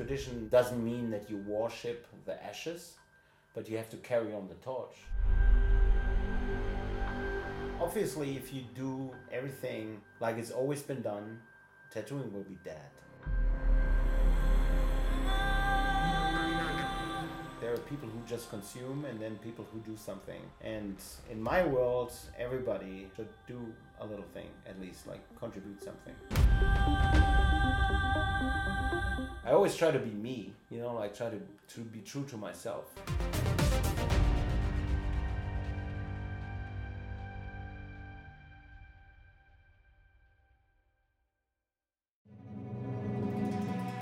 Tradition 0.00 0.48
doesn't 0.48 0.82
mean 0.82 1.10
that 1.10 1.28
you 1.28 1.36
worship 1.46 2.06
the 2.24 2.42
ashes, 2.42 2.94
but 3.54 3.68
you 3.68 3.76
have 3.76 3.90
to 3.90 3.98
carry 3.98 4.32
on 4.32 4.48
the 4.48 4.54
torch. 4.54 4.96
Obviously, 7.78 8.34
if 8.34 8.50
you 8.50 8.62
do 8.74 9.10
everything 9.30 10.00
like 10.18 10.38
it's 10.38 10.52
always 10.52 10.80
been 10.80 11.02
done, 11.02 11.38
tattooing 11.92 12.32
will 12.32 12.44
be 12.44 12.56
dead. 12.64 12.90
There 17.60 17.74
are 17.74 17.82
people 17.90 18.08
who 18.08 18.26
just 18.26 18.48
consume 18.48 19.04
and 19.04 19.20
then 19.20 19.36
people 19.44 19.66
who 19.70 19.80
do 19.80 19.98
something. 19.98 20.40
And 20.62 20.96
in 21.30 21.42
my 21.42 21.62
world, 21.62 22.14
everybody 22.38 23.10
should 23.16 23.28
do 23.46 23.60
a 24.00 24.06
little 24.06 24.24
thing, 24.32 24.48
at 24.66 24.80
least, 24.80 25.06
like 25.06 25.20
contribute 25.38 25.82
something. 25.84 26.14
I 27.90 29.52
always 29.52 29.74
try 29.74 29.90
to 29.90 29.98
be 29.98 30.10
me, 30.10 30.52
you 30.70 30.78
know, 30.80 30.98
I 30.98 31.08
try 31.08 31.28
to, 31.30 31.40
to 31.74 31.80
be 31.80 32.00
true 32.00 32.24
to 32.30 32.36
myself. 32.36 32.84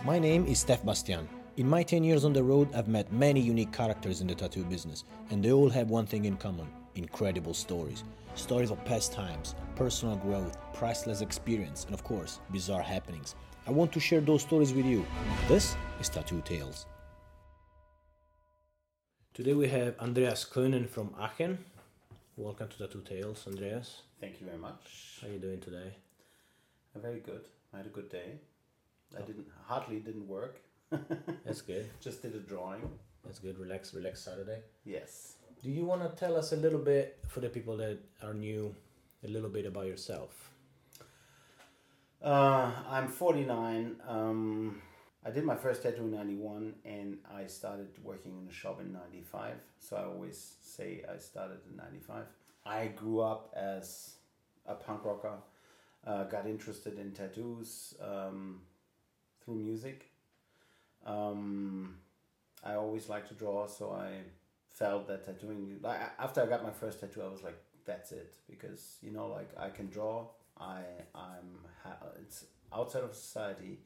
My 0.05 0.18
name 0.18 0.46
is 0.46 0.59
Steph 0.59 0.84
Bastian. 0.84 1.29
In 1.59 1.68
my 1.68 1.82
10 1.82 2.02
years 2.05 2.24
on 2.24 2.32
the 2.32 2.43
road, 2.43 2.68
I've 2.74 2.88
met 2.88 3.12
many 3.12 3.41
unique 3.41 3.73
characters 3.73 4.20
in 4.20 4.27
the 4.27 4.34
tattoo 4.34 4.65
business, 4.65 5.05
and 5.30 5.45
they 5.45 5.52
all 5.52 5.68
have 5.68 5.91
one 5.91 6.07
thing 6.07 6.24
in 6.24 6.37
common 6.37 6.68
incredible 6.95 7.55
stories. 7.55 8.05
Stories 8.34 8.70
of 8.70 8.84
past 8.84 9.12
times, 9.12 9.55
personal 9.77 10.16
growth, 10.16 10.57
priceless 10.73 11.20
experience, 11.20 11.84
and 11.84 11.95
of 11.95 12.05
course, 12.05 12.41
bizarre 12.52 12.82
happenings. 12.82 13.34
I 13.68 13.70
want 13.70 13.92
to 13.92 14.00
share 14.00 14.22
those 14.22 14.40
stories 14.40 14.72
with 14.72 14.86
you. 14.86 15.04
This 15.46 15.76
is 16.00 16.09
Tattoo 16.09 16.40
Tales. 16.42 16.87
Today 19.34 19.52
we 19.52 19.68
have 19.68 19.95
Andreas 20.01 20.46
Könen 20.51 20.88
from 20.88 21.15
Aachen. 21.20 21.59
Welcome 22.38 22.68
to 22.68 22.78
Tattoo 22.78 23.02
Tales, 23.02 23.45
Andreas. 23.46 24.04
Thank 24.23 24.40
you 24.40 24.46
very 24.46 24.56
much. 24.56 25.18
How 25.20 25.28
are 25.28 25.32
you 25.32 25.38
doing 25.38 25.60
today? 25.60 25.93
Uh, 26.96 27.01
Very 27.01 27.20
good. 27.20 27.43
I 27.74 27.76
had 27.76 27.84
a 27.84 27.90
good 27.90 28.09
day. 28.09 28.40
I 29.15 29.20
didn't 29.20 29.48
hardly 29.66 29.98
didn't 30.00 30.26
work. 30.26 30.62
That's 31.45 31.60
good. 31.60 31.90
Just 32.00 32.23
did 32.23 32.34
a 32.37 32.38
drawing. 32.38 32.88
That's 33.23 33.38
good. 33.38 33.59
Relax, 33.59 33.93
relax 33.93 34.23
Saturday. 34.23 34.60
Yes. 34.87 35.34
Do 35.62 35.71
you 35.71 35.84
want 35.84 36.00
to 36.00 36.09
tell 36.18 36.38
us 36.38 36.52
a 36.52 36.56
little 36.56 36.78
bit, 36.80 37.18
for 37.26 37.40
the 37.40 37.50
people 37.50 37.76
that 37.76 37.98
are 38.23 38.32
new, 38.32 38.74
a 39.24 39.28
little 39.28 39.50
bit 39.50 39.66
about 39.66 39.84
yourself? 39.84 40.48
Uh, 42.23 42.73
I'm 42.88 43.09
49. 43.09 43.97
Um, 44.07 44.83
I 45.24 45.30
did 45.30 45.45
my 45.45 45.55
first 45.55 45.83
tattoo 45.83 46.02
in 46.02 46.11
91 46.11 46.74
and 46.85 47.19
I 47.33 47.47
started 47.47 47.88
working 48.02 48.37
in 48.43 48.49
a 48.49 48.52
shop 48.52 48.80
in 48.80 48.93
95. 48.93 49.55
So 49.79 49.97
I 49.97 50.05
always 50.05 50.57
say 50.61 51.05
I 51.13 51.19
started 51.19 51.59
in 51.71 51.77
95. 51.77 52.24
I 52.66 52.87
grew 52.89 53.21
up 53.21 53.55
as 53.57 54.15
a 54.66 54.74
punk 54.74 55.05
rocker, 55.05 55.35
uh, 56.07 56.24
got 56.24 56.46
interested 56.46 56.99
in 56.99 57.13
tattoos 57.13 57.95
um, 58.02 58.61
through 59.45 59.57
music. 59.57 60.11
Um, 61.07 61.99
I 62.65 62.74
always 62.74 63.09
liked 63.09 63.29
to 63.29 63.35
draw, 63.35 63.66
so 63.66 63.93
I 63.93 64.11
felt 64.71 65.06
that 65.06 65.25
tattooing. 65.25 65.78
Like 65.81 66.00
after 66.19 66.43
I 66.43 66.47
got 66.47 66.65
my 66.65 66.72
first 66.72 67.00
tattoo, 67.00 67.22
I 67.22 67.28
was 67.28 67.43
like, 67.43 67.56
"That's 67.87 68.12
it," 68.12 68.34
because 68.50 68.99
you 69.00 69.12
know, 69.12 69.28
like 69.28 69.49
I 69.56 69.71
can 69.71 69.89
draw. 69.89 70.27
I 70.60 70.81
I'm 71.14 71.66
ha- 71.84 72.06
it's 72.20 72.44
outside 72.72 73.03
of 73.04 73.14
society. 73.14 73.81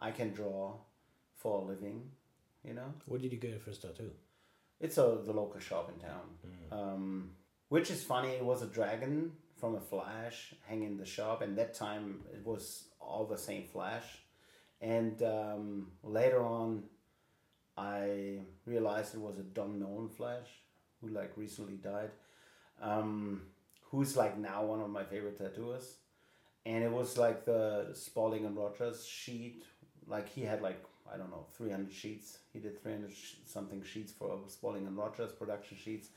I 0.00 0.10
can 0.10 0.32
draw 0.32 0.74
for 1.36 1.62
a 1.62 1.64
living. 1.64 2.10
You 2.64 2.74
know, 2.74 2.92
Where 3.06 3.20
did 3.20 3.32
you 3.32 3.38
get 3.38 3.50
your 3.50 3.60
first 3.60 3.82
tattoo? 3.82 4.10
it's 4.80 4.98
a 4.98 5.18
the 5.24 5.32
local 5.32 5.58
shop 5.60 5.90
in 5.92 5.98
town. 6.00 6.26
Um, 6.70 7.30
which 7.68 7.90
is 7.90 8.02
funny. 8.02 8.30
It 8.30 8.44
was 8.44 8.62
a 8.62 8.66
dragon 8.66 9.32
from 9.58 9.74
a 9.74 9.80
Flash 9.80 10.52
hanging 10.68 10.88
in 10.92 10.96
the 10.98 11.06
shop, 11.06 11.40
and 11.42 11.56
that 11.56 11.72
time 11.74 12.20
it 12.32 12.44
was 12.44 12.84
all 13.00 13.24
the 13.24 13.38
same 13.38 13.64
Flash. 13.64 14.04
And 14.82 15.22
um, 15.22 15.92
later 16.02 16.44
on, 16.44 16.84
I 17.78 18.40
realized 18.66 19.14
it 19.14 19.20
was 19.20 19.38
a 19.38 19.42
Don 19.42 19.78
Nolan 19.78 20.08
Flash 20.08 20.48
who 21.00 21.08
like 21.08 21.32
recently 21.36 21.76
died, 21.76 22.10
um, 22.82 23.42
who's 23.90 24.16
like 24.16 24.38
now 24.38 24.64
one 24.64 24.80
of 24.80 24.90
my 24.90 25.04
favorite 25.04 25.38
tattooers. 25.38 25.96
And 26.64 26.82
it 26.82 26.90
was 26.90 27.16
like 27.16 27.44
the 27.44 27.90
Spaulding 27.94 28.44
and 28.44 28.56
Rogers 28.56 29.06
sheet. 29.06 29.64
Like 30.08 30.28
he 30.28 30.42
had 30.42 30.62
like 30.62 30.82
I 31.12 31.16
don't 31.16 31.30
know 31.30 31.46
three 31.56 31.70
hundred 31.70 31.92
sheets. 31.92 32.38
He 32.52 32.58
did 32.58 32.80
three 32.82 32.92
hundred 32.92 33.12
sh- 33.12 33.34
something 33.44 33.82
sheets 33.82 34.12
for 34.12 34.38
Spaulding 34.48 34.86
and 34.86 34.96
Rogers 34.96 35.32
production 35.32 35.76
sheets, 35.76 36.08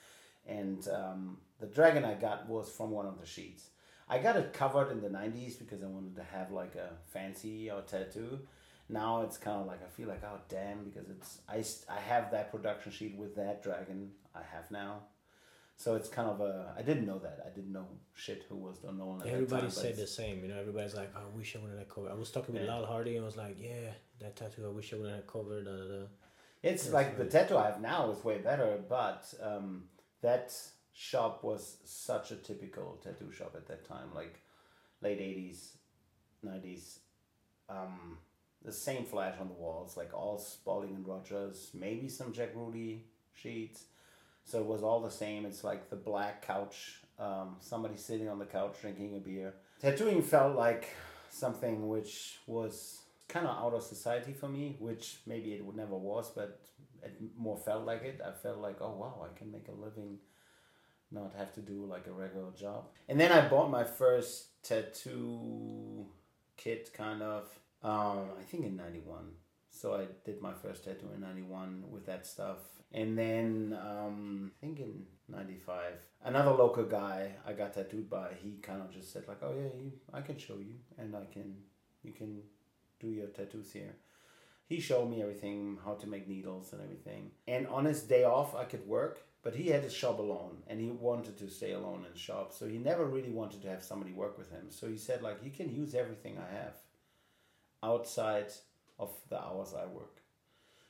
and 0.47 0.87
um, 0.89 1.37
the 1.59 1.67
dragon 1.67 2.03
I 2.03 2.15
got 2.15 2.47
was 2.47 2.69
from 2.69 2.91
one 2.91 3.05
of 3.05 3.19
the 3.19 3.25
sheets. 3.25 3.69
I 4.07 4.17
got 4.17 4.37
it 4.37 4.53
covered 4.53 4.91
in 4.91 5.01
the 5.01 5.09
'90s 5.09 5.59
because 5.59 5.83
I 5.83 5.87
wanted 5.87 6.15
to 6.15 6.23
have 6.23 6.51
like 6.51 6.75
a 6.75 6.89
fancy 7.13 7.69
or 7.69 7.81
tattoo. 7.81 8.39
Now 8.89 9.21
it's 9.21 9.37
kind 9.37 9.61
of 9.61 9.67
like 9.67 9.83
I 9.83 9.89
feel 9.89 10.07
like 10.07 10.23
oh 10.23 10.39
damn 10.49 10.83
because 10.85 11.09
it's 11.09 11.39
I, 11.47 11.63
I 11.93 11.99
have 11.99 12.31
that 12.31 12.51
production 12.51 12.91
sheet 12.91 13.15
with 13.15 13.35
that 13.35 13.61
dragon 13.61 14.11
I 14.33 14.41
have 14.51 14.71
now, 14.71 15.03
so 15.83 15.95
it's 15.95 16.09
kind 16.09 16.29
of 16.29 16.41
a 16.41 16.73
I 16.77 16.81
didn't 16.81 17.05
know 17.05 17.19
that 17.19 17.37
I 17.47 17.49
didn't 17.55 17.71
know 17.71 17.87
shit 18.13 18.41
who 18.49 18.57
was 18.57 18.75
Nolan. 18.83 19.21
At 19.21 19.27
Everybody 19.33 19.61
time, 19.63 19.71
said 19.71 19.95
the 19.95 20.07
same. 20.21 20.35
You 20.43 20.49
know, 20.49 20.59
everybody's 20.59 20.93
like, 21.01 21.11
"I 21.15 21.25
wish 21.37 21.55
I 21.55 21.59
would 21.59 21.71
have 21.77 21.87
covered." 21.93 22.11
I 22.11 22.15
was 22.23 22.31
talking 22.31 22.53
with 22.55 22.63
Yeah. 22.65 22.73
Lal 22.73 22.85
Hardy 22.85 23.15
and 23.15 23.23
I 23.23 23.25
was 23.25 23.37
like, 23.37 23.55
"Yeah, 23.69 23.91
that 24.19 24.35
tattoo. 24.35 24.65
I 24.67 24.73
wish 24.79 24.93
I 24.93 24.97
would 24.97 25.09
have 25.09 25.25
covered." 25.35 25.63
Da, 25.65 25.71
da, 25.71 25.87
da. 25.93 26.05
It's 26.61 26.83
Yes, 26.85 26.93
like 26.93 27.17
the 27.17 27.25
tattoo 27.25 27.57
I 27.57 27.67
have 27.67 27.79
now 27.81 28.11
is 28.11 28.21
way 28.25 28.39
better, 28.39 28.71
but 28.89 29.23
um, 29.41 29.85
that 30.21 30.53
shop 30.91 31.43
was 31.45 31.77
such 31.85 32.31
a 32.31 32.35
typical 32.35 32.99
tattoo 33.01 33.31
shop 33.31 33.53
at 33.55 33.65
that 33.67 33.85
time, 33.87 34.09
like 34.13 34.41
late 35.01 35.21
eighties, 35.21 35.77
nineties. 36.43 36.99
Um, 37.69 38.17
the 38.65 38.73
same 38.73 39.05
flash 39.05 39.35
on 39.39 39.47
the 39.47 39.53
walls, 39.53 39.95
like 39.95 40.13
all 40.13 40.37
Spaulding 40.37 40.93
and 40.95 41.07
Rogers, 41.07 41.71
maybe 41.73 42.09
some 42.09 42.33
Jack 42.33 42.49
Rudy 42.53 43.05
sheets. 43.33 43.85
So 44.49 44.57
it 44.57 44.65
was 44.65 44.81
all 44.81 44.99
the 44.99 45.11
same. 45.11 45.45
It's 45.45 45.63
like 45.63 45.91
the 45.91 45.95
black 45.95 46.41
couch, 46.41 47.01
um, 47.19 47.57
somebody 47.59 47.97
sitting 47.97 48.27
on 48.27 48.39
the 48.39 48.45
couch 48.45 48.77
drinking 48.81 49.15
a 49.15 49.19
beer. 49.19 49.53
Tattooing 49.79 50.23
felt 50.23 50.55
like 50.55 50.89
something 51.29 51.87
which 51.87 52.39
was 52.47 53.01
kind 53.27 53.45
of 53.45 53.55
out 53.63 53.75
of 53.75 53.83
society 53.83 54.33
for 54.33 54.49
me, 54.49 54.75
which 54.79 55.17
maybe 55.27 55.53
it 55.53 55.61
never 55.75 55.95
was, 55.95 56.31
but 56.31 56.61
it 57.03 57.13
more 57.37 57.57
felt 57.57 57.85
like 57.85 58.01
it. 58.01 58.21
I 58.25 58.31
felt 58.31 58.57
like, 58.57 58.77
oh 58.81 58.95
wow, 58.95 59.23
I 59.23 59.37
can 59.37 59.51
make 59.51 59.67
a 59.67 59.71
living, 59.71 60.17
not 61.11 61.35
have 61.37 61.53
to 61.53 61.61
do 61.61 61.85
like 61.85 62.07
a 62.07 62.11
regular 62.11 62.49
job. 62.59 62.85
And 63.07 63.19
then 63.19 63.31
I 63.31 63.47
bought 63.47 63.69
my 63.69 63.83
first 63.83 64.63
tattoo 64.63 66.07
kit, 66.57 66.89
kind 66.91 67.21
of. 67.21 67.43
Um, 67.83 68.31
I 68.39 68.43
think 68.49 68.65
in 68.65 68.75
'91. 68.75 69.25
So 69.69 69.93
I 69.93 70.07
did 70.25 70.41
my 70.41 70.53
first 70.53 70.85
tattoo 70.85 71.11
in 71.13 71.21
'91 71.21 71.83
with 71.91 72.07
that 72.07 72.25
stuff, 72.25 72.57
and 72.91 73.17
then 73.17 73.77
um, 73.79 74.51
I 74.57 74.65
think 74.65 74.79
in 74.79 75.05
'95, 75.27 75.93
another 76.25 76.51
local 76.51 76.85
guy 76.85 77.31
I 77.45 77.53
got 77.53 77.73
tattooed 77.73 78.09
by. 78.09 78.31
He 78.41 78.53
kind 78.61 78.81
of 78.81 78.91
just 78.91 79.13
said 79.13 79.27
like, 79.27 79.39
"Oh 79.43 79.53
yeah, 79.55 79.69
you, 79.81 79.91
I 80.13 80.21
can 80.21 80.37
show 80.37 80.57
you, 80.57 80.75
and 80.97 81.15
I 81.15 81.25
can, 81.31 81.55
you 82.03 82.11
can 82.11 82.41
do 82.99 83.07
your 83.07 83.27
tattoos 83.27 83.71
here." 83.71 83.95
He 84.67 84.79
showed 84.79 85.09
me 85.09 85.21
everything, 85.21 85.79
how 85.83 85.95
to 85.95 86.07
make 86.07 86.27
needles 86.27 86.73
and 86.73 86.81
everything. 86.81 87.31
And 87.47 87.67
on 87.67 87.85
his 87.85 88.03
day 88.03 88.23
off, 88.23 88.55
I 88.55 88.65
could 88.65 88.87
work, 88.87 89.23
but 89.41 89.55
he 89.55 89.69
had 89.69 89.83
his 89.83 89.93
shop 89.93 90.19
alone, 90.19 90.57
and 90.67 90.79
he 90.79 90.91
wanted 90.91 91.37
to 91.39 91.49
stay 91.49 91.73
alone 91.73 92.05
in 92.11 92.17
shop. 92.17 92.53
So 92.53 92.67
he 92.67 92.77
never 92.77 93.05
really 93.05 93.31
wanted 93.31 93.61
to 93.63 93.69
have 93.69 93.83
somebody 93.83 94.13
work 94.13 94.37
with 94.37 94.51
him. 94.51 94.67
So 94.69 94.87
he 94.87 94.97
said 94.97 95.21
like, 95.21 95.43
"You 95.43 95.51
can 95.51 95.69
use 95.75 95.93
everything 95.93 96.37
I 96.39 96.55
have 96.55 96.73
outside 97.83 98.51
of 98.97 99.11
the 99.29 99.39
hours 99.39 99.73
I 99.75 99.85
work." 99.85 100.18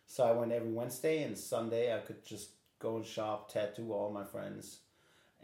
So 0.10 0.24
I 0.24 0.32
went 0.32 0.52
every 0.52 0.72
Wednesday 0.72 1.22
and 1.22 1.38
Sunday. 1.38 1.96
I 1.96 2.00
could 2.00 2.26
just 2.26 2.50
go 2.80 2.98
and 2.98 3.06
shop, 3.06 3.54
tattoo 3.54 3.94
all 3.94 4.12
my 4.12 4.24
friends, 4.24 4.80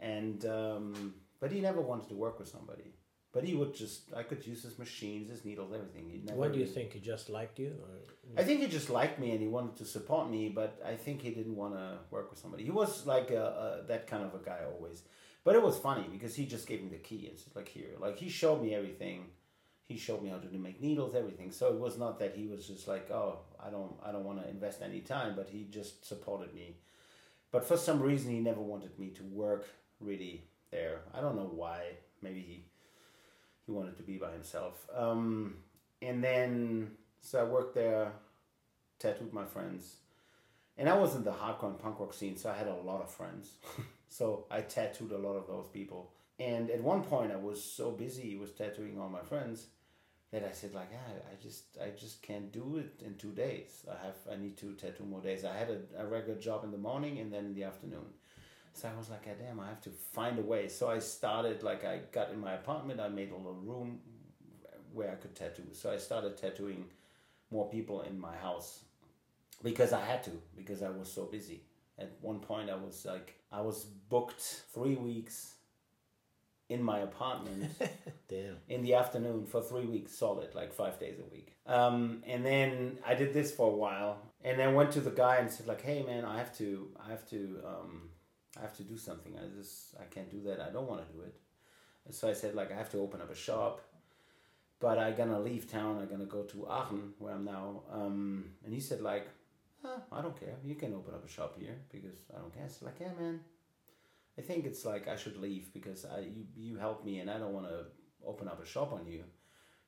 and 0.00 0.44
um, 0.44 1.14
but 1.38 1.52
he 1.52 1.60
never 1.60 1.80
wanted 1.80 2.08
to 2.08 2.16
work 2.16 2.40
with 2.40 2.48
somebody. 2.48 2.92
But 3.32 3.44
he 3.44 3.54
would 3.54 3.74
just 3.74 4.12
I 4.12 4.24
could 4.24 4.44
use 4.44 4.64
his 4.64 4.76
machines, 4.76 5.30
his 5.30 5.44
needles, 5.44 5.72
everything. 5.72 6.10
He 6.10 6.20
never 6.24 6.36
Why 6.36 6.48
do 6.48 6.58
you 6.58 6.66
think 6.66 6.94
he 6.94 6.98
just 6.98 7.30
liked 7.30 7.60
you? 7.60 7.74
Or 7.80 8.40
I 8.40 8.42
think 8.42 8.60
he 8.60 8.66
just 8.66 8.90
liked 8.90 9.20
me 9.20 9.30
and 9.30 9.40
he 9.40 9.46
wanted 9.46 9.76
to 9.76 9.84
support 9.84 10.28
me, 10.28 10.48
but 10.48 10.82
I 10.84 10.96
think 10.96 11.22
he 11.22 11.30
didn't 11.30 11.54
want 11.54 11.74
to 11.74 11.98
work 12.10 12.30
with 12.30 12.40
somebody. 12.40 12.64
He 12.64 12.72
was 12.72 13.06
like 13.06 13.30
a, 13.30 13.44
a, 13.84 13.86
that 13.86 14.08
kind 14.08 14.24
of 14.24 14.34
a 14.34 14.44
guy 14.44 14.60
always. 14.74 15.02
But 15.44 15.54
it 15.54 15.62
was 15.62 15.78
funny 15.78 16.06
because 16.10 16.34
he 16.34 16.44
just 16.44 16.66
gave 16.66 16.82
me 16.82 16.88
the 16.88 16.96
key. 16.96 17.28
It's 17.30 17.44
just 17.44 17.54
like 17.54 17.68
here, 17.68 17.94
like 18.00 18.18
he 18.18 18.28
showed 18.28 18.60
me 18.60 18.74
everything. 18.74 19.26
He 19.86 19.96
showed 19.96 20.22
me 20.22 20.30
how 20.30 20.38
to 20.38 20.58
make 20.58 20.80
needles, 20.80 21.14
everything. 21.14 21.52
So 21.52 21.68
it 21.68 21.78
was 21.78 21.96
not 21.96 22.18
that 22.18 22.34
he 22.34 22.46
was 22.46 22.66
just 22.66 22.88
like, 22.88 23.10
oh, 23.10 23.38
I 23.64 23.70
don't, 23.70 23.92
I 24.04 24.10
don't 24.10 24.24
want 24.24 24.42
to 24.42 24.48
invest 24.48 24.82
any 24.82 25.00
time, 25.00 25.34
but 25.36 25.48
he 25.48 25.66
just 25.70 26.04
supported 26.04 26.52
me. 26.54 26.76
But 27.52 27.64
for 27.64 27.76
some 27.76 28.02
reason, 28.02 28.32
he 28.32 28.40
never 28.40 28.60
wanted 28.60 28.98
me 28.98 29.10
to 29.10 29.22
work 29.22 29.66
really 30.00 30.42
there. 30.72 31.02
I 31.14 31.20
don't 31.20 31.36
know 31.36 31.50
why. 31.54 31.82
Maybe 32.20 32.40
he 32.40 32.64
he 33.64 33.72
wanted 33.72 33.96
to 33.96 34.02
be 34.02 34.16
by 34.16 34.32
himself. 34.32 34.86
Um, 34.94 35.56
and 36.02 36.22
then 36.22 36.90
so 37.20 37.40
I 37.40 37.44
worked 37.44 37.74
there 37.74 38.12
tattooed 38.98 39.32
my 39.32 39.44
friends. 39.44 39.96
And 40.78 40.88
I 40.88 40.96
was 40.96 41.14
in 41.14 41.24
the 41.24 41.32
hardcore 41.32 41.68
and 41.68 41.78
punk 41.78 42.00
rock 42.00 42.12
scene, 42.12 42.36
so 42.36 42.50
I 42.50 42.54
had 42.54 42.66
a 42.66 42.74
lot 42.74 43.02
of 43.02 43.10
friends. 43.10 43.52
so 44.08 44.44
I 44.50 44.60
tattooed 44.60 45.12
a 45.12 45.18
lot 45.18 45.34
of 45.34 45.46
those 45.46 45.68
people. 45.72 46.12
And 46.38 46.70
at 46.70 46.82
one 46.82 47.02
point, 47.02 47.32
I 47.32 47.36
was 47.36 47.62
so 47.62 47.90
busy 47.90 48.36
with 48.36 48.58
tattooing 48.58 49.00
all 49.00 49.08
my 49.08 49.22
friends 49.22 49.66
that 50.36 50.46
I 50.46 50.52
said 50.52 50.74
like, 50.74 50.88
yeah, 50.92 51.14
I 51.32 51.42
just 51.42 51.64
I 51.82 51.88
just 51.98 52.20
can't 52.20 52.52
do 52.52 52.76
it 52.76 53.02
in 53.04 53.14
two 53.14 53.32
days. 53.32 53.86
I 53.90 54.04
have 54.04 54.16
I 54.30 54.36
need 54.36 54.58
to 54.58 54.74
tattoo 54.74 55.04
more 55.04 55.22
days. 55.22 55.46
I 55.46 55.56
had 55.56 55.70
a, 55.70 56.02
a 56.02 56.06
regular 56.06 56.38
job 56.38 56.62
in 56.62 56.70
the 56.70 56.78
morning 56.78 57.18
and 57.20 57.32
then 57.32 57.46
in 57.46 57.54
the 57.54 57.64
afternoon. 57.64 58.04
So 58.74 58.90
I 58.94 58.98
was 58.98 59.08
like, 59.08 59.24
God 59.24 59.36
damn, 59.40 59.58
I 59.58 59.68
have 59.68 59.80
to 59.82 59.90
find 60.12 60.38
a 60.38 60.42
way. 60.42 60.68
So 60.68 60.90
I 60.90 60.98
started 60.98 61.62
like 61.62 61.86
I 61.86 62.00
got 62.12 62.30
in 62.32 62.38
my 62.38 62.52
apartment. 62.52 63.00
I 63.00 63.08
made 63.08 63.30
a 63.30 63.36
little 63.36 63.54
room 63.54 64.00
where 64.92 65.10
I 65.10 65.14
could 65.14 65.34
tattoo. 65.34 65.68
So 65.72 65.90
I 65.90 65.96
started 65.96 66.36
tattooing 66.36 66.84
more 67.50 67.70
people 67.70 68.02
in 68.02 68.20
my 68.20 68.36
house 68.36 68.80
because 69.62 69.94
I 69.94 70.04
had 70.04 70.22
to 70.24 70.32
because 70.54 70.82
I 70.82 70.90
was 70.90 71.10
so 71.10 71.24
busy. 71.24 71.62
At 71.98 72.12
one 72.20 72.40
point, 72.40 72.68
I 72.68 72.76
was 72.76 73.06
like 73.06 73.40
I 73.50 73.62
was 73.62 73.84
booked 73.84 74.42
three 74.74 74.96
weeks 74.96 75.54
in 76.68 76.82
my 76.82 76.98
apartment 77.00 77.70
Damn. 78.28 78.56
in 78.68 78.82
the 78.82 78.94
afternoon 78.94 79.46
for 79.46 79.62
three 79.62 79.86
weeks 79.86 80.12
solid, 80.12 80.54
like 80.54 80.72
five 80.72 80.98
days 80.98 81.18
a 81.20 81.32
week. 81.34 81.54
Um, 81.66 82.22
and 82.26 82.44
then 82.44 82.98
I 83.06 83.14
did 83.14 83.32
this 83.32 83.52
for 83.52 83.70
a 83.72 83.76
while, 83.76 84.18
and 84.42 84.58
then 84.58 84.74
went 84.74 84.90
to 84.92 85.00
the 85.00 85.10
guy 85.10 85.36
and 85.36 85.50
said 85.50 85.66
like, 85.66 85.82
"Hey 85.82 86.02
man, 86.02 86.24
I 86.24 86.38
have 86.38 86.56
to, 86.58 86.88
I 87.04 87.10
have 87.10 87.28
to, 87.30 87.60
um, 87.64 88.10
I 88.58 88.62
have 88.62 88.76
to 88.78 88.82
do 88.82 88.96
something. 88.96 89.32
I 89.36 89.46
just, 89.56 89.94
I 90.00 90.04
can't 90.04 90.30
do 90.30 90.40
that. 90.42 90.60
I 90.60 90.70
don't 90.70 90.88
want 90.88 91.06
to 91.06 91.12
do 91.16 91.22
it." 91.22 91.34
And 92.04 92.14
so 92.14 92.28
I 92.28 92.32
said 92.32 92.54
like, 92.54 92.72
"I 92.72 92.76
have 92.76 92.90
to 92.92 92.98
open 92.98 93.20
up 93.20 93.30
a 93.30 93.34
shop." 93.34 93.80
But 94.78 94.98
I'm 94.98 95.14
gonna 95.16 95.40
leave 95.40 95.70
town. 95.70 95.98
I'm 96.00 96.08
gonna 96.08 96.26
go 96.26 96.42
to 96.42 96.66
Aachen, 96.68 97.14
where 97.18 97.32
I'm 97.34 97.44
now. 97.44 97.82
Um, 97.90 98.44
and 98.64 98.74
he 98.74 98.80
said 98.80 99.00
like, 99.00 99.26
"Ah, 99.84 100.02
I 100.12 100.20
don't 100.20 100.38
care. 100.38 100.56
You 100.64 100.74
can 100.74 100.92
open 100.94 101.14
up 101.14 101.24
a 101.24 101.28
shop 101.28 101.56
here 101.58 101.76
because 101.90 102.18
I 102.34 102.38
don't 102.40 102.52
care. 102.54 102.64
It's 102.66 102.82
like, 102.82 102.96
yeah, 103.00 103.12
man. 103.18 103.40
I 104.38 104.42
think 104.42 104.66
it's 104.66 104.84
like 104.84 105.08
I 105.08 105.16
should 105.16 105.38
leave 105.38 105.72
because 105.72 106.04
I 106.04 106.20
you, 106.20 106.46
you 106.56 106.76
helped 106.76 107.04
me 107.04 107.20
and 107.20 107.30
I 107.30 107.38
don't 107.38 107.52
want 107.54 107.68
to 107.68 107.86
open 108.26 108.48
up 108.48 108.62
a 108.62 108.66
shop 108.66 108.92
on 108.92 109.06
you. 109.06 109.24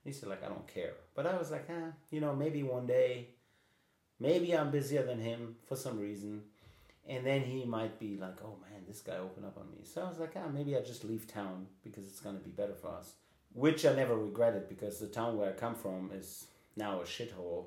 He 0.04 0.12
said 0.12 0.28
like 0.28 0.44
I 0.44 0.48
don't 0.48 0.66
care, 0.66 0.92
but 1.14 1.26
I 1.26 1.36
was 1.36 1.50
like, 1.50 1.66
ah, 1.70 1.92
you 2.10 2.20
know, 2.20 2.34
maybe 2.34 2.62
one 2.62 2.86
day, 2.86 3.28
maybe 4.18 4.56
I'm 4.56 4.70
busier 4.70 5.02
than 5.02 5.20
him 5.20 5.56
for 5.66 5.76
some 5.76 5.98
reason, 5.98 6.42
and 7.06 7.26
then 7.26 7.42
he 7.42 7.64
might 7.64 7.98
be 7.98 8.16
like, 8.16 8.38
oh 8.42 8.56
man, 8.62 8.84
this 8.86 9.00
guy 9.00 9.16
opened 9.18 9.44
up 9.44 9.58
on 9.58 9.70
me. 9.70 9.78
So 9.84 10.02
I 10.02 10.08
was 10.08 10.18
like, 10.18 10.32
ah, 10.36 10.48
maybe 10.48 10.76
I 10.76 10.80
just 10.80 11.04
leave 11.04 11.26
town 11.26 11.66
because 11.82 12.04
it's 12.06 12.20
gonna 12.20 12.38
be 12.38 12.50
better 12.50 12.74
for 12.74 12.88
us. 12.88 13.14
Which 13.52 13.84
I 13.84 13.94
never 13.94 14.16
regretted 14.16 14.68
because 14.68 14.98
the 14.98 15.08
town 15.08 15.36
where 15.36 15.50
I 15.50 15.52
come 15.52 15.74
from 15.74 16.10
is 16.14 16.46
now 16.76 17.00
a 17.00 17.04
shithole, 17.04 17.66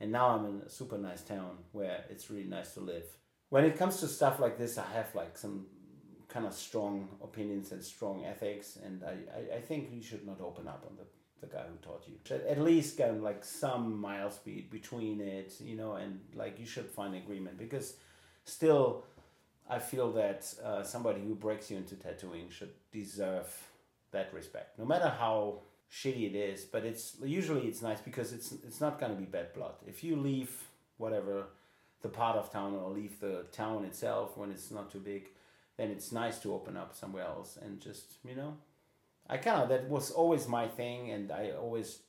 and 0.00 0.12
now 0.12 0.30
I'm 0.30 0.44
in 0.44 0.62
a 0.66 0.70
super 0.70 0.98
nice 0.98 1.22
town 1.22 1.58
where 1.72 2.04
it's 2.10 2.30
really 2.30 2.44
nice 2.44 2.74
to 2.74 2.80
live. 2.80 3.04
When 3.48 3.64
it 3.64 3.78
comes 3.78 4.00
to 4.00 4.08
stuff 4.08 4.38
like 4.38 4.58
this, 4.58 4.76
I 4.76 4.86
have 4.92 5.14
like 5.14 5.38
some 5.38 5.66
kind 6.30 6.46
of 6.46 6.54
strong 6.54 7.08
opinions 7.22 7.72
and 7.72 7.82
strong 7.82 8.24
ethics, 8.24 8.78
and 8.84 9.02
I, 9.04 9.16
I, 9.36 9.56
I 9.56 9.60
think 9.60 9.90
you 9.92 10.02
should 10.02 10.26
not 10.26 10.40
open 10.40 10.68
up 10.68 10.84
on 10.88 10.96
the, 10.96 11.46
the 11.46 11.52
guy 11.52 11.62
who 11.62 11.76
taught 11.82 12.04
you. 12.06 12.14
At 12.48 12.60
least 12.60 12.96
get 12.96 13.20
like 13.20 13.44
some 13.44 14.00
mile 14.00 14.30
speed 14.30 14.70
between 14.70 15.20
it, 15.20 15.54
you 15.60 15.76
know, 15.76 15.94
and 15.94 16.20
like 16.34 16.58
you 16.58 16.66
should 16.66 16.86
find 16.86 17.14
agreement 17.14 17.58
because 17.58 17.94
still, 18.44 19.04
I 19.68 19.78
feel 19.78 20.12
that 20.12 20.52
uh, 20.64 20.82
somebody 20.82 21.20
who 21.20 21.34
breaks 21.34 21.70
you 21.70 21.76
into 21.76 21.96
tattooing 21.96 22.48
should 22.50 22.72
deserve 22.92 23.48
that 24.12 24.32
respect, 24.32 24.78
no 24.78 24.84
matter 24.84 25.08
how 25.08 25.60
shitty 25.92 26.32
it 26.32 26.36
is. 26.36 26.64
But 26.64 26.84
it's 26.84 27.16
usually 27.22 27.66
it's 27.66 27.82
nice 27.82 28.00
because 28.00 28.32
it's 28.32 28.52
it's 28.52 28.80
not 28.80 29.00
gonna 29.00 29.14
be 29.14 29.24
bad 29.24 29.52
blood. 29.52 29.74
If 29.86 30.04
you 30.04 30.16
leave 30.16 30.50
whatever 30.96 31.46
the 32.02 32.08
part 32.08 32.36
of 32.36 32.50
town 32.50 32.74
or 32.74 32.90
leave 32.90 33.20
the 33.20 33.44
town 33.52 33.84
itself 33.84 34.36
when 34.36 34.50
it's 34.50 34.70
not 34.70 34.90
too 34.90 35.00
big 35.00 35.28
then 35.80 35.90
it's 35.90 36.12
nice 36.12 36.38
to 36.40 36.52
open 36.52 36.76
up 36.76 36.94
somewhere 36.94 37.24
else 37.24 37.58
and 37.60 37.80
just 37.80 38.16
you 38.22 38.36
know. 38.36 38.56
I 39.28 39.38
kind 39.38 39.62
of 39.62 39.68
that 39.70 39.88
was 39.88 40.10
always 40.10 40.46
my 40.48 40.66
thing 40.68 41.10
and 41.10 41.30
i 41.32 41.52
always 41.52 42.00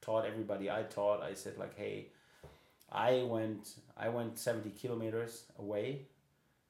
taught 0.00 0.24
everybody. 0.24 0.70
I 0.70 0.82
taught 0.82 1.22
i 1.22 1.34
said 1.34 1.58
like 1.58 1.76
hey 1.76 2.08
i 2.90 3.22
went 3.22 3.74
i 3.96 4.08
went 4.08 4.38
70 4.38 4.70
kilometers 4.70 5.44
away 5.58 6.06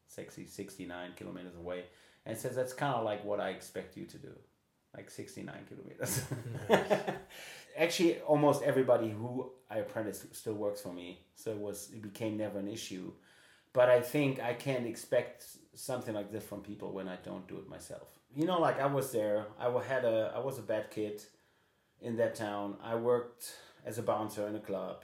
60 0.08 0.46
69 0.46 1.10
kilometers 1.16 1.55
away. 1.55 1.84
And 2.26 2.37
says 2.37 2.56
that's 2.56 2.72
kind 2.72 2.94
of 2.94 3.04
like 3.04 3.25
what 3.25 3.38
i 3.40 3.50
expect 3.50 3.96
you 3.96 4.06
to 4.06 4.19
do 4.19 4.32
like 4.96 5.11
69 5.11 5.54
kilometers. 5.69 6.22
Actually 7.78 8.19
almost 8.20 8.62
everybody 8.64 9.11
who 9.11 9.52
i 9.70 9.78
apprenticed 9.78 10.34
still 10.34 10.54
works 10.54 10.81
for 10.81 10.93
me 10.93 11.20
so 11.37 11.52
it 11.52 11.58
was 11.58 11.90
it 11.93 12.02
became 12.02 12.37
never 12.37 12.58
an 12.58 12.66
issue 12.66 13.12
but 13.78 13.88
i 13.98 14.00
think 14.12 14.32
i 14.50 14.52
can't 14.66 14.86
expect 14.86 15.38
something 15.78 16.14
like 16.14 16.32
this 16.32 16.44
from 16.44 16.60
people 16.60 16.92
when 16.92 17.08
I 17.08 17.16
don't 17.25 17.46
do 17.46 17.56
it 17.58 17.69
myself. 17.69 18.08
You 18.34 18.44
know, 18.46 18.60
like 18.60 18.80
I 18.80 18.86
was 18.86 19.12
there. 19.12 19.46
I 19.58 19.70
had 19.82 20.04
a 20.04 20.32
I 20.34 20.40
was 20.40 20.58
a 20.58 20.62
bad 20.62 20.90
kid 20.90 21.22
in 22.00 22.16
that 22.16 22.34
town. 22.34 22.76
I 22.82 22.96
worked 22.96 23.52
as 23.86 23.98
a 23.98 24.02
bouncer 24.02 24.46
in 24.48 24.56
a 24.56 24.60
club, 24.60 25.02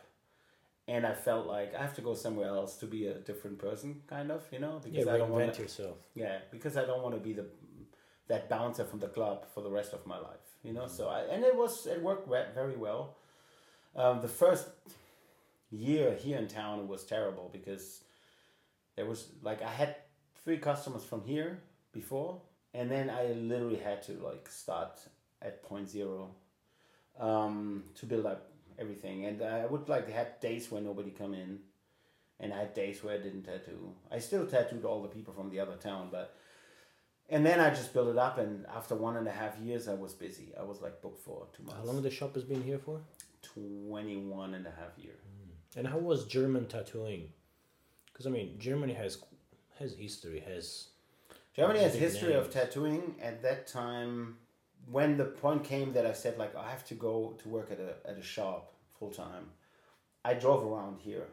and 0.88 1.06
I 1.06 1.14
felt 1.14 1.46
like 1.46 1.74
I 1.74 1.80
have 1.80 1.94
to 1.94 2.02
go 2.02 2.14
somewhere 2.14 2.48
else 2.48 2.76
to 2.76 2.86
be 2.86 3.06
a 3.06 3.14
different 3.14 3.58
person, 3.58 4.02
kind 4.06 4.30
of. 4.30 4.42
You 4.52 4.58
know, 4.58 4.80
because 4.82 5.06
yeah, 5.06 5.14
I 5.14 5.18
don't 5.18 5.30
want 5.30 5.58
yourself. 5.58 5.96
Yeah, 6.14 6.38
because 6.50 6.76
I 6.76 6.84
don't 6.84 7.02
want 7.02 7.14
to 7.14 7.20
be 7.20 7.32
the 7.32 7.46
that 8.28 8.48
bouncer 8.48 8.84
from 8.84 9.00
the 9.00 9.08
club 9.08 9.46
for 9.54 9.62
the 9.62 9.70
rest 9.70 9.92
of 9.92 10.06
my 10.06 10.18
life. 10.18 10.46
You 10.62 10.72
know, 10.72 10.88
so 10.88 11.08
I 11.08 11.20
and 11.32 11.44
it 11.44 11.56
was 11.56 11.86
it 11.86 12.02
worked 12.02 12.28
very 12.28 12.76
well. 12.76 13.16
Um, 13.96 14.20
the 14.20 14.28
first 14.28 14.66
year 15.70 16.14
here 16.14 16.38
in 16.38 16.48
town 16.48 16.88
was 16.88 17.04
terrible 17.04 17.48
because 17.52 18.02
there 18.96 19.06
was 19.06 19.28
like 19.42 19.62
I 19.62 19.70
had 19.70 19.96
three 20.44 20.58
customers 20.58 21.04
from 21.04 21.22
here 21.24 21.60
before, 21.92 22.40
and 22.72 22.90
then 22.90 23.10
I 23.10 23.32
literally 23.32 23.78
had 23.78 24.02
to 24.04 24.12
like 24.12 24.48
start 24.48 25.00
at 25.42 25.62
point 25.62 25.88
zero 25.88 26.30
um, 27.18 27.84
to 27.96 28.06
build 28.06 28.26
up 28.26 28.50
everything. 28.78 29.24
And 29.26 29.42
I 29.42 29.66
would 29.66 29.88
like 29.88 30.10
had 30.10 30.40
days 30.40 30.70
where 30.70 30.82
nobody 30.82 31.10
come 31.10 31.34
in, 31.34 31.60
and 32.40 32.52
I 32.52 32.58
had 32.58 32.74
days 32.74 33.02
where 33.02 33.14
I 33.14 33.18
didn't 33.18 33.42
tattoo. 33.42 33.94
I 34.10 34.18
still 34.18 34.46
tattooed 34.46 34.84
all 34.84 35.02
the 35.02 35.08
people 35.08 35.34
from 35.34 35.50
the 35.50 35.60
other 35.60 35.76
town, 35.76 36.08
but 36.10 36.36
and 37.28 37.44
then 37.44 37.58
I 37.58 37.70
just 37.70 37.92
built 37.92 38.08
it 38.08 38.18
up. 38.18 38.38
And 38.38 38.66
after 38.66 38.94
one 38.94 39.16
and 39.16 39.26
a 39.26 39.32
half 39.32 39.58
years, 39.58 39.88
I 39.88 39.94
was 39.94 40.12
busy. 40.12 40.52
I 40.58 40.62
was 40.62 40.82
like 40.82 41.00
booked 41.00 41.24
for 41.24 41.46
two 41.56 41.62
months. 41.62 41.80
How 41.80 41.92
long 41.92 42.02
the 42.02 42.10
shop 42.10 42.34
has 42.34 42.44
been 42.44 42.62
here 42.62 42.78
for? 42.78 43.00
21 43.42 44.54
and 44.54 44.66
a 44.66 44.70
half 44.70 44.98
year. 44.98 45.14
Mm. 45.14 45.78
And 45.78 45.88
how 45.88 45.98
was 45.98 46.26
German 46.26 46.66
tattooing? 46.66 47.28
Because 48.14 48.28
I 48.28 48.30
mean, 48.30 48.54
Germany 48.58 48.94
has 48.94 49.18
has 49.80 49.94
history, 49.94 50.40
has 50.40 50.88
Germany 51.54 51.80
has 51.80 51.94
history 51.94 52.32
names. 52.32 52.46
of 52.46 52.52
tattooing. 52.52 53.16
At 53.20 53.42
that 53.42 53.66
time, 53.66 54.36
when 54.90 55.16
the 55.16 55.24
point 55.24 55.64
came 55.64 55.92
that 55.94 56.06
I 56.06 56.12
said 56.12 56.38
like 56.38 56.54
I 56.54 56.70
have 56.70 56.86
to 56.86 56.94
go 56.94 57.36
to 57.42 57.48
work 57.48 57.72
at 57.72 57.80
a 57.80 58.08
at 58.08 58.16
a 58.16 58.22
shop 58.22 58.72
full 58.98 59.10
time, 59.10 59.50
I 60.24 60.34
drove 60.34 60.64
around 60.64 61.00
here, 61.00 61.26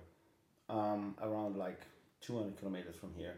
um, 0.69 1.15
around 1.21 1.55
like 1.55 1.81
two 2.19 2.35
hundred 2.35 2.57
kilometers 2.57 2.95
from 2.95 3.13
here, 3.15 3.35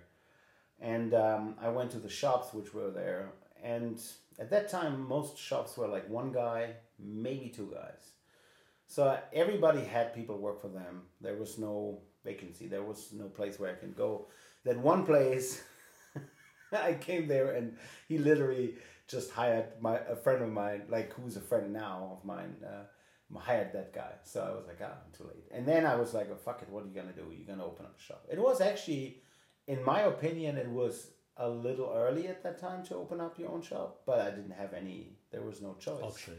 and 0.79 1.13
um, 1.13 1.55
I 1.61 1.67
went 1.67 1.91
to 1.91 1.99
the 1.99 2.09
shops 2.09 2.53
which 2.53 2.73
were 2.73 2.91
there. 2.91 3.33
And 3.61 4.01
at 4.39 4.49
that 4.49 4.67
time, 4.69 5.07
most 5.07 5.37
shops 5.37 5.77
were 5.77 5.87
like 5.87 6.09
one 6.09 6.31
guy, 6.31 6.75
maybe 6.99 7.49
two 7.49 7.71
guys. 7.73 8.11
So 8.93 9.17
everybody 9.33 9.83
had 9.83 10.13
people 10.13 10.37
work 10.37 10.61
for 10.61 10.67
them. 10.67 11.01
There 11.19 11.35
was 11.35 11.57
no 11.57 12.03
vacancy. 12.23 12.67
There 12.67 12.83
was 12.83 13.09
no 13.11 13.25
place 13.25 13.59
where 13.59 13.71
I 13.71 13.79
can 13.79 13.93
go 13.93 14.27
that 14.65 14.77
one 14.77 15.03
place 15.03 15.63
I 16.71 16.93
came 16.93 17.27
there 17.27 17.55
and 17.55 17.75
he 18.07 18.19
literally 18.19 18.75
just 19.07 19.31
hired 19.31 19.65
my 19.81 19.97
a 19.97 20.15
friend 20.15 20.43
of 20.43 20.51
mine, 20.51 20.83
like 20.89 21.11
who's 21.13 21.37
a 21.37 21.41
friend 21.41 21.73
now 21.73 22.17
of 22.19 22.23
mine, 22.23 22.53
uh, 22.63 23.39
hired 23.39 23.73
that 23.73 23.95
guy. 23.95 24.13
So 24.25 24.41
I 24.43 24.55
was 24.55 24.67
like, 24.67 24.79
ah, 24.83 24.93
I'm 25.03 25.11
too 25.17 25.23
late. 25.23 25.47
And 25.51 25.67
then 25.67 25.87
I 25.87 25.95
was 25.95 26.13
like, 26.13 26.29
oh, 26.31 26.35
fuck 26.35 26.61
it, 26.61 26.69
what 26.69 26.83
are 26.83 26.87
you 26.87 26.93
gonna 26.93 27.13
do? 27.13 27.25
You're 27.35 27.47
gonna 27.47 27.65
open 27.65 27.87
up 27.87 27.97
a 27.97 28.01
shop. 28.01 28.23
It 28.31 28.37
was 28.39 28.61
actually, 28.61 29.23
in 29.65 29.83
my 29.83 30.01
opinion, 30.01 30.57
it 30.57 30.69
was 30.69 31.07
a 31.37 31.49
little 31.49 31.91
early 31.95 32.27
at 32.27 32.43
that 32.43 32.59
time 32.59 32.85
to 32.85 32.95
open 32.95 33.19
up 33.19 33.39
your 33.39 33.49
own 33.49 33.63
shop, 33.63 34.01
but 34.05 34.19
I 34.19 34.29
didn't 34.29 34.51
have 34.63 34.73
any. 34.73 35.17
There 35.31 35.41
was 35.41 35.63
no 35.63 35.75
choice. 35.79 36.03
Option. 36.03 36.35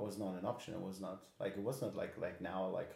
It 0.00 0.06
was 0.06 0.18
not 0.18 0.34
an 0.38 0.46
option. 0.46 0.74
It 0.74 0.80
was 0.80 1.00
not 1.00 1.22
like 1.38 1.56
it 1.56 1.62
was 1.62 1.82
not 1.82 1.94
like 1.96 2.14
like 2.18 2.40
now 2.40 2.66
like 2.68 2.92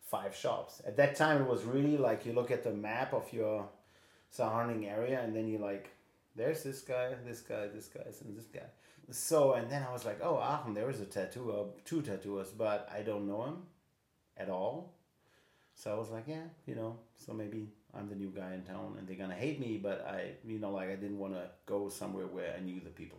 five 0.00 0.34
shops. 0.34 0.80
At 0.86 0.96
that 0.96 1.16
time, 1.16 1.42
it 1.42 1.48
was 1.48 1.64
really 1.64 1.96
like 1.96 2.24
you 2.26 2.32
look 2.32 2.50
at 2.50 2.62
the 2.64 2.72
map 2.72 3.12
of 3.12 3.32
your 3.32 3.68
surrounding 4.30 4.86
area, 4.86 5.20
and 5.22 5.34
then 5.34 5.48
you 5.48 5.58
like, 5.58 5.90
there's 6.36 6.62
this 6.62 6.80
guy, 6.80 7.14
this 7.26 7.40
guy, 7.40 7.66
this 7.74 7.86
guy, 7.86 8.02
and 8.24 8.36
this 8.36 8.46
guy. 8.46 8.66
So, 9.10 9.54
and 9.54 9.70
then 9.70 9.84
I 9.88 9.92
was 9.92 10.04
like, 10.04 10.20
oh, 10.22 10.36
Aachen, 10.36 10.74
there 10.74 10.90
is 10.90 11.00
a 11.00 11.06
tattooer, 11.06 11.60
uh, 11.60 11.64
two 11.84 12.02
tattooers, 12.02 12.48
but 12.50 12.88
I 12.94 13.00
don't 13.00 13.26
know 13.26 13.44
him 13.44 13.56
at 14.36 14.50
all. 14.50 14.94
So 15.74 15.94
I 15.94 15.98
was 15.98 16.10
like, 16.10 16.24
yeah, 16.26 16.42
you 16.66 16.74
know, 16.74 16.98
so 17.16 17.32
maybe 17.32 17.68
I'm 17.94 18.08
the 18.08 18.16
new 18.16 18.30
guy 18.34 18.52
in 18.52 18.62
town 18.62 18.96
and 18.98 19.08
they're 19.08 19.16
gonna 19.16 19.34
hate 19.34 19.60
me, 19.60 19.78
but 19.78 20.06
I, 20.06 20.32
you 20.44 20.58
know, 20.58 20.72
like 20.72 20.90
I 20.90 20.96
didn't 20.96 21.18
want 21.18 21.34
to 21.34 21.48
go 21.66 21.88
somewhere 21.88 22.26
where 22.26 22.52
I 22.54 22.60
knew 22.60 22.80
the 22.80 22.90
people. 22.90 23.18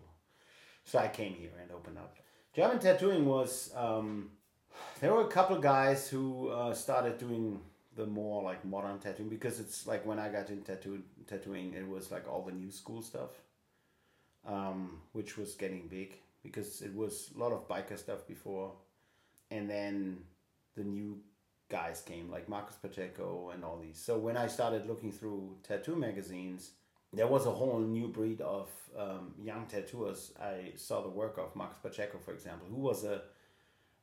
So 0.84 1.00
I 1.00 1.08
came 1.08 1.34
here 1.34 1.52
and 1.62 1.72
opened 1.72 1.98
up. 1.98 2.18
German 2.60 2.80
tattooing 2.80 3.26
was, 3.26 3.72
um, 3.74 4.32
there 5.00 5.14
were 5.14 5.22
a 5.22 5.30
couple 5.30 5.58
guys 5.60 6.10
who 6.10 6.50
uh, 6.50 6.74
started 6.74 7.18
doing 7.18 7.62
the 7.96 8.06
more 8.06 8.44
like 8.44 8.66
modern 8.66 9.00
tattooing 9.00 9.30
because 9.30 9.62
it's 9.62 9.88
like 9.88 10.06
when 10.06 10.20
I 10.20 10.28
got 10.28 10.50
into 10.50 10.66
tattoo 10.66 11.02
tattooing, 11.26 11.74
it 11.74 11.88
was 11.88 12.12
like 12.12 12.28
all 12.28 12.42
the 12.42 12.52
new 12.52 12.70
school 12.70 13.02
stuff, 13.02 13.30
um, 14.46 15.00
which 15.14 15.38
was 15.38 15.56
getting 15.56 15.88
big 15.88 16.18
because 16.44 16.82
it 16.82 16.94
was 16.94 17.30
a 17.34 17.40
lot 17.40 17.54
of 17.54 17.66
biker 17.70 17.98
stuff 17.98 18.28
before, 18.28 18.74
and 19.52 19.70
then 19.70 20.18
the 20.76 20.84
new 20.84 21.18
guys 21.70 22.02
came 22.02 22.30
like 22.30 22.50
Marcus 22.50 22.76
Pacheco 22.76 23.52
and 23.54 23.64
all 23.64 23.80
these. 23.82 23.98
So 23.98 24.18
when 24.18 24.36
I 24.36 24.48
started 24.48 24.86
looking 24.86 25.14
through 25.14 25.56
tattoo 25.64 25.96
magazines, 25.96 26.72
there 27.14 27.28
was 27.28 27.46
a 27.46 27.52
whole 27.52 27.80
new 27.80 28.08
breed 28.08 28.42
of 28.42 28.70
um, 28.98 29.34
young 29.42 29.66
tattooers. 29.66 30.34
I 30.42 30.74
saw 30.76 31.02
the 31.02 31.10
work 31.10 31.38
of 31.38 31.56
Marcus 31.56 31.78
Pacheco, 31.82 32.20
for 32.20 32.34
example, 32.34 32.68
who 32.70 32.82
was 32.82 33.04
a 33.04 33.22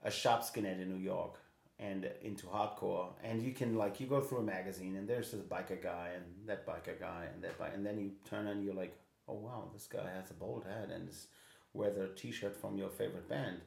a 0.03 0.11
sharp 0.11 0.43
skinhead 0.43 0.81
in 0.81 0.89
New 0.89 1.03
York 1.03 1.39
and 1.79 2.09
into 2.23 2.47
hardcore. 2.47 3.09
And 3.25 3.43
you 3.43 3.53
can 3.53 3.77
like 3.77 4.01
you 4.01 4.07
go 4.07 4.21
through 4.21 4.39
a 4.39 4.43
magazine 4.43 4.97
and 4.97 5.09
there's 5.09 5.31
this 5.31 5.41
biker 5.41 5.83
guy 5.83 6.11
and 6.15 6.25
that 6.47 6.67
biker 6.67 6.99
guy 6.99 7.27
and 7.33 7.43
that 7.43 7.59
bike, 7.59 7.73
and 7.75 7.85
then 7.85 7.99
you 7.99 8.13
turn 8.29 8.47
and 8.47 8.65
you're 8.65 8.75
like, 8.75 8.97
oh 9.29 9.35
wow, 9.35 9.71
this 9.73 9.87
guy 9.87 10.09
has 10.15 10.31
a 10.31 10.35
bald 10.35 10.65
head 10.65 10.91
and 10.91 11.09
is 11.09 11.29
wears 11.73 11.97
a 11.97 12.09
T-shirt 12.09 12.57
from 12.57 12.79
your 12.79 12.89
favorite 12.89 13.29
band. 13.29 13.61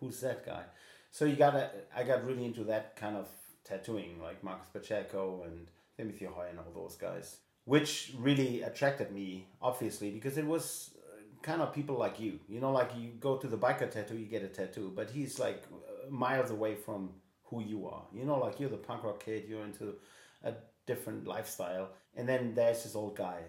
Who's 0.00 0.20
that 0.20 0.44
guy? 0.44 0.64
So 1.10 1.24
you 1.24 1.36
gotta. 1.36 1.70
I 1.96 2.02
got 2.02 2.26
really 2.26 2.44
into 2.44 2.64
that 2.64 2.96
kind 2.96 3.16
of 3.16 3.28
tattooing, 3.64 4.20
like 4.20 4.42
Marcus 4.42 4.68
Pacheco 4.68 5.44
and 5.44 5.68
Timothy 5.96 6.24
Hoy 6.24 6.48
and 6.50 6.58
all 6.58 6.72
those 6.74 6.96
guys, 6.96 7.38
which 7.64 8.12
really 8.18 8.62
attracted 8.62 9.10
me, 9.12 9.46
obviously, 9.62 10.10
because 10.10 10.36
it 10.36 10.46
was 10.46 10.90
uh, 10.96 11.22
kind 11.42 11.62
of 11.62 11.72
people 11.72 11.96
like 11.96 12.20
you. 12.20 12.38
You 12.48 12.60
know, 12.60 12.72
like 12.72 12.90
you 12.96 13.10
go 13.20 13.36
to 13.36 13.46
the 13.46 13.56
biker 13.56 13.90
tattoo, 13.90 14.16
you 14.16 14.26
get 14.26 14.42
a 14.42 14.48
tattoo, 14.48 14.92
but 14.94 15.10
he's 15.10 15.38
like 15.38 15.62
miles 16.10 16.50
away 16.50 16.74
from 16.74 17.10
who 17.44 17.62
you 17.62 17.86
are. 17.86 18.02
You 18.12 18.24
know, 18.24 18.38
like 18.38 18.60
you're 18.60 18.68
the 18.70 18.76
punk 18.76 19.04
rock 19.04 19.24
kid, 19.24 19.44
you're 19.48 19.64
into 19.64 19.94
a 20.42 20.52
different 20.86 21.26
lifestyle, 21.26 21.88
and 22.16 22.28
then 22.28 22.54
there's 22.54 22.82
this 22.82 22.94
old 22.94 23.16
guy 23.16 23.40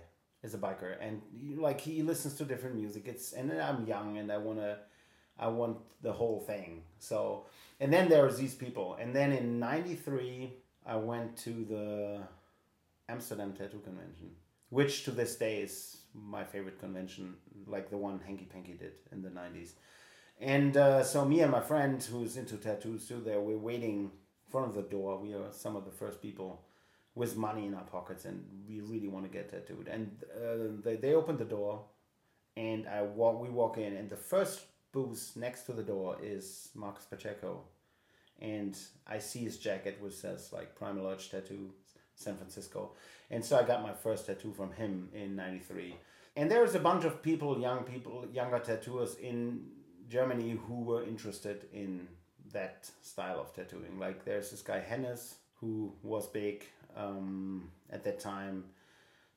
is 0.43 0.53
a 0.53 0.57
biker, 0.57 0.95
and 1.01 1.21
like 1.57 1.81
he 1.81 2.03
listens 2.03 2.35
to 2.35 2.45
different 2.45 2.75
music. 2.75 3.07
It's 3.07 3.33
and 3.33 3.49
then 3.49 3.59
I'm 3.59 3.85
young 3.85 4.17
and 4.17 4.31
I 4.31 4.37
wanna, 4.37 4.77
I 5.37 5.47
want 5.47 5.77
the 6.01 6.13
whole 6.13 6.39
thing. 6.39 6.83
So 6.99 7.47
and 7.79 7.91
then 7.91 8.07
there's 8.09 8.37
these 8.37 8.53
people, 8.55 8.95
and 8.99 9.13
then 9.13 9.31
in 9.33 9.59
'93 9.59 10.53
I 10.85 10.95
went 10.97 11.35
to 11.37 11.65
the 11.65 12.19
Amsterdam 13.09 13.53
Tattoo 13.53 13.79
Convention, 13.79 14.31
which 14.69 15.03
to 15.03 15.11
this 15.11 15.35
day 15.35 15.61
is 15.61 15.97
my 16.13 16.43
favorite 16.43 16.79
convention, 16.79 17.35
like 17.67 17.89
the 17.89 17.97
one 17.97 18.19
Hanky 18.25 18.45
Panky 18.45 18.73
did 18.73 18.93
in 19.11 19.21
the 19.21 19.29
'90s. 19.29 19.73
And 20.39 20.75
uh, 20.75 21.03
so 21.03 21.23
me 21.23 21.41
and 21.41 21.51
my 21.51 21.61
friend 21.61 22.01
who's 22.03 22.35
into 22.35 22.57
tattoos 22.57 23.07
too, 23.07 23.21
there 23.23 23.39
we're 23.39 23.57
waiting 23.57 23.99
in 23.99 24.11
front 24.49 24.67
of 24.67 24.75
the 24.75 24.81
door. 24.81 25.19
We 25.19 25.33
are 25.33 25.51
some 25.51 25.75
of 25.75 25.85
the 25.85 25.91
first 25.91 26.21
people 26.21 26.65
with 27.13 27.37
money 27.37 27.65
in 27.65 27.73
our 27.73 27.83
pockets, 27.83 28.25
and 28.25 28.43
we 28.67 28.81
really 28.81 29.07
want 29.07 29.25
to 29.25 29.31
get 29.31 29.49
tattooed. 29.49 29.87
And 29.87 30.23
uh, 30.35 30.81
they 30.83 30.95
they 30.97 31.13
opened 31.13 31.39
the 31.39 31.45
door, 31.45 31.85
and 32.57 32.87
I 32.87 33.03
walk. 33.03 33.41
We 33.41 33.49
walk 33.49 33.77
in, 33.77 33.95
and 33.95 34.09
the 34.09 34.17
first 34.17 34.61
booth 34.91 35.33
next 35.35 35.63
to 35.63 35.73
the 35.73 35.83
door 35.83 36.17
is 36.21 36.69
Marcus 36.73 37.05
Pacheco, 37.05 37.63
and 38.39 38.77
I 39.07 39.19
see 39.19 39.39
his 39.39 39.57
jacket 39.57 39.97
which 40.01 40.13
says 40.13 40.51
like 40.51 40.75
Primal 40.75 41.07
Urge 41.07 41.29
Tattoo, 41.29 41.73
San 42.15 42.35
Francisco, 42.37 42.91
and 43.29 43.43
so 43.43 43.57
I 43.57 43.63
got 43.63 43.83
my 43.83 43.93
first 43.93 44.25
tattoo 44.25 44.53
from 44.53 44.71
him 44.71 45.09
in 45.13 45.35
'93. 45.35 45.95
And 46.37 46.51
there 46.51 46.61
was 46.61 46.75
a 46.75 46.79
bunch 46.79 47.05
of 47.05 47.21
people, 47.21 47.59
young 47.59 47.83
people, 47.83 48.25
younger 48.33 48.59
tattooers 48.59 49.15
in 49.15 49.67
Germany 50.09 50.59
who 50.67 50.81
were 50.83 51.03
interested 51.03 51.65
in 51.71 52.07
that 52.51 52.89
style 53.01 53.39
of 53.39 53.53
tattooing. 53.53 53.99
Like 53.99 54.25
there's 54.25 54.51
this 54.51 54.61
guy 54.61 54.79
Hennes 54.79 55.35
who 55.59 55.93
was 56.03 56.27
big 56.27 56.65
um, 56.95 57.71
at 57.89 58.03
that 58.03 58.19
time. 58.19 58.65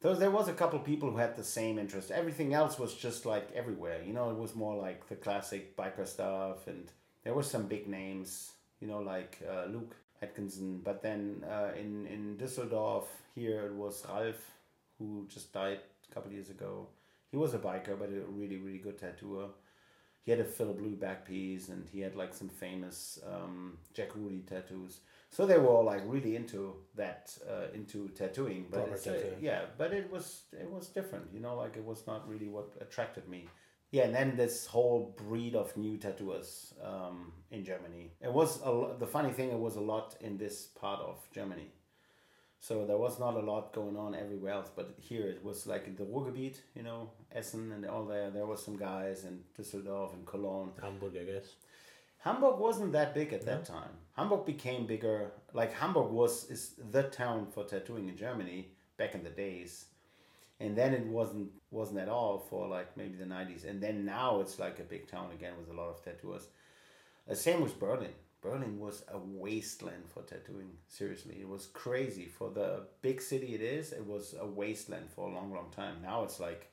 So 0.03 0.15
there 0.15 0.31
was 0.31 0.49
a 0.49 0.53
couple 0.53 0.79
people 0.79 1.11
who 1.11 1.17
had 1.17 1.37
the 1.37 1.45
same 1.45 1.79
interest. 1.79 2.11
Everything 2.11 2.55
else 2.55 2.79
was 2.79 2.95
just 2.95 3.27
like 3.27 3.49
everywhere. 3.55 4.01
You 4.05 4.13
know, 4.13 4.31
it 4.31 4.37
was 4.37 4.55
more 4.55 4.77
like 4.77 5.09
the 5.09 5.17
classic 5.17 5.77
biker 5.77 6.07
stuff, 6.07 6.69
and 6.69 6.91
there 7.25 7.35
were 7.35 7.43
some 7.43 7.67
big 7.67 7.89
names. 7.89 8.53
You 8.81 8.87
know, 8.87 9.01
like 9.01 9.39
uh, 9.49 9.65
Luke 9.67 9.97
Atkinson. 10.23 10.81
But 10.85 11.03
then 11.03 11.45
uh, 11.49 11.73
in 11.79 12.07
in 12.07 12.37
Düsseldorf 12.37 13.05
here 13.35 13.67
it 13.67 13.75
was 13.75 14.05
Ralph, 14.09 14.51
who 14.99 15.27
just 15.29 15.53
died 15.53 15.81
a 16.11 16.15
couple 16.15 16.33
years 16.33 16.51
ago. 16.51 16.89
He 17.31 17.37
was 17.37 17.55
a 17.55 17.59
biker, 17.59 17.99
but 17.99 18.09
a 18.09 18.21
really 18.29 18.59
really 18.59 18.79
good 18.79 18.99
tattooer 18.99 19.49
he 20.29 20.33
had 20.33 20.41
a 20.41 20.45
Filip 20.45 20.79
Leu 20.79 20.95
back 20.95 21.27
piece 21.27 21.71
and 21.71 21.89
he 21.91 22.01
had 22.01 22.15
like 22.15 22.35
some 22.35 22.51
famous 22.51 23.19
um, 23.27 23.79
Jack 23.95 24.15
Rudy 24.15 24.41
tattoos. 24.47 25.01
So 25.31 25.47
they 25.47 25.57
were 25.57 25.69
all 25.69 25.85
like 25.85 26.03
really 26.05 26.37
into 26.37 26.75
that, 26.97 27.33
uh, 27.49 27.73
into 27.73 28.09
tattooing. 28.09 28.67
But 28.71 29.07
uh, 29.07 29.13
yeah, 29.41 29.63
but 29.79 29.95
it 29.95 30.13
was 30.13 30.43
it 30.53 30.71
was 30.71 30.89
different, 30.89 31.29
you 31.33 31.41
know, 31.41 31.57
like 31.57 31.79
it 31.79 31.83
was 31.83 32.07
not 32.07 32.29
really 32.29 32.51
what 32.51 32.75
attracted 32.79 33.27
me. 33.27 33.49
Yeah, 33.91 34.05
and 34.05 34.15
then 34.15 34.37
this 34.37 34.67
whole 34.67 35.15
breed 35.17 35.55
of 35.55 35.75
new 35.77 35.97
tattooers 35.97 36.75
um, 36.85 37.33
in 37.51 37.65
Germany. 37.65 38.13
It 38.21 38.33
was 38.33 38.61
a, 38.63 38.95
the 38.99 39.07
funny 39.07 39.33
thing. 39.33 39.51
It 39.51 39.59
was 39.59 39.77
a 39.77 39.81
lot 39.81 40.17
in 40.21 40.37
this 40.37 40.67
part 40.67 41.01
of 41.01 41.27
Germany. 41.33 41.71
So 42.61 42.85
there 42.85 42.99
was 42.99 43.19
not 43.19 43.35
a 43.35 43.41
lot 43.41 43.73
going 43.73 43.97
on 43.97 44.15
everywhere 44.15 44.53
else, 44.53 44.71
but 44.75 44.95
here 44.99 45.27
it 45.27 45.45
was 45.45 45.67
like 45.67 45.87
in 45.87 45.95
the 45.97 46.05
Ruhrgebiet, 46.05 46.57
you 46.75 46.83
know, 46.83 47.11
Essen 47.33 47.73
and 47.73 47.87
all 47.87 48.05
there. 48.05 48.31
There 48.31 48.47
was 48.47 48.63
some 48.63 48.77
guys 48.77 49.25
in 49.25 49.45
Düsseldorf 49.57 50.13
and 50.13 50.27
Cologne. 50.27 50.73
Hamburg, 50.83 51.17
I 51.21 51.25
guess. 51.25 51.55
Hamburg 52.19 52.59
wasn't 52.59 52.93
that 52.93 53.15
big 53.15 53.33
at 53.33 53.47
that 53.47 53.65
time. 53.65 53.91
Hamburg 54.17 54.45
became 54.45 54.87
bigger. 54.87 55.31
Like 55.55 55.73
Hamburg 55.73 56.11
was 56.11 56.51
is 56.51 56.75
the 56.91 57.05
town 57.05 57.47
for 57.47 57.65
tattooing 57.65 58.09
in 58.09 58.17
Germany 58.17 58.73
back 58.97 59.15
in 59.15 59.23
the 59.23 59.31
days, 59.31 59.87
and 60.61 60.77
then 60.77 60.93
it 60.95 61.07
wasn't 61.07 61.51
wasn't 61.71 61.99
at 61.99 62.09
all 62.09 62.39
for 62.39 62.67
like 62.69 62.97
maybe 62.97 63.17
the 63.17 63.27
nineties. 63.27 63.65
And 63.65 63.81
then 63.81 64.05
now 64.05 64.41
it's 64.41 64.59
like 64.59 64.79
a 64.79 64.85
big 64.85 65.09
town 65.09 65.31
again 65.33 65.55
with 65.59 65.71
a 65.71 65.81
lot 65.81 65.89
of 65.89 66.03
tattooers. 66.03 66.49
The 67.27 67.33
uh, 67.33 67.37
same 67.37 67.61
with 67.61 67.79
Berlin. 67.79 68.13
Berlin 68.41 68.79
was 68.79 69.05
a 69.13 69.19
wasteland 69.19 70.05
for 70.13 70.23
tattooing. 70.23 70.71
Seriously, 70.87 71.39
it 71.41 71.49
was 71.49 71.67
crazy 71.67 72.27
for 72.27 72.51
the 72.51 72.87
big 73.03 73.21
city 73.21 73.55
it 73.55 73.61
is. 73.61 73.93
It 73.93 74.07
was 74.07 74.35
a 74.41 74.47
wasteland 74.47 75.11
for 75.11 75.29
a 75.29 75.33
long, 75.33 75.53
long 75.53 75.71
time. 75.75 75.97
Now 76.03 76.23
it's 76.23 76.39
like, 76.39 76.71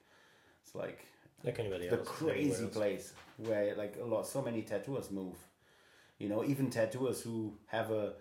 it's 0.64 0.76
like 0.76 1.06
like 1.44 1.60
anybody 1.60 1.88
the 1.88 1.98
else, 1.98 2.08
crazy 2.08 2.68
place 2.68 3.14
where 3.38 3.76
like 3.76 3.98
a 4.02 4.06
lot, 4.06 4.28
so 4.28 4.42
many 4.42 4.62
tattooers 4.62 5.12
move. 5.12 5.38
You 6.20 6.30
know, 6.30 6.46
even 6.46 6.70
tattooers 6.70 7.22
who 7.22 7.58
have 7.68 7.92
a 7.92 8.14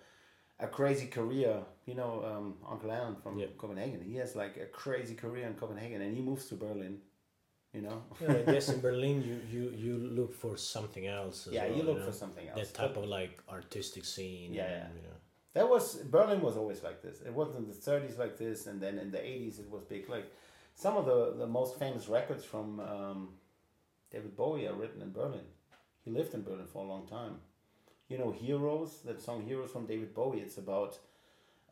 a 0.60 0.66
crazy 0.66 1.06
career. 1.06 1.62
You 1.86 1.94
know, 1.94 2.24
um, 2.24 2.54
Uncle 2.68 2.90
Allan 2.90 3.16
from 3.16 3.38
yep. 3.38 3.58
Copenhagen. 3.58 4.00
He 4.02 4.16
has 4.16 4.34
like 4.34 4.56
a 4.56 4.66
crazy 4.66 5.14
career 5.14 5.46
in 5.46 5.54
Copenhagen, 5.54 6.00
and 6.00 6.16
he 6.16 6.22
moves 6.22 6.46
to 6.46 6.54
Berlin 6.54 7.00
you 7.74 7.82
know. 7.82 8.02
yeah, 8.20 8.32
I 8.32 8.52
guess 8.52 8.68
in 8.68 8.80
Berlin 8.80 9.22
you, 9.22 9.40
you, 9.50 9.74
you 9.76 9.96
look 9.98 10.32
for 10.32 10.56
something 10.56 11.06
else. 11.06 11.48
yeah, 11.50 11.66
well, 11.66 11.76
you 11.76 11.82
look 11.82 11.94
you 11.96 12.00
know? 12.00 12.06
for 12.06 12.12
something 12.12 12.48
else. 12.48 12.60
That 12.60 12.74
type 12.74 12.96
of 12.96 13.04
like 13.04 13.42
artistic 13.50 14.04
scene. 14.04 14.54
Yeah, 14.54 14.64
and, 14.64 14.72
yeah. 14.72 14.86
You 14.96 15.08
know. 15.08 15.14
That 15.54 15.68
was 15.68 15.96
Berlin 15.96 16.40
was 16.40 16.56
always 16.56 16.82
like 16.82 17.02
this. 17.02 17.20
It 17.20 17.32
wasn't 17.32 17.58
in 17.58 17.66
the 17.66 17.74
thirties 17.74 18.18
like 18.18 18.38
this, 18.38 18.66
and 18.66 18.80
then 18.80 18.98
in 18.98 19.10
the 19.10 19.24
eighties 19.24 19.58
it 19.58 19.70
was 19.70 19.82
big. 19.82 20.08
Like 20.08 20.32
some 20.74 20.96
of 20.96 21.04
the 21.04 21.34
the 21.36 21.46
most 21.46 21.78
famous 21.78 22.08
records 22.08 22.44
from 22.44 22.80
um, 22.80 23.28
David 24.10 24.36
Bowie 24.36 24.66
are 24.66 24.74
written 24.74 25.02
in 25.02 25.12
Berlin. 25.12 25.46
He 26.04 26.10
lived 26.10 26.34
in 26.34 26.42
Berlin 26.42 26.66
for 26.66 26.84
a 26.84 26.88
long 26.88 27.06
time. 27.06 27.36
You 28.08 28.18
know, 28.18 28.30
Heroes, 28.30 29.00
that 29.04 29.22
song 29.22 29.44
Heroes 29.44 29.70
from 29.70 29.86
David 29.86 30.14
Bowie. 30.14 30.40
It's 30.40 30.58
about 30.58 30.98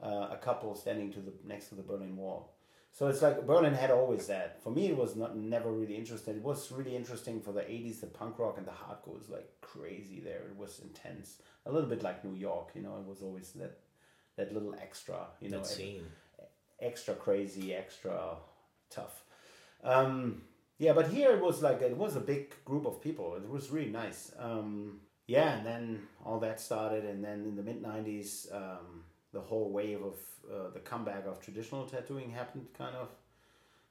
uh, 0.02 0.28
a 0.30 0.38
couple 0.40 0.74
standing 0.74 1.12
to 1.12 1.20
the 1.20 1.32
next 1.44 1.68
to 1.68 1.74
the 1.74 1.82
Berlin 1.82 2.16
Wall 2.16 2.52
so 2.92 3.08
it's 3.08 3.22
like 3.22 3.46
Berlin 3.46 3.72
had 3.72 3.90
always 3.90 4.26
that. 4.26 4.62
For 4.62 4.70
me, 4.70 4.88
it 4.88 4.96
was 4.96 5.16
not 5.16 5.34
never 5.34 5.72
really 5.72 5.96
interesting. 5.96 6.36
It 6.36 6.42
was 6.42 6.70
really 6.70 6.94
interesting 6.94 7.40
for 7.40 7.52
the 7.52 7.62
'80s. 7.62 8.00
The 8.00 8.06
punk 8.06 8.38
rock 8.38 8.58
and 8.58 8.66
the 8.66 8.72
hardcore 8.72 9.14
was 9.14 9.30
like 9.30 9.48
crazy 9.62 10.20
there. 10.20 10.42
It 10.50 10.56
was 10.56 10.78
intense, 10.80 11.38
a 11.64 11.72
little 11.72 11.88
bit 11.88 12.02
like 12.02 12.22
New 12.22 12.34
York. 12.34 12.72
You 12.74 12.82
know, 12.82 12.98
it 12.98 13.08
was 13.08 13.22
always 13.22 13.52
that 13.52 13.78
that 14.36 14.52
little 14.52 14.74
extra. 14.74 15.28
You 15.40 15.48
know, 15.48 15.62
scene. 15.62 16.04
extra 16.80 17.14
crazy, 17.14 17.74
extra 17.74 18.36
tough. 18.90 19.24
Um, 19.82 20.42
yeah, 20.76 20.92
but 20.92 21.08
here 21.08 21.30
it 21.32 21.40
was 21.40 21.62
like 21.62 21.80
it 21.80 21.96
was 21.96 22.14
a 22.16 22.20
big 22.20 22.62
group 22.66 22.84
of 22.84 23.00
people. 23.00 23.36
It 23.36 23.48
was 23.48 23.70
really 23.70 23.90
nice. 23.90 24.32
Um, 24.38 25.00
yeah, 25.34 25.50
and 25.56 25.66
then 25.66 25.84
all 26.24 26.38
that 26.40 26.60
started, 26.60 27.04
and 27.04 27.20
then 27.26 27.38
in 27.48 27.54
the 27.56 27.62
mid 27.62 27.82
'90s. 27.82 28.30
Um, 28.54 29.04
the 29.32 29.40
whole 29.40 29.70
wave 29.70 30.02
of 30.02 30.16
uh, 30.50 30.70
the 30.72 30.80
comeback 30.80 31.26
of 31.26 31.40
traditional 31.40 31.86
tattooing 31.86 32.30
happened 32.30 32.66
kind 32.76 32.94
of 32.94 33.08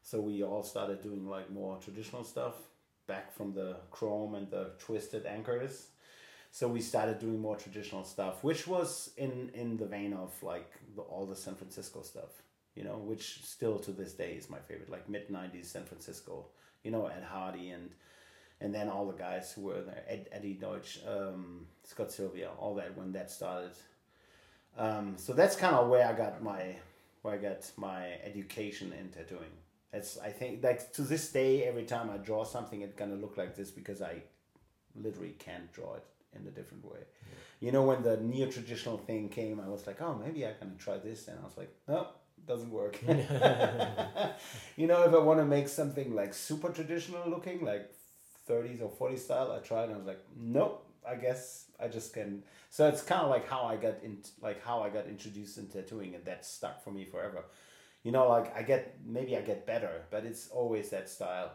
so 0.04 0.20
we 0.20 0.44
all 0.44 0.64
started 0.64 1.02
doing 1.02 1.28
like 1.28 1.50
more 1.52 1.78
traditional 1.78 2.24
stuff 2.24 2.56
back 3.08 3.34
from 3.34 3.54
the 3.54 3.76
chrome 3.90 4.36
and 4.36 4.50
the 4.52 4.72
twisted 4.80 5.26
anchors 5.26 5.88
so 6.52 6.68
we 6.68 6.82
started 6.82 7.20
doing 7.20 7.40
more 7.40 7.56
traditional 7.56 8.04
stuff 8.04 8.44
which 8.44 8.68
was 8.68 9.12
in 9.18 9.50
in 9.54 9.78
the 9.78 9.86
vein 9.86 10.14
of 10.14 10.32
like 10.44 10.72
the, 10.96 11.02
all 11.02 11.26
the 11.26 11.36
san 11.36 11.56
francisco 11.56 12.02
stuff 12.02 12.44
you 12.76 12.84
know 12.84 12.98
which 12.98 13.44
still 13.44 13.80
to 13.80 13.92
this 13.92 14.14
day 14.14 14.34
is 14.34 14.50
my 14.50 14.60
favorite 14.60 14.90
like 14.90 15.10
mid 15.10 15.30
90s 15.30 15.66
san 15.66 15.84
francisco 15.84 16.46
you 16.84 16.92
know 16.92 17.08
ed 17.08 17.24
hardy 17.24 17.70
and 17.70 17.90
and 18.62 18.74
then 18.74 18.90
all 18.90 19.08
the 19.08 19.18
guys 19.18 19.52
who 19.54 19.64
were 19.64 19.82
there 19.82 20.04
ed, 20.08 20.30
eddie 20.32 20.54
deutsch 20.54 21.00
um, 21.08 21.68
scott 21.84 22.12
sylvia 22.12 22.50
all 22.60 22.76
that 22.76 22.98
when 22.98 23.12
that 23.14 23.32
started 23.32 23.72
Um, 24.78 25.16
so 25.18 25.34
that's 25.34 25.56
kind 25.56 25.76
of 25.76 25.90
where 25.90 26.08
I 26.08 26.14
got 26.14 26.42
my 26.44 26.78
where 27.22 27.34
I 27.36 27.38
got 27.38 27.70
my 27.78 28.04
education 28.24 28.94
in 28.94 29.10
tattooing. 29.10 29.56
It's 29.94 30.18
I 30.20 30.30
think 30.30 30.64
like 30.64 30.94
to 30.94 31.02
this 31.04 31.32
day, 31.32 31.64
every 31.66 31.84
time 31.84 32.10
I 32.10 32.18
draw 32.18 32.44
something, 32.46 32.82
it's 32.82 32.96
gonna 32.96 33.16
look 33.16 33.38
like 33.38 33.56
this 33.56 33.72
because 33.72 34.02
I 34.02 34.24
literally 34.96 35.36
can't 35.40 35.72
draw 35.74 35.96
it 35.96 36.06
in 36.36 36.48
a 36.48 36.52
different 36.52 36.86
way. 36.86 37.02
You 37.60 37.72
know, 37.72 37.84
when 37.84 38.02
the 38.04 38.18
neo 38.18 38.48
traditional 38.50 38.98
thing 38.98 39.30
came, 39.30 39.60
I 39.60 39.70
was 39.70 39.86
like, 39.88 40.02
oh, 40.02 40.16
maybe 40.16 40.46
I 40.48 40.54
can 40.54 40.78
try 40.78 40.98
this, 40.98 41.28
and 41.28 41.40
I 41.40 41.44
was 41.46 41.58
like, 41.58 41.74
no, 41.88 42.08
doesn't 42.48 42.72
work. 42.72 43.00
you 44.78 44.88
know, 44.88 45.04
if 45.04 45.14
I 45.14 45.20
want 45.20 45.40
to 45.40 45.46
make 45.46 45.68
something 45.68 46.16
like 46.16 46.34
super 46.34 46.70
traditional 46.70 47.30
looking, 47.30 47.64
like 47.66 47.92
30s 48.50 48.82
or 48.82 49.10
40s 49.10 49.20
style, 49.20 49.52
I 49.52 49.60
tried, 49.60 49.86
and 49.86 49.94
I 49.94 49.98
was 49.98 50.08
like, 50.08 50.24
nope. 50.36 50.88
I 51.08 51.16
guess 51.16 51.66
I 51.80 51.88
just 51.88 52.14
can. 52.14 52.44
So 52.70 52.88
it's 52.88 53.02
kind 53.02 53.24
of 53.24 53.32
like 53.32 53.50
how 53.50 53.64
I 53.64 53.76
got 53.76 53.96
in, 54.04 54.20
like 54.40 54.64
how 54.64 54.84
I 54.84 54.90
got 54.90 55.08
introduced 55.08 55.58
in 55.58 55.66
tattooing, 55.66 56.14
and 56.14 56.24
that 56.26 56.46
stuck 56.46 56.84
for 56.84 56.92
me 56.92 57.06
forever. 57.06 57.44
You 58.04 58.12
know, 58.12 58.30
like 58.30 58.56
I 58.56 58.62
get 58.62 58.98
maybe 59.04 59.36
I 59.36 59.42
get 59.42 59.66
better, 59.66 60.04
but 60.12 60.26
it's 60.26 60.50
always 60.50 60.92
that 60.92 61.10
style 61.10 61.54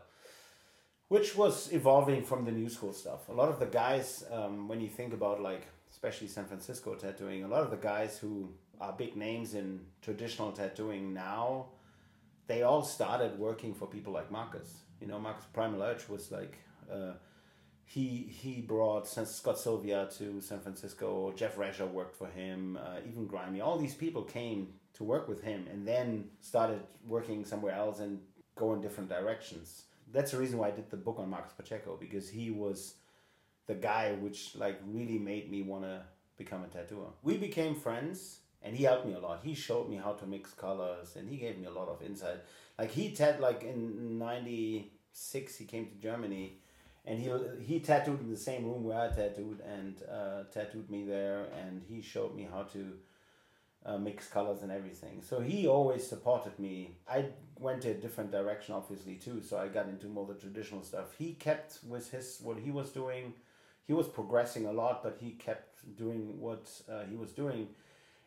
which 1.08 1.36
was 1.36 1.72
evolving 1.72 2.22
from 2.22 2.44
the 2.44 2.50
new 2.50 2.68
school 2.68 2.92
stuff. 2.92 3.28
A 3.28 3.32
lot 3.32 3.48
of 3.48 3.60
the 3.60 3.66
guys, 3.66 4.24
um, 4.32 4.68
when 4.68 4.80
you 4.80 4.88
think 4.88 5.12
about 5.12 5.40
like, 5.40 5.66
especially 5.90 6.26
San 6.26 6.46
Francisco 6.46 6.94
tattooing, 6.94 7.44
a 7.44 7.48
lot 7.48 7.62
of 7.62 7.70
the 7.70 7.76
guys 7.76 8.18
who 8.18 8.50
are 8.80 8.92
big 8.92 9.16
names 9.16 9.54
in 9.54 9.80
traditional 10.02 10.52
tattooing 10.52 11.14
now, 11.14 11.66
they 12.48 12.62
all 12.62 12.82
started 12.82 13.38
working 13.38 13.72
for 13.72 13.86
people 13.86 14.12
like 14.12 14.30
Marcus. 14.30 14.82
You 15.00 15.06
know, 15.06 15.18
Marcus 15.18 15.44
Primal 15.52 15.82
Urge 15.82 16.08
was 16.08 16.32
like, 16.32 16.58
uh, 16.92 17.12
he 17.84 18.28
he 18.30 18.60
brought 18.60 19.06
Scott 19.08 19.58
Sylvia 19.58 20.08
to 20.18 20.40
San 20.40 20.60
Francisco. 20.60 21.32
Jeff 21.36 21.56
Rassier 21.56 21.90
worked 21.90 22.16
for 22.16 22.26
him. 22.26 22.78
Uh, 22.80 22.96
even 23.08 23.26
Grimy. 23.26 23.60
All 23.60 23.78
these 23.78 23.94
people 23.94 24.22
came 24.22 24.74
to 24.94 25.04
work 25.04 25.28
with 25.28 25.42
him, 25.42 25.66
and 25.70 25.86
then 25.86 26.30
started 26.40 26.80
working 27.06 27.44
somewhere 27.44 27.74
else 27.74 28.00
and 28.00 28.20
go 28.54 28.72
in 28.74 28.80
different 28.80 29.08
directions 29.08 29.84
that's 30.12 30.32
the 30.32 30.38
reason 30.38 30.58
why 30.58 30.68
I 30.68 30.70
did 30.70 30.90
the 30.90 30.96
book 30.96 31.18
on 31.18 31.28
Marcus 31.28 31.52
Pacheco 31.52 31.96
because 31.98 32.28
he 32.28 32.50
was 32.50 32.94
the 33.66 33.74
guy 33.74 34.12
which 34.12 34.54
like 34.56 34.80
really 34.86 35.18
made 35.18 35.50
me 35.50 35.62
want 35.62 35.84
to 35.84 36.02
become 36.36 36.64
a 36.64 36.68
tattooer. 36.68 37.10
We 37.22 37.36
became 37.36 37.74
friends 37.74 38.40
and 38.62 38.76
he 38.76 38.84
helped 38.84 39.06
me 39.06 39.14
a 39.14 39.18
lot. 39.18 39.40
He 39.42 39.54
showed 39.54 39.88
me 39.88 39.96
how 39.96 40.12
to 40.12 40.26
mix 40.26 40.52
colors 40.52 41.16
and 41.16 41.28
he 41.28 41.36
gave 41.36 41.58
me 41.58 41.66
a 41.66 41.70
lot 41.70 41.88
of 41.88 42.02
insight. 42.02 42.38
Like 42.78 42.92
he 42.92 43.10
tat 43.10 43.40
like 43.40 43.62
in 43.62 44.18
96 44.18 45.56
he 45.56 45.64
came 45.64 45.86
to 45.86 45.94
Germany 45.96 46.60
and 47.06 47.18
he 47.18 47.30
he 47.60 47.80
tattooed 47.80 48.20
in 48.20 48.30
the 48.30 48.36
same 48.36 48.64
room 48.64 48.84
where 48.84 49.00
I 49.00 49.08
tattooed 49.08 49.60
and 49.60 50.02
uh, 50.10 50.44
tattooed 50.52 50.90
me 50.90 51.04
there 51.04 51.46
and 51.60 51.82
he 51.88 52.02
showed 52.02 52.34
me 52.34 52.48
how 52.50 52.64
to 52.64 52.92
uh, 53.84 53.96
mix 53.96 54.26
colors 54.26 54.62
and 54.62 54.72
everything. 54.72 55.22
So 55.22 55.40
he 55.40 55.68
always 55.68 56.06
supported 56.06 56.58
me. 56.58 56.96
I 57.08 57.26
went 57.58 57.84
a 57.84 57.94
different 57.94 58.32
direction, 58.32 58.74
obviously 58.74 59.14
too. 59.14 59.40
So 59.40 59.56
I 59.56 59.68
got 59.68 59.86
into 59.88 60.08
more 60.08 60.26
the 60.26 60.34
traditional 60.34 60.82
stuff. 60.82 61.14
He 61.16 61.34
kept 61.34 61.78
with 61.86 62.10
his 62.10 62.40
what 62.42 62.58
he 62.58 62.72
was 62.72 62.90
doing. 62.90 63.34
He 63.84 63.92
was 63.92 64.08
progressing 64.08 64.66
a 64.66 64.72
lot, 64.72 65.04
but 65.04 65.18
he 65.20 65.30
kept 65.30 65.96
doing 65.96 66.40
what 66.40 66.68
uh, 66.90 67.04
he 67.08 67.14
was 67.16 67.30
doing. 67.30 67.68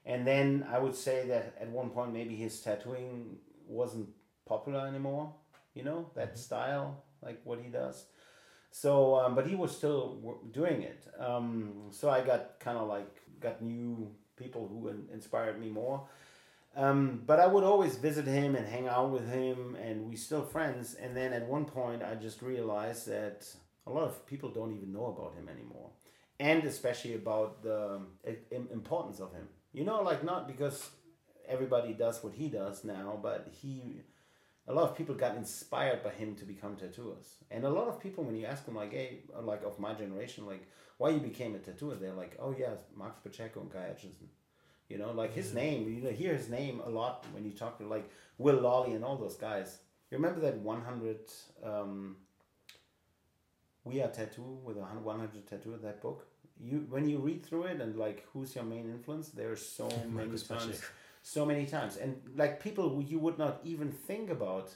And 0.05 0.25
then 0.25 0.65
I 0.71 0.79
would 0.79 0.95
say 0.95 1.27
that 1.27 1.55
at 1.59 1.69
one 1.69 1.89
point 1.89 2.13
maybe 2.13 2.36
his 2.36 2.62
tattooing 2.62 3.36
wasn't 3.67 4.07
popular 4.45 4.88
anymore. 4.88 5.33
You 5.74 5.83
know 5.83 6.09
that 6.15 6.29
mm-hmm. 6.29 6.38
style, 6.38 7.03
like 7.21 7.41
what 7.43 7.59
he 7.62 7.69
does. 7.69 8.05
So, 8.71 9.15
um, 9.15 9.35
but 9.35 9.47
he 9.47 9.55
was 9.55 9.75
still 9.75 10.38
doing 10.51 10.83
it. 10.83 11.05
Um, 11.19 11.89
so 11.91 12.09
I 12.09 12.21
got 12.21 12.59
kind 12.59 12.77
of 12.77 12.88
like 12.88 13.09
got 13.39 13.61
new 13.61 14.11
people 14.35 14.67
who 14.67 14.89
inspired 15.13 15.59
me 15.59 15.69
more. 15.69 16.07
Um, 16.75 17.23
but 17.25 17.39
I 17.39 17.48
would 17.48 17.63
always 17.63 17.98
visit 17.98 18.25
him 18.27 18.55
and 18.55 18.67
hang 18.67 18.87
out 18.87 19.09
with 19.09 19.27
him, 19.29 19.75
and 19.75 20.07
we 20.07 20.15
still 20.15 20.44
friends. 20.44 20.94
And 20.94 21.17
then 21.17 21.33
at 21.33 21.48
one 21.48 21.65
point, 21.65 22.03
I 22.03 22.15
just 22.15 22.41
realized 22.41 23.07
that 23.07 23.46
a 23.87 23.91
lot 23.91 24.03
of 24.03 24.25
people 24.25 24.50
don't 24.50 24.75
even 24.75 24.94
know 24.94 25.07
about 25.07 25.33
him 25.33 25.50
anymore, 25.50 25.89
and 26.39 26.63
especially 26.63 27.15
about 27.15 27.63
the 27.63 28.01
importance 28.72 29.20
of 29.20 29.33
him. 29.33 29.48
You 29.74 29.83
know, 29.83 30.01
like 30.03 30.24
not 30.24 30.48
because 30.48 30.89
everybody 31.48 31.94
does 31.94 32.24
what 32.24 32.33
he 32.33 32.50
does 32.50 32.83
now, 32.83 33.20
but 33.22 33.48
he. 33.51 34.01
A 34.70 34.74
lot 34.74 34.90
of 34.90 34.96
people 34.96 35.16
got 35.16 35.36
inspired 35.36 36.03
by 36.03 36.12
him 36.12 36.36
to 36.36 36.46
become 36.46 36.75
tattooers, 36.75 37.36
and 37.51 37.66
a 37.66 37.70
lot 37.70 37.88
of 37.88 38.00
people, 38.00 38.24
when 38.24 38.36
you 38.36 38.46
ask 38.46 38.66
them, 38.66 38.75
like, 38.75 38.94
"Hey, 38.94 39.24
like 39.42 39.64
of 39.64 39.79
my 39.79 39.94
generation, 39.94 40.46
like, 40.46 40.68
why 41.00 41.10
you 41.10 41.20
became 41.20 41.55
a 41.55 41.60
tattooer. 41.60 41.96
They're 41.96 42.14
like, 42.14 42.38
oh 42.40 42.53
yeah, 42.58 42.74
Max 42.96 43.20
Pacheco 43.22 43.62
and 43.62 43.72
Guy 43.72 43.88
Aitchison. 43.92 44.27
You 44.90 44.98
know, 44.98 45.12
like 45.12 45.34
his 45.34 45.53
name, 45.53 45.88
you 45.88 46.03
know, 46.03 46.12
hear 46.12 46.34
his 46.36 46.50
name 46.50 46.82
a 46.86 46.90
lot 46.90 47.25
when 47.32 47.46
you 47.46 47.51
talk 47.51 47.77
to 47.77 47.88
like 47.88 48.10
Will 48.38 48.60
Lawley 48.60 48.94
and 48.94 49.03
all 49.03 49.16
those 49.16 49.38
guys. 49.38 49.79
You 50.12 50.18
remember 50.18 50.42
that 50.42 50.58
100 50.58 51.20
um, 51.64 52.18
We 53.86 54.01
Are 54.01 54.10
Tattoo 54.10 54.60
with 54.64 54.77
a 54.77 54.82
100 54.82 55.48
tattoo 55.48 55.79
that 55.82 56.01
book? 56.01 56.27
You 56.62 56.86
when 56.90 57.08
you 57.08 57.20
read 57.20 57.46
through 57.46 57.64
it 57.64 57.79
and 57.79 57.96
like 57.96 58.27
who's 58.34 58.53
your 58.53 58.66
main 58.66 58.90
influence, 58.90 59.29
there's 59.29 59.66
so 59.66 59.88
many 60.10 60.38
times. 60.38 60.82
So 61.22 61.46
many 61.46 61.66
times, 61.66 61.98
and 61.98 62.22
like 62.36 62.62
people 62.62 63.01
you 63.01 63.20
would 63.20 63.38
not 63.38 63.60
even 63.64 63.92
think 63.92 64.29
about 64.29 64.75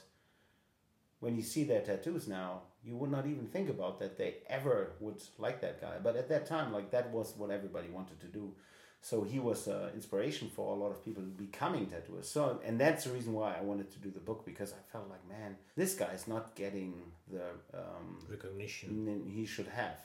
when 1.20 1.36
you 1.36 1.42
see 1.42 1.64
their 1.64 1.80
tattoos 1.80 2.28
now 2.28 2.62
you 2.84 2.96
would 2.96 3.10
not 3.10 3.26
even 3.26 3.46
think 3.46 3.70
about 3.70 3.98
that 3.98 4.18
they 4.18 4.34
ever 4.48 4.92
would 5.00 5.20
like 5.38 5.60
that 5.62 5.80
guy. 5.80 5.96
But 6.02 6.16
at 6.16 6.28
that 6.28 6.46
time, 6.46 6.72
like 6.72 6.90
that 6.90 7.10
was 7.10 7.34
what 7.36 7.50
everybody 7.50 7.88
wanted 7.88 8.20
to 8.20 8.26
do. 8.26 8.52
So 9.00 9.22
he 9.22 9.38
was 9.38 9.68
uh, 9.68 9.90
inspiration 9.94 10.48
for 10.48 10.74
a 10.74 10.78
lot 10.78 10.90
of 10.90 11.04
people 11.04 11.22
becoming 11.22 11.86
tattooers. 11.86 12.28
So, 12.28 12.60
and 12.64 12.80
that's 12.80 13.04
the 13.04 13.10
reason 13.10 13.32
why 13.32 13.54
I 13.58 13.62
wanted 13.62 13.90
to 13.92 13.98
do 13.98 14.10
the 14.10 14.20
book 14.20 14.44
because 14.46 14.72
I 14.72 14.92
felt 14.92 15.10
like, 15.10 15.26
man, 15.28 15.56
this 15.76 15.94
guy 15.94 16.12
is 16.12 16.26
not 16.26 16.54
getting 16.54 16.94
the 17.30 17.44
um, 17.74 18.18
recognition 18.30 19.22
he 19.26 19.44
should 19.44 19.68
have, 19.68 19.98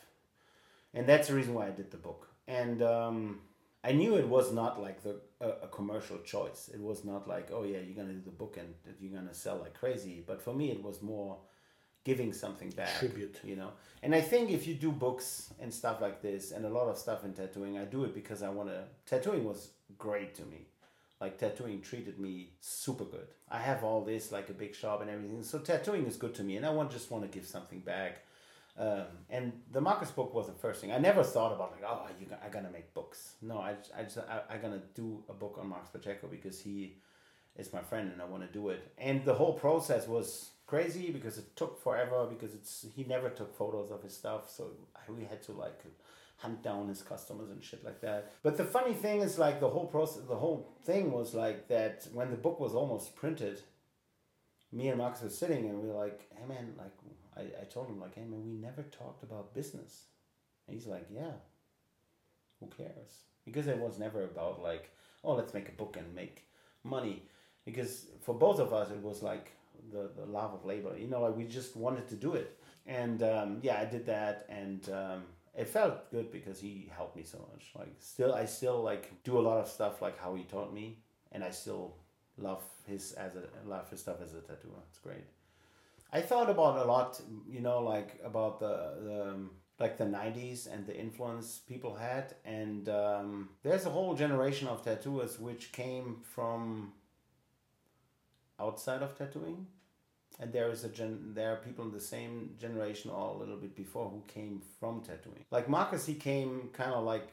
and 0.93 1.07
that's 1.07 1.29
the 1.29 1.35
reason 1.35 1.53
why 1.53 1.67
I 1.67 1.71
did 1.71 1.91
the 1.91 1.97
book. 1.97 2.27
And 2.47 2.81
um, 2.81 3.39
I 3.83 3.93
knew 3.93 4.17
it 4.17 4.27
was 4.27 4.51
not 4.51 4.81
like 4.81 5.03
the 5.03 5.21
a, 5.39 5.49
a, 5.63 5.67
commercial 5.67 6.17
choice. 6.19 6.69
It 6.73 6.81
was 6.81 7.05
not 7.05 7.27
like, 7.27 7.49
oh 7.53 7.63
yeah, 7.63 7.77
you're 7.79 7.95
gonna 7.95 8.13
do 8.13 8.21
the 8.25 8.31
book 8.31 8.57
and 8.57 8.73
you're 8.99 9.17
gonna 9.17 9.33
sell 9.33 9.57
like 9.57 9.73
crazy. 9.73 10.21
But 10.25 10.41
for 10.41 10.53
me, 10.53 10.69
it 10.71 10.83
was 10.83 11.01
more 11.01 11.37
giving 12.03 12.33
something 12.33 12.71
back. 12.71 12.99
Tribute. 12.99 13.39
You 13.43 13.55
know? 13.55 13.71
And 14.03 14.13
I 14.13 14.21
think 14.21 14.49
if 14.49 14.67
you 14.67 14.73
do 14.73 14.91
books 14.91 15.53
and 15.59 15.73
stuff 15.73 16.01
like 16.01 16.21
this 16.21 16.51
and 16.51 16.65
a 16.65 16.69
lot 16.69 16.89
of 16.89 16.97
stuff 16.97 17.23
in 17.23 17.33
tattooing, 17.33 17.77
I 17.77 17.85
do 17.85 18.03
it 18.03 18.13
because 18.13 18.43
I 18.43 18.49
want 18.49 18.69
to. 18.69 18.83
Tattooing 19.05 19.45
was 19.45 19.71
great 19.97 20.35
to 20.35 20.43
me. 20.43 20.67
Like 21.21 21.37
tattooing 21.37 21.81
treated 21.81 22.19
me 22.19 22.51
super 22.59 23.03
good. 23.03 23.27
I 23.49 23.59
have 23.59 23.83
all 23.83 24.03
this 24.03 24.31
like 24.31 24.49
a 24.49 24.53
big 24.53 24.75
shop 24.75 25.01
and 25.01 25.09
everything, 25.09 25.43
so 25.43 25.59
tattooing 25.59 26.05
is 26.05 26.15
good 26.15 26.33
to 26.35 26.43
me, 26.43 26.55
and 26.55 26.65
I 26.65 26.69
want 26.69 26.91
just 26.91 27.11
want 27.11 27.23
to 27.23 27.29
give 27.29 27.45
something 27.45 27.79
back. 27.79 28.23
Um, 28.79 29.07
and 29.29 29.51
the 29.73 29.81
Marcus 29.81 30.09
book 30.09 30.33
was 30.33 30.47
the 30.47 30.53
first 30.53 30.79
thing. 30.79 30.91
I 30.93 30.99
never 30.99 31.21
thought 31.21 31.51
about 31.51 31.73
like, 31.73 31.83
oh, 31.85 32.07
you, 32.19 32.27
I 32.43 32.47
gotta 32.47 32.69
make 32.69 32.93
books. 32.93 33.33
No, 33.41 33.57
I, 33.59 33.75
I 33.95 34.03
just, 34.03 34.17
I, 34.19 34.41
I 34.49 34.57
gonna 34.57 34.81
do 34.95 35.21
a 35.27 35.33
book 35.33 35.57
on 35.59 35.67
Marcus 35.67 35.89
Pacheco 35.89 36.27
because 36.27 36.61
he 36.61 36.95
is 37.57 37.73
my 37.73 37.81
friend 37.81 38.09
and 38.11 38.21
I 38.21 38.25
want 38.25 38.43
to 38.47 38.51
do 38.51 38.69
it. 38.69 38.93
And 38.97 39.25
the 39.25 39.33
whole 39.33 39.53
process 39.53 40.07
was 40.07 40.51
crazy 40.69 41.09
because 41.09 41.39
it 41.39 41.55
took 41.55 41.81
forever 41.83 42.27
because 42.29 42.53
it's 42.53 42.85
he 42.95 43.03
never 43.03 43.29
took 43.29 43.55
photos 43.57 43.89
of 43.89 44.03
his 44.03 44.15
stuff 44.15 44.47
so 44.47 44.67
we 45.17 45.23
had 45.23 45.41
to 45.41 45.51
like 45.51 45.81
hunt 46.37 46.61
down 46.61 46.87
his 46.87 47.01
customers 47.01 47.49
and 47.49 47.63
shit 47.63 47.83
like 47.83 47.99
that 48.01 48.31
but 48.43 48.55
the 48.55 48.63
funny 48.63 48.93
thing 48.93 49.21
is 49.21 49.39
like 49.39 49.59
the 49.59 49.67
whole 49.67 49.87
process 49.87 50.21
the 50.27 50.35
whole 50.35 50.69
thing 50.85 51.11
was 51.11 51.33
like 51.33 51.67
that 51.67 52.07
when 52.13 52.29
the 52.29 52.37
book 52.37 52.59
was 52.59 52.75
almost 52.75 53.15
printed 53.15 53.63
me 54.71 54.89
and 54.89 54.99
Marcus 54.99 55.23
were 55.23 55.29
sitting 55.29 55.67
and 55.67 55.81
we 55.81 55.87
were 55.87 55.95
like 55.95 56.29
hey 56.35 56.45
man 56.47 56.75
like 56.77 56.93
I, 57.39 57.61
I 57.61 57.65
told 57.65 57.87
him 57.87 57.99
like 57.99 58.15
hey 58.15 58.25
man 58.25 58.45
we 58.45 58.53
never 58.53 58.83
talked 58.83 59.23
about 59.23 59.53
business 59.53 60.03
and 60.67 60.77
he's 60.77 60.87
like 60.87 61.07
yeah 61.13 61.37
who 62.59 62.67
cares 62.67 63.23
because 63.45 63.67
it 63.67 63.77
was 63.77 63.97
never 63.97 64.23
about 64.23 64.61
like 64.61 64.91
oh 65.23 65.33
let's 65.33 65.53
make 65.53 65.69
a 65.69 65.73
book 65.73 65.97
and 65.97 66.13
make 66.13 66.45
money 66.83 67.23
because 67.65 68.07
for 68.21 68.35
both 68.35 68.59
of 68.59 68.73
us 68.73 68.91
it 68.91 69.01
was 69.01 69.21
like 69.23 69.51
the, 69.91 70.09
the 70.15 70.25
love 70.25 70.53
of 70.53 70.65
labor. 70.65 70.97
You 70.97 71.07
know, 71.07 71.21
like 71.21 71.35
we 71.35 71.45
just 71.45 71.75
wanted 71.75 72.07
to 72.09 72.15
do 72.15 72.33
it. 72.33 72.57
And 72.85 73.21
um, 73.23 73.59
yeah, 73.61 73.79
I 73.79 73.85
did 73.85 74.05
that, 74.07 74.45
and 74.49 74.89
um, 74.89 75.23
it 75.55 75.67
felt 75.67 76.09
good 76.11 76.31
because 76.31 76.59
he 76.59 76.89
helped 76.95 77.15
me 77.15 77.23
so 77.23 77.37
much. 77.53 77.67
Like 77.77 77.95
still, 77.99 78.33
I 78.33 78.45
still 78.45 78.81
like 78.81 79.23
do 79.23 79.37
a 79.37 79.41
lot 79.41 79.57
of 79.57 79.67
stuff 79.67 80.01
like 80.01 80.19
how 80.19 80.33
he 80.35 80.43
taught 80.43 80.73
me, 80.73 80.97
and 81.31 81.43
I 81.43 81.51
still 81.51 81.95
love 82.37 82.63
his 82.87 83.11
as 83.13 83.35
a 83.35 83.43
love 83.67 83.89
his 83.89 83.99
stuff 83.99 84.17
as 84.23 84.33
a 84.33 84.41
tattooer. 84.41 84.81
It's 84.89 84.99
great. 84.99 85.25
I 86.11 86.21
thought 86.21 86.49
about 86.49 86.77
a 86.77 86.85
lot, 86.85 87.21
you 87.47 87.61
know, 87.61 87.81
like 87.81 88.19
about 88.23 88.59
the 88.59 88.75
the 89.03 89.29
um, 89.29 89.51
like 89.79 89.97
the 89.97 90.05
90s 90.05 90.71
and 90.71 90.85
the 90.85 90.97
influence 90.97 91.59
people 91.59 91.95
had 91.95 92.35
and 92.43 92.89
um, 92.89 93.49
there's 93.63 93.85
a 93.85 93.89
whole 93.89 94.13
generation 94.13 94.67
of 94.67 94.83
tattooers 94.83 95.39
which 95.39 95.71
came 95.71 96.17
from 96.21 96.91
outside 98.59 99.01
of 99.01 99.17
tattooing 99.17 99.65
and 100.37 100.51
there 100.51 100.69
is 100.69 100.83
a 100.83 100.89
gen 100.89 101.31
there 101.33 101.53
are 101.53 101.55
people 101.55 101.85
in 101.85 101.91
the 101.93 101.99
same 102.01 102.49
generation 102.59 103.09
or 103.09 103.35
a 103.35 103.37
little 103.37 103.55
bit 103.55 103.73
before 103.73 104.09
who 104.09 104.21
came 104.27 104.61
from 104.81 104.99
tattooing 104.99 105.45
like 105.49 105.69
marcus 105.69 106.05
he 106.05 106.13
came 106.13 106.69
kind 106.73 106.91
of 106.91 107.05
like 107.05 107.29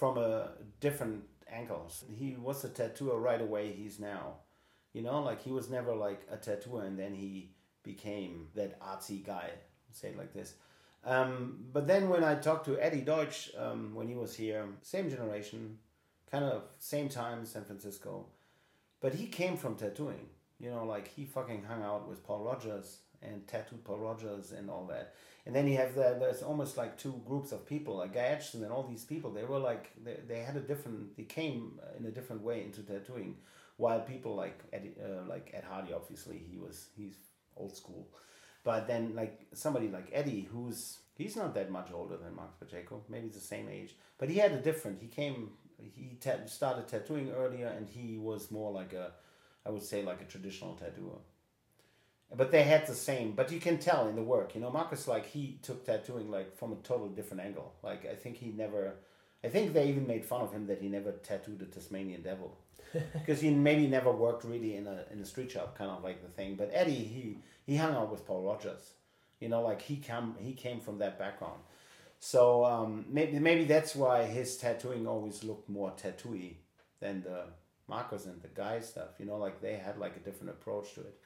from 0.00 0.16
a 0.16 0.50
different 0.80 1.24
angle. 1.52 1.90
He 2.16 2.36
was 2.40 2.64
a 2.64 2.68
tattooer 2.68 3.18
right 3.18 3.40
away. 3.40 3.72
He's 3.72 3.98
now, 3.98 4.36
you 4.92 5.02
know, 5.02 5.22
like 5.22 5.42
he 5.42 5.50
was 5.50 5.70
never 5.70 5.94
like 5.94 6.22
a 6.30 6.36
tattooer, 6.36 6.84
and 6.84 6.98
then 6.98 7.14
he 7.14 7.50
became 7.82 8.48
that 8.54 8.80
artsy 8.80 9.24
guy. 9.24 9.50
Say 9.92 10.08
it 10.08 10.18
like 10.18 10.32
this. 10.32 10.54
Um, 11.04 11.64
but 11.72 11.86
then 11.86 12.08
when 12.08 12.22
I 12.22 12.34
talked 12.34 12.66
to 12.66 12.78
Eddie 12.78 13.00
Deutsch 13.00 13.50
um, 13.56 13.94
when 13.94 14.06
he 14.06 14.14
was 14.14 14.34
here, 14.34 14.66
same 14.82 15.08
generation, 15.08 15.78
kind 16.30 16.44
of 16.44 16.62
same 16.78 17.08
time, 17.08 17.46
San 17.46 17.64
Francisco, 17.64 18.26
but 19.00 19.14
he 19.14 19.26
came 19.26 19.56
from 19.56 19.76
tattooing. 19.76 20.28
You 20.58 20.70
know, 20.70 20.84
like 20.84 21.08
he 21.08 21.24
fucking 21.24 21.64
hung 21.64 21.82
out 21.82 22.06
with 22.06 22.22
Paul 22.22 22.44
Rogers 22.44 22.98
and 23.22 23.46
tattooed 23.46 23.84
Paul 23.84 23.98
Rogers 23.98 24.52
and 24.52 24.68
all 24.70 24.86
that. 24.86 25.14
And 25.46 25.54
then 25.54 25.66
you 25.66 25.78
have 25.78 25.94
the, 25.94 26.16
there's 26.20 26.42
almost 26.42 26.76
like 26.76 26.98
two 26.98 27.20
groups 27.26 27.50
of 27.52 27.66
people, 27.66 27.96
like 27.96 28.12
Guy 28.12 28.36
Aitchison 28.36 28.62
and 28.62 28.70
all 28.70 28.82
these 28.82 29.04
people. 29.04 29.30
They 29.30 29.44
were 29.44 29.58
like 29.58 29.90
they, 30.04 30.18
they 30.28 30.40
had 30.40 30.56
a 30.56 30.60
different, 30.60 31.16
they 31.16 31.22
came 31.22 31.80
in 31.98 32.04
a 32.04 32.10
different 32.10 32.42
way 32.42 32.62
into 32.62 32.82
tattooing, 32.82 33.36
while 33.80 34.00
people 34.00 34.34
like 34.36 34.58
Eddie, 34.72 34.92
uh, 35.02 35.26
like 35.26 35.50
Ed 35.54 35.64
Hardy, 35.68 35.92
obviously 35.94 36.38
he 36.50 36.58
was 36.58 36.88
he's 36.96 37.16
old 37.56 37.74
school, 37.74 38.06
but 38.62 38.86
then 38.86 39.14
like 39.14 39.46
somebody 39.54 39.88
like 39.88 40.08
Eddie, 40.12 40.46
who's 40.52 40.98
he's 41.16 41.34
not 41.36 41.54
that 41.54 41.70
much 41.70 41.88
older 41.92 42.16
than 42.18 42.34
Marcus 42.36 42.56
Pacheco, 42.60 43.02
maybe 43.08 43.28
the 43.28 43.40
same 43.40 43.68
age, 43.70 43.96
but 44.18 44.28
he 44.28 44.36
had 44.36 44.52
a 44.52 44.60
different. 44.60 45.00
He 45.00 45.08
came, 45.08 45.52
he 45.78 46.18
ta- 46.20 46.44
started 46.46 46.88
tattooing 46.88 47.30
earlier, 47.30 47.68
and 47.68 47.88
he 47.88 48.18
was 48.18 48.50
more 48.50 48.70
like 48.70 48.92
a, 48.92 49.12
I 49.64 49.70
would 49.70 49.82
say 49.82 50.02
like 50.04 50.20
a 50.20 50.26
traditional 50.26 50.74
tattooer. 50.74 51.20
But 52.36 52.52
they 52.52 52.62
had 52.62 52.86
the 52.86 52.94
same 52.94 53.32
but 53.32 53.50
you 53.50 53.58
can 53.58 53.78
tell 53.78 54.06
in 54.06 54.14
the 54.14 54.22
work 54.22 54.54
you 54.54 54.60
know 54.60 54.70
marcus 54.70 55.08
like 55.08 55.26
he 55.26 55.58
took 55.62 55.84
tattooing 55.84 56.30
like 56.30 56.56
from 56.56 56.72
a 56.72 56.76
totally 56.76 57.10
different 57.10 57.42
angle. 57.42 57.74
Like 57.82 58.06
i 58.06 58.14
think 58.14 58.36
he 58.36 58.52
never 58.52 58.94
i 59.42 59.48
think 59.48 59.72
they 59.72 59.88
even 59.88 60.06
made 60.06 60.24
fun 60.24 60.42
of 60.42 60.52
him 60.52 60.68
that 60.68 60.80
he 60.80 60.88
never 60.88 61.10
tattooed 61.10 61.60
a 61.62 61.64
tasmanian 61.64 62.22
devil 62.22 62.56
because 63.12 63.40
he 63.40 63.50
maybe 63.50 63.86
never 63.86 64.10
worked 64.10 64.44
really 64.44 64.76
in 64.76 64.86
a 64.86 65.04
in 65.12 65.20
a 65.20 65.24
street 65.24 65.50
shop 65.50 65.76
kind 65.76 65.90
of 65.90 66.02
like 66.02 66.22
the 66.22 66.28
thing. 66.28 66.56
But 66.56 66.70
eddie 66.72 66.94
he 67.14 67.38
he 67.66 67.76
hung 67.76 67.94
out 67.94 68.10
with 68.10 68.26
paul 68.26 68.42
rogers. 68.42 68.94
You 69.40 69.48
know 69.48 69.62
like 69.62 69.82
he 69.82 69.96
came 69.96 70.34
he 70.38 70.52
came 70.52 70.80
from 70.80 70.98
that 70.98 71.18
background. 71.18 71.60
So 72.18 72.64
um, 72.64 73.06
maybe 73.08 73.38
maybe 73.38 73.64
that's 73.64 73.94
why 73.94 74.24
his 74.24 74.56
tattooing 74.56 75.06
always 75.06 75.42
looked 75.42 75.68
more 75.68 75.90
tattooy 75.92 76.56
than 77.00 77.22
the 77.22 77.44
marcus 77.88 78.26
and 78.26 78.42
the 78.42 78.48
guy 78.48 78.80
stuff. 78.80 79.10
You 79.18 79.26
know 79.26 79.38
like 79.38 79.60
they 79.60 79.74
had 79.76 79.98
like 79.98 80.16
a 80.16 80.20
different 80.20 80.50
approach 80.50 80.94
to 80.94 81.00
it. 81.00 81.18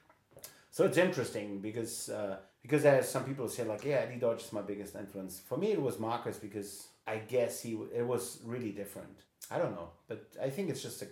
So 0.71 0.85
it's 0.85 0.99
interesting 0.99 1.61
because 1.61 2.09
uh, 2.09 2.39
because 2.63 2.83
there's 2.83 3.09
some 3.09 3.25
people 3.25 3.49
say 3.49 3.65
like, 3.65 3.85
yeah, 3.85 3.97
Eddie 3.97 4.19
Deutsch 4.19 4.43
is 4.45 4.53
my 4.53 4.63
biggest 4.63 4.97
influence. 4.97 5.39
For 5.39 5.57
me, 5.57 5.71
it 5.71 5.81
was 5.81 6.01
Marcus 6.01 6.39
because 6.39 6.89
I 7.07 7.19
guess 7.19 7.61
he 7.61 7.79
it 7.95 8.07
was 8.07 8.41
really 8.45 8.73
different. 8.73 9.21
I 9.51 9.59
don't 9.59 9.73
know, 9.73 9.91
but 10.09 10.27
I 10.43 10.51
think 10.51 10.71
it's 10.71 10.83
just 10.83 11.03
a, 11.03 11.07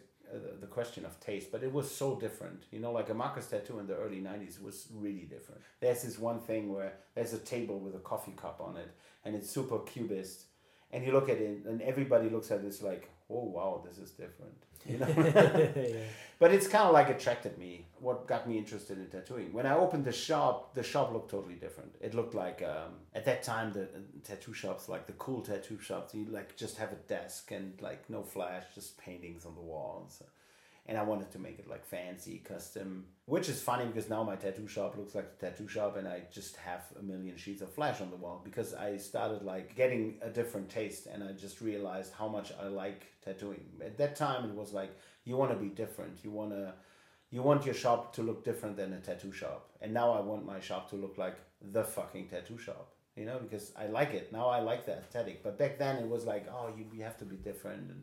the 0.61 0.67
question 0.67 1.05
of 1.05 1.19
taste. 1.21 1.53
But 1.53 1.63
it 1.63 1.73
was 1.73 1.91
so 1.91 2.19
different, 2.19 2.65
you 2.71 2.79
know, 2.79 2.93
like 2.93 3.11
a 3.11 3.15
Marcus 3.15 3.47
tattoo 3.47 3.79
in 3.79 3.87
the 3.87 3.97
early 3.97 4.21
'90s 4.21 4.63
was 4.63 4.89
really 4.95 5.27
different. 5.31 5.61
There's 5.81 6.03
this 6.03 6.19
one 6.19 6.41
thing 6.41 6.73
where 6.73 6.95
there's 7.15 7.33
a 7.33 7.39
table 7.39 7.79
with 7.79 7.95
a 7.95 8.01
coffee 8.01 8.35
cup 8.37 8.61
on 8.61 8.77
it, 8.77 8.91
and 9.25 9.35
it's 9.35 9.51
super 9.51 9.79
cubist, 9.81 10.45
and 10.91 11.05
you 11.05 11.13
look 11.13 11.29
at 11.29 11.39
it, 11.39 11.65
and 11.67 11.83
everybody 11.83 12.29
looks 12.29 12.51
at 12.51 12.63
this 12.63 12.83
like, 12.83 13.11
oh 13.33 13.45
wow, 13.45 13.83
this 13.87 13.99
is 13.99 14.11
different 14.11 14.55
you 14.89 14.99
know. 14.99 15.07
yeah. 15.09 16.05
But 16.39 16.53
it's 16.53 16.67
kind 16.67 16.87
of 16.89 16.93
like 16.93 17.09
attracted 17.09 17.57
me. 17.57 17.87
What 18.01 18.27
got 18.27 18.49
me 18.49 18.59
interested 18.59 18.99
in 18.99 19.07
tattooing? 19.07 19.53
When 19.53 19.65
I 19.65 19.77
opened 19.77 20.05
the 20.05 20.13
shop, 20.13 20.75
the 20.75 20.83
shop 20.83 21.13
looked 21.13 21.31
totally 21.31 21.55
different. 21.55 21.95
It 22.01 22.15
looked 22.15 22.35
like 22.35 22.63
um, 22.63 22.95
at 23.15 23.25
that 23.27 23.45
time 23.45 23.73
the 23.73 23.85
uh, 23.85 24.01
tattoo 24.25 24.53
shops, 24.53 24.89
like 24.89 25.07
the 25.07 25.13
cool 25.15 25.41
tattoo 25.41 25.79
shops, 25.79 26.15
you 26.15 26.25
like 26.25 26.57
just 26.57 26.79
have 26.79 26.91
a 26.91 26.97
desk 27.07 27.53
and 27.53 27.81
like 27.81 28.11
no 28.11 28.25
flash, 28.25 28.65
just 28.75 28.99
paintings 28.99 29.47
on 29.47 29.55
the 29.55 29.61
walls 29.61 30.21
and 30.87 30.99
I 30.99 31.03
wanted 31.03 31.31
to 31.33 31.39
make 31.39 31.59
it 31.61 31.69
like 31.69 31.87
fancy, 31.87 32.39
custom, 32.39 33.05
which 33.27 33.49
is 33.49 33.63
funny 33.63 33.87
because 33.87 34.11
now 34.11 34.25
my 34.25 34.35
tattoo 34.35 34.67
shop 34.67 34.97
looks 34.97 35.15
like 35.15 35.31
a 35.39 35.41
tattoo 35.41 35.69
shop 35.69 35.97
and 35.97 36.09
I 36.09 36.23
just 36.33 36.57
have 36.57 36.83
a 36.99 37.03
million 37.03 37.37
sheets 37.37 37.63
of 37.63 37.73
flash 37.73 38.01
on 38.01 38.11
the 38.11 38.17
wall 38.17 38.41
because 38.45 38.75
I 38.75 38.97
started 38.97 39.43
like 39.43 39.77
getting 39.77 40.19
a 40.23 40.29
different 40.29 40.69
taste 40.69 41.07
and 41.07 41.23
I 41.23 41.33
just 41.33 41.61
realized 41.61 42.13
how 42.13 42.27
much 42.27 42.53
I 42.61 42.67
like 42.67 43.07
tattooing. 43.25 43.65
At 43.81 43.97
that 43.99 44.17
time 44.17 44.51
it 44.51 44.57
was 44.57 44.73
like 44.73 44.91
you 45.25 45.37
want 45.37 45.53
to 45.53 45.57
be 45.57 45.69
different. 45.69 46.19
You 46.25 46.33
want 46.33 46.51
to 46.51 46.75
you 47.31 47.43
want 47.43 47.65
your 47.65 47.75
shop 47.75 48.13
to 48.15 48.23
look 48.23 48.45
different 48.45 48.77
than 48.77 48.93
a 48.93 49.01
tattoo 49.01 49.33
shop. 49.33 49.71
And 49.81 49.95
now 49.95 50.13
I 50.13 50.21
want 50.21 50.45
my 50.45 50.61
shop 50.61 50.91
to 50.91 50.97
look 50.97 51.17
like 51.17 51.37
the 51.73 51.85
fucking 51.85 52.29
tattoo 52.29 52.59
shop. 52.59 52.89
You 53.17 53.27
know, 53.27 53.39
because 53.39 53.73
I 53.79 53.87
like 53.87 54.15
it. 54.15 54.33
Now 54.33 54.49
I 54.49 54.61
like 54.61 54.85
the 54.85 54.93
aesthetic. 54.99 55.43
But 55.43 55.59
back 55.59 55.79
then 55.79 55.97
it 55.97 56.09
was 56.09 56.25
like, 56.25 56.47
oh, 56.51 56.73
you, 56.77 56.87
you 56.93 57.05
have 57.05 57.19
to 57.19 57.25
be 57.25 57.37
different 57.37 57.91
and 57.91 58.03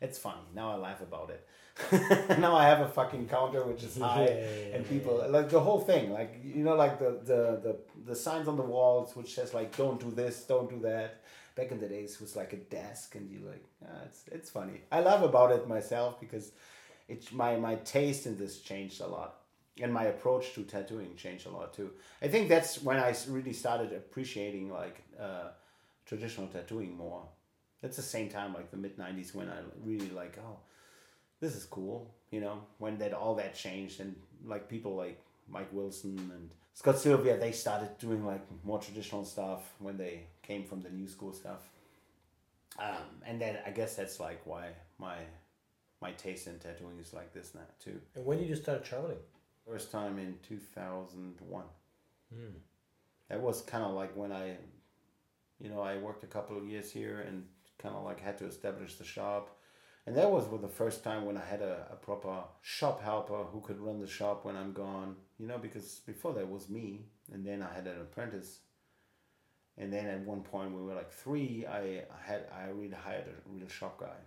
it's 0.00 0.18
funny. 0.18 0.40
Now 0.54 0.70
I 0.72 0.76
laugh 0.76 1.00
about 1.00 1.30
it. 1.30 1.46
now 2.38 2.54
I 2.56 2.64
have 2.64 2.80
a 2.80 2.88
fucking 2.88 3.28
counter 3.28 3.62
which 3.64 3.82
is 3.82 3.96
high, 3.96 4.24
yeah, 4.24 4.34
yeah, 4.34 4.76
and 4.76 4.88
people 4.88 5.24
like 5.28 5.48
the 5.48 5.60
whole 5.60 5.80
thing, 5.80 6.12
like 6.12 6.40
you 6.44 6.62
know, 6.62 6.74
like 6.74 6.98
the, 6.98 7.20
the 7.24 7.60
the 7.62 7.76
the 8.06 8.16
signs 8.16 8.48
on 8.48 8.56
the 8.56 8.62
walls 8.62 9.16
which 9.16 9.34
says 9.34 9.54
like 9.54 9.76
"Don't 9.76 10.00
do 10.00 10.10
this, 10.10 10.44
don't 10.44 10.68
do 10.68 10.80
that." 10.80 11.22
Back 11.54 11.72
in 11.72 11.80
the 11.80 11.88
days, 11.88 12.14
it 12.14 12.20
was 12.20 12.36
like 12.36 12.52
a 12.52 12.56
desk, 12.56 13.14
and 13.14 13.30
you 13.30 13.40
like, 13.46 13.64
ah, 13.84 14.02
it's 14.04 14.24
it's 14.30 14.50
funny. 14.50 14.82
I 14.92 15.00
laugh 15.00 15.22
about 15.22 15.52
it 15.52 15.68
myself 15.68 16.20
because 16.20 16.52
it 17.08 17.32
my 17.32 17.56
my 17.56 17.76
taste 17.76 18.26
in 18.26 18.36
this 18.36 18.60
changed 18.60 19.00
a 19.00 19.06
lot, 19.06 19.36
and 19.80 19.92
my 19.92 20.04
approach 20.04 20.52
to 20.54 20.62
tattooing 20.64 21.16
changed 21.16 21.46
a 21.46 21.50
lot 21.50 21.72
too. 21.72 21.90
I 22.20 22.28
think 22.28 22.48
that's 22.48 22.82
when 22.82 22.98
I 22.98 23.14
really 23.28 23.52
started 23.52 23.92
appreciating 23.92 24.70
like 24.70 25.02
uh, 25.18 25.48
traditional 26.04 26.48
tattooing 26.48 26.96
more 26.96 27.22
it's 27.82 27.96
the 27.96 28.02
same 28.02 28.28
time 28.28 28.52
like 28.54 28.70
the 28.70 28.76
mid 28.76 28.96
90s 28.96 29.34
when 29.34 29.48
i 29.48 29.58
really 29.84 30.10
like 30.10 30.38
oh 30.38 30.58
this 31.40 31.56
is 31.56 31.64
cool 31.64 32.14
you 32.30 32.40
know 32.40 32.62
when 32.78 32.98
that 32.98 33.12
all 33.12 33.34
that 33.34 33.54
changed 33.54 34.00
and 34.00 34.14
like 34.44 34.68
people 34.68 34.94
like 34.96 35.20
mike 35.48 35.68
wilson 35.72 36.18
and 36.34 36.50
scott 36.74 36.98
sylvia 36.98 37.36
they 37.38 37.52
started 37.52 37.96
doing 37.98 38.24
like 38.24 38.42
more 38.64 38.78
traditional 38.78 39.24
stuff 39.24 39.62
when 39.78 39.96
they 39.96 40.26
came 40.50 40.64
from 40.64 40.80
the 40.82 40.90
new 40.90 41.06
school 41.06 41.32
stuff. 41.32 41.62
Um, 42.78 43.06
and 43.26 43.40
then 43.40 43.58
i 43.66 43.70
guess 43.70 43.96
that's 43.96 44.18
like 44.20 44.40
why 44.44 44.68
my 44.98 45.16
my 46.00 46.12
taste 46.12 46.46
in 46.46 46.58
tattooing 46.58 46.98
is 46.98 47.12
like 47.12 47.32
this 47.32 47.54
now 47.54 47.68
too. 47.84 48.00
And 48.14 48.24
when 48.24 48.38
did 48.38 48.48
you 48.48 48.56
start 48.56 48.84
traveling 48.84 49.18
first 49.66 49.92
time 49.92 50.18
in 50.18 50.36
2001 50.48 51.64
mm. 52.34 52.52
that 53.28 53.40
was 53.40 53.60
kind 53.62 53.84
of 53.84 53.92
like 53.92 54.16
when 54.16 54.32
i 54.32 54.56
you 55.60 55.68
know 55.68 55.80
i 55.80 55.96
worked 55.98 56.24
a 56.24 56.26
couple 56.26 56.56
of 56.56 56.66
years 56.66 56.90
here 56.90 57.24
and 57.28 57.44
kind 57.80 57.94
of 57.94 58.04
like 58.04 58.20
had 58.20 58.38
to 58.38 58.46
establish 58.46 58.94
the 58.96 59.04
shop. 59.04 59.56
And 60.06 60.16
that 60.16 60.30
was 60.30 60.48
the 60.60 60.68
first 60.68 61.04
time 61.04 61.24
when 61.26 61.36
I 61.36 61.44
had 61.44 61.60
a, 61.60 61.86
a 61.92 61.96
proper 61.96 62.42
shop 62.62 63.02
helper 63.02 63.44
who 63.52 63.60
could 63.60 63.78
run 63.78 64.00
the 64.00 64.06
shop 64.06 64.44
when 64.44 64.56
I'm 64.56 64.72
gone, 64.72 65.16
you 65.38 65.46
know, 65.46 65.58
because 65.58 66.00
before 66.06 66.32
that 66.34 66.48
was 66.48 66.68
me. 66.68 67.06
And 67.32 67.46
then 67.46 67.62
I 67.62 67.72
had 67.72 67.86
an 67.86 68.00
apprentice. 68.00 68.60
And 69.76 69.92
then 69.92 70.06
at 70.06 70.20
one 70.20 70.42
point 70.42 70.74
we 70.74 70.82
were 70.82 70.94
like 70.94 71.12
three, 71.12 71.66
I 71.66 72.02
had 72.24 72.46
I 72.52 72.68
really 72.68 72.96
hired 72.96 73.26
a 73.28 73.48
real 73.48 73.68
shop 73.68 74.00
guy. 74.00 74.18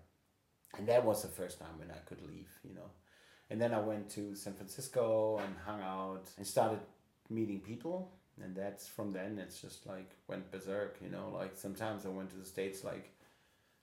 And 0.78 0.88
that 0.88 1.04
was 1.04 1.22
the 1.22 1.28
first 1.28 1.60
time 1.60 1.78
when 1.78 1.92
I 1.92 2.00
could 2.06 2.22
leave, 2.28 2.50
you 2.64 2.74
know. 2.74 2.90
And 3.50 3.62
then 3.62 3.74
I 3.74 3.80
went 3.80 4.10
to 4.12 4.36
San 4.36 4.54
Francisco 4.54 5.40
and 5.44 5.56
hung 5.66 5.82
out 5.82 6.30
and 6.38 6.48
started 6.48 6.80
meeting 7.30 7.60
people. 7.60 8.12
And 8.42 8.56
that's 8.56 8.88
from 8.88 9.12
then 9.12 9.38
it's 9.38 9.62
just 9.62 9.86
like 9.86 10.12
went 10.28 10.52
berserk, 10.52 10.98
you 11.02 11.10
know. 11.10 11.32
Like 11.34 11.52
sometimes 11.56 12.06
I 12.06 12.10
went 12.10 12.30
to 12.32 12.38
the 12.38 12.46
States 12.46 12.84
like 12.84 13.12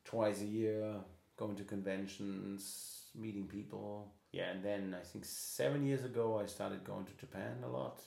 twice 0.05 0.41
a 0.41 0.47
year, 0.47 0.95
going 1.37 1.57
to 1.57 1.65
conventions, 1.65 3.07
meeting 3.15 3.47
people. 3.47 4.13
Yeah, 4.33 4.51
and 4.51 4.65
then 4.65 4.97
I 4.99 5.05
think 5.05 5.25
seven 5.25 5.85
years 5.85 6.05
ago 6.05 6.39
I 6.39 6.47
started 6.47 6.85
going 6.85 7.05
to 7.07 7.13
Japan 7.15 7.57
a 7.65 7.69
lot 7.69 8.03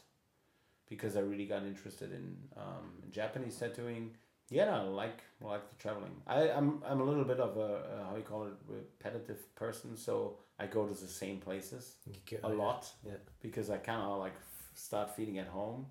because 0.89 1.17
I 1.17 1.21
really 1.21 1.45
got 1.45 1.63
interested 1.63 2.11
in, 2.11 2.37
um, 2.55 3.03
Japanese 3.11 3.57
tattooing. 3.57 4.11
Yeah, 4.49 4.77
I 4.77 4.81
like 4.83 5.23
I 5.43 5.47
like 5.47 5.69
the 5.69 5.75
traveling. 5.75 6.15
I 6.27 6.49
I'm 6.51 6.83
I'm 6.85 7.01
a 7.01 7.03
little 7.03 7.23
bit 7.23 7.39
of 7.39 7.57
a, 7.57 7.59
a 7.59 8.05
how 8.09 8.15
you 8.15 8.23
call 8.23 8.45
it 8.45 8.53
repetitive 8.67 9.55
person, 9.55 9.97
so 9.97 10.37
I 10.59 10.67
go 10.67 10.85
to 10.85 10.93
the 10.93 11.07
same 11.07 11.39
places 11.39 11.95
a 12.43 12.49
lot. 12.49 12.91
Yeah. 13.05 13.13
Because 13.41 13.69
I 13.69 13.77
kind 13.77 14.01
of 14.01 14.19
like 14.19 14.35
start 14.75 15.15
feeling 15.15 15.39
at 15.39 15.47
home 15.47 15.87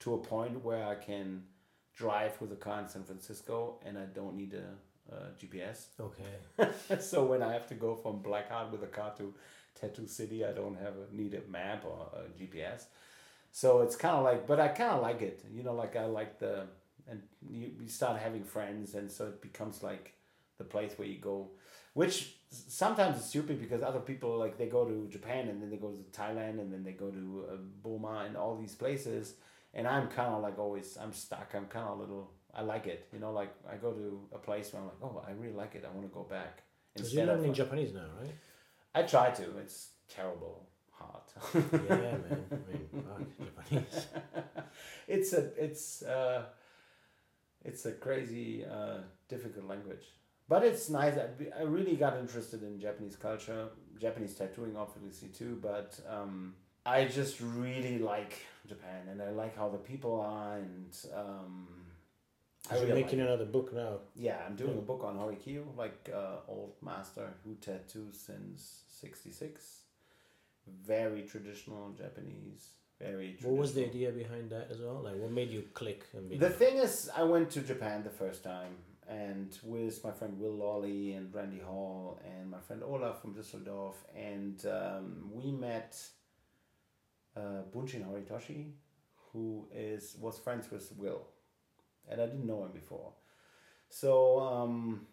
to 0.00 0.14
a 0.14 0.18
point 0.18 0.64
where 0.64 0.84
I 0.86 0.94
can 0.94 1.42
drive 1.94 2.40
with 2.40 2.52
a 2.52 2.56
car 2.56 2.80
in 2.80 2.88
San 2.88 3.02
Francisco 3.02 3.80
and 3.84 3.98
I 3.98 4.04
don't 4.04 4.36
need 4.36 4.54
a 4.54 4.74
uh, 5.12 5.30
GPS. 5.40 5.86
Okay. 6.00 7.00
so 7.00 7.24
when 7.24 7.42
I 7.42 7.52
have 7.52 7.66
to 7.68 7.74
go 7.74 7.94
from 7.94 8.22
Blackheart 8.22 8.70
with 8.70 8.82
a 8.82 8.86
car 8.86 9.12
to 9.18 9.34
Tattoo 9.78 10.06
City, 10.06 10.44
I 10.44 10.52
don't 10.52 10.76
have 10.76 10.94
a 10.96 11.14
need 11.14 11.34
a 11.34 11.50
map 11.50 11.84
or 11.84 12.08
a 12.14 12.28
GPS. 12.38 12.84
So 13.52 13.80
it's 13.80 13.96
kind 13.96 14.16
of 14.16 14.24
like, 14.24 14.46
but 14.46 14.60
I 14.60 14.68
kind 14.68 14.90
of 14.90 15.02
like 15.02 15.22
it. 15.22 15.44
You 15.52 15.62
know, 15.62 15.74
like 15.74 15.96
I 15.96 16.04
like 16.04 16.38
the, 16.38 16.66
and 17.08 17.22
you, 17.48 17.70
you 17.80 17.88
start 17.88 18.20
having 18.20 18.44
friends, 18.44 18.94
and 18.94 19.10
so 19.10 19.26
it 19.26 19.40
becomes 19.40 19.82
like 19.82 20.14
the 20.58 20.64
place 20.64 20.92
where 20.96 21.08
you 21.08 21.18
go, 21.18 21.50
which 21.94 22.36
sometimes 22.50 23.16
it's 23.18 23.26
stupid 23.26 23.60
because 23.60 23.82
other 23.82 24.00
people 24.00 24.38
like 24.38 24.58
they 24.58 24.66
go 24.66 24.84
to 24.84 25.08
Japan 25.08 25.48
and 25.48 25.62
then 25.62 25.70
they 25.70 25.76
go 25.76 25.90
to 25.90 26.20
Thailand 26.20 26.60
and 26.60 26.72
then 26.72 26.82
they 26.84 26.92
go 26.92 27.10
to 27.10 27.46
uh, 27.50 27.56
Burma 27.82 28.24
and 28.26 28.36
all 28.36 28.56
these 28.56 28.74
places, 28.74 29.34
and 29.72 29.86
I'm 29.86 30.08
kind 30.08 30.34
of 30.34 30.42
like 30.42 30.58
always 30.58 30.96
I'm 31.00 31.12
stuck. 31.12 31.52
I'm 31.54 31.66
kind 31.66 31.86
of 31.86 31.98
a 31.98 32.00
little 32.02 32.30
I 32.58 32.62
like 32.62 32.88
it. 32.88 33.08
You 33.12 33.20
know, 33.20 33.32
like 33.32 33.54
I 33.70 33.76
go 33.76 33.92
to 33.92 34.20
a 34.34 34.38
place 34.38 34.72
where 34.72 34.82
I'm 34.82 34.88
like, 34.88 34.96
oh, 35.02 35.22
I 35.26 35.30
really 35.32 35.54
like 35.54 35.76
it. 35.76 35.84
I 35.88 35.94
want 35.94 36.10
to 36.10 36.14
go 36.14 36.24
back. 36.24 36.62
Because 36.92 37.14
you're 37.14 37.26
learning 37.26 37.54
Japanese 37.54 37.94
now, 37.94 38.08
right? 38.20 38.34
I 38.94 39.02
try 39.02 39.30
to. 39.30 39.58
It's 39.58 39.90
terrible 40.08 40.66
hard. 40.90 41.22
yeah, 41.54 41.96
man. 41.96 42.44
I 42.50 42.72
mean, 42.72 42.88
fuck, 43.06 43.70
Japanese. 43.70 44.06
it's 45.08 45.32
a 45.32 45.64
it's 45.64 46.02
uh, 46.02 46.46
it's 47.64 47.86
a 47.86 47.92
crazy 47.92 48.64
uh, 48.64 48.98
difficult 49.28 49.66
language, 49.66 50.06
but 50.48 50.64
it's 50.64 50.90
nice. 50.90 51.14
I, 51.16 51.60
I 51.60 51.62
really 51.62 51.94
got 51.94 52.18
interested 52.18 52.64
in 52.64 52.80
Japanese 52.80 53.14
culture, 53.14 53.68
Japanese 54.00 54.34
tattooing, 54.34 54.76
obviously 54.76 55.28
too. 55.28 55.60
But 55.62 56.00
um, 56.10 56.54
I 56.84 57.04
just 57.04 57.40
really 57.40 57.98
like 57.98 58.34
Japan, 58.66 59.06
and 59.10 59.22
I 59.22 59.30
like 59.30 59.56
how 59.56 59.68
the 59.68 59.78
people 59.78 60.20
are, 60.20 60.56
and 60.56 60.96
um, 61.14 61.68
You're 62.70 62.94
making 62.94 63.20
another 63.20 63.46
book 63.46 63.72
now. 63.72 64.00
Yeah, 64.14 64.38
I'm 64.46 64.56
doing 64.56 64.72
yeah. 64.74 64.78
a 64.78 64.82
book 64.82 65.02
on 65.04 65.16
Horikyo, 65.16 65.74
like 65.76 66.10
uh, 66.14 66.36
old 66.48 66.74
master 66.82 67.32
who 67.44 67.54
tattooed 67.54 68.14
since 68.14 68.82
'66 69.00 69.88
very 70.86 71.22
traditional 71.22 71.90
Japanese. 71.90 72.68
Very. 73.00 73.28
Traditional. 73.28 73.52
What 73.52 73.60
was 73.60 73.74
the 73.74 73.84
idea 73.84 74.10
behind 74.10 74.50
that 74.50 74.68
as 74.70 74.80
well? 74.80 75.00
Like, 75.02 75.16
what 75.16 75.30
made 75.30 75.50
you 75.50 75.64
click? 75.74 76.06
And 76.14 76.38
the 76.38 76.50
thing 76.50 76.78
is, 76.78 77.08
I 77.16 77.22
went 77.22 77.50
to 77.50 77.60
Japan 77.60 78.02
the 78.02 78.10
first 78.10 78.42
time, 78.42 78.74
and 79.08 79.56
with 79.62 80.02
my 80.02 80.10
friend 80.10 80.38
Will 80.38 80.56
Lawley 80.56 81.12
and 81.12 81.32
Randy 81.32 81.60
Hall 81.60 82.20
and 82.24 82.50
my 82.50 82.58
friend 82.58 82.82
Olaf 82.82 83.20
from 83.22 83.34
Düsseldorf, 83.34 83.94
and 84.16 84.64
um, 84.66 85.30
we 85.32 85.52
met 85.52 85.96
uh, 87.36 87.62
Bunshin 87.72 88.04
Horitoshi, 88.04 88.72
who 89.32 89.68
is 89.72 90.16
was 90.20 90.38
friends 90.38 90.70
with 90.70 90.92
Will, 90.96 91.22
and 92.10 92.20
I 92.20 92.26
didn't 92.26 92.46
know 92.46 92.64
him 92.64 92.72
before, 92.72 93.12
so 93.88 94.40
um, 94.40 95.06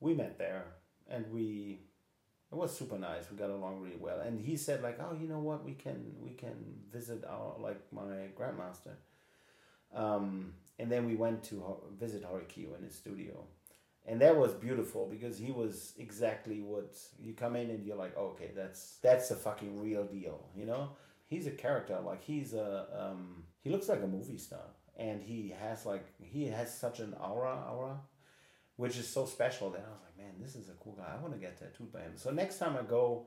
we 0.00 0.14
met 0.14 0.38
there, 0.38 0.64
and 1.08 1.30
we 1.32 1.80
it 2.50 2.54
was 2.54 2.76
super 2.76 2.98
nice. 2.98 3.30
We 3.30 3.36
got 3.36 3.50
along 3.50 3.80
really 3.80 3.98
well. 3.98 4.20
And 4.20 4.40
he 4.40 4.56
said 4.56 4.82
like, 4.82 4.98
oh, 5.00 5.14
you 5.14 5.28
know 5.28 5.38
what? 5.38 5.64
We 5.64 5.74
can 5.74 6.14
we 6.20 6.30
can 6.30 6.56
visit 6.90 7.24
our 7.28 7.56
like 7.58 7.80
my 7.92 8.30
grandmaster. 8.38 8.96
Um, 9.94 10.54
and 10.78 10.90
then 10.90 11.06
we 11.06 11.14
went 11.14 11.42
to 11.44 11.76
visit 11.98 12.22
Horikyo 12.22 12.76
in 12.78 12.84
his 12.84 12.94
studio, 12.94 13.44
and 14.06 14.20
that 14.20 14.36
was 14.36 14.52
beautiful 14.54 15.06
because 15.10 15.38
he 15.38 15.50
was 15.50 15.94
exactly 15.98 16.60
what 16.60 16.96
you 17.20 17.32
come 17.32 17.56
in 17.56 17.70
and 17.70 17.84
you're 17.84 17.96
like, 17.96 18.14
oh, 18.16 18.28
okay, 18.28 18.50
that's 18.54 18.98
that's 19.02 19.30
a 19.30 19.36
fucking 19.36 19.80
real 19.80 20.04
deal, 20.04 20.40
you 20.54 20.66
know. 20.66 20.90
He's 21.26 21.46
a 21.46 21.50
character 21.50 21.98
like 22.04 22.22
he's 22.22 22.54
a 22.54 22.86
um, 22.96 23.44
he 23.60 23.70
looks 23.70 23.88
like 23.88 24.02
a 24.02 24.06
movie 24.06 24.38
star, 24.38 24.64
and 24.98 25.22
he 25.22 25.54
has 25.60 25.86
like 25.86 26.06
he 26.20 26.46
has 26.46 26.76
such 26.76 27.00
an 27.00 27.14
aura 27.14 27.64
aura 27.70 28.00
which 28.78 28.96
is 28.96 29.08
so 29.08 29.26
special 29.26 29.70
that 29.70 29.84
I 29.84 29.90
was 29.90 30.00
like, 30.04 30.16
man, 30.16 30.34
this 30.40 30.54
is 30.54 30.68
a 30.68 30.72
cool 30.74 30.92
guy. 30.92 31.12
I 31.12 31.20
want 31.20 31.34
to 31.34 31.40
get 31.40 31.58
tattooed 31.58 31.92
by 31.92 31.98
him. 31.98 32.12
So 32.14 32.30
next 32.30 32.58
time 32.58 32.76
I 32.78 32.82
go 32.82 33.26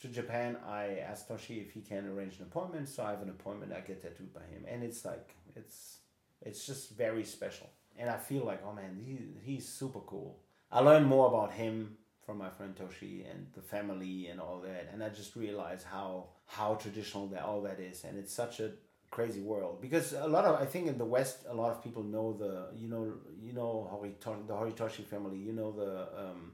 to 0.00 0.08
Japan, 0.08 0.56
I 0.66 1.00
ask 1.06 1.28
Toshi 1.28 1.60
if 1.60 1.72
he 1.72 1.82
can 1.82 2.06
arrange 2.06 2.38
an 2.38 2.44
appointment. 2.44 2.88
So 2.88 3.04
I 3.04 3.10
have 3.10 3.20
an 3.20 3.28
appointment. 3.28 3.74
I 3.74 3.80
get 3.80 4.00
tattooed 4.00 4.32
by 4.32 4.40
him, 4.40 4.64
and 4.66 4.82
it's 4.82 5.04
like 5.04 5.36
it's 5.54 5.98
it's 6.40 6.66
just 6.66 6.96
very 6.96 7.24
special. 7.24 7.68
And 7.98 8.08
I 8.08 8.16
feel 8.16 8.44
like, 8.44 8.62
oh 8.66 8.72
man, 8.72 8.96
he 9.04 9.18
he's 9.42 9.68
super 9.68 10.00
cool. 10.00 10.40
I 10.72 10.80
learned 10.80 11.06
more 11.06 11.28
about 11.28 11.52
him 11.52 11.98
from 12.24 12.38
my 12.38 12.48
friend 12.48 12.74
Toshi 12.74 13.30
and 13.30 13.48
the 13.54 13.60
family 13.60 14.28
and 14.28 14.40
all 14.40 14.60
that, 14.60 14.88
and 14.92 15.04
I 15.04 15.10
just 15.10 15.36
realized 15.36 15.84
how 15.84 16.28
how 16.46 16.76
traditional 16.76 17.26
that 17.28 17.42
all 17.42 17.60
that 17.62 17.80
is, 17.80 18.04
and 18.04 18.18
it's 18.18 18.32
such 18.32 18.60
a 18.60 18.72
crazy 19.10 19.40
world. 19.40 19.80
Because 19.80 20.12
a 20.12 20.26
lot 20.26 20.44
of 20.44 20.60
I 20.60 20.66
think 20.66 20.86
in 20.88 20.98
the 20.98 21.04
West 21.04 21.38
a 21.48 21.54
lot 21.54 21.70
of 21.70 21.82
people 21.82 22.02
know 22.02 22.32
the 22.32 22.68
you 22.78 22.88
know 22.88 23.12
you 23.42 23.52
know 23.52 23.88
Horitoshi, 23.92 24.46
the 24.46 24.54
Horitoshi 24.54 25.04
family 25.04 25.38
you 25.38 25.52
know 25.52 25.72
the 25.72 26.08
um, 26.18 26.52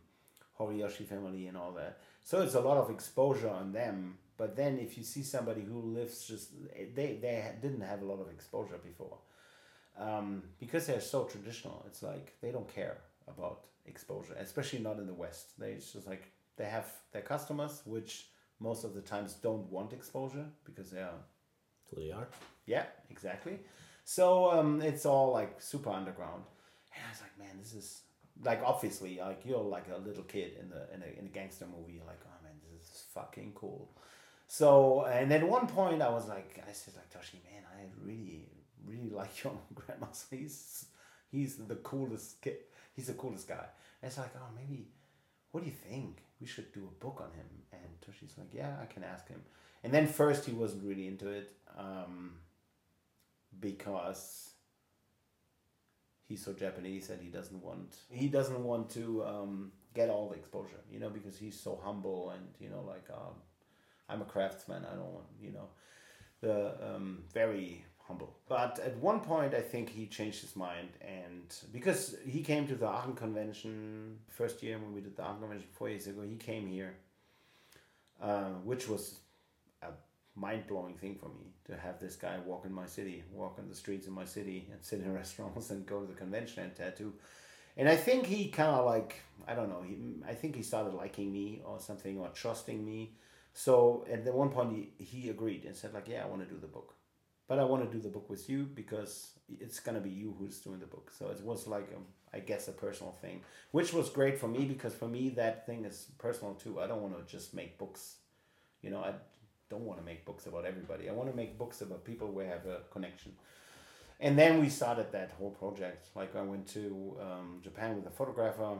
Horiyoshi 0.58 1.06
family 1.06 1.46
and 1.46 1.56
all 1.56 1.72
that. 1.72 1.98
So 2.24 2.42
it's 2.42 2.54
a 2.54 2.60
lot 2.60 2.76
of 2.76 2.90
exposure 2.90 3.50
on 3.50 3.72
them. 3.72 4.18
But 4.36 4.56
then 4.56 4.78
if 4.78 4.96
you 4.96 5.04
see 5.04 5.22
somebody 5.22 5.62
who 5.62 5.80
lives 5.80 6.26
just 6.26 6.50
they 6.94 7.18
they 7.20 7.52
didn't 7.60 7.82
have 7.82 8.02
a 8.02 8.04
lot 8.04 8.20
of 8.20 8.30
exposure 8.30 8.78
before. 8.82 9.18
Um, 9.98 10.42
because 10.58 10.86
they're 10.86 11.02
so 11.02 11.24
traditional 11.24 11.84
it's 11.86 12.02
like 12.02 12.34
they 12.40 12.50
don't 12.50 12.66
care 12.66 12.96
about 13.28 13.66
exposure 13.84 14.34
especially 14.38 14.78
not 14.78 14.98
in 14.98 15.06
the 15.06 15.14
West. 15.14 15.58
They 15.58 15.72
it's 15.72 15.92
just 15.92 16.06
like 16.06 16.24
they 16.56 16.64
have 16.64 16.86
their 17.12 17.22
customers 17.22 17.82
which 17.84 18.26
most 18.60 18.84
of 18.84 18.94
the 18.94 19.00
times 19.00 19.34
don't 19.34 19.70
want 19.70 19.92
exposure 19.92 20.46
because 20.64 20.90
they 20.90 21.00
are 21.00 21.20
they 21.96 22.10
are. 22.10 22.28
Yeah, 22.66 22.84
exactly. 23.10 23.58
So 24.04 24.50
um, 24.50 24.82
it's 24.82 25.06
all 25.06 25.32
like 25.32 25.60
super 25.60 25.90
underground. 25.90 26.42
And 26.94 27.04
I 27.06 27.10
was 27.10 27.20
like, 27.20 27.38
man, 27.38 27.58
this 27.58 27.74
is 27.74 28.02
like 28.44 28.62
obviously 28.64 29.18
like 29.18 29.42
you're 29.44 29.58
like 29.58 29.86
a 29.94 29.98
little 29.98 30.24
kid 30.24 30.52
in 30.60 30.68
the 30.70 30.88
in 30.94 31.02
a, 31.02 31.18
in 31.18 31.26
a 31.26 31.28
gangster 31.28 31.66
movie. 31.66 31.94
You're 31.94 32.06
like, 32.06 32.20
oh 32.26 32.42
man, 32.42 32.52
this 32.78 32.88
is 32.88 33.04
fucking 33.14 33.52
cool. 33.54 33.90
So 34.46 35.04
and 35.04 35.32
at 35.32 35.46
one 35.46 35.66
point 35.66 36.02
I 36.02 36.10
was 36.10 36.28
like, 36.28 36.62
I 36.68 36.72
said 36.72 36.94
like 36.96 37.10
Toshi, 37.10 37.38
man, 37.44 37.62
I 37.78 37.84
really 38.04 38.48
really 38.86 39.10
like 39.14 39.42
your 39.42 39.58
grandma. 39.74 40.06
He's 40.30 40.86
he's 41.30 41.56
the 41.56 41.76
coolest 41.76 42.40
kid. 42.42 42.56
He's 42.94 43.06
the 43.06 43.14
coolest 43.14 43.48
guy. 43.48 43.66
And 44.02 44.08
it's 44.08 44.18
like, 44.18 44.32
oh 44.36 44.50
maybe, 44.54 44.88
what 45.52 45.62
do 45.62 45.66
you 45.66 45.76
think? 45.76 46.18
We 46.40 46.46
should 46.46 46.72
do 46.72 46.88
a 46.90 47.04
book 47.04 47.20
on 47.22 47.32
him. 47.32 47.46
And 47.72 47.90
Toshi's 48.00 48.36
like, 48.36 48.52
yeah, 48.52 48.74
I 48.82 48.86
can 48.86 49.04
ask 49.04 49.28
him. 49.28 49.40
And 49.84 49.92
then 49.92 50.06
first 50.06 50.44
he 50.44 50.52
wasn't 50.52 50.84
really 50.84 51.06
into 51.06 51.28
it 51.28 51.52
um, 51.76 52.34
because 53.58 54.50
he's 56.28 56.44
so 56.44 56.52
Japanese 56.52 57.08
that 57.08 57.20
he 57.20 57.28
doesn't 57.28 57.62
want 57.62 57.96
he 58.10 58.28
doesn't 58.28 58.62
want 58.62 58.90
to 58.90 59.24
um, 59.24 59.72
get 59.94 60.08
all 60.08 60.28
the 60.28 60.36
exposure, 60.36 60.80
you 60.90 60.98
know, 60.98 61.10
because 61.10 61.36
he's 61.36 61.58
so 61.58 61.80
humble 61.82 62.30
and 62.30 62.42
you 62.60 62.70
know 62.70 62.82
like 62.86 63.06
um, 63.12 63.34
I'm 64.08 64.22
a 64.22 64.24
craftsman. 64.24 64.84
I 64.84 64.94
don't 64.94 65.12
want 65.12 65.26
you 65.40 65.52
know 65.52 65.68
the 66.40 66.74
um, 66.94 67.24
very 67.32 67.84
humble. 67.98 68.36
But 68.48 68.78
at 68.80 68.96
one 68.98 69.20
point, 69.20 69.54
I 69.54 69.60
think 69.60 69.88
he 69.88 70.06
changed 70.06 70.40
his 70.40 70.56
mind, 70.56 70.90
and 71.00 71.54
because 71.72 72.16
he 72.26 72.42
came 72.42 72.66
to 72.68 72.74
the 72.74 72.86
Aachen 72.86 73.14
convention 73.14 74.18
first 74.28 74.62
year 74.62 74.78
when 74.78 74.92
we 74.92 75.00
did 75.00 75.16
the 75.16 75.22
Aachen 75.22 75.40
convention 75.40 75.68
four 75.72 75.88
years 75.88 76.06
ago, 76.06 76.22
he 76.22 76.36
came 76.36 76.66
here, 76.66 76.94
uh, 78.20 78.50
which 78.64 78.88
was 78.88 79.20
mind 80.34 80.66
blowing 80.66 80.94
thing 80.94 81.14
for 81.14 81.28
me 81.28 81.52
to 81.66 81.76
have 81.76 82.00
this 82.00 82.16
guy 82.16 82.38
walk 82.44 82.64
in 82.64 82.72
my 82.72 82.86
city, 82.86 83.22
walk 83.32 83.56
on 83.58 83.68
the 83.68 83.74
streets 83.74 84.06
in 84.06 84.12
my 84.12 84.24
city, 84.24 84.66
and 84.72 84.82
sit 84.82 85.00
in 85.00 85.12
restaurants 85.22 85.70
and 85.70 85.86
go 85.86 86.00
to 86.00 86.06
the 86.06 86.18
convention 86.18 86.64
and 86.64 86.74
tattoo. 86.74 87.12
And 87.76 87.88
I 87.88 87.96
think 87.96 88.26
he 88.26 88.48
kind 88.48 88.70
of 88.70 88.84
like 88.86 89.20
I 89.46 89.54
don't 89.54 89.68
know. 89.68 89.82
He, 89.82 89.96
I 90.28 90.34
think 90.34 90.56
he 90.56 90.62
started 90.62 90.94
liking 90.94 91.32
me 91.32 91.62
or 91.64 91.80
something 91.80 92.18
or 92.18 92.28
trusting 92.28 92.84
me. 92.84 93.14
So 93.54 94.06
at 94.10 94.24
the 94.24 94.32
one 94.32 94.50
point 94.50 94.72
he, 94.98 95.04
he 95.04 95.28
agreed 95.30 95.64
and 95.64 95.76
said 95.76 95.92
like, 95.92 96.08
yeah, 96.08 96.22
I 96.22 96.26
want 96.26 96.46
to 96.46 96.54
do 96.54 96.58
the 96.60 96.66
book, 96.66 96.94
but 97.48 97.58
I 97.58 97.64
want 97.64 97.84
to 97.84 97.94
do 97.94 98.02
the 98.02 98.08
book 98.08 98.30
with 98.30 98.48
you 98.48 98.64
because 98.74 99.32
it's 99.48 99.80
gonna 99.80 100.00
be 100.00 100.10
you 100.10 100.34
who's 100.38 100.60
doing 100.60 100.80
the 100.80 100.86
book. 100.86 101.10
So 101.16 101.28
it 101.28 101.42
was 101.42 101.66
like 101.66 101.88
a, 101.92 102.36
I 102.36 102.40
guess 102.40 102.68
a 102.68 102.72
personal 102.72 103.12
thing, 103.12 103.40
which 103.72 103.92
was 103.92 104.08
great 104.08 104.38
for 104.38 104.48
me 104.48 104.64
because 104.64 104.94
for 104.94 105.08
me 105.08 105.30
that 105.30 105.66
thing 105.66 105.84
is 105.84 106.06
personal 106.18 106.54
too. 106.54 106.80
I 106.80 106.86
don't 106.86 107.02
want 107.02 107.18
to 107.18 107.30
just 107.30 107.52
make 107.54 107.78
books 107.78 108.16
you 108.82 108.90
know 108.90 108.98
I 108.98 109.14
don't 109.72 109.86
want 109.90 109.98
to 110.02 110.06
make 110.10 110.20
books 110.30 110.44
about 110.50 110.64
everybody. 110.72 111.04
I 111.10 111.14
want 111.20 111.28
to 111.32 111.36
make 111.42 111.52
books 111.62 111.78
about 111.86 112.00
people 112.10 112.26
I 112.44 112.48
have 112.56 112.66
a 112.76 112.78
connection. 112.94 113.32
And 114.24 114.32
then 114.40 114.52
we 114.62 114.68
started 114.80 115.08
that 115.12 115.30
whole 115.38 115.54
project. 115.62 116.02
Like 116.20 116.32
I 116.42 116.42
went 116.52 116.64
to 116.78 117.16
um, 117.26 117.48
Japan 117.66 117.90
with 117.96 118.06
a 118.12 118.14
photographer. 118.20 118.72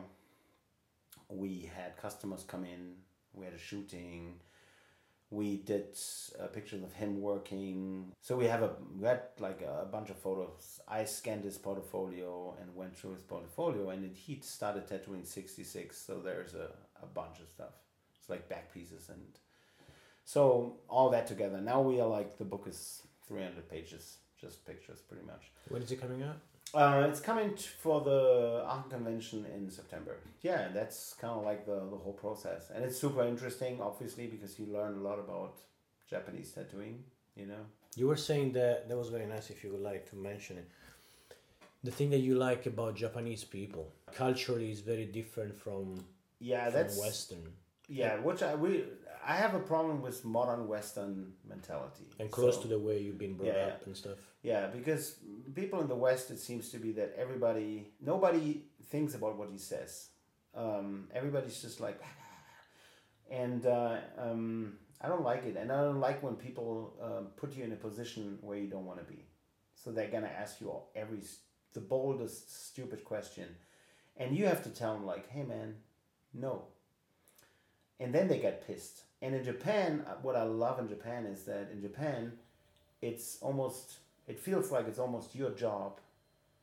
We 1.45 1.53
had 1.79 1.91
customers 2.07 2.43
come 2.53 2.65
in. 2.75 2.83
We 3.37 3.43
had 3.49 3.55
a 3.55 3.65
shooting. 3.71 4.41
We 5.41 5.49
did 5.71 5.89
uh, 6.39 6.49
pictures 6.59 6.83
of 6.89 6.93
him 6.93 7.13
working. 7.33 8.13
So 8.21 8.37
we 8.37 8.47
have 8.55 8.63
a 8.69 8.71
we 9.01 9.07
had 9.13 9.23
like 9.49 9.63
a 9.63 9.87
bunch 9.95 10.11
of 10.11 10.19
photos. 10.27 10.81
I 10.87 11.01
scanned 11.19 11.45
his 11.51 11.59
portfolio 11.69 12.33
and 12.61 12.77
went 12.77 12.95
through 12.97 13.15
his 13.15 13.23
portfolio, 13.35 13.85
and 13.93 14.05
it, 14.05 14.15
he 14.25 14.41
started 14.43 14.87
tattooing 14.87 15.25
sixty 15.25 15.65
six. 15.65 15.89
So 16.07 16.13
there's 16.27 16.55
a, 16.67 16.69
a 17.03 17.07
bunch 17.07 17.37
of 17.41 17.49
stuff. 17.57 17.77
It's 18.19 18.29
like 18.29 18.45
back 18.53 18.67
pieces 18.75 19.09
and 19.09 19.27
so 20.25 20.77
all 20.89 21.11
that 21.11 21.27
together. 21.27 21.61
Now 21.61 21.81
we 21.81 22.01
are 22.01 22.09
like 22.09 22.39
the 22.39 22.45
book 22.45 22.67
is 22.69 23.03
three 23.27 23.43
hundred 23.43 23.69
pages, 23.69 24.19
just 24.41 24.65
pictures, 24.67 25.01
pretty 25.01 25.27
much. 25.27 25.51
When 25.69 25.83
is 25.83 25.91
it 25.91 26.01
coming 26.01 26.23
out? 26.23 26.37
Uh, 26.75 27.07
it's 27.07 27.21
coming 27.21 27.51
t- 27.55 27.69
for 27.81 28.01
the 28.01 28.65
Aachen 28.67 28.91
convention 28.91 29.45
in 29.55 29.71
September. 29.71 30.17
Yeah, 30.41 30.69
that's 30.73 31.15
kind 31.21 31.35
of 31.35 31.45
like 31.45 31.67
the, 31.67 31.75
the 31.91 31.97
whole 31.97 32.15
process, 32.15 32.71
and 32.75 32.85
it's 32.85 32.99
super 32.99 33.25
interesting, 33.25 33.79
obviously, 33.81 34.27
because 34.27 34.59
you 34.59 34.67
learn 34.67 34.95
a 34.95 35.03
lot 35.03 35.19
about 35.19 35.59
Japanese 36.09 36.51
tattooing. 36.53 37.05
You 37.37 37.47
know. 37.47 37.63
You 37.95 38.07
were 38.09 38.17
saying 38.17 38.53
that 38.53 38.89
that 38.89 38.97
was 38.97 39.11
very 39.11 39.27
nice. 39.27 39.51
If 39.51 39.63
you 39.65 39.71
would 39.73 39.83
like 39.83 40.09
to 40.11 40.17
mention 40.17 40.57
it, 40.57 40.71
the 41.85 41.91
thing 41.91 42.09
that 42.11 42.21
you 42.21 42.37
like 42.37 42.65
about 42.65 42.95
Japanese 42.95 43.45
people, 43.45 43.93
culturally, 44.15 44.71
is 44.71 44.81
very 44.81 45.05
different 45.05 45.55
from 45.55 46.03
yeah, 46.41 46.65
from 46.65 46.73
that's 46.73 46.99
Western 46.99 47.53
yeah, 47.89 48.17
which 48.21 48.43
I 48.43 48.55
we 48.55 48.85
I 49.25 49.37
have 49.37 49.55
a 49.55 49.61
problem 49.61 50.03
with 50.03 50.25
modern 50.25 50.67
Western 50.67 51.33
mentality 51.49 52.07
and 52.19 52.31
close 52.31 52.57
So- 52.57 52.63
to 52.63 52.69
the 52.69 52.79
way 52.79 52.99
you've 52.99 53.19
been 53.19 53.37
brought 53.37 53.55
Yeah, 53.55 53.67
up 53.67 53.87
and 53.87 53.97
stuff. 53.97 54.19
Yeah, 54.43 54.67
because 54.67 55.17
people 55.55 55.81
in 55.81 55.89
the 55.89 55.95
West, 55.95 56.31
it 56.31 56.39
seems 56.39 56.71
to 56.71 56.79
be 56.79 56.93
that 56.93 57.15
everybody, 57.17 57.93
nobody 58.01 58.65
thinks 58.85 59.15
about 59.15 59.37
what 59.37 59.51
he 59.51 59.59
says. 59.59 60.09
Um, 60.55 61.09
everybody's 61.15 61.63
just 61.63 61.81
like, 61.81 62.01
and 63.31 63.65
uh, 63.65 63.99
um, 64.19 64.79
I 65.01 65.09
don't 65.09 65.23
like 65.23 65.45
it, 65.45 65.57
and 65.57 65.71
I 65.71 65.83
don't 65.83 66.01
like 66.01 66.23
when 66.23 66.35
people 66.35 66.97
um, 67.01 67.27
put 67.37 67.55
you 67.57 67.63
in 67.65 67.73
a 67.73 67.77
position 67.77 68.39
where 68.41 68.59
you 68.59 68.69
don't 68.69 68.85
want 68.85 68.99
to 68.99 69.05
be. 69.05 69.25
So 69.75 69.91
they're 69.93 70.11
gonna 70.11 70.27
ask 70.27 70.61
you 70.61 70.69
all 70.69 70.91
every 70.95 71.21
the 71.73 71.81
boldest 71.81 72.67
stupid 72.69 73.05
question, 73.05 73.57
and 74.17 74.37
you 74.37 74.47
have 74.47 74.63
to 74.65 74.71
tell 74.71 74.95
them 74.95 75.07
like, 75.07 75.29
"Hey, 75.31 75.43
man, 75.43 75.77
no." 76.35 76.67
And 77.99 78.15
then 78.15 78.29
they 78.29 78.39
get 78.39 78.67
pissed. 78.67 79.05
And 79.23 79.37
in 79.37 79.45
Japan, 79.45 80.05
uh, 80.07 80.15
what 80.21 80.35
I 80.35 80.43
love 80.43 80.81
in 80.81 80.89
Japan 80.89 81.27
is 81.27 81.45
that 81.45 81.71
in 81.73 81.81
Japan, 81.81 82.33
it's 83.01 83.39
almost 83.41 83.99
it 84.27 84.39
feels 84.39 84.71
like 84.71 84.89
it's 84.89 84.99
almost 84.99 85.35
your 85.35 85.51
job 85.51 86.01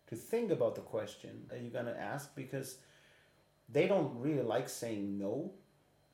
to 0.07 0.15
think 0.15 0.51
about 0.51 0.75
the 0.75 0.81
question 0.81 1.45
that 1.49 1.61
you're 1.61 1.71
going 1.71 1.85
to 1.85 1.99
ask 1.99 2.35
because 2.35 2.77
they 3.71 3.87
don't 3.87 4.19
really 4.19 4.43
like 4.43 4.67
saying 4.67 5.17
no. 5.17 5.51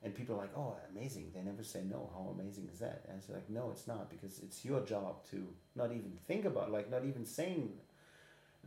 And 0.02 0.14
people 0.14 0.36
are 0.36 0.38
like 0.38 0.56
oh 0.56 0.76
amazing. 0.94 1.32
They 1.34 1.40
never 1.40 1.64
say 1.64 1.82
no. 1.82 2.10
How 2.14 2.32
amazing 2.38 2.68
is 2.72 2.78
that? 2.78 3.04
And 3.08 3.18
it's 3.18 3.28
like 3.28 3.50
no 3.50 3.70
it's 3.72 3.88
not 3.88 4.08
because 4.08 4.38
it's 4.38 4.64
your 4.64 4.80
job 4.80 5.26
to 5.30 5.44
not 5.74 5.90
even 5.90 6.12
think 6.28 6.44
about 6.44 6.70
like 6.70 6.88
not 6.90 7.04
even 7.04 7.24
saying 7.24 7.72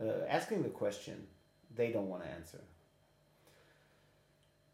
uh, 0.00 0.26
asking 0.28 0.62
the 0.62 0.68
question 0.68 1.26
they 1.74 1.92
don't 1.92 2.08
want 2.08 2.24
to 2.24 2.28
answer 2.28 2.60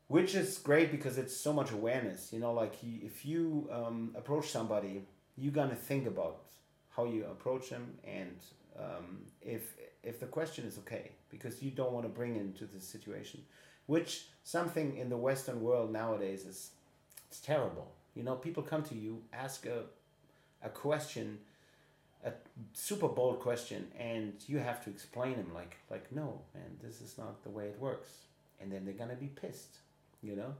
which 0.09 0.35
is 0.35 0.59
great 0.59 0.91
because 0.91 1.19
it's 1.19 1.37
so 1.37 1.53
much 1.53 1.73
awareness 1.73 2.33
you 2.33 2.39
know 2.39 2.53
like 2.53 2.75
you, 2.83 3.01
if 3.03 3.25
you 3.25 3.69
um, 3.73 4.15
approach 4.17 4.51
somebody 4.51 5.03
you're 5.37 5.53
to 5.53 5.75
think 5.75 6.07
about 6.07 6.39
how 6.97 7.05
you 7.05 7.25
approach 7.27 7.71
them 7.71 7.95
and 8.05 8.37
um, 8.79 9.19
if 9.43 9.75
if 10.03 10.21
the 10.21 10.27
question 10.27 10.65
is 10.67 10.79
okay 10.79 11.11
because 11.31 11.63
you 11.63 11.71
don't 11.71 11.93
want 11.93 12.05
to 12.05 12.09
bring 12.09 12.37
into 12.37 12.65
the 12.65 12.81
situation 12.81 13.41
which 13.87 14.27
something 14.45 14.97
in 14.97 15.09
the 15.09 15.17
western 15.17 15.61
world 15.61 15.93
nowadays 15.93 16.45
is 16.45 16.71
it's 17.29 17.41
terrible. 17.41 17.93
You 18.15 18.23
know 18.23 18.35
people 18.37 18.63
come 18.63 18.83
to 18.85 18.95
you 18.95 19.23
ask 19.33 19.67
a, 19.67 19.83
a 20.63 20.69
question 20.69 21.39
a 22.25 22.33
super 22.73 23.09
bold 23.09 23.41
question 23.41 23.87
and 23.99 24.33
you 24.47 24.59
have 24.59 24.83
to 24.85 24.91
explain 24.91 25.37
them 25.37 25.53
like 25.55 25.77
like 25.91 26.11
no 26.11 26.41
man 26.55 26.79
this 26.83 27.01
is 27.01 27.19
not 27.19 27.43
the 27.45 27.51
way 27.51 27.67
it 27.67 27.79
works. 27.79 28.11
And 28.61 28.73
then 28.73 28.85
they're 28.85 28.95
gonna 28.95 29.17
be 29.17 29.27
pissed 29.27 29.79
you 30.27 30.37
know 30.37 30.55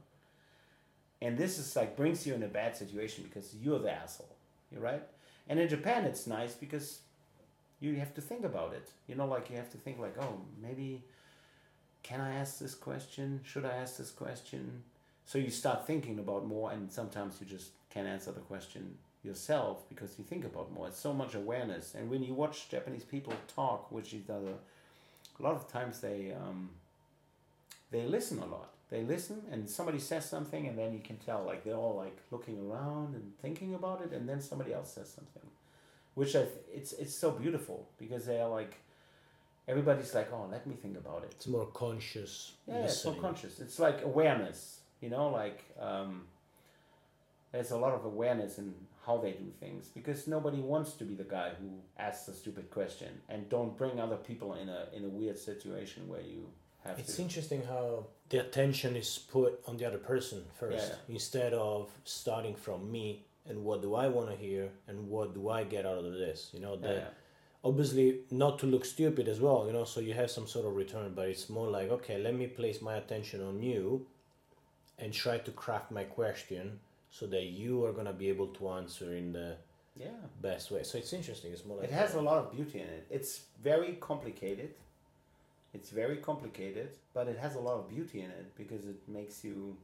and 1.21 1.37
this 1.37 1.59
is 1.59 1.75
like 1.75 1.97
brings 1.97 2.27
you 2.27 2.35
in 2.35 2.43
a 2.43 2.49
bad 2.49 2.77
situation 2.77 3.25
because 3.25 3.55
you're 3.63 3.79
the 3.79 3.91
asshole 3.91 4.37
you're 4.71 4.81
right 4.81 5.03
and 5.49 5.61
in 5.61 5.69
Japan, 5.69 6.05
it's 6.05 6.27
nice 6.27 6.55
because 6.55 7.01
you 7.81 7.95
have 7.97 8.15
to 8.15 8.21
think 8.21 8.45
about 8.45 8.73
it. 8.73 8.91
You 9.07 9.15
know, 9.15 9.27
like 9.27 9.51
you 9.51 9.57
have 9.57 9.71
to 9.71 9.79
think 9.79 9.99
like, 9.99 10.17
oh, 10.21 10.41
maybe 10.61 11.05
can 12.03 12.21
I 12.21 12.35
ask 12.35 12.59
this 12.59 12.75
question? 12.75 13.41
Should 13.45 13.65
I 13.65 13.75
ask 13.77 13.97
this 13.97 14.11
question? 14.11 14.83
So 15.25 15.39
you 15.39 15.51
start 15.51 15.87
thinking 15.87 16.19
about 16.19 16.47
more, 16.47 16.71
and 16.71 16.91
sometimes 16.91 17.37
you 17.41 17.47
just 17.47 17.71
can't 17.91 18.07
answer 18.07 18.33
the 18.33 18.41
question 18.41 18.97
yourself 19.25 19.89
because 19.89 20.17
you 20.19 20.25
think 20.25 20.45
about 20.45 20.73
more. 20.73 20.87
It's 20.89 21.01
so 21.01 21.13
much 21.13 21.35
awareness, 21.35 21.95
and 21.95 22.09
when 22.11 22.23
you 22.23 22.35
watch 22.35 22.69
Japanese 22.69 23.05
people 23.05 23.33
talk 23.49 23.91
with 23.91 24.13
each 24.15 24.31
other, 24.31 24.55
a 25.39 25.43
lot 25.43 25.55
of 25.55 25.69
times 25.69 26.01
they 26.01 26.33
um, 26.33 26.71
they 27.91 28.03
listen 28.05 28.39
a 28.39 28.47
lot. 28.47 28.73
They 28.89 29.03
listen, 29.03 29.43
and 29.51 29.69
somebody 29.69 29.99
says 29.99 30.29
something, 30.29 30.69
and 30.69 30.79
then 30.79 30.93
you 30.93 31.01
can 31.01 31.17
tell 31.17 31.43
like 31.45 31.65
they're 31.65 31.75
all 31.75 31.97
like 31.97 32.17
looking 32.31 32.59
around 32.71 33.15
and 33.15 33.33
thinking 33.43 33.75
about 33.75 34.01
it, 34.03 34.13
and 34.13 34.29
then 34.29 34.41
somebody 34.41 34.73
else 34.73 34.93
says 34.93 35.09
something, 35.13 35.51
which 36.15 36.37
I 36.37 36.43
th- 36.43 36.53
it's 36.73 36.93
it's 36.93 37.15
so 37.15 37.33
beautiful 37.33 37.89
because 37.99 38.27
they 38.27 38.41
are 38.41 38.49
like 38.49 38.77
everybody's 39.69 40.15
like, 40.15 40.33
oh, 40.33 40.47
let 40.51 40.67
me 40.67 40.75
think 40.75 40.97
about 40.97 41.25
it. 41.25 41.33
It's 41.33 41.49
more 41.49 41.67
conscious. 41.67 42.53
Yeah, 42.67 42.85
it's 42.85 42.97
so 42.99 43.09
listening. 43.09 43.23
conscious. 43.23 43.61
It's 43.61 43.79
like 43.79 44.03
awareness, 44.03 44.81
you 45.01 45.11
know, 45.11 45.31
like 45.31 45.65
um, 45.81 46.23
there's 47.53 47.73
a 47.73 47.77
lot 47.77 47.93
of 47.93 48.05
awareness 48.05 48.59
in 48.59 48.75
how 49.05 49.17
they 49.19 49.33
do 49.33 49.51
things 49.61 49.89
because 49.89 50.27
nobody 50.27 50.61
wants 50.61 50.93
to 50.95 51.05
be 51.05 51.15
the 51.15 51.25
guy 51.25 51.51
who 51.61 51.71
asks 51.99 52.29
a 52.29 52.35
stupid 52.35 52.71
question 52.71 53.09
and 53.29 53.49
don't 53.49 53.77
bring 53.77 54.01
other 54.01 54.17
people 54.17 54.55
in 54.55 54.69
a 54.69 54.87
in 54.95 55.05
a 55.05 55.09
weird 55.09 55.39
situation 55.39 56.09
where 56.09 56.21
you 56.21 56.49
have 56.87 56.99
It's 56.99 57.17
to. 57.17 57.23
interesting 57.23 57.63
how 57.65 58.07
the 58.29 58.39
attention 58.41 58.97
is 58.97 59.19
put 59.19 59.61
on 59.67 59.77
the 59.77 59.85
other 59.87 59.99
person 59.99 60.45
first 60.59 60.89
Yeah. 60.93 61.15
instead 61.15 61.53
of 61.55 61.91
starting 62.05 62.55
from 62.55 62.91
me 62.91 63.25
and 63.49 63.65
what 63.65 63.81
do 63.83 63.95
I 63.95 64.09
want 64.09 64.31
to 64.31 64.37
hear 64.37 64.71
and 64.89 65.09
what 65.09 65.35
do 65.35 65.49
I 65.49 65.63
get 65.65 65.87
out 65.87 66.05
of 66.05 66.13
this. 66.15 66.51
You 66.53 66.61
know, 66.61 66.75
Yeah, 66.75 66.89
that 66.89 67.15
obviously 67.63 68.21
not 68.31 68.59
to 68.61 68.67
look 68.67 68.85
stupid 68.85 69.29
as 69.29 69.41
well, 69.41 69.67
you 69.67 69.73
know, 69.73 69.85
so 69.85 70.01
you 70.01 70.15
have 70.15 70.31
some 70.31 70.47
sort 70.47 70.67
of 70.67 70.75
return, 70.77 71.13
but 71.15 71.29
it's 71.29 71.49
more 71.49 71.69
like, 71.71 71.89
okay, 71.91 72.19
let 72.19 72.35
me 72.35 72.47
place 72.47 72.81
my 72.83 72.97
attention 72.97 73.43
on 73.43 73.63
you 73.63 74.07
and 74.99 75.13
try 75.13 75.39
to 75.39 75.51
craft 75.53 75.91
my 75.91 76.05
question 76.05 76.81
so 77.11 77.27
that 77.27 77.45
you 77.45 77.85
are 77.85 77.93
going 77.93 78.07
to 78.07 78.13
be 78.13 78.29
able 78.29 78.49
to 78.49 78.69
answer 78.71 79.15
in 79.15 79.33
the 79.33 79.57
yeah. 79.97 80.09
best 80.43 80.71
way. 80.71 80.83
So 80.83 80.99
it's 80.99 81.13
interesting. 81.13 81.53
It's 81.53 81.65
more 81.65 81.79
like 81.79 81.87
It 81.89 81.93
has 81.93 82.15
a 82.15 82.21
lot 82.21 82.39
of 82.39 82.53
beauty 82.53 82.81
in 82.81 82.87
it. 82.89 83.07
It's 83.11 83.43
very 83.63 83.93
complicated. 84.01 84.71
It's 85.75 85.91
very 85.91 86.17
complicated, 86.19 86.91
but 87.13 87.29
it 87.29 87.39
has 87.39 87.55
a 87.55 87.61
lot 87.61 87.75
of 87.75 87.89
beauty 87.89 88.21
in 88.21 88.31
it 88.31 88.55
because 88.57 88.87
it 88.87 88.97
makes 89.09 89.45
you 89.45 89.77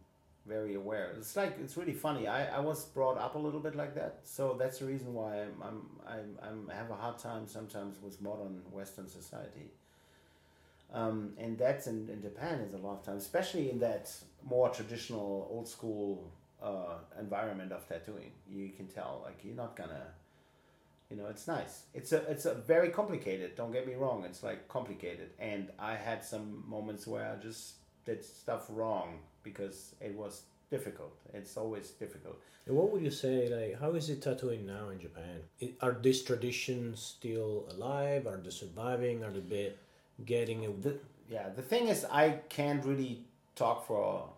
very 0.47 0.75
aware. 0.75 1.12
It's 1.16 1.37
like 1.37 1.59
it's 1.62 1.77
really 1.77 1.92
funny. 1.92 2.27
I, 2.27 2.57
I 2.57 2.61
was 2.61 2.85
brought 2.87 3.18
up 3.18 3.35
a 3.35 3.38
little 3.38 3.61
bit 3.61 3.77
like 3.77 3.95
that, 3.95 4.21
so 4.25 4.57
that's 4.59 4.79
the 4.79 4.87
reason 4.87 5.14
why 5.14 5.42
I'm 5.42 5.62
I'm 5.62 5.83
I'm, 6.07 6.38
I'm 6.42 6.71
I 6.71 6.75
have 6.75 6.90
a 6.90 6.95
hard 6.95 7.18
time 7.18 7.47
sometimes 7.47 7.97
with 8.03 8.21
modern 8.21 8.62
Western 8.73 9.09
society. 9.09 9.71
Um, 10.92 11.33
and 11.38 11.57
that's 11.57 11.87
in, 11.87 12.09
in 12.11 12.21
Japan 12.21 12.61
is 12.61 12.75
a 12.75 12.79
lot 12.79 12.99
of 12.99 13.03
times, 13.05 13.23
especially 13.23 13.71
in 13.71 13.79
that 13.79 14.11
more 14.45 14.68
traditional 14.68 15.49
old 15.51 15.66
school 15.66 16.31
uh, 16.62 16.97
environment 17.18 17.73
of 17.73 17.88
tattooing. 17.88 18.33
You 18.51 18.71
can 18.71 18.88
tell 18.88 19.23
like 19.25 19.38
you're 19.45 19.57
not 19.57 19.77
gonna 19.77 20.07
you 21.12 21.18
know 21.22 21.29
it's 21.29 21.46
nice 21.46 21.83
it's 21.92 22.12
a 22.12 22.18
it's 22.31 22.46
a 22.46 22.55
very 22.55 22.88
complicated 22.88 23.55
don't 23.55 23.72
get 23.72 23.87
me 23.87 23.94
wrong 23.94 24.25
it's 24.25 24.42
like 24.42 24.66
complicated 24.68 25.29
and 25.38 25.68
i 25.79 25.94
had 25.94 26.25
some 26.25 26.64
moments 26.66 27.07
where 27.07 27.27
i 27.33 27.37
just 27.42 27.75
did 28.07 28.25
stuff 28.25 28.64
wrong 28.70 29.18
because 29.42 29.94
it 30.01 30.14
was 30.14 30.42
difficult 30.70 31.14
it's 31.35 31.57
always 31.57 31.90
difficult 32.05 32.38
And 32.66 32.77
what 32.79 32.92
would 32.92 33.03
you 33.03 33.11
say, 33.11 33.37
like, 33.55 33.72
how 33.83 33.90
is 33.98 34.09
it 34.12 34.18
tattooing 34.22 34.61
now 34.66 34.85
in 34.92 34.98
Japan? 35.05 35.38
Are 35.87 35.96
these 36.07 36.20
traditions 36.29 37.03
still 37.14 37.66
alive? 37.75 38.29
Are 38.33 38.38
they 38.44 38.53
surviving? 38.59 39.25
Are 39.27 39.33
they 39.37 39.44
bit 39.55 39.72
getting 40.33 40.64
a 40.66 40.70
the, 40.85 40.92
yeah 41.29 41.48
the 41.57 41.62
thing 41.62 41.88
is 41.88 42.05
i 42.22 42.27
can't 42.57 42.85
really 42.90 43.14
talk 43.62 43.87
for 43.87 44.29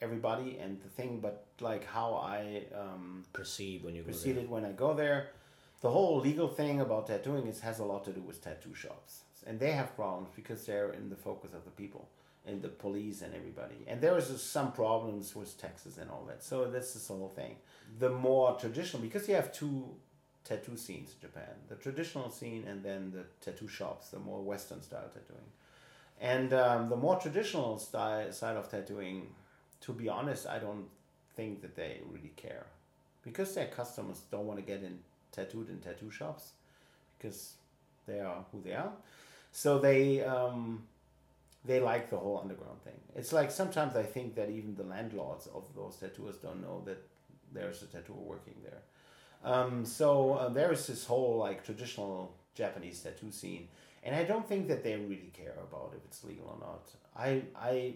everybody 0.00 0.58
and 0.62 0.80
the 0.84 0.88
thing 0.88 1.20
but 1.20 1.44
like 1.60 1.84
how 1.84 2.14
i 2.14 2.62
um, 2.82 3.24
perceive 3.32 3.84
when 3.84 3.94
you 3.94 4.02
go 4.02 4.06
there? 4.06 4.14
proceeded 4.14 4.48
when 4.48 4.64
I 4.64 4.72
go 4.72 4.94
there. 4.94 5.30
The 5.80 5.90
whole 5.90 6.18
legal 6.18 6.48
thing 6.48 6.80
about 6.80 7.06
tattooing 7.06 7.46
is 7.46 7.60
has 7.60 7.78
a 7.78 7.84
lot 7.84 8.04
to 8.04 8.12
do 8.12 8.20
with 8.20 8.42
tattoo 8.42 8.74
shops, 8.74 9.22
and 9.46 9.60
they 9.60 9.72
have 9.72 9.94
problems 9.94 10.30
because 10.34 10.66
they're 10.66 10.92
in 10.92 11.08
the 11.08 11.16
focus 11.16 11.52
of 11.54 11.64
the 11.64 11.70
people 11.70 12.08
and 12.44 12.62
the 12.62 12.68
police 12.68 13.22
and 13.22 13.32
everybody. 13.34 13.84
And 13.86 14.00
there 14.00 14.16
is 14.18 14.42
some 14.42 14.72
problems 14.72 15.36
with 15.36 15.56
taxes 15.60 15.98
and 15.98 16.10
all 16.10 16.24
that. 16.28 16.42
So 16.42 16.68
this 16.68 16.94
the 16.94 17.14
whole 17.14 17.28
thing. 17.28 17.56
The 17.98 18.10
more 18.10 18.56
traditional, 18.58 19.02
because 19.02 19.28
you 19.28 19.36
have 19.36 19.52
two 19.52 19.94
tattoo 20.44 20.76
scenes 20.76 21.14
in 21.14 21.20
Japan: 21.28 21.54
the 21.68 21.76
traditional 21.76 22.30
scene 22.30 22.64
and 22.66 22.82
then 22.82 23.12
the 23.12 23.24
tattoo 23.40 23.68
shops, 23.68 24.08
the 24.08 24.18
more 24.18 24.42
Western 24.42 24.82
style 24.82 25.10
tattooing. 25.14 25.50
And 26.20 26.52
um, 26.52 26.88
the 26.88 26.96
more 26.96 27.20
traditional 27.20 27.78
style 27.78 28.32
side 28.32 28.56
of 28.56 28.68
tattooing, 28.68 29.28
to 29.82 29.92
be 29.92 30.08
honest, 30.08 30.48
I 30.48 30.58
don't 30.58 30.86
think 31.36 31.62
that 31.62 31.76
they 31.76 32.00
really 32.10 32.32
care 32.34 32.66
because 33.22 33.54
their 33.54 33.66
customers 33.68 34.22
don't 34.32 34.46
want 34.46 34.58
to 34.58 34.66
get 34.66 34.82
in 34.82 34.98
tattooed 35.32 35.68
in 35.68 35.78
tattoo 35.78 36.10
shops 36.10 36.52
because 37.16 37.54
they 38.06 38.20
are 38.20 38.44
who 38.52 38.60
they 38.62 38.74
are. 38.74 38.92
So 39.52 39.78
they 39.78 40.22
um, 40.24 40.82
they 41.64 41.80
like 41.80 42.10
the 42.10 42.16
whole 42.16 42.38
underground 42.42 42.82
thing. 42.82 42.94
It's 43.16 43.32
like 43.32 43.50
sometimes 43.50 43.96
I 43.96 44.02
think 44.02 44.34
that 44.36 44.50
even 44.50 44.74
the 44.74 44.84
landlords 44.84 45.48
of 45.54 45.64
those 45.74 45.96
tattooers 45.96 46.36
don't 46.36 46.62
know 46.62 46.82
that 46.86 47.02
there's 47.52 47.82
a 47.82 47.86
tattooer 47.86 48.16
working 48.16 48.54
there. 48.62 48.82
Um, 49.44 49.84
so 49.84 50.34
uh, 50.34 50.48
there 50.48 50.72
is 50.72 50.86
this 50.86 51.04
whole 51.04 51.38
like 51.38 51.64
traditional 51.64 52.34
Japanese 52.54 53.00
tattoo 53.00 53.30
scene, 53.30 53.68
and 54.02 54.14
I 54.14 54.24
don't 54.24 54.48
think 54.48 54.68
that 54.68 54.82
they 54.82 54.96
really 54.96 55.32
care 55.32 55.54
about 55.62 55.94
if 55.96 56.04
it's 56.04 56.24
legal 56.24 56.46
or 56.46 56.58
not. 56.60 56.90
I 57.16 57.42
I 57.56 57.94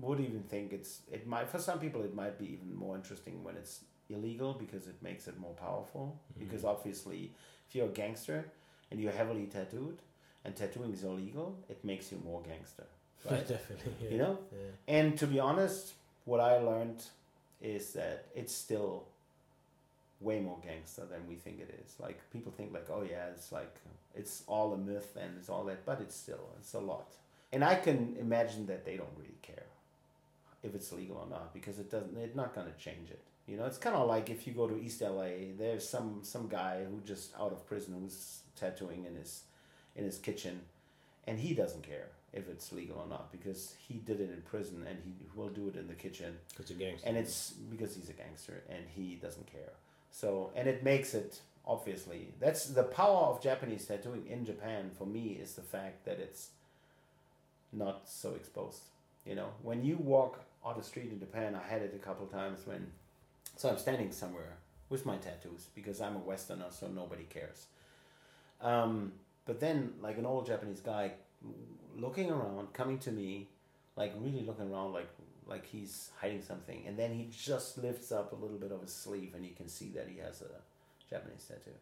would 0.00 0.20
even 0.20 0.42
think 0.42 0.72
it's 0.72 1.00
it 1.12 1.26
might 1.26 1.48
for 1.48 1.58
some 1.58 1.78
people 1.78 2.02
it 2.02 2.14
might 2.14 2.38
be 2.38 2.46
even 2.52 2.74
more 2.74 2.96
interesting 2.96 3.42
when 3.44 3.56
it's 3.56 3.80
illegal 4.10 4.54
because 4.54 4.86
it 4.86 4.96
makes 5.02 5.28
it 5.28 5.38
more 5.38 5.54
powerful. 5.54 6.18
Mm-hmm. 6.32 6.44
Because 6.44 6.64
obviously, 6.64 7.32
if 7.68 7.74
you're 7.74 7.86
a 7.86 7.90
gangster 7.90 8.46
and 8.90 9.00
you're 9.00 9.12
heavily 9.12 9.46
tattooed 9.46 9.98
and 10.44 10.54
tattooing 10.54 10.92
is 10.92 11.04
illegal, 11.04 11.56
it 11.68 11.84
makes 11.84 12.12
you 12.12 12.20
more 12.24 12.42
gangster, 12.42 12.84
right? 13.30 13.46
Definitely. 13.46 13.92
Yeah. 14.02 14.10
You 14.10 14.18
know? 14.18 14.38
Yeah. 14.52 14.96
And 14.96 15.18
to 15.18 15.26
be 15.26 15.40
honest, 15.40 15.94
what 16.24 16.40
I 16.40 16.58
learned 16.58 17.02
is 17.60 17.92
that 17.94 18.26
it's 18.34 18.54
still 18.54 19.04
way 20.20 20.40
more 20.40 20.58
gangster 20.64 21.02
than 21.10 21.26
we 21.28 21.34
think 21.34 21.60
it 21.60 21.80
is. 21.84 21.94
Like 22.00 22.18
people 22.32 22.52
think 22.52 22.72
like, 22.72 22.88
oh 22.90 23.04
yeah, 23.08 23.26
it's 23.28 23.52
like 23.52 23.74
it's 24.14 24.42
all 24.46 24.72
a 24.72 24.78
myth 24.78 25.16
and 25.20 25.36
it's 25.38 25.48
all 25.48 25.64
that, 25.64 25.84
but 25.84 26.00
it's 26.00 26.16
still 26.16 26.48
it's 26.58 26.74
a 26.74 26.80
lot. 26.80 27.12
And 27.52 27.64
I 27.64 27.76
can 27.76 28.16
imagine 28.18 28.66
that 28.66 28.84
they 28.84 28.96
don't 28.96 29.16
really 29.16 29.38
care 29.42 29.66
if 30.62 30.74
it's 30.74 30.92
legal 30.92 31.16
or 31.18 31.28
not 31.28 31.54
because 31.54 31.78
it 31.78 31.90
doesn't. 31.90 32.16
It's 32.18 32.34
not 32.34 32.54
gonna 32.54 32.72
change 32.78 33.10
it. 33.10 33.22
You 33.46 33.58
know, 33.58 33.66
it's 33.66 33.78
kind 33.78 33.94
of 33.94 34.08
like 34.08 34.30
if 34.30 34.46
you 34.46 34.54
go 34.54 34.66
to 34.66 34.80
East 34.80 35.02
LA, 35.02 35.52
there's 35.58 35.86
some 35.86 36.20
some 36.22 36.48
guy 36.48 36.84
who 36.84 37.00
just 37.04 37.32
out 37.38 37.52
of 37.52 37.66
prison 37.66 37.94
who's 38.00 38.38
tattooing 38.56 39.04
in 39.04 39.16
his 39.16 39.42
in 39.96 40.04
his 40.04 40.18
kitchen, 40.18 40.60
and 41.26 41.38
he 41.38 41.54
doesn't 41.54 41.82
care 41.82 42.08
if 42.34 42.48
it's 42.48 42.72
legal 42.72 42.98
or 42.98 43.06
not 43.06 43.30
because 43.30 43.74
he 43.78 43.94
did 43.94 44.20
it 44.20 44.30
in 44.30 44.42
prison 44.42 44.84
and 44.88 44.98
he 45.04 45.14
will 45.36 45.48
do 45.48 45.68
it 45.68 45.76
in 45.76 45.86
the 45.86 45.94
kitchen. 45.94 46.36
Because 46.48 46.70
a 46.70 46.74
gangster. 46.74 47.08
And 47.08 47.16
it's 47.16 47.52
because 47.70 47.94
he's 47.94 48.10
a 48.10 48.12
gangster 48.12 48.62
and 48.68 48.84
he 48.88 49.14
doesn't 49.14 49.46
care. 49.46 49.72
So 50.10 50.50
and 50.56 50.68
it 50.68 50.82
makes 50.82 51.14
it 51.14 51.40
obviously 51.66 52.28
that's 52.40 52.66
the 52.66 52.82
power 52.82 53.26
of 53.26 53.42
Japanese 53.42 53.86
tattooing 53.86 54.26
in 54.26 54.44
Japan 54.44 54.90
for 54.98 55.06
me 55.06 55.38
is 55.40 55.54
the 55.54 55.62
fact 55.62 56.04
that 56.06 56.18
it's 56.18 56.50
not 57.72 58.08
so 58.08 58.34
exposed. 58.34 58.82
You 59.24 59.36
know, 59.36 59.48
when 59.62 59.84
you 59.84 59.96
walk 59.96 60.40
on 60.64 60.76
the 60.76 60.84
street 60.84 61.10
in 61.10 61.18
Japan, 61.18 61.54
I 61.54 61.66
had 61.66 61.82
it 61.82 61.94
a 61.94 62.04
couple 62.04 62.26
times 62.26 62.66
when 62.66 62.86
so 63.56 63.68
I'm 63.68 63.78
standing 63.78 64.10
somewhere 64.10 64.56
with 64.88 65.06
my 65.06 65.16
tattoos 65.16 65.68
because 65.74 66.00
I'm 66.00 66.16
a 66.16 66.20
Westerner, 66.20 66.70
so 66.70 66.88
nobody 66.88 67.24
cares. 67.24 67.66
Um, 68.60 69.12
but 69.46 69.60
then, 69.60 69.94
like 70.00 70.18
an 70.18 70.26
old 70.26 70.46
Japanese 70.46 70.80
guy, 70.80 71.12
looking 71.96 72.30
around, 72.30 72.72
coming 72.72 72.98
to 73.00 73.12
me, 73.12 73.48
like 73.96 74.12
really 74.18 74.44
looking 74.44 74.72
around, 74.72 74.92
like 74.92 75.08
like 75.46 75.66
he's 75.66 76.10
hiding 76.20 76.42
something, 76.42 76.84
and 76.86 76.98
then 76.98 77.12
he 77.12 77.28
just 77.30 77.78
lifts 77.78 78.10
up 78.10 78.32
a 78.32 78.36
little 78.36 78.56
bit 78.56 78.72
of 78.72 78.80
his 78.80 78.92
sleeve, 78.92 79.32
and 79.34 79.44
you 79.44 79.52
can 79.54 79.68
see 79.68 79.90
that 79.90 80.08
he 80.08 80.18
has 80.18 80.40
a 80.40 81.10
Japanese 81.10 81.44
tattoo, 81.46 81.76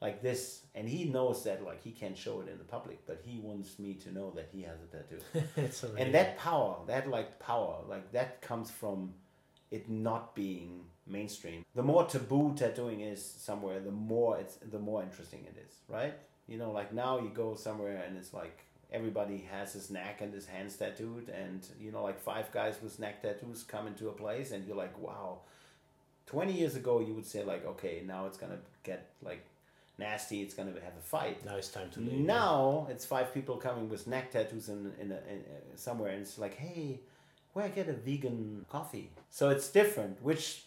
like 0.00 0.22
this, 0.22 0.62
and 0.74 0.88
he 0.88 1.04
knows 1.04 1.44
that 1.44 1.62
like 1.62 1.82
he 1.82 1.90
can't 1.90 2.16
show 2.16 2.40
it 2.40 2.48
in 2.48 2.58
the 2.58 2.64
public, 2.64 3.04
but 3.06 3.20
he 3.24 3.38
wants 3.38 3.78
me 3.78 3.94
to 3.94 4.12
know 4.12 4.30
that 4.30 4.48
he 4.52 4.62
has 4.62 4.78
a 4.80 4.96
tattoo. 4.96 5.92
and 5.98 6.14
that 6.14 6.38
power, 6.38 6.78
that 6.86 7.08
like 7.08 7.38
power, 7.38 7.82
like 7.86 8.12
that 8.12 8.40
comes 8.40 8.70
from 8.70 9.12
it 9.70 9.90
not 9.90 10.34
being 10.34 10.84
mainstream. 11.06 11.64
The 11.74 11.82
more 11.82 12.04
taboo 12.04 12.54
tattooing 12.56 13.00
is 13.00 13.24
somewhere, 13.24 13.80
the 13.80 13.90
more 13.90 14.38
it's 14.38 14.56
the 14.56 14.78
more 14.78 15.02
interesting 15.02 15.44
it 15.44 15.56
is, 15.66 15.74
right? 15.88 16.14
You 16.48 16.58
know, 16.58 16.70
like 16.70 16.92
now 16.92 17.18
you 17.18 17.30
go 17.30 17.54
somewhere 17.54 18.02
and 18.06 18.16
it's 18.16 18.32
like 18.32 18.64
everybody 18.92 19.46
has 19.50 19.72
his 19.72 19.90
neck 19.90 20.20
and 20.20 20.32
his 20.32 20.46
hands 20.46 20.76
tattooed, 20.76 21.28
and 21.28 21.66
you 21.80 21.90
know, 21.92 22.02
like 22.02 22.20
five 22.20 22.50
guys 22.52 22.76
with 22.82 22.98
neck 22.98 23.22
tattoos 23.22 23.62
come 23.62 23.86
into 23.86 24.08
a 24.08 24.12
place, 24.12 24.52
and 24.52 24.66
you're 24.66 24.76
like, 24.76 24.96
wow. 24.98 25.40
Twenty 26.26 26.54
years 26.54 26.74
ago, 26.74 26.98
you 27.00 27.14
would 27.14 27.26
say 27.26 27.44
like, 27.44 27.64
okay, 27.64 28.02
now 28.04 28.26
it's 28.26 28.36
gonna 28.36 28.58
get 28.82 29.10
like 29.22 29.44
nasty. 29.96 30.42
It's 30.42 30.54
gonna 30.54 30.72
have 30.72 30.96
a 30.98 31.02
fight. 31.02 31.44
Now 31.44 31.56
it's 31.56 31.68
time 31.68 31.90
to 31.90 32.00
leave. 32.00 32.18
Now 32.18 32.88
it's 32.90 33.04
five 33.04 33.32
people 33.32 33.56
coming 33.56 33.88
with 33.88 34.06
neck 34.08 34.32
tattoos 34.32 34.68
in 34.68 34.92
in, 35.00 35.12
a, 35.12 35.20
in 35.32 35.44
a, 35.74 35.76
somewhere, 35.76 36.10
and 36.10 36.22
it's 36.22 36.36
like, 36.36 36.56
hey, 36.56 37.00
where 37.52 37.64
I 37.64 37.68
get 37.68 37.88
a 37.88 37.92
vegan 37.92 38.66
coffee? 38.68 39.10
So 39.30 39.50
it's 39.50 39.68
different, 39.68 40.22
which 40.22 40.65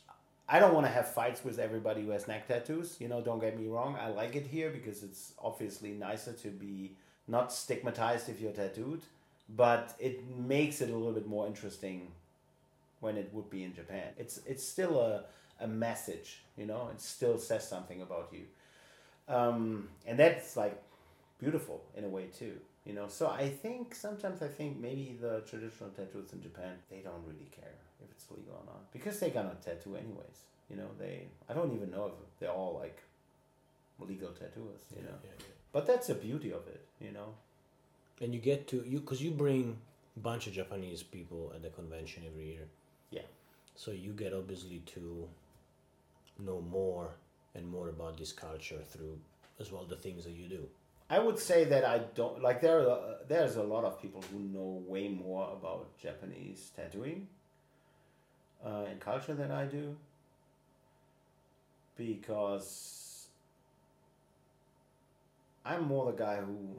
I 0.51 0.59
don't 0.59 0.73
want 0.73 0.87
to 0.87 0.91
have 0.91 1.13
fights 1.13 1.43
with 1.43 1.59
everybody 1.59 2.01
who 2.01 2.09
has 2.09 2.27
neck 2.27 2.47
tattoos. 2.47 2.97
You 2.99 3.07
know, 3.07 3.21
don't 3.21 3.39
get 3.39 3.59
me 3.59 3.67
wrong. 3.67 3.95
I 4.01 4.09
like 4.09 4.35
it 4.35 4.47
here 4.47 4.71
because 4.71 5.03
it's 5.03 5.33
obviously 5.39 5.91
nicer 5.91 6.33
to 6.33 6.47
be 6.49 6.95
not 7.27 7.53
stigmatized 7.53 8.29
if 8.29 8.41
you're 8.41 8.51
tattooed, 8.51 9.01
but 9.55 9.93
it 9.99 10.27
makes 10.27 10.81
it 10.81 10.89
a 10.89 10.95
little 10.95 11.13
bit 11.13 11.27
more 11.27 11.45
interesting 11.45 12.07
when 12.99 13.15
it 13.15 13.29
would 13.31 13.49
be 13.51 13.63
in 13.63 13.75
Japan. 13.75 14.07
It's 14.17 14.39
it's 14.47 14.63
still 14.63 14.99
a 14.99 15.23
a 15.63 15.67
message, 15.67 16.39
you 16.57 16.65
know. 16.65 16.89
It 16.93 16.99
still 17.01 17.37
says 17.37 17.67
something 17.67 18.01
about 18.01 18.33
you, 18.33 18.45
um, 19.33 19.89
and 20.07 20.17
that's 20.17 20.57
like 20.57 20.81
beautiful 21.39 21.83
in 21.95 22.03
a 22.05 22.09
way 22.09 22.25
too, 22.37 22.55
you 22.85 22.93
know. 22.93 23.07
So 23.07 23.27
I 23.29 23.49
think 23.49 23.93
sometimes 23.93 24.41
I 24.41 24.47
think 24.47 24.79
maybe 24.79 25.15
the 25.21 25.43
traditional 25.47 25.91
tattoos 25.91 26.33
in 26.33 26.41
Japan 26.41 26.73
they 26.89 26.99
don't 26.99 27.23
really 27.27 27.49
care 27.51 27.75
if 28.03 28.09
it's 28.11 28.25
legal 28.31 28.53
or 28.53 28.65
not 28.65 28.91
because 28.91 29.19
they 29.19 29.29
got 29.29 29.43
gonna 29.43 29.55
tattoo 29.63 29.95
anyways. 29.95 30.43
You 30.69 30.77
know, 30.77 30.89
they 30.99 31.27
I 31.49 31.53
don't 31.53 31.73
even 31.73 31.91
know 31.91 32.07
if 32.07 32.39
they're 32.39 32.51
all 32.51 32.77
like 32.79 33.01
legal 33.99 34.29
tattooers. 34.29 34.83
You 34.95 35.03
know, 35.03 35.17
Yeah, 35.23 35.31
yeah. 35.39 35.45
but 35.71 35.85
that's 35.87 36.07
the 36.07 36.15
beauty 36.15 36.51
of 36.51 36.67
it. 36.67 36.85
You 37.01 37.11
know. 37.11 37.33
And 38.21 38.33
you 38.33 38.39
get 38.39 38.67
to 38.69 38.83
you 38.85 38.99
because 38.99 39.21
you 39.21 39.31
bring 39.31 39.77
a 40.15 40.19
bunch 40.19 40.47
of 40.47 40.53
Japanese 40.53 41.03
people 41.03 41.51
at 41.55 41.61
the 41.61 41.69
convention 41.69 42.23
every 42.27 42.45
year. 42.47 42.67
Yeah. 43.11 43.27
So 43.75 43.91
you 43.91 44.11
get 44.11 44.33
obviously 44.33 44.79
to 44.93 45.27
know 46.37 46.61
more 46.61 47.09
and 47.55 47.67
more 47.67 47.89
about 47.89 48.17
this 48.17 48.31
culture 48.31 48.79
through 48.85 49.17
as 49.59 49.71
well 49.71 49.85
the 49.85 49.95
things 49.95 50.23
that 50.25 50.31
you 50.33 50.47
do. 50.47 50.67
I 51.09 51.17
would 51.19 51.39
say 51.39 51.63
that 51.65 51.83
I 51.83 51.99
don't 52.13 52.41
like 52.41 52.61
there. 52.61 52.87
Are, 52.87 53.15
there's 53.27 53.55
a 53.55 53.63
lot 53.63 53.83
of 53.83 53.99
people 54.01 54.23
who 54.31 54.39
know 54.39 54.83
way 54.87 55.07
more 55.07 55.49
about 55.51 55.97
Japanese 55.97 56.71
tattooing 56.75 57.27
uh, 58.65 58.85
and 58.89 58.99
culture 58.99 59.33
than 59.33 59.51
I 59.51 59.65
do. 59.65 59.95
Because 61.97 63.27
I'm 65.65 65.85
more 65.85 66.11
the 66.11 66.17
guy 66.17 66.37
who 66.37 66.75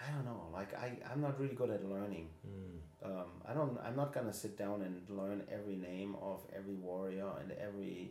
I 0.00 0.12
don't 0.12 0.24
know. 0.24 0.42
Like 0.52 0.74
I, 0.74 0.92
I'm 1.10 1.20
not 1.20 1.40
really 1.40 1.54
good 1.54 1.70
at 1.70 1.88
learning. 1.88 2.28
Mm. 2.46 3.06
Um, 3.06 3.26
I 3.48 3.54
don't. 3.54 3.78
I'm 3.84 3.96
not 3.96 4.12
gonna 4.12 4.32
sit 4.32 4.58
down 4.58 4.82
and 4.82 5.02
learn 5.08 5.42
every 5.50 5.76
name 5.76 6.16
of 6.20 6.40
every 6.54 6.74
warrior 6.74 7.28
and 7.40 7.52
every. 7.52 8.10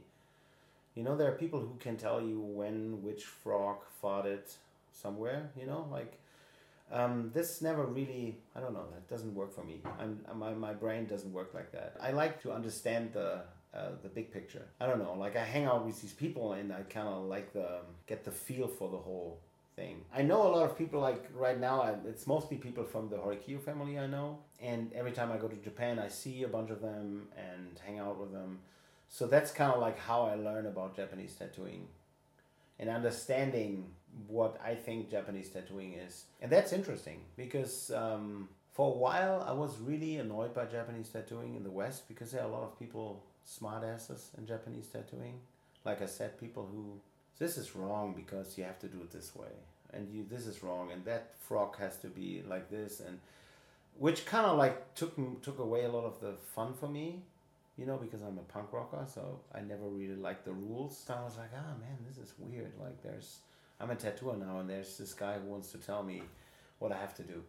You 0.96 1.04
know, 1.04 1.18
there 1.18 1.28
are 1.30 1.36
people 1.36 1.60
who 1.60 1.76
can 1.80 1.98
tell 1.98 2.22
you 2.22 2.40
when 2.40 3.04
which 3.04 3.24
frog 3.24 3.78
fought 4.02 4.26
it 4.26 4.56
somewhere. 4.94 5.52
You 5.60 5.66
know, 5.66 5.88
like 5.92 6.18
um, 6.92 7.32
this 7.34 7.62
never 7.62 7.86
really. 7.86 8.38
I 8.56 8.60
don't 8.60 8.74
know. 8.74 8.86
That 8.92 9.10
doesn't 9.10 9.34
work 9.34 9.54
for 9.54 9.64
me. 9.64 9.82
I'm 10.00 10.20
my 10.36 10.54
my 10.54 10.74
brain 10.74 11.06
doesn't 11.06 11.34
work 11.34 11.54
like 11.54 11.72
that. 11.72 11.96
I 12.02 12.12
like 12.12 12.42
to 12.44 12.52
understand 12.52 13.14
the. 13.14 13.42
Uh, 13.76 13.90
the 14.04 14.08
big 14.08 14.32
picture. 14.32 14.66
I 14.80 14.88
don't 14.88 15.00
know. 15.00 15.16
Like 15.20 15.36
I 15.36 15.44
hang 15.44 15.66
out 15.66 15.86
with 15.86 16.02
these 16.02 16.14
people, 16.14 16.54
and 16.54 16.72
I 16.72 16.84
kind 16.84 17.10
of 17.10 17.26
like 17.26 17.52
the 17.52 17.82
get 18.08 18.24
the 18.24 18.32
feel 18.32 18.70
for 18.70 18.90
the 18.90 18.98
whole 18.98 19.42
thing. 19.76 20.06
I 20.14 20.22
know 20.22 20.48
a 20.48 20.52
lot 20.56 20.64
of 20.64 20.78
people 20.78 21.02
like 21.02 21.26
right 21.34 21.60
now. 21.60 21.82
I, 21.82 21.96
it's 22.08 22.26
mostly 22.26 22.56
people 22.56 22.86
from 22.86 23.10
the 23.10 23.18
Horikyu 23.18 23.62
family 23.62 24.00
I 24.00 24.08
know, 24.08 24.40
and 24.62 24.94
every 24.94 25.12
time 25.12 25.30
I 25.30 25.36
go 25.36 25.50
to 25.50 25.58
Japan, 25.58 26.00
I 26.00 26.08
see 26.08 26.44
a 26.44 26.48
bunch 26.48 26.70
of 26.70 26.80
them 26.82 27.28
and 27.36 27.78
hang 27.86 28.00
out 28.00 28.18
with 28.18 28.32
them. 28.32 28.60
So 29.10 29.28
that's 29.28 29.52
kind 29.52 29.74
of 29.74 29.82
like 29.82 30.00
how 30.00 30.22
I 30.24 30.36
learn 30.36 30.68
about 30.68 30.96
Japanese 30.96 31.34
tattooing, 31.36 31.88
and 32.80 32.90
understanding 32.90 33.86
what 34.28 34.60
I 34.64 34.76
think 34.76 35.10
Japanese 35.10 35.50
tattooing 35.50 35.94
is, 35.94 36.26
and 36.42 36.52
that's 36.52 36.74
interesting 36.74 37.22
because. 37.36 37.92
Um, 37.92 38.50
for 38.74 38.94
a 38.94 38.98
while, 38.98 39.42
I 39.48 39.54
was 39.54 39.80
really 39.80 40.18
annoyed 40.18 40.54
by 40.54 40.66
Japanese 40.66 41.08
tattooing 41.08 41.56
in 41.56 41.64
the 41.64 41.72
West 41.72 42.10
because 42.10 42.32
there 42.32 42.42
are 42.42 42.50
a 42.50 42.52
lot 42.52 42.64
of 42.64 42.78
people, 42.78 43.24
smartasses 43.48 44.38
in 44.38 44.46
Japanese 44.46 44.88
tattooing. 44.88 45.40
Like 45.86 46.02
I 46.02 46.08
said, 46.08 46.38
people 46.38 46.68
who 46.70 47.00
this 47.40 47.58
is 47.58 47.76
wrong 47.76 48.14
because 48.14 48.58
you 48.58 48.64
have 48.64 48.80
to 48.80 48.88
do 48.88 48.98
it 49.02 49.12
this 49.12 49.36
way 49.36 49.48
and 49.94 50.10
you 50.10 50.26
this 50.30 50.46
is 50.46 50.64
wrong 50.64 50.92
and 50.92 51.04
that 51.06 51.34
frog 51.40 51.78
has 51.78 51.98
to 51.98 52.08
be 52.08 52.44
like 52.48 52.70
this 52.70 53.00
and 53.00 53.20
which 53.98 54.26
kind 54.26 54.46
of 54.46 54.58
like 54.58 54.94
took 54.96 55.16
took 55.42 55.60
away 55.60 55.86
a 55.86 55.90
lot 55.90 56.06
of 56.06 56.20
the 56.22 56.34
fun 56.54 56.74
for 56.74 56.88
me 56.88 57.24
you 57.78 57.86
know 57.86 57.98
because 57.98 58.22
i'm 58.22 58.38
a 58.38 58.54
punk 58.54 58.72
rocker 58.72 59.06
so 59.08 59.40
i 59.54 59.60
never 59.62 59.88
really 59.88 60.16
liked 60.16 60.46
the 60.46 60.52
rules. 60.52 60.98
So 61.06 61.14
i 61.14 61.24
was 61.24 61.38
like 61.38 61.52
ah 61.56 61.74
man 61.80 61.98
this 62.08 62.18
is 62.18 62.34
weird. 62.40 62.72
Like 62.80 63.02
there's 63.02 63.40
i'm 63.80 63.90
a 63.90 63.96
tattooer 63.96 64.38
now 64.38 64.60
and 64.60 64.70
there's 64.70 64.98
this 64.98 65.14
guy 65.14 65.38
who 65.40 65.50
wants 65.50 65.72
to 65.72 65.78
tell 65.78 66.04
me 66.04 66.24
what 66.80 66.92
i 66.92 66.98
have 66.98 67.16
to 67.16 67.24
do. 67.24 67.44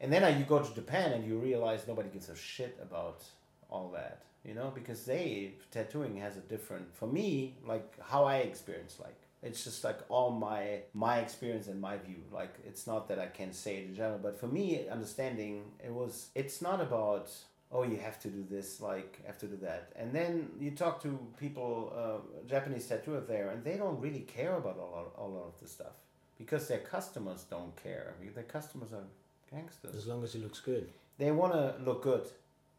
And 0.00 0.12
then 0.12 0.24
uh, 0.24 0.28
you 0.28 0.44
go 0.44 0.58
to 0.60 0.74
japan 0.74 1.12
and 1.12 1.24
you 1.24 1.38
realize 1.38 1.86
nobody 1.86 2.08
gives 2.08 2.28
a 2.28 2.36
shit 2.36 2.78
about 2.82 3.22
all 3.70 3.90
that 3.94 4.22
you 4.44 4.54
know 4.54 4.72
because 4.74 5.04
they 5.04 5.54
tattooing 5.70 6.16
has 6.16 6.36
a 6.36 6.40
different 6.40 6.94
for 6.94 7.06
me 7.06 7.56
like 7.66 7.94
how 8.00 8.24
i 8.24 8.38
experience 8.38 8.98
like 9.00 9.16
it's 9.42 9.64
just 9.64 9.82
like 9.82 9.98
all 10.08 10.30
my 10.30 10.80
my 10.94 11.18
experience 11.18 11.66
and 11.66 11.80
my 11.80 11.96
view. 11.96 12.22
Like 12.30 12.54
it's 12.64 12.86
not 12.86 13.08
that 13.08 13.18
i 13.18 13.26
can 13.26 13.52
say 13.52 13.78
it 13.78 13.86
in 13.88 13.94
general 13.94 14.18
but 14.22 14.38
for 14.38 14.46
me 14.46 14.88
understanding 14.88 15.64
it 15.84 15.92
was 15.92 16.28
it's 16.34 16.62
not 16.62 16.80
about 16.80 17.30
oh 17.72 17.82
you 17.82 17.96
have 17.96 18.18
to 18.20 18.28
do 18.28 18.44
this 18.48 18.80
like 18.80 19.20
have 19.26 19.38
to 19.38 19.46
do 19.46 19.56
that. 19.56 19.92
And 19.96 20.12
then 20.12 20.50
you 20.60 20.72
talk 20.72 21.02
to 21.02 21.18
people 21.38 21.92
uh, 21.96 22.46
japanese 22.46 22.86
tattooers 22.86 23.26
there 23.26 23.50
and 23.50 23.64
they 23.64 23.76
don't 23.76 24.00
really 24.00 24.20
care 24.20 24.54
about 24.56 24.76
a 24.76 24.84
lot, 24.84 25.12
a 25.18 25.22
lot 25.24 25.46
of 25.46 25.60
this 25.60 25.72
stuff 25.72 25.96
because 26.38 26.68
their 26.68 26.78
customers 26.78 27.44
don't 27.48 27.74
care. 27.82 28.14
Their 28.34 28.44
customers 28.44 28.92
are 28.92 29.04
gangsters. 29.50 29.94
As 29.94 30.06
long 30.06 30.22
as 30.24 30.34
it 30.34 30.42
looks 30.42 30.60
good. 30.60 30.88
they 31.18 31.30
want 31.30 31.52
to 31.52 31.74
look 31.84 32.02
good. 32.02 32.26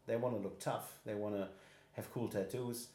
They 0.06 0.16
want 0.16 0.36
to 0.36 0.42
look 0.42 0.60
tough. 0.60 0.92
They 1.06 1.14
want 1.14 1.34
to 1.34 1.48
have 1.92 2.12
cool 2.12 2.28
tattoos. 2.28 2.88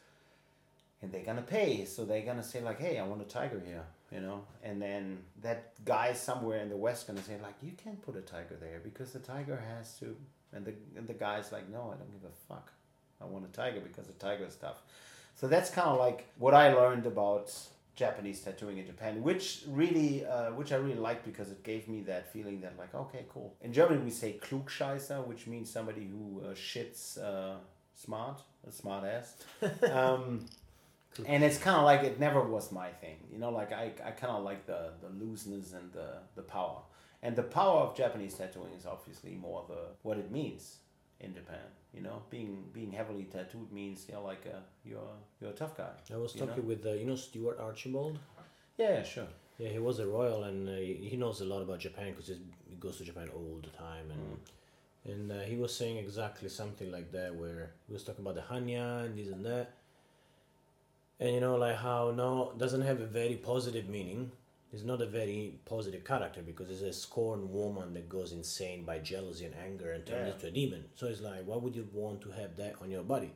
And 1.02 1.12
they're 1.12 1.24
gonna 1.24 1.42
pay. 1.42 1.86
So 1.86 2.06
they're 2.06 2.26
gonna 2.26 2.44
say 2.44 2.62
like 2.62 2.80
hey 2.80 3.00
i 3.00 3.04
want 3.04 3.22
a 3.22 3.26
tiger 3.26 3.62
here 3.66 3.86
you 4.12 4.22
know? 4.22 4.44
And 4.64 4.82
then 4.82 5.20
that 5.42 5.74
guy 5.86 6.14
somewhere 6.14 6.62
in 6.62 6.70
the 6.70 6.78
west 6.78 7.08
gonna 7.08 7.22
say 7.24 7.38
like 7.42 7.56
you 7.62 7.72
can't 7.84 8.02
put 8.02 8.16
a 8.16 8.22
tiger 8.22 8.58
there 8.60 8.82
because 8.84 9.12
the 9.14 9.20
tiger 9.20 9.62
has 9.76 9.98
to 10.00 10.16
and 10.54 10.66
the 10.66 10.74
and 10.98 11.08
the 11.08 11.14
guy's 11.14 11.52
like 11.52 11.70
no 11.70 11.92
i 11.94 11.98
don't 11.98 12.12
give 12.12 12.30
a 12.30 12.54
fuck 12.54 12.72
I 13.22 13.26
want 13.26 13.46
a 13.46 13.50
tiger 13.50 13.80
because 13.82 14.08
of 14.10 14.18
tiger 14.20 14.50
stuff. 14.50 14.82
So 15.36 15.48
that's 15.48 15.70
kind 15.70 15.88
of 15.88 15.98
like 15.98 16.28
what 16.38 16.54
I 16.54 16.74
learned 16.74 17.06
about 17.06 17.54
Japanese 17.96 18.42
tattooing 18.42 18.78
in 18.78 18.86
Japan, 18.86 19.22
which 19.22 19.64
really, 19.68 20.26
uh, 20.26 20.52
which 20.52 20.72
I 20.72 20.76
really 20.76 20.96
liked 21.00 21.26
because 21.26 21.52
it 21.52 21.64
gave 21.64 21.88
me 21.88 22.02
that 22.02 22.32
feeling 22.32 22.62
that 22.62 22.78
like, 22.78 22.94
okay, 22.96 23.26
cool. 23.34 23.56
In 23.62 23.74
Germany, 23.74 24.02
we 24.04 24.12
say 24.12 24.40
Klugscheißer, 24.42 25.26
which 25.26 25.48
means 25.48 25.70
somebody 25.70 26.08
who 26.08 26.42
uh, 26.42 26.54
shits 26.54 27.22
uh, 27.22 27.56
smart, 27.96 28.42
a 28.68 28.72
smart 28.72 29.06
ass. 29.06 29.36
Um, 29.92 30.46
and 31.26 31.44
it's 31.44 31.58
kind 31.58 31.76
of 31.76 31.84
like 31.84 32.04
it 32.04 32.20
never 32.20 32.42
was 32.42 32.72
my 32.72 32.90
thing, 32.90 33.18
you 33.32 33.40
know. 33.40 33.50
Like 33.50 33.74
I, 33.74 33.92
I 34.06 34.12
kind 34.12 34.32
of 34.32 34.44
like 34.44 34.66
the 34.66 34.92
the 35.02 35.10
looseness 35.10 35.74
and 35.74 35.92
the 35.92 36.20
the 36.36 36.44
power. 36.44 36.82
And 37.22 37.36
the 37.36 37.44
power 37.44 37.82
of 37.82 37.98
Japanese 37.98 38.36
tattooing 38.36 38.74
is 38.78 38.86
obviously 38.86 39.36
more 39.36 39.66
the 39.68 39.82
what 40.04 40.18
it 40.18 40.32
means 40.32 40.78
in 41.20 41.34
Japan. 41.34 41.68
You 41.94 42.02
know, 42.02 42.22
being 42.30 42.66
being 42.72 42.92
heavily 42.92 43.24
tattooed 43.24 43.72
means 43.72 44.06
you 44.08 44.14
know 44.14 44.24
like 44.24 44.46
a, 44.46 44.62
you're 44.88 45.16
you're 45.42 45.50
a 45.50 45.54
tough 45.54 45.76
guy. 45.76 45.90
I 46.14 46.18
was 46.18 46.36
you 46.36 46.42
know? 46.42 46.48
talking 46.48 46.66
with 46.66 46.86
uh, 46.86 46.92
you 46.92 47.06
know 47.06 47.16
Stuart 47.16 47.60
Archibald. 47.60 48.20
Yeah, 48.78 48.94
yeah, 48.94 49.04
sure. 49.04 49.28
Yeah, 49.58 49.70
he 49.70 49.80
was 49.80 50.00
a 50.00 50.08
royal, 50.08 50.46
and 50.46 50.70
uh, 50.70 50.76
he 50.76 51.18
knows 51.18 51.42
a 51.42 51.46
lot 51.46 51.62
about 51.62 51.80
Japan 51.80 52.12
because 52.12 52.30
he 52.30 52.76
goes 52.80 52.98
to 52.98 53.04
Japan 53.04 53.30
all 53.36 53.60
the 53.62 53.70
time, 53.70 54.12
and 54.12 55.12
and 55.12 55.32
uh, 55.32 55.44
he 55.44 55.58
was 55.58 55.76
saying 55.76 55.98
exactly 55.98 56.48
something 56.48 56.92
like 56.92 57.12
that, 57.12 57.36
where 57.36 57.72
he 57.88 57.94
was 57.94 58.04
talking 58.04 58.24
about 58.24 58.36
the 58.36 58.54
Hanya 58.54 59.06
and 59.06 59.18
this 59.18 59.28
and 59.28 59.46
that, 59.46 59.74
and 61.20 61.34
you 61.34 61.42
know, 61.42 61.56
like 61.58 61.76
how 61.76 62.14
no 62.16 62.54
doesn't 62.58 62.82
have 62.82 63.02
a 63.02 63.06
very 63.06 63.36
positive 63.36 63.90
meaning. 63.90 64.32
It's 64.72 64.84
not 64.84 65.02
a 65.02 65.06
very 65.08 65.60
positive 65.66 66.04
character 66.06 66.42
because 66.44 66.70
it's 66.70 66.82
a 66.82 66.94
scorned 66.94 67.50
woman 67.50 67.94
that 67.96 68.08
goes 68.08 68.32
insane 68.34 68.84
by 68.86 69.00
jealousy 69.00 69.46
and 69.46 69.56
anger 69.56 69.92
and 69.94 70.06
turns 70.06 70.28
Yeah. 70.28 70.34
into 70.34 70.48
a 70.48 70.52
demon. 70.52 70.86
So 70.96 71.08
it's 71.08 71.22
like, 71.22 71.44
why 71.46 71.58
would 71.58 71.76
you 71.76 71.88
want 71.92 72.22
to 72.22 72.30
have 72.32 72.56
that 72.58 72.76
on 72.82 72.92
your 72.92 73.04
body? 73.04 73.32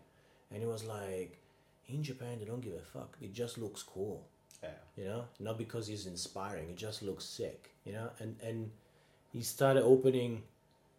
And 0.51 0.61
he 0.61 0.67
was 0.67 0.83
like, 0.83 1.39
in 1.87 2.03
Japan, 2.03 2.37
they 2.39 2.45
don't 2.45 2.61
give 2.61 2.73
a 2.75 2.81
fuck. 2.81 3.17
It 3.19 3.33
just 3.33 3.57
looks 3.57 3.81
cool 3.83 4.27
Yeah. 4.61 4.69
you 4.95 5.05
know 5.05 5.25
not 5.39 5.57
because 5.57 5.87
he's 5.87 6.05
inspiring 6.05 6.69
it 6.69 6.77
just 6.77 7.01
looks 7.03 7.25
sick 7.25 7.71
you 7.85 7.91
know 7.91 8.09
and 8.19 8.37
and 8.41 8.71
he 9.33 9.41
started 9.41 9.83
opening 9.83 10.43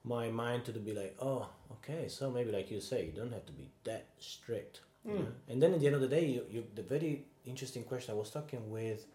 my 0.05 0.29
mind 0.29 0.65
to 0.67 0.73
be 0.73 0.93
like 0.93 1.17
oh 1.21 1.49
okay 1.73 2.09
so 2.09 2.31
maybe 2.31 2.51
like 2.53 2.71
you 2.71 2.81
say 2.81 3.07
you 3.07 3.13
don't 3.13 3.33
have 3.33 3.47
to 3.47 3.53
be 3.53 3.71
that 3.85 4.07
strict 4.19 4.81
you 5.05 5.13
hmm. 5.13 5.19
know? 5.23 5.29
and 5.49 5.63
then 5.63 5.73
at 5.73 5.81
the 5.81 5.87
end 5.87 5.95
of 5.95 6.03
the 6.03 6.09
day 6.09 6.25
you, 6.27 6.43
you 6.51 6.65
the 6.75 6.83
very 6.83 7.25
interesting 7.47 7.85
question 7.85 8.15
i 8.15 8.19
was 8.19 8.31
talking 8.31 8.71
with 8.71 9.07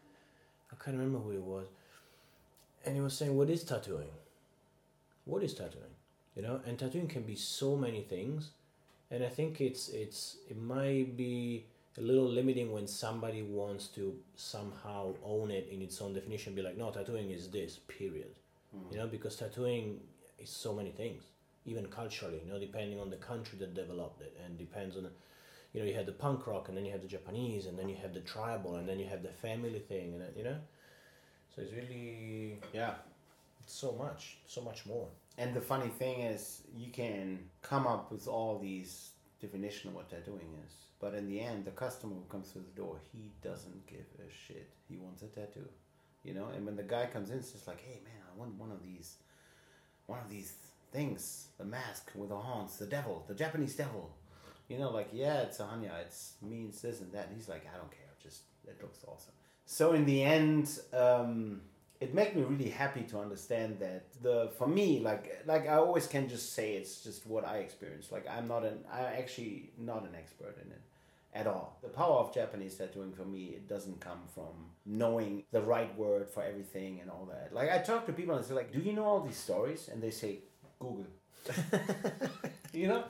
i 0.71 0.83
can't 0.83 0.97
remember 0.97 1.19
who 1.19 1.31
it 1.31 1.41
was. 1.41 1.67
And 2.85 2.95
he 2.95 3.01
was 3.01 3.13
saying 3.13 3.35
what 3.35 3.49
is 3.49 3.63
tattooing? 3.63 4.11
What 5.25 5.43
is 5.43 5.53
tattooing? 5.53 5.95
You 6.35 6.43
know 6.43 6.61
and 6.65 6.77
tattooing 6.77 7.07
can 7.07 7.23
be 7.23 7.35
so 7.35 7.75
many 7.75 8.01
things. 8.01 8.51
And 9.11 9.23
i 9.23 9.29
think 9.29 9.61
it's 9.61 9.89
it's 9.89 10.37
it 10.49 10.61
might 10.61 11.17
be 11.17 11.65
a 11.97 12.01
little 12.01 12.29
limiting 12.29 12.71
when 12.71 12.87
somebody 12.87 13.41
wants 13.41 13.87
to 13.87 14.15
somehow 14.35 15.13
own 15.23 15.51
it 15.51 15.67
in 15.71 15.81
its 15.81 15.99
own 16.01 16.13
definition 16.13 16.55
be 16.55 16.61
like 16.61 16.77
no 16.77 16.91
tattooing 16.91 17.31
is 17.31 17.49
this 17.49 17.79
period. 17.87 18.31
You 18.91 18.97
know 18.97 19.07
because 19.07 19.35
tattooing 19.35 19.99
is 20.37 20.49
so 20.49 20.73
many 20.73 20.91
things 20.91 21.23
even 21.65 21.85
culturally 21.87 22.39
you 22.45 22.51
know 22.51 22.59
depending 22.59 22.99
on 22.99 23.09
the 23.09 23.17
country 23.17 23.57
that 23.59 23.73
developed 23.73 24.21
it 24.21 24.37
and 24.45 24.57
depends 24.57 24.95
on 24.95 25.07
you 25.73 25.79
know 25.81 25.85
you 25.87 25.93
had 25.93 26.05
the 26.05 26.11
punk 26.25 26.47
rock 26.47 26.67
and 26.67 26.75
then 26.77 26.85
you 26.85 26.91
had 26.91 27.01
the 27.01 27.07
japanese 27.07 27.65
and 27.67 27.77
then 27.77 27.87
you 27.89 27.95
have 27.95 28.13
the 28.13 28.21
tribal 28.21 28.75
and 28.75 28.87
then 28.89 28.99
you 28.99 29.05
have 29.07 29.23
the 29.23 29.29
family 29.45 29.79
thing 29.79 30.13
and 30.15 30.23
you 30.35 30.43
know 30.43 30.57
so 31.55 31.61
it's 31.61 31.73
really 31.73 32.59
Yeah. 32.73 32.93
so 33.65 33.91
much 33.93 34.37
so 34.47 34.61
much 34.61 34.85
more 34.85 35.07
And 35.37 35.53
the 35.59 35.61
funny 35.73 35.87
thing 36.01 36.17
is, 36.33 36.63
you 36.81 36.89
can 36.91 37.25
come 37.61 37.85
up 37.93 38.11
with 38.11 38.27
all 38.27 38.59
these 38.59 38.91
definition 39.45 39.89
of 39.89 39.95
what 39.95 40.07
they're 40.09 40.27
doing 40.33 40.49
is, 40.65 40.73
but 40.99 41.11
in 41.19 41.25
the 41.31 41.39
end, 41.49 41.63
the 41.63 41.71
customer 41.85 42.15
who 42.19 42.25
comes 42.33 42.47
through 42.51 42.65
the 42.69 42.77
door, 42.83 42.95
he 43.13 43.23
doesn't 43.49 43.81
give 43.93 44.07
a 44.27 44.29
shit. 44.43 44.67
He 44.89 44.95
wants 44.97 45.21
a 45.23 45.27
tattoo, 45.37 45.69
you 46.27 46.33
know. 46.37 46.47
And 46.53 46.65
when 46.67 46.75
the 46.75 46.83
guy 46.95 47.05
comes 47.15 47.29
in, 47.31 47.37
it's 47.37 47.53
just 47.55 47.67
like, 47.71 47.81
hey 47.87 47.99
man, 48.09 48.21
I 48.29 48.31
want 48.39 48.51
one 48.63 48.71
of 48.77 48.81
these, 48.89 49.09
one 50.07 50.19
of 50.25 50.29
these 50.35 50.51
things, 50.91 51.47
the 51.57 51.63
mask 51.77 52.11
with 52.19 52.29
the 52.29 52.41
horns, 52.47 52.75
the 52.77 52.85
devil, 52.97 53.15
the 53.31 53.35
Japanese 53.43 53.75
devil. 53.83 54.03
You 54.69 54.77
know, 54.77 54.91
like 54.91 55.09
yeah, 55.11 55.41
it's 55.41 55.59
a 55.59 55.63
hanya, 55.63 55.91
it's 56.01 56.33
means 56.41 56.81
this 56.81 57.01
and 57.01 57.11
that. 57.13 57.27
And 57.27 57.35
he's 57.35 57.49
like, 57.49 57.65
I 57.73 57.77
don't 57.77 57.91
care, 57.91 58.13
just 58.23 58.43
it 58.65 58.77
looks 58.81 58.99
awesome. 59.05 59.33
So 59.65 59.93
in 59.93 60.05
the 60.05 60.23
end, 60.23 60.79
um, 60.93 61.61
it 61.99 62.13
made 62.13 62.35
me 62.35 62.43
really 62.43 62.69
happy 62.69 63.01
to 63.01 63.19
understand 63.19 63.79
that 63.79 64.05
the 64.21 64.51
for 64.57 64.67
me 64.67 64.99
like 64.99 65.43
like 65.45 65.67
I 65.67 65.75
always 65.75 66.07
can 66.07 66.29
just 66.29 66.53
say 66.53 66.73
it's 66.73 67.01
just 67.01 67.27
what 67.27 67.45
I 67.45 67.57
experienced. 67.57 68.11
Like 68.11 68.25
I'm 68.29 68.47
not 68.47 68.63
an 68.63 68.79
I'm 68.91 69.05
actually 69.05 69.71
not 69.77 70.03
an 70.03 70.15
expert 70.15 70.57
in 70.63 70.71
it 70.71 70.81
at 71.33 71.45
all. 71.45 71.77
The 71.81 71.89
power 71.89 72.19
of 72.19 72.33
Japanese 72.33 72.75
tattooing 72.75 73.11
for 73.13 73.25
me 73.25 73.45
it 73.57 73.67
doesn't 73.67 73.99
come 73.99 74.21
from 74.33 74.53
knowing 74.85 75.43
the 75.51 75.61
right 75.61 75.95
word 75.97 76.29
for 76.29 76.43
everything 76.43 76.99
and 77.01 77.09
all 77.09 77.27
that. 77.31 77.53
Like 77.53 77.69
I 77.69 77.79
talk 77.79 78.05
to 78.05 78.13
people 78.13 78.35
and 78.35 78.45
say 78.45 78.53
like, 78.53 78.71
"Do 78.71 78.79
you 78.79 78.93
know 78.93 79.05
all 79.05 79.21
these 79.21 79.37
stories?" 79.37 79.89
And 79.91 80.01
they 80.01 80.11
say, 80.11 80.39
"Google." 80.79 81.07
you 82.73 82.87
know, 82.87 83.03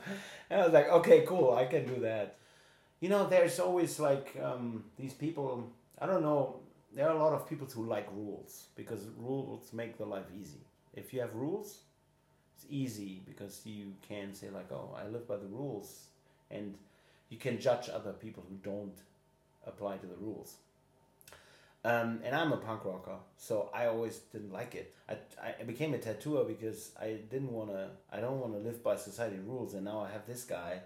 and 0.49 0.61
I 0.61 0.63
was 0.65 0.73
like, 0.73 0.89
"Okay, 0.89 1.25
cool, 1.27 1.53
I 1.53 1.65
can 1.65 1.85
do 1.85 2.01
that." 2.01 2.37
You 2.99 3.09
know, 3.09 3.27
there's 3.27 3.59
always 3.59 3.99
like 3.99 4.35
um, 4.43 4.83
these 4.97 5.13
people. 5.13 5.71
I 5.99 6.05
don't 6.05 6.21
know. 6.23 6.57
There 6.95 7.07
are 7.07 7.15
a 7.15 7.19
lot 7.19 7.33
of 7.33 7.47
people 7.47 7.67
who 7.67 7.85
like 7.85 8.07
rules 8.13 8.65
because 8.75 9.05
rules 9.17 9.73
make 9.73 9.97
the 9.97 10.05
life 10.05 10.25
easy. 10.39 10.61
If 10.93 11.13
you 11.13 11.21
have 11.21 11.35
rules, 11.35 11.79
it's 12.55 12.65
easy 12.69 13.21
because 13.27 13.61
you 13.65 13.93
can 14.07 14.33
say 14.33 14.49
like, 14.49 14.71
"Oh, 14.71 14.95
I 14.97 15.07
live 15.07 15.27
by 15.27 15.37
the 15.37 15.47
rules," 15.47 16.07
and 16.51 16.75
you 17.29 17.37
can 17.37 17.59
judge 17.59 17.89
other 17.89 18.13
people 18.13 18.43
who 18.49 18.55
don't 18.63 18.97
apply 19.67 19.97
to 19.97 20.07
the 20.07 20.17
rules. 20.17 20.55
Um, 21.85 22.19
and 22.25 22.35
I'm 22.35 22.51
a 22.51 22.57
punk 22.57 22.83
rocker, 22.83 23.15
so 23.37 23.69
I 23.73 23.85
always 23.85 24.17
didn't 24.33 24.51
like 24.51 24.75
it. 24.75 24.93
I, 25.07 25.15
I 25.59 25.63
became 25.63 25.93
a 25.93 25.97
tattooer 25.97 26.43
because 26.43 26.91
I 26.99 27.19
didn't 27.31 27.53
want 27.53 27.69
to. 27.69 27.91
I 28.11 28.19
don't 28.19 28.39
want 28.39 28.51
to 28.53 28.59
live 28.59 28.83
by 28.83 28.97
society 28.97 29.37
rules, 29.45 29.73
and 29.73 29.85
now 29.85 30.01
I 30.01 30.11
have 30.11 30.27
this 30.27 30.43
guy, 30.43 30.81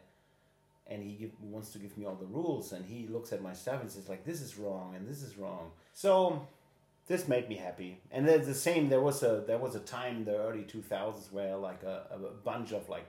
and 0.85 1.01
he 1.01 1.13
give, 1.13 1.31
wants 1.41 1.71
to 1.71 1.79
give 1.79 1.97
me 1.97 2.05
all 2.05 2.13
the 2.13 2.27
rules, 2.27 2.73
and 2.73 2.85
he 2.85 3.07
looks 3.07 3.33
at 3.33 3.41
my 3.41 3.53
stuff 3.53 3.81
and 3.81 3.89
says 3.89 4.07
like, 4.07 4.23
"This 4.23 4.39
is 4.39 4.55
wrong, 4.55 4.93
and 4.95 5.07
this 5.09 5.23
is 5.23 5.35
wrong." 5.35 5.71
So 5.93 6.47
this 7.07 7.27
made 7.27 7.49
me 7.49 7.55
happy. 7.55 7.97
And 8.11 8.27
the 8.27 8.53
same. 8.53 8.89
There 8.89 9.01
was 9.01 9.23
a 9.23 9.43
there 9.47 9.57
was 9.57 9.73
a 9.73 9.79
time 9.79 10.17
in 10.17 10.25
the 10.25 10.37
early 10.37 10.63
two 10.63 10.83
thousands 10.83 11.31
where 11.31 11.57
like 11.57 11.81
a, 11.83 12.05
a 12.11 12.17
bunch 12.43 12.71
of 12.71 12.87
like 12.87 13.07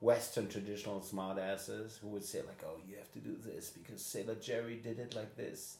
Western 0.00 0.48
traditional 0.48 1.00
smartasses 1.00 1.98
who 1.98 2.08
would 2.08 2.24
say 2.24 2.38
like, 2.38 2.62
"Oh, 2.66 2.78
you 2.88 2.96
have 2.96 3.12
to 3.12 3.18
do 3.18 3.36
this 3.44 3.68
because 3.68 4.02
Sailor 4.02 4.36
Jerry 4.36 4.76
did 4.76 4.98
it 4.98 5.14
like 5.14 5.36
this." 5.36 5.76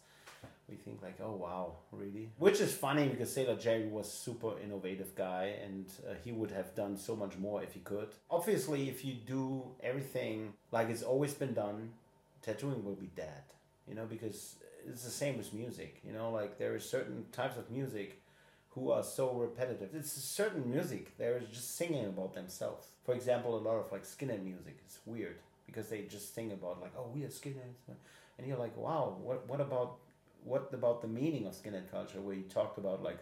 We 0.68 0.76
think 0.76 1.02
like, 1.02 1.18
"Oh 1.22 1.32
wow, 1.32 1.76
really?" 1.92 2.30
Which 2.38 2.60
is 2.60 2.74
funny 2.74 3.08
because 3.08 3.32
Sailor 3.32 3.56
Jerry 3.56 3.86
was 3.86 4.10
super 4.12 4.52
innovative 4.62 5.14
guy, 5.14 5.54
and 5.64 5.86
uh, 6.08 6.14
he 6.24 6.32
would 6.32 6.50
have 6.50 6.74
done 6.74 6.96
so 6.96 7.16
much 7.16 7.38
more 7.38 7.62
if 7.62 7.72
he 7.72 7.80
could. 7.80 8.08
Obviously, 8.30 8.88
if 8.88 9.04
you 9.04 9.14
do 9.14 9.64
everything 9.82 10.52
like 10.70 10.90
it's 10.90 11.02
always 11.02 11.32
been 11.32 11.54
done, 11.54 11.92
tattooing 12.42 12.84
will 12.84 12.96
be 12.96 13.10
dead. 13.16 13.44
You 13.88 13.94
know, 13.94 14.04
because 14.04 14.56
it's 14.86 15.04
the 15.04 15.10
same 15.10 15.40
as 15.40 15.52
music. 15.52 16.00
You 16.06 16.12
know, 16.12 16.30
like 16.30 16.58
there 16.58 16.74
are 16.74 16.80
certain 16.80 17.24
types 17.32 17.56
of 17.56 17.70
music 17.70 18.20
who 18.70 18.90
are 18.90 19.02
so 19.02 19.32
repetitive. 19.32 19.90
It's 19.94 20.12
certain 20.12 20.70
music. 20.70 21.16
They're 21.16 21.40
just 21.40 21.76
singing 21.76 22.04
about 22.06 22.34
themselves. 22.34 22.88
For 23.04 23.14
example, 23.14 23.56
a 23.56 23.62
lot 23.68 23.76
of 23.76 23.90
like 23.90 24.04
skinhead 24.04 24.42
music 24.44 24.76
is 24.86 24.98
weird 25.06 25.36
because 25.66 25.88
they 25.88 26.02
just 26.02 26.34
sing 26.34 26.52
about 26.52 26.80
like, 26.80 26.92
oh, 26.96 27.10
we 27.14 27.24
are 27.24 27.28
skinheads, 27.28 27.80
and 28.38 28.46
you're 28.46 28.58
like, 28.58 28.76
wow, 28.76 29.16
what 29.22 29.48
what 29.48 29.60
about 29.60 29.96
what 30.44 30.70
about 30.72 31.02
the 31.02 31.08
meaning 31.08 31.46
of 31.46 31.54
skinhead 31.54 31.90
culture 31.90 32.20
where 32.20 32.34
you 32.34 32.42
talked 32.42 32.78
about 32.78 33.02
like 33.02 33.18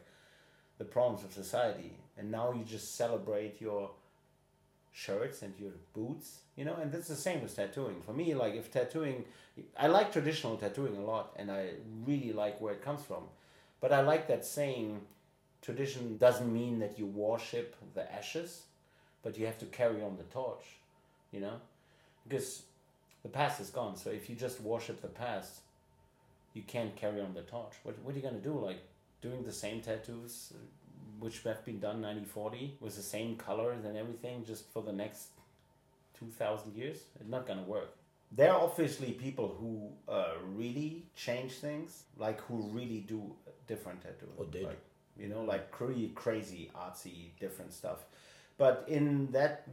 the 0.79 0.85
problems 0.85 1.25
of 1.25 1.33
society? 1.33 1.99
And 2.19 2.31
now 2.31 2.53
you 2.53 2.65
just 2.65 2.97
celebrate 2.97 3.61
your 3.61 3.91
shirts 4.93 5.43
and 5.43 5.53
your 5.59 5.73
boots 5.93 6.39
you 6.57 6.65
know? 6.65 6.77
And 6.81 6.91
that's 6.91 7.09
the 7.09 7.17
same 7.17 7.43
with 7.43 7.55
tattooing. 7.55 8.01
For 8.01 8.13
me 8.13 8.35
like 8.35 8.55
if 8.55 8.73
tattooing 8.73 9.25
i 9.79 9.87
like 9.87 10.13
traditional 10.13 10.57
tattooing 10.57 10.97
a 10.97 11.01
lot 11.01 11.33
and 11.37 11.51
i 11.51 11.71
really 12.05 12.33
like 12.33 12.61
where 12.61 12.73
it 12.73 12.83
comes 12.83 13.03
from. 13.03 13.25
But 13.81 13.93
i 13.93 14.01
like 14.01 14.27
that 14.29 14.45
saying 14.45 15.01
tradition 15.63 16.17
doesn't 16.17 16.53
mean 16.53 16.79
that 16.81 16.99
you 16.99 17.07
worship 17.07 17.77
the 17.95 18.11
ashes 18.13 18.63
but 19.23 19.37
you 19.39 19.47
have 19.47 19.59
to 19.59 19.67
carry 19.67 20.03
on 20.03 20.17
the 20.17 20.25
torch 20.25 20.65
you 21.33 21.41
know? 21.41 21.61
Because 22.27 22.63
the 23.23 23.29
past 23.29 23.61
is 23.61 23.71
gone 23.71 23.97
so 23.97 24.11
if 24.11 24.29
you 24.31 24.37
just 24.37 24.61
worship 24.61 25.03
the 25.03 25.09
past 25.09 25.61
you 26.57 26.63
can't 26.63 26.97
carry 26.97 27.21
on 27.21 27.35
the 27.35 27.43
torch. 27.43 27.75
What, 27.83 27.99
what 28.03 28.15
are 28.15 28.17
you 28.17 28.23
going 28.23 28.41
to 28.41 28.41
do? 28.41 28.59
Like 28.59 28.81
doing 29.21 29.45
the 29.45 29.53
same 29.53 29.81
tattoos 29.83 30.55
which 31.19 31.43
have 31.45 31.65
been 31.65 31.79
done 31.79 32.01
9040 32.01 32.79
with 32.81 32.97
the 32.97 33.03
same 33.03 33.37
colors 33.37 33.85
and 33.85 33.97
everything 33.97 34.45
just 34.45 34.71
for 34.73 34.83
the 34.83 34.93
next 34.93 35.29
2000 36.19 36.75
years? 36.75 36.99
It's 37.21 37.29
not 37.29 37.47
going 37.47 37.59
to 37.59 37.65
work. 37.65 37.95
There 38.33 38.53
are 38.53 38.61
obviously 38.61 39.13
people 39.13 39.55
who 39.61 39.91
uh, 40.13 40.33
really 40.55 41.05
change 41.15 41.53
things 41.53 42.05
like 42.17 42.41
who 42.43 42.63
really 42.73 43.01
do 43.07 43.33
different 43.69 44.03
tattoos. 44.03 44.31
Or 44.37 44.47
did. 44.47 44.65
like, 44.65 44.81
you 45.19 45.29
know 45.29 45.43
like 45.43 45.71
crazy 45.71 46.11
crazy 46.15 46.71
artsy 46.75 47.31
different 47.39 47.73
stuff. 47.73 47.99
But 48.59 48.85
in 48.89 49.31
that 49.33 49.69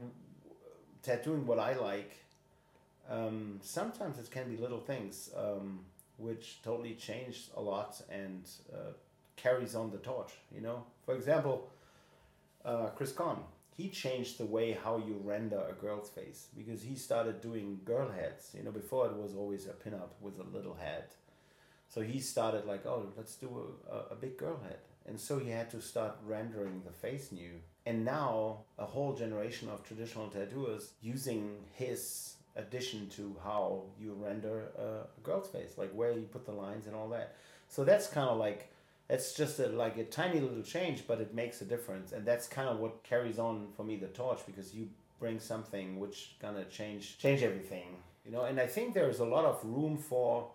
tattooing 1.02 1.46
what 1.46 1.60
i 1.60 1.74
like 1.76 2.12
um, 3.10 3.60
sometimes 3.62 4.18
it 4.20 4.30
can 4.32 4.50
be 4.50 4.58
little 4.58 4.80
things. 4.80 5.30
Um, 5.36 5.80
which 6.24 6.62
totally 6.64 6.96
changed 6.96 7.50
a 7.56 7.62
lot 7.62 8.02
and 8.10 8.50
uh, 8.74 8.94
carries 9.36 9.76
on 9.76 9.92
the 9.92 9.98
torch. 9.98 10.32
You 10.54 10.62
know, 10.62 10.84
for 11.06 11.16
example, 11.16 11.70
uh, 12.66 12.88
Chris 12.96 13.12
Kahn. 13.12 13.40
He 13.76 13.90
changed 13.90 14.38
the 14.38 14.46
way 14.46 14.78
how 14.84 14.98
you 14.98 15.20
render 15.24 15.60
a 15.68 15.74
girl's 15.74 16.10
face 16.10 16.48
because 16.56 16.84
he 16.84 16.96
started 16.96 17.42
doing 17.42 17.80
girl 17.84 18.10
heads. 18.12 18.52
You 18.56 18.64
know, 18.64 18.72
before 18.72 19.08
it 19.08 19.16
was 19.16 19.36
always 19.36 19.66
a 19.66 19.70
pinup 19.70 20.12
with 20.22 20.40
a 20.40 20.56
little 20.56 20.76
head. 20.76 21.06
So 21.90 22.02
he 22.02 22.20
started 22.20 22.66
like, 22.66 22.86
oh, 22.86 23.08
let's 23.18 23.36
do 23.36 23.50
a, 23.92 23.96
a, 23.96 24.00
a 24.12 24.16
big 24.16 24.38
girl 24.38 24.60
head. 24.64 24.80
And 25.08 25.20
so 25.20 25.40
he 25.40 25.50
had 25.50 25.70
to 25.72 25.82
start 25.82 26.18
rendering 26.26 26.82
the 26.86 26.92
face 26.92 27.32
new. 27.32 27.54
And 27.86 28.06
now 28.06 28.60
a 28.78 28.86
whole 28.86 29.14
generation 29.14 29.70
of 29.70 29.84
traditional 29.84 30.28
tattooers 30.30 30.92
using 31.02 31.58
his 31.74 32.36
addition 32.56 33.10
to 33.10 33.36
how 33.44 33.84
you 34.00 34.14
render 34.14 34.66
a 34.78 35.22
girl's 35.22 35.48
face, 35.48 35.78
like 35.78 35.92
where 35.92 36.12
you 36.12 36.24
put 36.32 36.46
the 36.46 36.52
lines 36.52 36.88
and 36.88 36.96
all 36.96 37.10
that. 37.10 37.36
So 37.68 37.84
that's 37.84 38.08
kind 38.08 38.30
of 38.30 38.38
like 38.38 38.72
it's 39.10 39.34
just 39.34 39.60
a, 39.60 39.68
like 39.68 39.98
a 39.98 40.04
tiny 40.06 40.40
little 40.40 40.64
change, 40.64 41.06
but 41.08 41.20
it 41.20 41.34
makes 41.34 41.62
a 41.62 41.66
difference, 41.66 42.12
and 42.14 42.26
that's 42.26 42.48
kind 42.48 42.70
of 42.70 42.80
what 42.80 43.04
carries 43.04 43.40
on 43.40 43.68
for 43.76 43.84
me 43.84 43.96
the 43.96 44.08
torch 44.08 44.40
because 44.46 44.74
you 44.74 44.90
bring 45.20 45.40
something 45.40 46.00
which 46.00 46.36
gonna 46.42 46.66
change 46.66 47.18
change 47.18 47.44
everything, 47.44 47.98
you 48.26 48.32
know. 48.32 48.44
And 48.46 48.60
I 48.60 48.68
think 48.68 48.94
there's 48.94 49.20
a 49.20 49.26
lot 49.26 49.46
of 49.46 49.60
room 49.64 49.98
for 49.98 50.48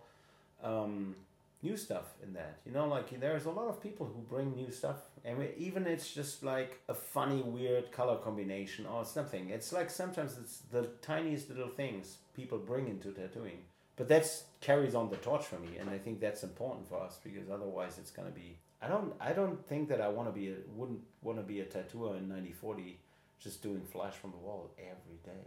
um, 0.63 1.15
new 1.61 1.77
stuff 1.77 2.05
in 2.23 2.33
that, 2.33 2.59
you 2.65 2.71
know. 2.71 2.87
Like 2.87 3.19
there's 3.19 3.45
a 3.45 3.51
lot 3.51 3.67
of 3.67 3.81
people 3.81 4.05
who 4.05 4.21
bring 4.21 4.55
new 4.55 4.71
stuff, 4.71 4.97
and 5.25 5.37
even 5.57 5.87
it's 5.87 6.11
just 6.11 6.43
like 6.43 6.79
a 6.87 6.93
funny, 6.93 7.41
weird 7.41 7.91
color 7.91 8.17
combination 8.17 8.85
oh, 8.89 8.97
or 8.97 9.05
something. 9.05 9.49
It's 9.49 9.71
like 9.73 9.89
sometimes 9.89 10.37
it's 10.41 10.59
the 10.71 10.89
tiniest 11.01 11.49
little 11.49 11.69
things 11.69 12.17
people 12.35 12.57
bring 12.57 12.87
into 12.87 13.11
tattooing 13.11 13.59
but 13.99 14.07
that's 14.07 14.45
carries 14.61 14.95
on 14.95 15.09
the 15.09 15.17
torch 15.17 15.45
for 15.45 15.59
me, 15.59 15.77
and 15.77 15.89
I 15.89 15.97
think 15.97 16.21
that's 16.21 16.43
important 16.43 16.87
for 16.87 17.01
us 17.01 17.19
because 17.21 17.49
otherwise 17.49 17.97
it's 17.97 18.11
gonna 18.11 18.29
be. 18.31 18.57
I 18.81 18.87
don't. 18.87 19.13
I 19.19 19.33
don't 19.33 19.63
think 19.67 19.89
that 19.89 19.99
I 19.99 20.07
want 20.07 20.29
to 20.29 20.31
be. 20.31 20.47
A, 20.47 20.55
wouldn't 20.73 21.01
want 21.21 21.37
to 21.37 21.43
be 21.43 21.59
a 21.59 21.65
tattooer 21.65 22.15
in 22.15 22.29
ninety 22.29 22.53
forty, 22.53 22.97
just 23.43 23.61
doing 23.61 23.81
flash 23.81 24.13
from 24.13 24.31
the 24.31 24.37
wall 24.37 24.71
every 24.79 25.19
day. 25.25 25.43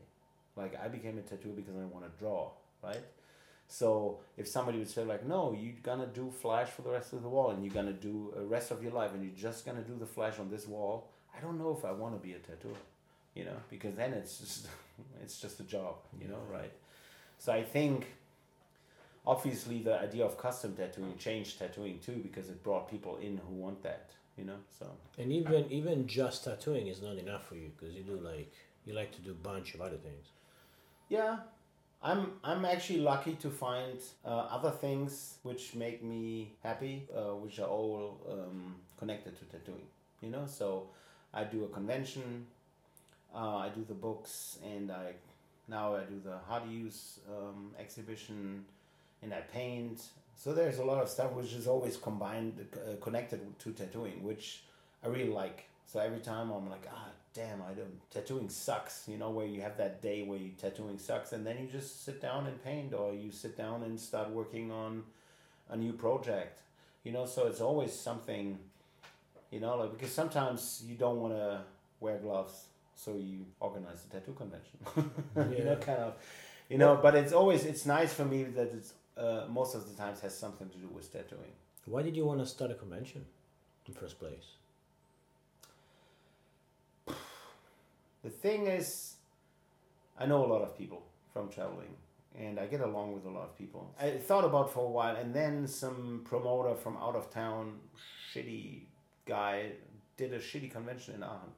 Like 0.54 0.78
I 0.78 0.88
became 0.88 1.16
a 1.16 1.22
tattooer 1.22 1.54
because 1.54 1.76
I 1.76 1.86
want 1.86 2.04
to 2.04 2.18
draw, 2.18 2.50
right? 2.84 3.02
So 3.72 4.18
if 4.36 4.46
somebody 4.46 4.76
would 4.78 4.90
say 4.90 5.02
like, 5.02 5.24
no, 5.26 5.56
you're 5.58 5.72
gonna 5.82 6.06
do 6.06 6.30
flash 6.30 6.68
for 6.68 6.82
the 6.82 6.90
rest 6.90 7.14
of 7.14 7.22
the 7.22 7.28
wall, 7.30 7.52
and 7.52 7.64
you're 7.64 7.72
gonna 7.72 7.94
do 7.94 8.30
the 8.36 8.44
rest 8.44 8.70
of 8.70 8.82
your 8.82 8.92
life, 8.92 9.14
and 9.14 9.24
you're 9.24 9.34
just 9.34 9.64
gonna 9.64 9.80
do 9.80 9.96
the 9.98 10.04
flash 10.04 10.38
on 10.38 10.50
this 10.50 10.68
wall. 10.68 11.08
I 11.34 11.40
don't 11.40 11.58
know 11.58 11.74
if 11.76 11.82
I 11.82 11.90
want 11.92 12.14
to 12.14 12.20
be 12.20 12.34
a 12.34 12.38
tattooer, 12.38 12.76
you 13.34 13.46
know, 13.46 13.56
because 13.70 13.94
then 13.94 14.12
it's 14.12 14.36
just 14.38 14.68
it's 15.22 15.40
just 15.40 15.58
a 15.60 15.62
job, 15.62 15.94
you 16.20 16.28
know, 16.28 16.42
right? 16.52 16.72
So 17.38 17.50
I 17.50 17.62
think 17.62 18.08
obviously 19.26 19.78
the 19.78 19.98
idea 19.98 20.26
of 20.26 20.36
custom 20.36 20.74
tattooing 20.74 21.16
changed 21.16 21.58
tattooing 21.58 21.98
too 22.00 22.20
because 22.22 22.50
it 22.50 22.62
brought 22.62 22.90
people 22.90 23.16
in 23.18 23.40
who 23.48 23.54
want 23.54 23.82
that 23.82 24.10
you 24.36 24.44
know 24.44 24.56
so 24.78 24.86
and 25.16 25.32
even 25.32 25.64
even 25.70 26.08
just 26.08 26.42
tattooing 26.42 26.88
is 26.88 27.00
not 27.00 27.16
enough 27.16 27.46
for 27.46 27.54
you 27.54 27.70
because 27.78 27.94
you 27.94 28.02
do 28.02 28.16
like 28.16 28.52
you 28.84 28.92
like 28.92 29.12
to 29.12 29.20
do 29.20 29.30
a 29.30 29.42
bunch 29.50 29.74
of 29.74 29.80
other 29.80 29.96
things 29.96 30.32
yeah 31.08 31.36
i'm 32.02 32.32
i'm 32.44 32.64
actually 32.64 33.00
lucky 33.00 33.34
to 33.34 33.50
find 33.50 33.98
uh, 34.24 34.28
other 34.28 34.70
things 34.70 35.38
which 35.42 35.74
make 35.74 36.02
me 36.02 36.52
happy 36.62 37.06
uh, 37.14 37.34
which 37.34 37.58
are 37.58 37.68
all 37.68 38.18
um, 38.30 38.74
connected 38.98 39.38
to 39.38 39.44
tattooing 39.46 39.86
you 40.20 40.30
know 40.30 40.44
so 40.46 40.88
i 41.32 41.44
do 41.44 41.64
a 41.64 41.68
convention 41.68 42.46
uh, 43.34 43.56
i 43.56 43.68
do 43.68 43.84
the 43.88 43.94
books 43.94 44.58
and 44.64 44.90
i 44.90 45.12
now 45.68 45.94
i 45.94 46.00
do 46.00 46.20
the 46.24 46.36
Hardy 46.48 46.70
Youth 46.70 47.20
um, 47.30 47.70
exhibition 47.78 48.64
and 49.22 49.32
I 49.32 49.40
paint. 49.40 50.02
So 50.36 50.52
there's 50.52 50.78
a 50.78 50.84
lot 50.84 51.00
of 51.00 51.08
stuff 51.08 51.32
which 51.32 51.52
is 51.52 51.66
always 51.66 51.96
combined, 51.96 52.66
uh, 52.74 52.96
connected 53.00 53.58
to 53.60 53.70
tattooing, 53.72 54.22
which 54.22 54.64
I 55.04 55.08
really 55.08 55.30
like. 55.30 55.64
So 55.86 56.00
every 56.00 56.18
time 56.18 56.50
I'm 56.50 56.68
like, 56.68 56.86
ah, 56.92 57.08
damn, 57.34 57.62
I 57.62 57.72
don't. 57.72 58.10
Tattooing 58.10 58.48
sucks, 58.48 59.04
you 59.08 59.16
know, 59.16 59.30
where 59.30 59.46
you 59.46 59.62
have 59.62 59.76
that 59.78 60.02
day 60.02 60.22
where 60.22 60.38
you 60.38 60.50
tattooing 60.60 60.98
sucks, 60.98 61.32
and 61.32 61.46
then 61.46 61.58
you 61.58 61.66
just 61.66 62.04
sit 62.04 62.20
down 62.20 62.46
and 62.46 62.62
paint, 62.62 62.94
or 62.94 63.14
you 63.14 63.30
sit 63.30 63.56
down 63.56 63.82
and 63.82 63.98
start 63.98 64.30
working 64.30 64.70
on 64.70 65.04
a 65.70 65.76
new 65.76 65.92
project, 65.92 66.60
you 67.04 67.12
know. 67.12 67.26
So 67.26 67.46
it's 67.46 67.60
always 67.60 67.92
something, 67.92 68.58
you 69.50 69.60
know, 69.60 69.76
like 69.76 69.92
because 69.92 70.12
sometimes 70.12 70.82
you 70.86 70.94
don't 70.96 71.20
want 71.20 71.34
to 71.34 71.62
wear 72.00 72.18
gloves, 72.18 72.66
so 72.94 73.16
you 73.16 73.46
organize 73.60 74.04
a 74.04 74.12
tattoo 74.12 74.32
convention, 74.32 74.78
yeah. 75.36 75.48
you 75.58 75.64
know, 75.64 75.76
kind 75.76 75.98
of, 75.98 76.14
you 76.68 76.78
know. 76.78 76.98
But 77.00 77.14
it's 77.14 77.32
always 77.32 77.64
it's 77.64 77.86
nice 77.86 78.12
for 78.12 78.24
me 78.24 78.44
that 78.44 78.72
it's 78.72 78.92
uh, 79.16 79.46
most 79.48 79.74
of 79.74 79.88
the 79.88 79.94
times 79.94 80.20
has 80.20 80.36
something 80.36 80.68
to 80.68 80.78
do 80.78 80.88
with 80.88 81.12
tattooing. 81.12 81.52
Why 81.86 82.02
did 82.02 82.16
you 82.16 82.24
want 82.24 82.40
to 82.40 82.46
start 82.46 82.70
a 82.70 82.74
convention 82.74 83.24
in 83.86 83.94
first 83.94 84.18
place? 84.20 84.61
The 88.22 88.30
thing 88.30 88.66
is, 88.66 89.14
I 90.18 90.26
know 90.26 90.44
a 90.44 90.46
lot 90.46 90.62
of 90.62 90.76
people 90.76 91.02
from 91.32 91.48
traveling, 91.48 91.94
and 92.38 92.58
I 92.58 92.66
get 92.66 92.80
along 92.80 93.12
with 93.14 93.24
a 93.26 93.30
lot 93.30 93.44
of 93.44 93.58
people. 93.58 93.94
I 94.00 94.10
thought 94.10 94.44
about 94.44 94.72
for 94.72 94.84
a 94.84 94.90
while, 94.90 95.16
and 95.16 95.34
then 95.34 95.66
some 95.66 96.22
promoter 96.24 96.74
from 96.74 96.96
out 96.96 97.16
of 97.16 97.30
town, 97.30 97.80
shitty 98.32 98.82
guy, 99.26 99.72
did 100.16 100.32
a 100.32 100.38
shitty 100.38 100.70
convention 100.70 101.14
in 101.14 101.22
Aachen, 101.22 101.52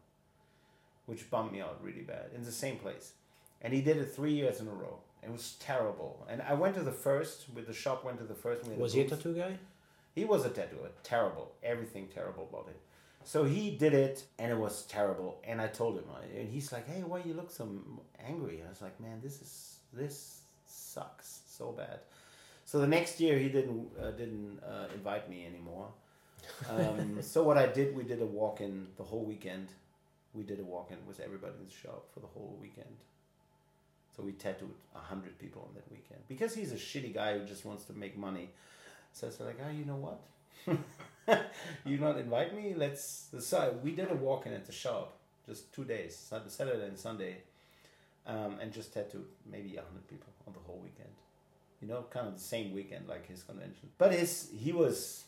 which 1.06 1.30
bummed 1.30 1.52
me 1.52 1.60
out 1.60 1.78
really 1.82 2.02
bad 2.02 2.30
in 2.34 2.44
the 2.44 2.52
same 2.52 2.76
place, 2.76 3.12
and 3.60 3.72
he 3.72 3.82
did 3.82 3.98
it 3.98 4.14
three 4.14 4.32
years 4.32 4.60
in 4.60 4.68
a 4.68 4.72
row 4.72 4.98
it 5.24 5.32
was 5.32 5.56
terrible. 5.58 6.26
And 6.28 6.42
I 6.42 6.54
went 6.54 6.74
to 6.74 6.82
the 6.82 6.92
first, 6.92 7.46
with 7.54 7.66
the 7.66 7.72
shop 7.72 8.04
went 8.04 8.18
to 8.18 8.24
the 8.24 8.34
first. 8.34 8.68
Was 8.76 8.92
he 8.92 9.00
a 9.00 9.08
tattoo 9.08 9.34
guy? 9.34 9.58
He 10.14 10.24
was 10.24 10.44
a 10.44 10.50
tattooer. 10.50 10.90
Terrible. 11.02 11.52
Everything 11.62 12.08
terrible 12.14 12.48
about 12.50 12.68
it. 12.68 12.80
So 13.24 13.44
he 13.44 13.70
did 13.70 13.94
it, 13.94 14.24
and 14.38 14.52
it 14.52 14.58
was 14.58 14.82
terrible. 14.82 15.40
And 15.44 15.60
I 15.60 15.66
told 15.66 15.96
him, 15.96 16.04
and 16.36 16.48
he's 16.48 16.70
like, 16.72 16.86
"Hey, 16.86 17.02
why 17.02 17.22
you 17.24 17.34
look 17.34 17.50
so 17.50 17.68
angry?" 18.26 18.62
I 18.64 18.68
was 18.68 18.82
like, 18.82 19.00
"Man, 19.00 19.20
this 19.22 19.40
is 19.40 19.78
this 19.92 20.42
sucks 20.66 21.40
so 21.46 21.72
bad." 21.72 22.00
So 22.66 22.80
the 22.80 22.86
next 22.86 23.20
year, 23.20 23.38
he 23.38 23.48
didn't 23.48 23.88
uh, 24.00 24.10
didn't 24.12 24.60
uh, 24.62 24.88
invite 24.94 25.28
me 25.28 25.46
anymore. 25.46 25.88
Um, 26.68 27.18
so 27.22 27.42
what 27.42 27.56
I 27.56 27.66
did, 27.66 27.96
we 27.96 28.04
did 28.04 28.20
a 28.20 28.26
walk 28.26 28.60
in 28.60 28.88
the 28.96 29.04
whole 29.04 29.24
weekend. 29.24 29.68
We 30.34 30.42
did 30.42 30.60
a 30.60 30.64
walk 30.64 30.90
in 30.90 30.98
with 31.06 31.20
everybody 31.20 31.54
in 31.58 31.66
the 31.66 31.72
shop 31.72 32.06
for 32.12 32.20
the 32.20 32.26
whole 32.26 32.58
weekend. 32.60 32.96
So 34.16 34.22
we 34.22 34.32
tattooed 34.32 34.74
a 34.94 34.98
hundred 34.98 35.38
people 35.38 35.66
on 35.68 35.74
that 35.74 35.90
weekend 35.90 36.20
because 36.28 36.54
he's 36.54 36.72
a 36.72 36.76
shitty 36.76 37.14
guy 37.14 37.38
who 37.38 37.44
just 37.44 37.64
wants 37.64 37.84
to 37.84 37.92
make 37.92 38.16
money. 38.16 38.50
So 39.12 39.26
it's 39.26 39.40
like, 39.40 39.58
oh, 39.64 39.70
you 39.70 39.84
know 39.84 39.96
what? 39.96 40.20
you 41.84 41.98
not 41.98 42.18
invite 42.18 42.54
me? 42.54 42.74
Let's. 42.76 43.28
So 43.38 43.78
we 43.82 43.92
did 43.92 44.10
a 44.10 44.14
walk 44.14 44.46
in 44.46 44.52
at 44.52 44.66
the 44.66 44.72
shop, 44.72 45.16
just 45.46 45.72
two 45.72 45.84
days, 45.84 46.16
Saturday 46.48 46.86
and 46.86 46.98
Sunday, 46.98 47.38
um, 48.26 48.56
and 48.60 48.72
just 48.72 48.92
tattooed 48.92 49.26
maybe 49.50 49.70
hundred 49.76 50.06
people 50.08 50.32
on 50.46 50.52
the 50.52 50.60
whole 50.60 50.80
weekend. 50.82 51.10
You 51.80 51.88
know, 51.88 52.06
kind 52.10 52.26
of 52.28 52.34
the 52.34 52.40
same 52.40 52.72
weekend 52.72 53.08
like 53.08 53.26
his 53.26 53.42
convention. 53.42 53.90
But 53.98 54.12
his 54.12 54.50
he 54.56 54.72
was 54.72 55.24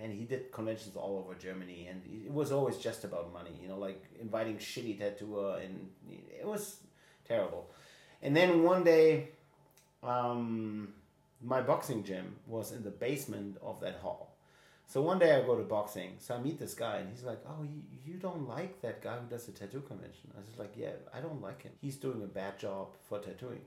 and 0.00 0.12
he 0.12 0.24
did 0.24 0.50
conventions 0.52 0.96
all 0.96 1.18
over 1.18 1.38
Germany, 1.38 1.86
and 1.90 2.02
it 2.06 2.32
was 2.32 2.50
always 2.50 2.78
just 2.78 3.04
about 3.04 3.32
money. 3.32 3.50
You 3.60 3.68
know, 3.68 3.78
like 3.78 4.02
inviting 4.20 4.56
shitty 4.56 4.98
tattooer, 4.98 5.58
and 5.58 5.88
it 6.38 6.46
was 6.46 6.76
terrible. 7.26 7.70
And 8.22 8.36
then 8.36 8.62
one 8.62 8.84
day, 8.84 9.28
um, 10.02 10.94
my 11.44 11.60
boxing 11.60 12.04
gym 12.04 12.36
was 12.46 12.72
in 12.72 12.84
the 12.84 12.90
basement 12.90 13.56
of 13.62 13.80
that 13.80 13.96
hall. 13.96 14.32
So 14.86 15.00
one 15.00 15.18
day 15.18 15.34
I 15.34 15.40
go 15.40 15.56
to 15.56 15.64
boxing, 15.64 16.16
so 16.18 16.34
I 16.34 16.38
meet 16.38 16.58
this 16.58 16.74
guy, 16.74 16.98
and 16.98 17.08
he's 17.08 17.24
like, 17.24 17.40
"Oh, 17.48 17.62
you, 18.04 18.14
don't 18.14 18.46
like 18.46 18.82
that 18.82 19.02
guy 19.02 19.16
who 19.16 19.26
does 19.26 19.46
the 19.46 19.52
tattoo 19.52 19.80
convention?" 19.80 20.30
I 20.36 20.40
was 20.46 20.58
like, 20.58 20.74
"Yeah, 20.76 20.92
I 21.14 21.20
don't 21.20 21.40
like 21.40 21.62
him. 21.62 21.72
He's 21.80 21.96
doing 21.96 22.22
a 22.22 22.26
bad 22.26 22.58
job 22.58 22.88
for 23.08 23.18
tattooing." 23.18 23.62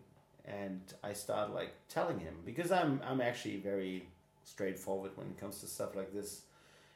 And 0.45 0.81
I 1.03 1.13
start 1.13 1.51
like 1.51 1.73
telling 1.89 2.19
him 2.19 2.35
because 2.45 2.71
I'm 2.71 3.01
I'm 3.03 3.21
actually 3.21 3.57
very 3.57 4.07
straightforward 4.43 5.17
when 5.17 5.27
it 5.27 5.39
comes 5.39 5.59
to 5.61 5.67
stuff 5.67 5.95
like 5.95 6.13
this. 6.13 6.41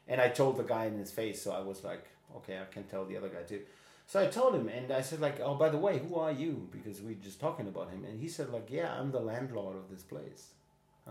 And 0.08 0.22
I 0.22 0.30
told 0.30 0.58
the 0.58 0.64
guy 0.64 0.86
in 0.86 0.98
his 0.98 1.12
face, 1.12 1.42
so 1.42 1.52
I 1.52 1.62
was 1.62 1.84
like, 1.84 2.06
"Okay, 2.38 2.60
I 2.60 2.66
can 2.66 2.84
tell 2.84 3.06
the 3.06 3.18
other 3.18 3.30
guy 3.30 3.44
too." 3.44 3.62
So 4.06 4.20
I 4.22 4.28
told 4.28 4.56
him, 4.56 4.70
and 4.70 4.92
I 4.92 5.02
said 5.02 5.22
like, 5.22 5.40
"Oh, 5.40 5.56
by 5.56 5.70
the 5.70 5.78
way, 5.78 5.98
who 5.98 6.16
are 6.16 6.32
you?" 6.32 6.68
Because 6.72 7.02
we 7.02 7.14
are 7.14 7.26
just 7.30 7.40
talking 7.40 7.68
about 7.68 7.90
him, 7.90 8.06
and 8.06 8.20
he 8.20 8.28
said 8.28 8.50
like, 8.52 8.70
"Yeah, 8.70 8.94
I'm 8.94 9.12
the 9.12 9.20
landlord 9.20 9.76
of 9.76 9.90
this 9.90 10.04
place." 10.04 10.54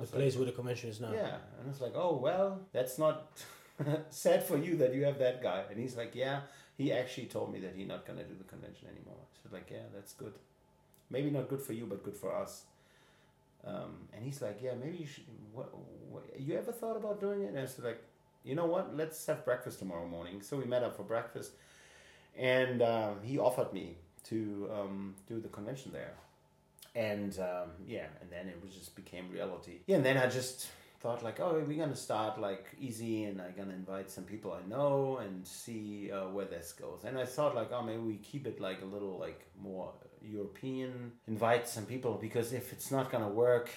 The 0.00 0.06
place 0.06 0.36
where 0.36 0.46
the 0.46 0.52
convention 0.52 0.90
is 0.90 1.00
now. 1.00 1.12
Yeah, 1.12 1.36
and 1.60 1.68
it's 1.70 1.80
like, 1.80 1.92
"Oh 1.94 2.16
well, 2.16 2.60
that's 2.72 2.98
not 2.98 3.32
sad 4.10 4.44
for 4.44 4.56
you 4.56 4.76
that 4.76 4.94
you 4.94 5.04
have 5.04 5.18
that 5.18 5.42
guy." 5.42 5.64
And 5.70 5.78
he's 5.78 5.96
like, 5.96 6.14
"Yeah, 6.14 6.40
he 6.76 6.92
actually 6.92 7.26
told 7.26 7.52
me 7.52 7.60
that 7.60 7.74
he's 7.76 7.88
not 7.88 8.06
gonna 8.06 8.24
do 8.24 8.34
the 8.36 8.44
convention 8.44 8.88
anymore." 8.88 9.22
Said 9.42 9.52
like, 9.52 9.70
"Yeah, 9.70 9.86
that's 9.94 10.12
good. 10.14 10.34
Maybe 11.10 11.30
not 11.30 11.48
good 11.48 11.62
for 11.62 11.72
you, 11.72 11.86
but 11.86 12.02
good 12.02 12.16
for 12.16 12.34
us." 12.34 12.64
Um, 13.64 14.08
and 14.12 14.24
he's 14.24 14.40
like, 14.40 14.60
"Yeah, 14.62 14.74
maybe 14.74 14.98
you 14.98 15.06
should. 15.06 15.24
What, 15.52 15.70
what, 16.10 16.24
you 16.38 16.56
ever 16.56 16.72
thought 16.72 16.96
about 16.96 17.20
doing 17.20 17.42
it?" 17.42 17.48
And 17.48 17.58
I 17.58 17.66
said 17.66 17.84
like, 17.84 18.02
"You 18.44 18.54
know 18.54 18.66
what? 18.66 18.96
Let's 18.96 19.26
have 19.26 19.44
breakfast 19.44 19.78
tomorrow 19.78 20.06
morning." 20.06 20.42
So 20.42 20.56
we 20.56 20.64
met 20.64 20.82
up 20.82 20.96
for 20.96 21.02
breakfast 21.02 21.52
and 22.38 22.82
um, 22.82 23.16
he 23.22 23.38
offered 23.38 23.72
me 23.72 23.96
to 24.24 24.70
um, 24.72 25.14
do 25.26 25.40
the 25.40 25.48
convention 25.48 25.90
there. 25.92 26.14
And 26.94 27.38
um, 27.38 27.70
yeah, 27.86 28.06
and 28.20 28.30
then 28.30 28.48
it 28.48 28.58
was 28.62 28.74
just 28.74 28.94
became 28.96 29.30
reality. 29.30 29.80
Yeah, 29.86 29.96
and 29.96 30.04
then 30.04 30.16
I 30.16 30.26
just 30.26 30.68
thought 31.00 31.22
like, 31.22 31.38
oh, 31.40 31.62
we're 31.66 31.78
gonna 31.78 31.96
start 31.96 32.40
like 32.40 32.66
easy, 32.80 33.24
and 33.24 33.40
I'm 33.40 33.54
gonna 33.56 33.74
invite 33.74 34.10
some 34.10 34.24
people 34.24 34.52
I 34.52 34.66
know 34.68 35.18
and 35.18 35.46
see 35.46 36.10
uh, 36.10 36.28
where 36.28 36.46
this 36.46 36.72
goes. 36.72 37.04
And 37.04 37.18
I 37.18 37.24
thought 37.24 37.54
like, 37.54 37.70
oh, 37.72 37.82
maybe 37.82 37.98
we 38.02 38.16
keep 38.16 38.46
it 38.46 38.60
like 38.60 38.82
a 38.82 38.86
little 38.86 39.18
like 39.18 39.44
more 39.60 39.92
European, 40.22 41.12
invite 41.26 41.68
some 41.68 41.86
people 41.86 42.14
because 42.14 42.52
if 42.52 42.72
it's 42.72 42.90
not 42.90 43.10
gonna 43.10 43.28
work, 43.28 43.70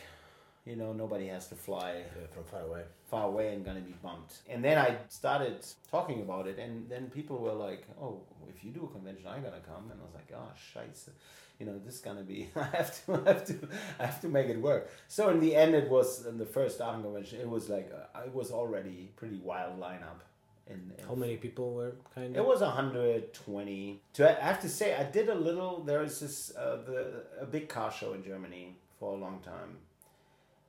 you 0.65 0.75
know, 0.75 0.93
nobody 0.93 1.27
has 1.27 1.47
to 1.49 1.55
fly 1.55 1.91
Yeah, 2.19 2.27
from 2.33 2.43
far 2.43 2.61
away. 2.61 2.83
far 3.09 3.25
away 3.27 3.53
and 3.53 3.65
gonna 3.65 3.81
be 3.81 3.95
bumped. 4.03 4.41
And 4.49 4.63
then 4.63 4.77
I 4.77 4.97
started 5.09 5.65
talking 5.89 6.21
about 6.21 6.47
it, 6.47 6.57
and 6.59 6.87
then 6.89 7.09
people 7.09 7.37
were 7.39 7.53
like, 7.67 7.83
"Oh, 8.01 8.21
if 8.47 8.63
you 8.63 8.71
do 8.71 8.83
a 8.85 8.87
convention, 8.97 9.27
I'm 9.27 9.41
gonna 9.43 9.61
come." 9.73 9.89
And 9.91 9.99
I 10.01 10.03
was 10.05 10.13
like, 10.13 10.31
"Oh, 10.35 10.51
scheiße, 10.55 11.09
you 11.59 11.65
know, 11.65 11.77
this 11.85 11.95
is 11.95 12.01
gonna 12.01 12.23
be. 12.23 12.39
I 12.55 12.63
have 12.77 12.91
to, 13.05 13.13
I 13.25 13.33
have 13.33 13.45
to, 13.45 13.55
I 13.99 14.05
have 14.05 14.21
to 14.21 14.27
make 14.29 14.47
it 14.47 14.59
work." 14.61 14.89
So 15.07 15.29
in 15.29 15.39
the 15.39 15.55
end, 15.55 15.73
it 15.75 15.89
was 15.89 16.25
in 16.25 16.37
the 16.37 16.45
first 16.45 16.79
Aachen 16.79 17.01
convention. 17.03 17.39
It 17.41 17.49
was 17.49 17.67
like 17.69 17.91
uh, 17.91 18.21
it 18.27 18.33
was 18.33 18.51
already 18.51 19.11
pretty 19.15 19.37
wild 19.37 19.79
lineup. 19.79 20.19
In, 20.67 20.93
in 20.97 21.05
How 21.07 21.15
many 21.15 21.37
people 21.37 21.73
were 21.73 21.93
kind 22.15 22.29
of 22.35 22.37
it 22.41 22.47
was 22.47 22.61
120. 22.61 24.01
to 24.13 24.43
I 24.43 24.45
have 24.45 24.61
to 24.61 24.69
say, 24.69 24.95
I 24.95 25.03
did 25.03 25.27
a 25.29 25.35
little. 25.35 25.83
There 25.83 26.03
is 26.03 26.19
this 26.19 26.55
uh, 26.55 26.77
the 26.85 27.23
a 27.41 27.45
big 27.45 27.67
car 27.67 27.91
show 27.91 28.13
in 28.13 28.23
Germany 28.23 28.75
for 28.99 29.13
a 29.13 29.17
long 29.17 29.39
time, 29.41 29.77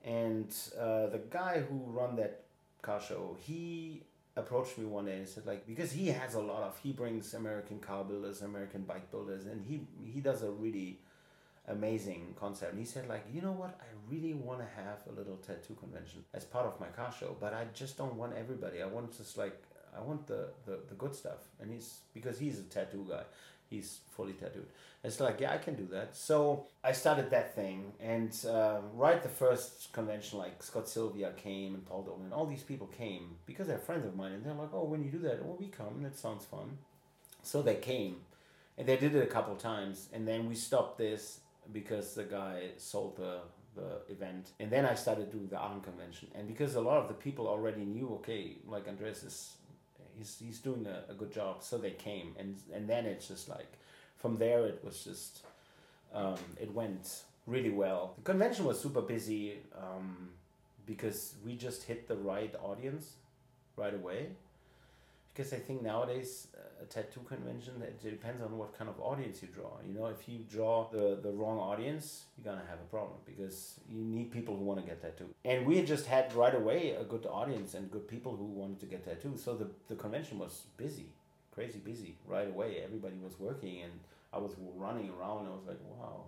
and 0.03 0.53
uh, 0.79 1.07
the 1.07 1.21
guy 1.29 1.61
who 1.61 1.83
run 1.87 2.15
that 2.17 2.41
car 2.81 3.01
show, 3.01 3.37
he 3.39 4.03
approached 4.35 4.77
me 4.77 4.85
one 4.85 5.05
day 5.05 5.17
and 5.17 5.27
said 5.27 5.45
like 5.45 5.65
because 5.67 5.91
he 5.91 6.07
has 6.07 6.33
a 6.33 6.41
lot 6.41 6.63
of 6.63 6.77
he 6.81 6.91
brings 6.91 7.33
American 7.33 7.79
car 7.79 8.03
builders, 8.03 8.41
American 8.41 8.81
bike 8.81 9.09
builders, 9.11 9.45
and 9.45 9.65
he 9.65 9.81
he 10.03 10.19
does 10.19 10.43
a 10.43 10.51
really 10.51 10.99
amazing 11.67 12.35
concept. 12.37 12.71
And 12.71 12.79
he 12.79 12.85
said 12.85 13.07
like, 13.07 13.25
you 13.33 13.41
know 13.41 13.53
what, 13.53 13.79
I 13.79 14.13
really 14.13 14.33
want 14.33 14.59
to 14.59 14.65
have 14.65 14.99
a 15.09 15.17
little 15.17 15.37
tattoo 15.37 15.75
convention 15.79 16.25
as 16.33 16.43
part 16.43 16.65
of 16.65 16.79
my 16.79 16.87
car 16.87 17.13
show, 17.17 17.35
but 17.39 17.53
I 17.53 17.65
just 17.73 17.97
don't 17.97 18.15
want 18.15 18.33
everybody. 18.33 18.81
I 18.81 18.87
want 18.87 19.15
just 19.17 19.37
like 19.37 19.63
I 19.95 20.01
want 20.01 20.27
the, 20.27 20.49
the, 20.65 20.79
the 20.89 20.95
good 20.95 21.15
stuff. 21.15 21.47
And 21.61 21.71
he's 21.71 21.99
because 22.13 22.39
he's 22.39 22.59
a 22.59 22.63
tattoo 22.63 23.05
guy. 23.09 23.23
He's 23.73 23.99
fully 24.15 24.33
tattooed. 24.33 24.69
It's 25.03 25.19
like, 25.19 25.37
yeah, 25.41 25.51
I 25.57 25.57
can 25.57 25.75
do 25.75 25.87
that. 25.91 26.15
So 26.15 26.35
I 26.83 26.91
started 26.93 27.29
that 27.31 27.55
thing, 27.55 27.79
and 27.99 28.31
uh, 28.57 28.79
right 28.93 29.21
the 29.21 29.35
first 29.43 29.91
convention, 29.91 30.39
like 30.39 30.61
Scott 30.63 30.87
Sylvia 30.87 31.31
came 31.47 31.73
and 31.75 31.85
Paul 31.85 32.03
Dobleman, 32.07 32.31
all 32.37 32.45
these 32.45 32.67
people 32.71 32.87
came 32.87 33.23
because 33.45 33.67
they're 33.67 33.87
friends 33.89 34.05
of 34.05 34.15
mine, 34.15 34.33
and 34.33 34.45
they're 34.45 34.61
like, 34.63 34.73
oh, 34.73 34.85
when 34.91 35.03
you 35.03 35.11
do 35.17 35.19
that, 35.27 35.39
oh, 35.43 35.57
we 35.59 35.67
come. 35.67 36.03
That 36.03 36.15
sounds 36.17 36.45
fun. 36.45 36.77
So 37.41 37.61
they 37.61 37.75
came, 37.75 38.17
and 38.77 38.87
they 38.87 38.97
did 39.03 39.15
it 39.15 39.23
a 39.29 39.33
couple 39.35 39.55
times, 39.55 40.07
and 40.13 40.27
then 40.27 40.47
we 40.47 40.55
stopped 40.55 40.97
this 40.97 41.39
because 41.71 42.13
the 42.13 42.23
guy 42.39 42.57
sold 42.77 43.17
the 43.17 43.39
the 43.75 44.13
event, 44.15 44.51
and 44.59 44.69
then 44.69 44.85
I 44.85 44.93
started 44.93 45.31
doing 45.31 45.47
the 45.47 45.57
arm 45.57 45.81
convention, 45.81 46.27
and 46.35 46.47
because 46.47 46.75
a 46.75 46.81
lot 46.89 46.97
of 47.01 47.07
the 47.07 47.15
people 47.15 47.47
already 47.47 47.85
knew, 47.85 48.07
okay, 48.19 48.43
like 48.67 48.87
Andreas 48.87 49.23
is, 49.23 49.37
he's 50.17 50.37
he's 50.43 50.59
doing 50.59 50.85
a, 50.87 51.11
a 51.11 51.15
good 51.15 51.31
job, 51.31 51.63
so 51.63 51.77
they 51.77 51.91
came, 51.91 52.35
and 52.37 52.55
and 52.73 52.87
then 52.87 53.05
it's 53.05 53.27
just 53.27 53.49
like, 53.49 53.71
from 54.17 54.37
there 54.37 54.65
it 54.65 54.81
was 54.83 55.03
just, 55.03 55.41
um, 56.13 56.35
it 56.59 56.73
went 56.73 57.23
really 57.47 57.71
well. 57.71 58.13
The 58.17 58.23
convention 58.23 58.65
was 58.65 58.79
super 58.79 59.01
busy, 59.01 59.57
um, 59.77 60.29
because 60.85 61.35
we 61.45 61.55
just 61.55 61.83
hit 61.83 62.07
the 62.07 62.15
right 62.15 62.53
audience, 62.63 63.13
right 63.77 63.93
away 63.93 64.27
because 65.33 65.51
I 65.53 65.57
think 65.57 65.81
nowadays 65.81 66.47
uh, 66.55 66.83
a 66.83 66.85
tattoo 66.85 67.21
convention 67.27 67.81
it 67.81 68.01
depends 68.01 68.41
on 68.41 68.57
what 68.57 68.77
kind 68.77 68.89
of 68.89 68.99
audience 68.99 69.41
you 69.41 69.47
draw. 69.47 69.71
You 69.85 69.93
know, 69.93 70.07
if 70.07 70.27
you 70.27 70.39
draw 70.39 70.89
the 70.91 71.19
the 71.21 71.31
wrong 71.31 71.57
audience, 71.57 72.25
you're 72.37 72.53
gonna 72.53 72.67
have 72.69 72.79
a 72.79 72.89
problem 72.89 73.17
because 73.25 73.79
you 73.89 74.01
need 74.01 74.31
people 74.31 74.55
who 74.55 74.63
want 74.63 74.79
to 74.81 74.85
get 74.85 75.01
tattooed. 75.01 75.33
And 75.45 75.65
we 75.65 75.81
just 75.81 76.05
had 76.05 76.33
right 76.33 76.55
away 76.55 76.91
a 76.91 77.03
good 77.03 77.25
audience 77.25 77.73
and 77.73 77.89
good 77.91 78.07
people 78.07 78.35
who 78.35 78.45
wanted 78.45 78.79
to 78.81 78.85
get 78.85 79.05
tattooed. 79.05 79.39
So 79.39 79.55
the 79.55 79.67
the 79.87 79.95
convention 79.95 80.39
was 80.39 80.63
busy, 80.77 81.07
crazy 81.53 81.79
busy 81.79 82.15
right 82.27 82.47
away. 82.47 82.81
Everybody 82.83 83.17
was 83.23 83.39
working 83.39 83.81
and 83.81 83.93
I 84.31 84.37
was 84.37 84.53
running 84.75 85.09
around. 85.09 85.47
I 85.47 85.51
was 85.51 85.65
like, 85.67 85.79
wow, 85.97 86.25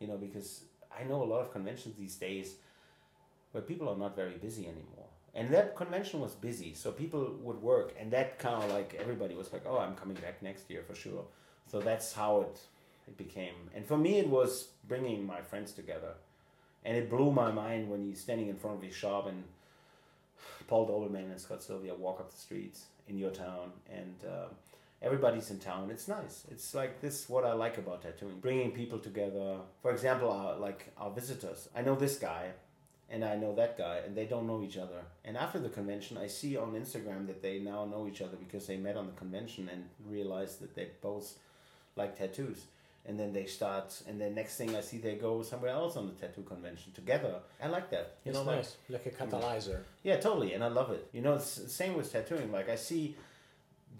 you 0.00 0.06
know, 0.06 0.16
because 0.16 0.62
I 0.98 1.04
know 1.04 1.22
a 1.22 1.28
lot 1.34 1.40
of 1.40 1.52
conventions 1.52 1.96
these 1.96 2.16
days 2.16 2.56
where 3.52 3.62
people 3.62 3.88
are 3.88 3.96
not 3.96 4.16
very 4.16 4.36
busy 4.36 4.66
anymore. 4.66 4.95
And 5.36 5.50
that 5.50 5.76
convention 5.76 6.20
was 6.20 6.32
busy, 6.32 6.72
so 6.72 6.90
people 6.90 7.36
would 7.42 7.60
work, 7.60 7.94
and 8.00 8.10
that 8.10 8.38
kind 8.38 8.64
of 8.64 8.70
like 8.70 8.96
everybody 8.98 9.34
was 9.34 9.52
like, 9.52 9.64
"Oh, 9.66 9.78
I'm 9.78 9.94
coming 9.94 10.16
back 10.16 10.42
next 10.42 10.70
year 10.70 10.82
for 10.82 10.94
sure." 10.94 11.24
So 11.70 11.78
that's 11.78 12.14
how 12.14 12.40
it 12.40 12.58
it 13.06 13.16
became. 13.18 13.58
And 13.74 13.84
for 13.86 13.98
me, 13.98 14.18
it 14.18 14.28
was 14.28 14.68
bringing 14.88 15.26
my 15.26 15.42
friends 15.42 15.72
together, 15.72 16.14
and 16.86 16.96
it 16.96 17.10
blew 17.10 17.30
my 17.32 17.50
mind 17.52 17.90
when 17.90 18.06
you're 18.06 18.16
standing 18.16 18.48
in 18.48 18.56
front 18.56 18.78
of 18.78 18.82
his 18.82 18.94
shop 18.94 19.26
and 19.26 19.44
Paul 20.68 20.88
Dobleman 20.88 21.30
and 21.30 21.40
Scott 21.40 21.62
Sylvia 21.62 21.94
walk 21.94 22.18
up 22.20 22.30
the 22.30 22.36
streets 22.36 22.86
in 23.06 23.18
your 23.18 23.30
town, 23.30 23.72
and 23.92 24.16
uh, 24.26 24.48
everybody's 25.02 25.50
in 25.50 25.58
town. 25.58 25.90
It's 25.90 26.08
nice. 26.08 26.44
It's 26.50 26.74
like 26.74 27.00
this. 27.02 27.28
What 27.28 27.44
I 27.44 27.52
like 27.52 27.76
about 27.78 28.02
tattooing, 28.02 28.40
bringing 28.40 28.72
people 28.72 28.98
together. 28.98 29.58
For 29.82 29.90
example, 29.90 30.30
our, 30.30 30.56
like 30.56 30.92
our 30.96 31.10
visitors. 31.10 31.68
I 31.76 31.82
know 31.82 31.94
this 31.94 32.18
guy 32.18 32.52
and 33.10 33.24
I 33.24 33.36
know 33.36 33.54
that 33.54 33.78
guy, 33.78 33.98
and 34.06 34.16
they 34.16 34.24
don't 34.26 34.46
know 34.46 34.62
each 34.62 34.76
other. 34.76 35.00
And 35.24 35.36
after 35.36 35.58
the 35.58 35.68
convention, 35.68 36.18
I 36.18 36.26
see 36.26 36.56
on 36.56 36.72
Instagram 36.72 37.26
that 37.28 37.40
they 37.42 37.58
now 37.60 37.84
know 37.84 38.06
each 38.08 38.20
other 38.20 38.36
because 38.36 38.66
they 38.66 38.76
met 38.76 38.96
on 38.96 39.06
the 39.06 39.12
convention 39.12 39.68
and 39.72 39.84
realized 40.08 40.60
that 40.60 40.74
they 40.74 40.88
both 41.00 41.38
like 41.96 42.16
tattoos. 42.18 42.64
And 43.08 43.20
then 43.20 43.32
they 43.32 43.46
start, 43.46 44.02
and 44.08 44.20
then 44.20 44.34
next 44.34 44.56
thing 44.56 44.74
I 44.74 44.80
see, 44.80 44.98
they 44.98 45.14
go 45.14 45.40
somewhere 45.44 45.70
else 45.70 45.96
on 45.96 46.08
the 46.08 46.12
tattoo 46.14 46.42
convention 46.42 46.90
together. 46.92 47.36
I 47.62 47.68
like 47.68 47.88
that. 47.90 48.16
You 48.24 48.30
It's 48.30 48.38
know, 48.40 48.44
like- 48.44 48.56
nice, 48.56 48.76
like 48.88 49.06
a 49.06 49.10
catalyzer. 49.10 49.78
yeah, 50.02 50.16
totally, 50.16 50.54
and 50.54 50.64
I 50.64 50.66
love 50.66 50.90
it. 50.90 51.08
You 51.12 51.20
know, 51.22 51.34
it's 51.34 51.54
the 51.54 51.68
same 51.68 51.94
with 51.94 52.10
tattooing. 52.10 52.50
Like 52.50 52.68
I 52.68 52.74
see 52.74 53.14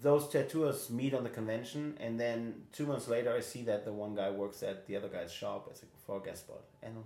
those 0.02 0.28
tattooers 0.28 0.90
meet 0.90 1.14
on 1.14 1.22
the 1.22 1.30
convention, 1.30 1.96
and 2.00 2.18
then 2.18 2.66
two 2.72 2.84
months 2.86 3.06
later, 3.06 3.32
I 3.32 3.40
see 3.42 3.62
that 3.62 3.84
the 3.84 3.92
one 3.92 4.16
guy 4.16 4.28
works 4.30 4.64
at 4.64 4.88
the 4.88 4.96
other 4.96 5.08
guy's 5.08 5.32
shop 5.32 5.68
as 5.70 5.84
a, 5.84 5.86
for 6.04 6.16
a 6.16 6.20
guest 6.20 6.40
spot, 6.46 6.62
and 6.82 7.04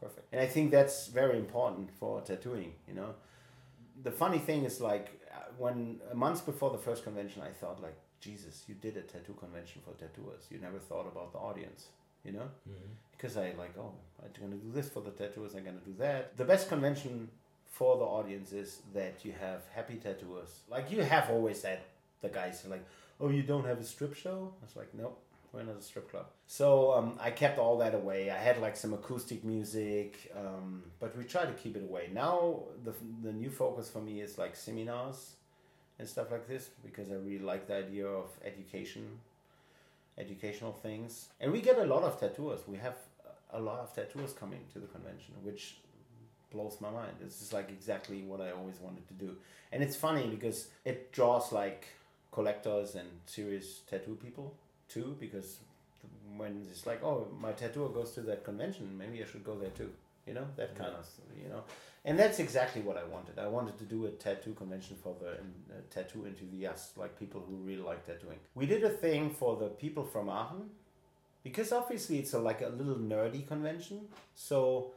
perfect. 0.00 0.26
And 0.32 0.40
I 0.40 0.46
think 0.46 0.70
that's 0.70 1.08
very 1.08 1.38
important 1.38 1.90
for 1.98 2.20
tattooing. 2.20 2.72
You 2.88 2.94
know, 2.94 3.14
the 4.02 4.10
funny 4.10 4.38
thing 4.38 4.64
is 4.64 4.80
like 4.80 5.20
uh, 5.34 5.40
when 5.58 6.00
a 6.10 6.14
month 6.14 6.46
before 6.46 6.70
the 6.70 6.78
first 6.78 7.04
convention, 7.04 7.42
I 7.42 7.50
thought 7.50 7.82
like, 7.82 7.96
Jesus, 8.20 8.64
you 8.68 8.74
did 8.74 8.96
a 8.96 9.02
tattoo 9.02 9.34
convention 9.34 9.80
for 9.84 9.92
tattooers. 9.94 10.46
You 10.50 10.58
never 10.58 10.78
thought 10.78 11.06
about 11.06 11.32
the 11.32 11.38
audience. 11.38 11.86
You 12.24 12.32
know 12.32 12.50
because 13.20 13.36
I 13.36 13.52
like, 13.58 13.76
oh, 13.78 13.92
I'm 14.22 14.30
gonna 14.40 14.56
do 14.56 14.72
this 14.72 14.88
for 14.88 15.00
the 15.00 15.10
tattooers. 15.10 15.54
I'm 15.54 15.64
gonna 15.64 15.78
do 15.84 15.94
that. 15.98 16.38
The 16.38 16.44
best 16.44 16.68
convention 16.68 17.28
for 17.66 17.96
the 17.98 18.04
audience 18.04 18.52
is 18.52 18.80
that 18.94 19.24
you 19.24 19.34
have 19.38 19.62
happy 19.74 19.96
tattooers. 19.96 20.60
Like 20.70 20.90
you 20.90 21.02
have 21.02 21.28
always 21.28 21.60
said, 21.60 21.80
the 22.22 22.28
guys 22.28 22.64
are 22.64 22.70
like, 22.70 22.84
oh, 23.20 23.28
you 23.28 23.42
don't 23.42 23.66
have 23.66 23.78
a 23.78 23.84
strip 23.84 24.14
show. 24.14 24.54
I 24.62 24.64
was 24.64 24.74
like, 24.74 24.94
nope. 24.94 25.20
We're 25.52 25.64
not 25.64 25.78
a 25.78 25.82
strip 25.82 26.10
club. 26.10 26.26
So 26.46 26.92
um, 26.92 27.18
I 27.20 27.30
kept 27.30 27.58
all 27.58 27.78
that 27.78 27.94
away. 27.94 28.30
I 28.30 28.36
had 28.38 28.60
like 28.60 28.76
some 28.76 28.94
acoustic 28.94 29.44
music, 29.44 30.32
um, 30.36 30.84
but 31.00 31.16
we 31.16 31.24
try 31.24 31.44
to 31.44 31.52
keep 31.52 31.76
it 31.76 31.82
away. 31.82 32.08
Now 32.12 32.62
the, 32.84 32.94
the 33.22 33.32
new 33.32 33.50
focus 33.50 33.90
for 33.90 34.00
me 34.00 34.20
is 34.20 34.38
like 34.38 34.54
seminars 34.54 35.32
and 35.98 36.08
stuff 36.08 36.30
like 36.30 36.46
this 36.46 36.70
because 36.84 37.10
I 37.10 37.14
really 37.14 37.40
like 37.40 37.66
the 37.66 37.76
idea 37.76 38.06
of 38.06 38.28
education 38.44 39.18
educational 40.18 40.72
things. 40.72 41.28
And 41.40 41.50
we 41.50 41.60
get 41.60 41.78
a 41.78 41.84
lot 41.84 42.02
of 42.02 42.20
tattooers. 42.20 42.60
We 42.66 42.76
have 42.78 42.96
a 43.52 43.60
lot 43.60 43.80
of 43.80 43.94
tattooers 43.94 44.32
coming 44.32 44.60
to 44.72 44.78
the 44.78 44.86
convention, 44.86 45.34
which 45.42 45.76
blows 46.52 46.76
my 46.80 46.90
mind. 46.90 47.12
This 47.20 47.40
is 47.42 47.52
like 47.52 47.70
exactly 47.70 48.22
what 48.22 48.40
I 48.40 48.50
always 48.50 48.78
wanted 48.80 49.06
to 49.08 49.14
do. 49.14 49.36
And 49.72 49.82
it's 49.82 49.96
funny 49.96 50.26
because 50.28 50.68
it 50.84 51.12
draws 51.12 51.52
like 51.52 51.86
collectors 52.32 52.94
and 52.94 53.08
serious 53.26 53.80
tattoo 53.88 54.16
people 54.22 54.54
too, 54.90 55.16
because 55.18 55.58
when 56.36 56.66
it's 56.70 56.86
like, 56.86 57.02
oh, 57.02 57.28
my 57.40 57.52
tattoo 57.52 57.90
goes 57.94 58.12
to 58.12 58.20
that 58.22 58.44
convention, 58.44 58.96
maybe 58.98 59.22
I 59.22 59.26
should 59.26 59.44
go 59.44 59.56
there 59.56 59.70
too. 59.70 59.90
You 60.26 60.34
know, 60.34 60.46
that 60.56 60.76
kind 60.76 60.92
of, 60.92 61.06
you 61.42 61.48
know. 61.48 61.62
And 62.04 62.18
that's 62.18 62.38
exactly 62.38 62.82
what 62.82 62.96
I 62.96 63.04
wanted. 63.04 63.38
I 63.38 63.48
wanted 63.48 63.76
to 63.78 63.84
do 63.84 64.06
a 64.06 64.10
tattoo 64.10 64.54
convention 64.54 64.96
for 65.02 65.14
the 65.20 65.32
uh, 65.32 65.80
tattoo 65.90 66.24
enthusiasts, 66.26 66.96
like 66.96 67.18
people 67.18 67.42
who 67.46 67.56
really 67.56 67.82
like 67.82 68.06
tattooing. 68.06 68.38
We 68.54 68.66
did 68.66 68.84
a 68.84 68.90
thing 68.90 69.30
for 69.30 69.56
the 69.56 69.68
people 69.68 70.04
from 70.04 70.28
Aachen, 70.28 70.70
because 71.42 71.72
obviously 71.72 72.18
it's 72.18 72.32
a, 72.32 72.38
like 72.38 72.60
a 72.60 72.68
little 72.68 72.96
nerdy 72.96 73.46
convention. 73.46 74.08
So 74.34 74.92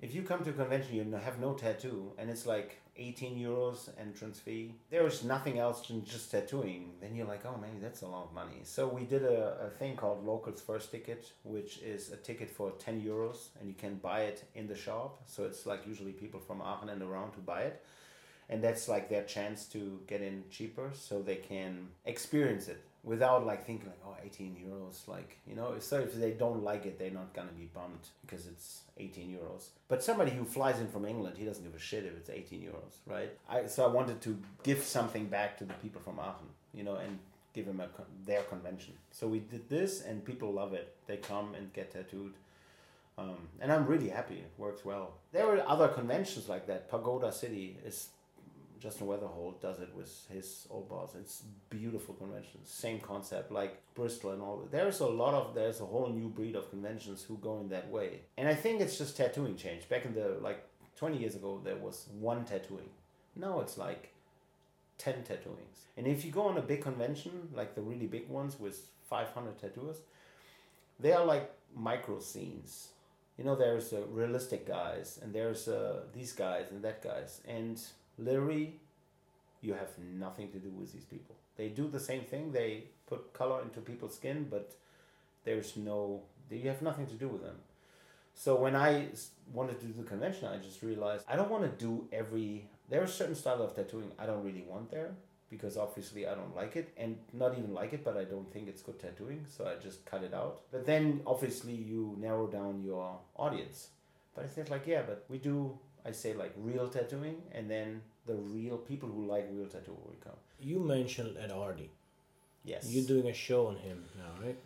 if 0.00 0.14
you 0.14 0.22
come 0.22 0.42
to 0.44 0.50
a 0.50 0.54
convention, 0.54 0.96
you 0.96 1.04
have 1.14 1.38
no 1.38 1.54
tattoo, 1.54 2.12
and 2.18 2.28
it's 2.30 2.46
like 2.46 2.80
18 3.00 3.36
euros 3.36 3.88
entrance 3.98 4.38
fee. 4.38 4.74
There 4.90 5.06
is 5.06 5.24
nothing 5.24 5.58
else 5.58 5.86
than 5.88 6.04
just 6.04 6.30
tattooing. 6.30 6.92
Then 7.00 7.16
you're 7.16 7.26
like, 7.26 7.44
oh, 7.46 7.58
maybe 7.60 7.78
that's 7.80 8.02
a 8.02 8.06
lot 8.06 8.24
of 8.24 8.34
money. 8.34 8.60
So 8.64 8.86
we 8.86 9.04
did 9.04 9.24
a, 9.24 9.66
a 9.66 9.70
thing 9.70 9.96
called 9.96 10.24
Locals 10.24 10.60
First 10.60 10.90
Ticket, 10.92 11.32
which 11.42 11.78
is 11.78 12.12
a 12.12 12.16
ticket 12.16 12.50
for 12.50 12.72
10 12.72 13.00
euros, 13.00 13.48
and 13.58 13.68
you 13.68 13.74
can 13.74 13.96
buy 13.96 14.20
it 14.22 14.44
in 14.54 14.66
the 14.66 14.76
shop. 14.76 15.22
So 15.26 15.44
it's 15.44 15.64
like 15.64 15.86
usually 15.86 16.12
people 16.12 16.40
from 16.40 16.60
Aachen 16.60 16.90
and 16.90 17.02
around 17.02 17.32
who 17.34 17.40
buy 17.40 17.62
it. 17.62 17.84
And 18.50 18.62
that's 18.62 18.88
like 18.88 19.08
their 19.08 19.22
chance 19.22 19.64
to 19.66 20.00
get 20.06 20.20
in 20.20 20.44
cheaper 20.50 20.90
so 20.92 21.22
they 21.22 21.36
can 21.36 21.88
experience 22.04 22.68
it 22.68 22.84
without 23.02 23.46
like 23.46 23.66
thinking 23.66 23.88
like 23.88 23.98
oh 24.06 24.14
18 24.22 24.56
euros 24.56 25.08
like 25.08 25.38
you 25.46 25.54
know 25.56 25.74
so 25.78 25.98
if 25.98 26.14
they 26.14 26.32
don't 26.32 26.62
like 26.62 26.84
it 26.84 26.98
they're 26.98 27.10
not 27.10 27.32
gonna 27.32 27.52
be 27.58 27.68
bummed 27.72 28.08
because 28.20 28.46
it's 28.46 28.82
18 28.98 29.28
euros 29.28 29.68
but 29.88 30.02
somebody 30.02 30.30
who 30.30 30.44
flies 30.44 30.80
in 30.80 30.88
from 30.88 31.06
england 31.06 31.36
he 31.38 31.44
doesn't 31.46 31.64
give 31.64 31.74
a 31.74 31.78
shit 31.78 32.04
if 32.04 32.14
it's 32.14 32.28
18 32.28 32.60
euros 32.60 32.96
right? 33.06 33.30
I, 33.48 33.66
so 33.66 33.84
i 33.84 33.88
wanted 33.88 34.20
to 34.22 34.36
give 34.62 34.82
something 34.82 35.26
back 35.26 35.56
to 35.58 35.64
the 35.64 35.74
people 35.74 36.02
from 36.02 36.18
aachen 36.18 36.48
you 36.74 36.84
know 36.84 36.96
and 36.96 37.18
give 37.52 37.66
them 37.66 37.80
a 37.80 37.88
their 38.26 38.42
convention. 38.42 38.94
So 39.10 39.26
we 39.26 39.40
did 39.40 39.68
this 39.68 40.02
and 40.02 40.24
people 40.24 40.52
love 40.52 40.72
it. 40.72 40.94
They 41.06 41.16
come 41.16 41.54
and 41.54 41.72
get 41.72 41.92
tattooed. 41.92 42.34
Um, 43.18 43.36
and 43.60 43.70
i'm 43.72 43.86
really 43.86 44.08
happy. 44.08 44.36
It 44.36 44.52
works 44.56 44.84
well. 44.84 45.14
There 45.32 45.46
were 45.46 45.62
other 45.66 45.88
conventions 45.88 46.48
like 46.48 46.66
that. 46.68 46.88
Pagoda 46.88 47.32
city 47.32 47.76
is 47.84 48.08
Justin 48.80 49.06
Weatherholtz 49.06 49.60
does 49.60 49.78
it 49.80 49.90
with 49.94 50.26
his 50.32 50.66
old 50.70 50.88
boss. 50.88 51.14
It's 51.14 51.42
beautiful 51.68 52.14
conventions, 52.14 52.70
same 52.70 52.98
concept 52.98 53.52
like 53.52 53.76
Bristol 53.94 54.30
and 54.30 54.40
all. 54.40 54.66
There's 54.70 55.00
a 55.00 55.06
lot 55.06 55.34
of 55.34 55.54
there's 55.54 55.80
a 55.80 55.84
whole 55.84 56.08
new 56.08 56.28
breed 56.28 56.56
of 56.56 56.70
conventions 56.70 57.22
who 57.22 57.36
go 57.36 57.60
in 57.60 57.68
that 57.68 57.90
way, 57.90 58.20
and 58.38 58.48
I 58.48 58.54
think 58.54 58.80
it's 58.80 58.96
just 58.96 59.16
tattooing 59.16 59.56
changed. 59.56 59.88
Back 59.90 60.06
in 60.06 60.14
the 60.14 60.38
like 60.40 60.64
twenty 60.96 61.18
years 61.18 61.34
ago, 61.34 61.60
there 61.62 61.76
was 61.76 62.06
one 62.18 62.44
tattooing. 62.44 62.88
Now 63.36 63.60
it's 63.60 63.76
like 63.76 64.14
ten 64.96 65.22
tattooings, 65.24 65.84
and 65.96 66.06
if 66.06 66.24
you 66.24 66.32
go 66.32 66.42
on 66.42 66.56
a 66.56 66.62
big 66.62 66.80
convention 66.82 67.32
like 67.54 67.74
the 67.74 67.82
really 67.82 68.06
big 68.06 68.28
ones 68.28 68.58
with 68.58 68.80
five 69.08 69.28
hundred 69.28 69.58
tattooers, 69.58 69.98
they 70.98 71.12
are 71.12 71.24
like 71.24 71.52
micro 71.76 72.18
scenes. 72.18 72.88
You 73.36 73.44
know, 73.44 73.56
there's 73.56 73.92
uh, 73.92 74.02
realistic 74.10 74.66
guys, 74.66 75.18
and 75.22 75.34
there's 75.34 75.68
uh, 75.68 76.00
these 76.12 76.32
guys 76.32 76.66
and 76.70 76.82
that 76.82 77.02
guys, 77.02 77.40
and 77.46 77.80
literally 78.20 78.74
you 79.62 79.74
have 79.74 79.90
nothing 80.18 80.50
to 80.52 80.58
do 80.58 80.70
with 80.70 80.92
these 80.92 81.04
people. 81.04 81.36
They 81.56 81.68
do 81.68 81.88
the 81.88 82.00
same 82.00 82.22
thing. 82.22 82.52
They 82.52 82.84
put 83.06 83.32
color 83.32 83.62
into 83.62 83.80
people's 83.80 84.14
skin 84.14 84.46
but 84.50 84.72
there's 85.44 85.76
no 85.76 86.22
you 86.50 86.68
have 86.68 86.82
nothing 86.82 87.06
to 87.06 87.14
do 87.14 87.28
with 87.28 87.42
them. 87.42 87.56
So 88.34 88.54
when 88.54 88.74
i 88.76 89.06
wanted 89.52 89.80
to 89.80 89.86
do 89.86 89.92
the 89.92 90.04
convention 90.04 90.46
i 90.46 90.56
just 90.56 90.80
realized 90.82 91.24
i 91.28 91.34
don't 91.34 91.50
want 91.50 91.64
to 91.64 91.84
do 91.84 92.06
every 92.12 92.68
there 92.88 93.02
are 93.02 93.06
certain 93.06 93.34
style 93.34 93.60
of 93.62 93.74
tattooing 93.74 94.12
i 94.16 94.24
don't 94.24 94.44
really 94.44 94.64
want 94.68 94.88
there 94.92 95.10
because 95.50 95.76
obviously 95.76 96.26
i 96.28 96.34
don't 96.36 96.54
like 96.54 96.76
it 96.76 96.92
and 96.96 97.16
not 97.32 97.58
even 97.58 97.74
like 97.74 97.92
it 97.92 98.04
but 98.04 98.16
i 98.16 98.22
don't 98.22 98.50
think 98.52 98.68
it's 98.68 98.80
good 98.80 98.98
tattooing 99.00 99.44
so 99.48 99.66
i 99.66 99.74
just 99.82 100.04
cut 100.06 100.22
it 100.22 100.32
out. 100.32 100.60
But 100.70 100.86
then 100.86 101.20
obviously 101.26 101.74
you 101.74 102.16
narrow 102.20 102.46
down 102.46 102.82
your 102.84 103.18
audience. 103.36 103.88
But 104.34 104.44
i 104.44 104.48
said 104.48 104.70
like 104.70 104.86
yeah 104.86 105.02
but 105.02 105.24
we 105.28 105.38
do 105.38 105.78
I 106.04 106.12
say 106.12 106.34
like 106.34 106.52
real 106.56 106.88
tattooing, 106.88 107.42
and 107.52 107.70
then 107.70 108.02
the 108.26 108.34
real 108.34 108.76
people 108.76 109.08
who 109.08 109.26
like 109.26 109.48
real 109.52 109.66
tattoo 109.66 109.92
will 109.92 110.16
come. 110.22 110.36
You 110.60 110.80
mentioned 110.80 111.36
Ed 111.38 111.50
Hardy. 111.50 111.90
Yes. 112.64 112.86
You're 112.90 113.06
doing 113.06 113.28
a 113.28 113.32
show 113.32 113.68
on 113.68 113.76
him 113.76 114.04
now, 114.16 114.44
right? 114.44 114.58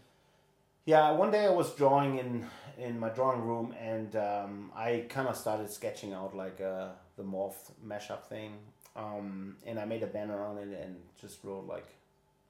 Yeah, 0.86 1.12
one 1.12 1.30
day 1.30 1.46
I 1.46 1.50
was 1.50 1.74
drawing 1.74 2.18
in 2.18 2.46
in 2.76 2.98
my 2.98 3.08
drawing 3.08 3.40
room, 3.40 3.74
and 3.80 4.14
um, 4.16 4.72
I 4.76 5.06
kind 5.08 5.28
of 5.28 5.36
started 5.36 5.70
sketching 5.70 6.12
out 6.12 6.36
like 6.36 6.60
uh, 6.60 6.88
the 7.16 7.22
morph 7.22 7.54
mashup 7.86 8.24
thing, 8.24 8.58
um, 8.94 9.56
and 9.64 9.78
I 9.78 9.86
made 9.86 10.02
a 10.02 10.06
banner 10.06 10.42
on 10.42 10.58
it 10.58 10.78
and 10.82 10.96
just 11.18 11.42
wrote 11.42 11.66
like 11.66 11.86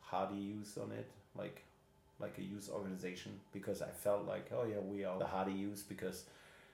Hardy 0.00 0.36
Youth 0.36 0.76
on 0.82 0.90
it, 0.92 1.08
like 1.38 1.62
like 2.18 2.38
a 2.38 2.42
youth 2.42 2.70
organization, 2.72 3.38
because 3.52 3.82
I 3.82 3.90
felt 3.90 4.26
like 4.26 4.50
oh 4.52 4.64
yeah 4.64 4.80
we 4.80 5.04
are 5.04 5.18
the 5.18 5.26
Hardy 5.26 5.52
Youth 5.52 5.84
because 5.88 6.24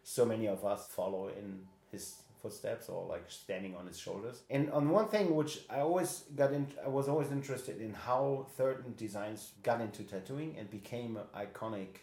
so 0.03 0.25
many 0.25 0.47
of 0.47 0.65
us 0.65 0.87
follow 0.87 1.29
in 1.29 1.67
his 1.93 2.15
footsteps 2.41 2.89
or 2.89 3.07
like 3.07 3.25
standing 3.29 3.75
on 3.75 3.87
his 3.87 3.99
shoulders. 3.99 4.43
And 4.51 4.71
on 4.73 4.91
one 4.91 5.09
thing 5.09 5.35
which 5.35 5.61
I 5.69 5.81
always 5.81 6.25
got 6.35 6.53
in, 6.53 6.67
I 6.85 6.89
was 6.89 7.09
always 7.09 7.31
interested 7.31 7.81
in 7.81 7.93
how 7.95 8.47
certain 8.57 8.95
designs 8.97 9.53
got 9.63 9.81
into 9.81 10.03
tattooing 10.03 10.57
and 10.59 10.71
became 10.71 11.19
iconic 11.37 12.01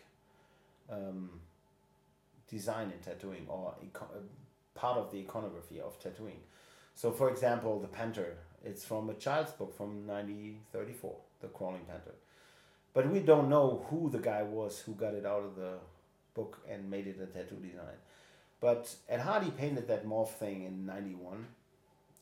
um, 0.91 1.29
design 2.49 2.91
in 2.91 2.99
tattooing 2.99 3.45
or 3.47 3.73
ico- 3.85 4.07
part 4.75 4.97
of 4.97 5.11
the 5.11 5.19
iconography 5.19 5.79
of 5.79 5.99
tattooing. 5.99 6.39
So, 6.95 7.11
for 7.11 7.29
example, 7.29 7.79
the 7.79 7.87
panther. 7.87 8.37
It's 8.65 8.83
from 8.83 9.09
a 9.09 9.13
child's 9.13 9.51
book 9.51 9.75
from 9.77 10.07
1934, 10.07 11.15
the 11.41 11.47
crawling 11.47 11.85
panther. 11.87 12.15
But 12.93 13.09
we 13.09 13.19
don't 13.19 13.49
know 13.49 13.85
who 13.89 14.09
the 14.09 14.17
guy 14.17 14.41
was 14.41 14.79
who 14.79 14.93
got 14.93 15.13
it 15.13 15.25
out 15.25 15.43
of 15.43 15.55
the 15.55 15.73
book 16.33 16.57
and 16.67 16.89
made 16.89 17.05
it 17.05 17.19
a 17.21 17.27
tattoo 17.27 17.57
design. 17.57 17.97
But 18.59 18.95
Ed 19.07 19.21
Hardy 19.21 19.51
painted 19.51 19.87
that 19.87 20.05
morph 20.05 20.29
thing 20.31 20.63
in 20.63 20.85
'91, 20.85 21.45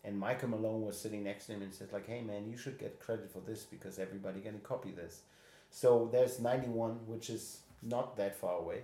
and 0.03 0.19
Michael 0.19 0.49
Malone 0.49 0.85
was 0.85 0.99
sitting 0.99 1.23
next 1.23 1.45
to 1.45 1.53
him 1.53 1.61
and 1.61 1.73
said 1.73 1.93
like, 1.93 2.07
"Hey 2.07 2.21
man, 2.21 2.49
you 2.49 2.57
should 2.57 2.77
get 2.77 2.99
credit 2.99 3.31
for 3.31 3.39
this 3.39 3.63
because 3.63 3.99
everybody 3.99 4.41
gonna 4.41 4.57
copy 4.59 4.91
this." 4.91 5.21
So 5.69 6.09
there's 6.11 6.39
'91, 6.39 7.07
which 7.07 7.29
is 7.29 7.61
not 7.81 8.17
that 8.17 8.35
far 8.35 8.57
away. 8.59 8.81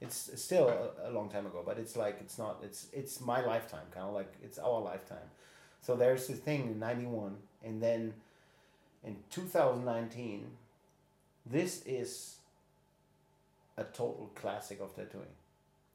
It's 0.00 0.30
still 0.40 0.68
a, 0.68 1.08
a 1.08 1.10
long 1.10 1.28
time 1.28 1.46
ago, 1.46 1.62
but 1.64 1.78
it's 1.78 1.96
like 1.96 2.18
it's 2.20 2.38
not. 2.38 2.60
It's 2.62 2.86
it's 2.92 3.20
my 3.20 3.44
lifetime, 3.44 3.86
kind 3.90 4.06
of 4.06 4.14
like 4.14 4.32
it's 4.42 4.58
our 4.58 4.80
lifetime. 4.80 5.30
So 5.80 5.96
there's 5.96 6.28
this 6.28 6.38
thing 6.38 6.68
in 6.68 6.78
'91, 6.78 7.36
and 7.64 7.82
then 7.82 8.14
in 9.02 9.16
2019, 9.30 10.46
this 11.44 11.82
is 11.84 12.36
a 13.76 13.82
total 13.82 14.30
classic 14.36 14.80
of 14.80 14.94
tattooing. 14.94 15.34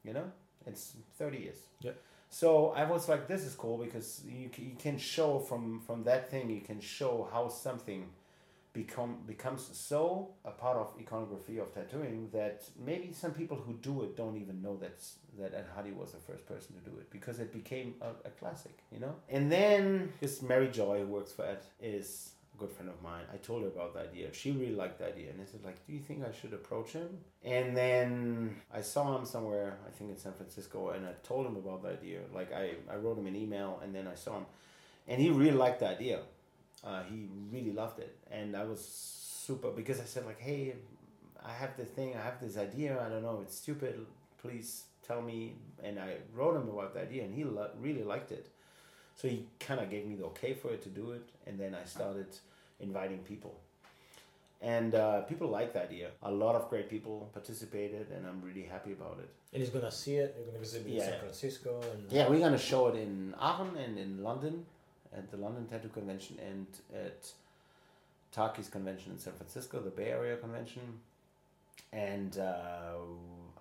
You 0.04 0.14
know 0.14 0.32
it's 0.68 0.94
30 1.18 1.38
years. 1.38 1.58
Yeah. 1.82 1.92
So 2.30 2.74
I 2.76 2.84
was 2.84 3.08
like, 3.08 3.28
this 3.28 3.44
is 3.44 3.56
cool 3.56 3.78
because 3.78 4.22
you, 4.28 4.50
you 4.58 4.76
can 4.78 4.98
show 4.98 5.40
from 5.40 5.82
from 5.82 6.04
that 6.04 6.30
thing 6.30 6.50
you 6.50 6.62
can 6.62 6.82
show 6.82 7.28
how 7.32 7.48
something 7.48 8.10
become 8.74 9.18
becomes 9.26 9.70
so 9.74 10.30
a 10.46 10.52
part 10.52 10.78
of 10.78 10.94
iconography 11.00 11.58
of 11.58 11.74
tattooing 11.74 12.30
that 12.32 12.64
maybe 12.86 13.12
some 13.12 13.32
people 13.32 13.58
who 13.58 13.74
do 13.74 14.04
it 14.04 14.16
don't 14.16 14.38
even 14.38 14.62
know 14.62 14.76
that 14.78 15.00
that 15.40 15.54
Ed 15.54 15.66
Hardy 15.74 15.92
was 15.92 16.12
the 16.12 16.20
first 16.20 16.46
person 16.46 16.76
to 16.76 16.90
do 16.90 16.98
it 16.98 17.10
because 17.10 17.40
it 17.40 17.52
became 17.54 17.96
a, 18.02 18.10
a 18.26 18.32
classic, 18.32 18.78
you 18.92 19.00
know. 19.00 19.16
And 19.30 19.52
then 19.52 20.12
this 20.20 20.42
Mary 20.42 20.68
Joy 20.68 21.00
who 21.00 21.08
works 21.08 21.32
for 21.32 21.46
Ed 21.46 21.60
is 21.82 22.32
good 22.58 22.72
friend 22.72 22.90
of 22.90 23.02
mine. 23.02 23.24
I 23.34 23.38
told 23.38 23.64
her 23.64 23.68
about 23.70 23.94
the 23.94 24.02
idea. 24.02 24.34
She 24.34 24.52
really 24.52 24.76
liked 24.76 25.00
the 25.00 25.08
idea, 25.08 25.30
and 25.32 25.42
I 25.42 25.46
said, 25.46 25.62
like, 25.64 25.86
do 25.86 25.94
you 25.94 26.00
think 26.00 26.24
I 26.26 26.32
should 26.32 26.54
approach 26.54 26.92
him? 26.92 27.10
And 27.44 27.76
then 27.76 28.56
I 28.74 28.82
saw 28.82 29.18
him 29.18 29.26
somewhere, 29.26 29.78
I 29.88 29.92
think 29.92 30.12
in 30.12 30.18
San 30.18 30.34
Francisco, 30.34 30.90
and 30.90 31.06
I 31.06 31.14
told 31.24 31.46
him 31.46 31.56
about 31.56 31.84
the 31.84 31.90
idea. 31.90 32.20
Like 32.34 32.54
I, 32.54 32.76
I 32.92 32.96
wrote 32.96 33.18
him 33.18 33.28
an 33.28 33.36
email, 33.36 33.80
and 33.84 33.94
then 33.94 34.08
I 34.08 34.16
saw 34.16 34.38
him, 34.38 34.46
and 35.08 35.22
he 35.22 35.30
really 35.30 35.58
liked 35.58 35.80
the 35.80 35.90
idea. 35.90 36.20
Uh, 36.84 37.04
he 37.04 37.28
really 37.52 37.72
loved 37.72 38.00
it, 38.00 38.18
and 38.32 38.56
I 38.56 38.64
was 38.64 38.82
super 38.86 39.72
because 39.72 40.00
I 40.00 40.06
said 40.06 40.26
like, 40.26 40.40
hey, 40.40 40.76
I 41.44 41.52
have 41.52 41.78
this 41.78 41.90
thing, 41.90 42.16
I 42.16 42.22
have 42.22 42.40
this 42.42 42.58
idea. 42.58 43.02
I 43.04 43.10
don't 43.10 43.24
know, 43.24 43.40
it's 43.42 43.56
stupid. 43.56 44.06
Please 44.42 44.84
tell 45.08 45.22
me. 45.22 45.56
And 45.84 46.00
I 46.00 46.18
wrote 46.34 46.56
him 46.56 46.70
about 46.70 46.94
the 46.94 47.02
idea, 47.02 47.24
and 47.24 47.34
he 47.34 47.44
lo- 47.44 47.72
really 47.80 48.04
liked 48.04 48.32
it. 48.32 48.50
So 49.18 49.28
he 49.28 49.46
kind 49.60 49.80
of 49.80 49.90
gave 49.90 50.06
me 50.06 50.16
the 50.16 50.26
okay 50.26 50.54
for 50.54 50.70
it 50.70 50.82
to 50.84 50.90
do 50.90 51.12
it, 51.12 51.28
and 51.48 51.60
then 51.60 51.76
I 51.76 51.86
started 51.86 52.28
inviting 52.80 53.18
people. 53.20 53.56
And 54.62 54.94
uh, 54.96 55.22
people 55.22 55.48
like 55.48 55.74
the 55.74 55.84
idea. 55.84 56.10
A 56.24 56.32
lot 56.32 56.56
of 56.56 56.70
great 56.70 56.90
people 56.90 57.30
participated, 57.34 58.08
and 58.16 58.26
I'm 58.26 58.42
really 58.42 58.64
happy 58.64 58.92
about 58.92 59.18
it. 59.20 59.30
And 59.54 59.62
he's 59.62 59.72
gonna 59.72 59.92
see 59.92 60.16
it. 60.18 60.36
You're 60.38 60.48
gonna 60.48 60.60
visit 60.60 60.82
it 60.86 60.90
in 60.90 60.94
Yeah. 60.94 61.06
San 61.10 61.20
Francisco 61.20 61.82
and 61.94 62.12
Yeah, 62.12 62.30
we're 62.30 62.40
gonna 62.40 62.58
show 62.58 62.88
it 62.88 62.96
in 62.96 63.34
Aachen 63.40 63.76
and 63.78 63.98
in 63.98 64.24
London, 64.24 64.66
at 65.14 65.30
the 65.32 65.38
London 65.38 65.66
Tattoo 65.68 65.90
Convention, 65.90 66.38
and 66.40 66.68
at 66.94 67.32
Taki's 68.32 68.70
convention 68.70 69.12
in 69.14 69.20
San 69.20 69.34
Francisco, 69.34 69.80
the 69.80 69.90
Bay 69.90 70.10
Area 70.12 70.38
convention. 70.38 71.00
And 71.92 72.38
uh, 72.38 72.98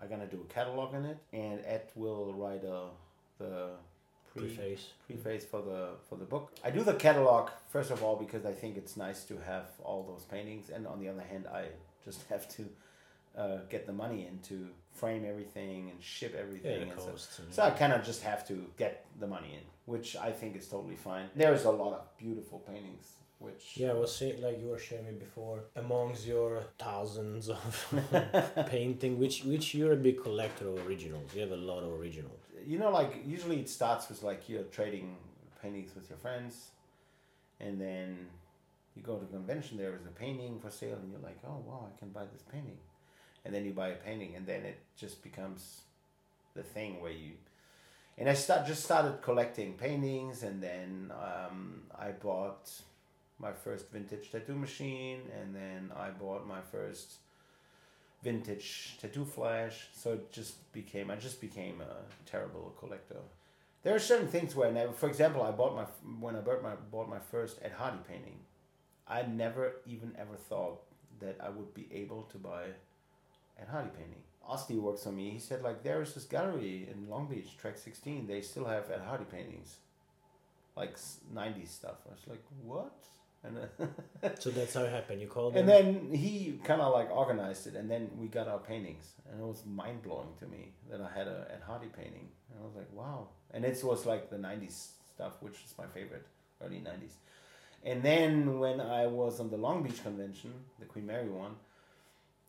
I'm 0.02 0.08
gonna 0.08 0.26
do 0.26 0.40
a 0.48 0.52
catalog 0.52 0.94
in 0.94 1.04
it, 1.06 1.18
and 1.32 1.60
Ed 1.64 1.90
will 1.94 2.34
write 2.34 2.64
a 2.64 2.88
the 3.38 3.70
pre 4.36 4.48
preface. 4.54 4.84
preface 5.06 5.44
for 5.44 5.60
the 5.62 5.80
for 6.08 6.16
the 6.16 6.24
book. 6.24 6.52
I 6.64 6.70
do 6.70 6.82
the 6.82 6.94
catalog 6.94 7.50
first 7.74 7.90
of 7.90 8.02
all 8.04 8.16
because 8.16 8.44
I 8.46 8.52
think 8.52 8.76
it's 8.76 8.96
nice 8.96 9.24
to 9.30 9.34
have 9.38 9.66
all 9.82 10.02
those 10.10 10.24
paintings, 10.24 10.70
and 10.70 10.86
on 10.86 11.00
the 11.00 11.08
other 11.08 11.22
hand, 11.32 11.44
I 11.46 11.62
just 12.04 12.20
have 12.32 12.48
to 12.56 12.62
uh, 13.42 13.58
get 13.68 13.86
the 13.86 13.92
money 13.92 14.26
in 14.28 14.38
to 14.48 14.56
frame 14.92 15.24
everything 15.32 15.90
and 15.90 16.02
ship 16.02 16.34
everything. 16.44 16.76
the 16.80 16.82
and 16.92 17.00
so, 17.00 17.10
costs. 17.10 17.38
and- 17.38 17.52
so 17.52 17.62
I 17.62 17.70
kind 17.70 17.92
of 17.92 18.02
just 18.04 18.22
have 18.22 18.46
to 18.48 18.54
get 18.78 19.04
the 19.20 19.26
money 19.26 19.52
in, 19.58 19.64
which 19.92 20.16
I 20.16 20.30
think 20.32 20.56
is 20.56 20.66
totally 20.68 20.96
fine. 20.96 21.26
There's 21.34 21.64
a 21.66 21.70
lot 21.70 21.92
of 21.98 22.02
beautiful 22.16 22.60
paintings, 22.60 23.06
which 23.38 23.62
Yeah, 23.76 23.90
I 23.90 23.94
was 23.94 24.14
saying 24.16 24.40
like 24.40 24.58
you 24.62 24.68
were 24.68 24.78
showing 24.78 25.04
me 25.04 25.12
before. 25.12 25.58
Amongst 25.84 26.26
your 26.26 26.62
thousands 26.78 27.50
of 27.50 27.94
painting, 28.76 29.18
which 29.18 29.44
which 29.44 29.74
you're 29.74 29.92
a 29.92 30.02
big 30.08 30.22
collector 30.22 30.68
of 30.68 30.86
originals. 30.86 31.34
You 31.34 31.42
have 31.42 31.52
a 31.52 31.56
lot 31.72 31.82
of 31.82 31.90
originals. 32.00 32.40
You 32.66 32.78
know, 32.78 32.90
like 32.90 33.22
usually 33.24 33.60
it 33.60 33.68
starts 33.68 34.08
with 34.08 34.22
like 34.22 34.48
you're 34.48 34.64
trading 34.64 35.16
paintings 35.62 35.94
with 35.94 36.08
your 36.10 36.18
friends, 36.18 36.70
and 37.60 37.80
then 37.80 38.26
you 38.94 39.02
go 39.02 39.16
to 39.16 39.24
a 39.24 39.28
convention. 39.28 39.78
There 39.78 39.94
is 39.94 40.04
a 40.06 40.10
painting 40.10 40.58
for 40.60 40.70
sale, 40.70 40.98
and 41.00 41.10
you're 41.10 41.20
like, 41.20 41.38
oh 41.46 41.62
wow, 41.66 41.88
I 41.90 41.98
can 41.98 42.10
buy 42.10 42.24
this 42.32 42.42
painting, 42.42 42.78
and 43.44 43.54
then 43.54 43.64
you 43.64 43.72
buy 43.72 43.88
a 43.88 43.94
painting, 43.94 44.34
and 44.36 44.46
then 44.46 44.64
it 44.64 44.80
just 44.96 45.22
becomes 45.22 45.82
the 46.54 46.62
thing 46.62 47.00
where 47.00 47.12
you. 47.12 47.32
And 48.18 48.28
I 48.28 48.34
start 48.34 48.66
just 48.66 48.84
started 48.84 49.22
collecting 49.22 49.74
paintings, 49.74 50.42
and 50.42 50.62
then 50.62 51.12
um, 51.12 51.82
I 51.96 52.10
bought 52.10 52.70
my 53.38 53.52
first 53.52 53.90
vintage 53.92 54.30
tattoo 54.32 54.56
machine, 54.56 55.20
and 55.40 55.54
then 55.54 55.92
I 55.96 56.10
bought 56.10 56.46
my 56.46 56.60
first 56.72 57.16
vintage 58.26 58.98
tattoo 59.00 59.24
flash. 59.24 59.76
So 59.92 60.14
it 60.14 60.32
just 60.32 60.54
became 60.72 61.10
I 61.14 61.16
just 61.16 61.40
became 61.40 61.76
a 61.80 61.94
terrible 62.32 62.74
collector. 62.80 63.20
There 63.82 63.94
are 63.94 64.10
certain 64.10 64.30
things 64.34 64.56
where 64.56 64.72
never, 64.72 64.92
for 64.92 65.08
example, 65.08 65.42
I 65.42 65.52
bought 65.60 65.74
my 65.80 65.86
when 66.24 66.34
I 66.40 66.42
bought 66.48 66.62
my 66.68 66.74
bought 66.94 67.08
my 67.16 67.22
first 67.32 67.60
Ed 67.62 67.74
Hardy 67.78 68.02
painting. 68.10 68.38
I 69.16 69.22
never 69.22 69.64
even 69.94 70.10
ever 70.18 70.36
thought 70.48 70.78
that 71.20 71.36
I 71.46 71.50
would 71.56 71.72
be 71.80 71.86
able 72.02 72.22
to 72.32 72.38
buy 72.50 72.64
Ed 73.60 73.68
Hardy 73.70 73.92
painting. 73.98 74.22
Osti 74.52 74.76
works 74.86 75.04
for 75.04 75.12
me. 75.20 75.30
He 75.36 75.38
said 75.48 75.62
like 75.68 75.82
there 75.82 76.02
is 76.02 76.14
this 76.14 76.24
gallery 76.36 76.88
in 76.90 77.08
Long 77.08 77.26
Beach, 77.32 77.56
track 77.60 77.78
sixteen. 77.78 78.26
They 78.26 78.40
still 78.40 78.66
have 78.74 78.90
Ed 78.90 79.02
Hardy 79.08 79.28
paintings, 79.36 79.76
like 80.80 80.94
'90s 81.40 81.72
stuff. 81.80 81.98
I 82.08 82.12
was 82.16 82.26
like, 82.34 82.44
what? 82.72 82.98
And 83.44 83.56
So 84.40 84.50
that's 84.50 84.74
how 84.74 84.82
it 84.82 84.90
happened. 84.90 85.20
You 85.20 85.28
called 85.28 85.56
it 85.56 85.60
and 85.60 85.68
them. 85.68 86.08
then 86.10 86.14
he 86.18 86.58
kind 86.64 86.80
of 86.80 86.92
like 86.92 87.10
organized 87.10 87.66
it, 87.66 87.74
and 87.74 87.90
then 87.90 88.10
we 88.18 88.26
got 88.26 88.48
our 88.48 88.58
paintings, 88.58 89.12
and 89.30 89.40
it 89.40 89.44
was 89.46 89.62
mind 89.66 90.02
blowing 90.02 90.28
to 90.40 90.46
me 90.46 90.72
that 90.90 91.00
I 91.00 91.10
had 91.16 91.28
a 91.28 91.46
Ed 91.50 91.62
Hardy 91.66 91.88
painting, 91.88 92.28
and 92.50 92.60
I 92.60 92.64
was 92.64 92.74
like, 92.74 92.92
wow. 92.92 93.28
And 93.52 93.64
it 93.64 93.82
was 93.84 94.04
like 94.06 94.30
the 94.30 94.36
'90s 94.36 94.88
stuff, 95.14 95.34
which 95.40 95.54
is 95.64 95.74
my 95.78 95.86
favorite, 95.86 96.26
early 96.64 96.78
'90s. 96.78 97.14
And 97.84 98.02
then 98.02 98.58
when 98.58 98.80
I 98.80 99.06
was 99.06 99.38
on 99.38 99.48
the 99.50 99.56
Long 99.56 99.82
Beach 99.84 100.02
convention, 100.02 100.52
the 100.80 100.86
Queen 100.86 101.06
Mary 101.06 101.28
one, 101.28 101.54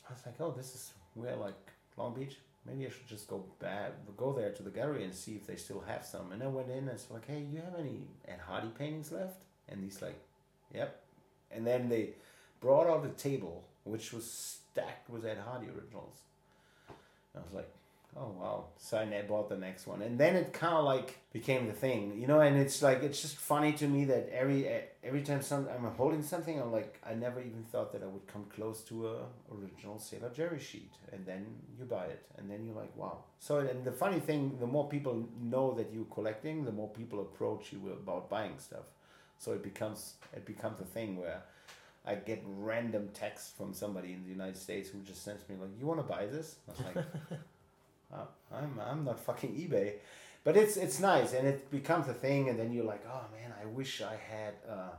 I 0.10 0.14
was 0.14 0.24
like, 0.26 0.36
oh, 0.40 0.52
this 0.52 0.74
is 0.74 0.92
where 1.14 1.36
like 1.36 1.54
Long 1.96 2.14
Beach. 2.16 2.38
Maybe 2.66 2.86
I 2.86 2.90
should 2.90 3.08
just 3.08 3.28
go 3.30 3.46
back, 3.60 3.94
go 4.18 4.34
there 4.34 4.52
to 4.52 4.64
the 4.64 4.70
gallery 4.72 5.06
and 5.06 5.14
see 5.16 5.36
if 5.36 5.48
they 5.48 5.56
still 5.56 5.80
have 5.88 6.04
some. 6.06 6.34
And 6.34 6.44
I 6.44 6.48
went 6.48 6.70
in 6.70 6.80
and 6.80 6.90
it's 6.90 7.10
like, 7.10 7.26
hey, 7.26 7.40
you 7.50 7.62
have 7.62 7.76
any 7.80 8.08
Ed 8.28 8.40
Hardy 8.46 8.68
paintings 8.78 9.12
left? 9.12 9.44
And 9.70 9.82
he's 9.84 10.02
like, 10.02 10.20
yep. 10.74 11.02
And 11.52 11.66
then 11.66 11.90
they 11.90 12.10
brought 12.60 12.88
out 12.88 13.06
a 13.06 13.10
table 13.10 13.64
which 13.84 14.12
was 14.14 14.30
stacked 14.30 15.10
with 15.10 15.26
Ed 15.26 15.38
Hardy 15.46 15.68
originals. 15.68 16.20
I 17.36 17.40
was 17.40 17.54
like, 17.54 17.70
oh 18.20 18.36
wow. 18.40 18.66
So 18.78 18.98
I 18.98 19.22
bought 19.28 19.50
the 19.50 19.58
next 19.58 19.88
one, 19.88 20.02
and 20.02 20.20
then 20.20 20.36
it 20.36 20.54
kind 20.54 20.74
of 20.74 20.86
like 20.86 21.20
became 21.32 21.68
the 21.68 21.74
thing, 21.74 22.20
you 22.20 22.28
know. 22.28 22.40
And 22.40 22.58
it's 22.58 22.82
like 22.82 23.04
it's 23.04 23.22
just 23.22 23.38
funny 23.38 23.74
to 23.74 23.88
me 23.88 24.06
that 24.06 24.30
every 24.34 24.68
every 25.04 25.22
time 25.22 25.42
some 25.42 25.68
I'm 25.74 25.86
holding 25.96 26.24
something, 26.24 26.60
I'm 26.60 26.72
like 26.72 27.00
I 27.08 27.14
never 27.14 27.40
even 27.40 27.64
thought 27.72 27.92
that 27.94 28.04
I 28.04 28.08
would 28.08 28.28
come 28.28 28.46
close 28.56 28.82
to 28.84 29.08
a 29.08 29.18
original 29.54 30.00
Sailor 30.00 30.32
Jerry 30.34 30.60
sheet, 30.60 30.94
and 31.12 31.26
then 31.26 31.46
you 31.78 31.86
buy 31.86 32.06
it, 32.06 32.24
and 32.38 32.50
then 32.50 32.66
you're 32.66 32.76
like 32.76 32.96
wow. 32.96 33.20
So 33.40 33.60
and 33.60 33.84
the 33.84 33.92
funny 33.92 34.20
thing, 34.20 34.58
the 34.60 34.68
more 34.68 34.88
people 34.90 35.28
know 35.42 35.74
that 35.76 35.92
you're 35.94 36.06
collecting, 36.06 36.66
the 36.66 36.72
more 36.72 36.90
people 36.90 37.22
approach 37.22 37.72
you 37.72 37.92
about 37.92 38.30
buying 38.30 38.58
stuff. 38.58 38.86
So 39.40 39.52
it 39.54 39.64
becomes 39.64 40.14
it 40.34 40.46
becomes 40.46 40.80
a 40.80 40.86
thing 40.86 41.18
where 41.18 41.42
I 42.06 42.16
get 42.16 42.44
random 42.46 43.10
texts 43.14 43.52
from 43.58 43.74
somebody 43.74 44.14
in 44.14 44.24
the 44.24 44.30
United 44.30 44.58
States 44.58 44.90
who 44.90 45.00
just 45.00 45.24
sends 45.24 45.48
me 45.50 45.56
like, 45.60 45.70
"You 45.80 45.86
want 45.86 46.00
to 46.00 46.14
buy 46.14 46.26
this?" 46.26 46.56
I 46.68 46.72
was 46.72 46.96
like, 46.96 47.06
oh, 48.14 48.28
"I'm 48.54 48.80
I'm 48.80 49.04
not 49.04 49.20
fucking 49.20 49.52
eBay," 49.52 49.94
but 50.44 50.56
it's 50.56 50.78
it's 50.78 51.00
nice 51.00 51.34
and 51.34 51.48
it 51.48 51.70
becomes 51.70 52.08
a 52.08 52.14
thing, 52.14 52.50
and 52.50 52.58
then 52.58 52.72
you're 52.74 52.86
like, 52.86 53.06
"Oh 53.08 53.26
man, 53.34 53.54
I 53.62 53.66
wish 53.66 54.02
I 54.02 54.16
had, 54.16 54.54
uh, 54.70 54.96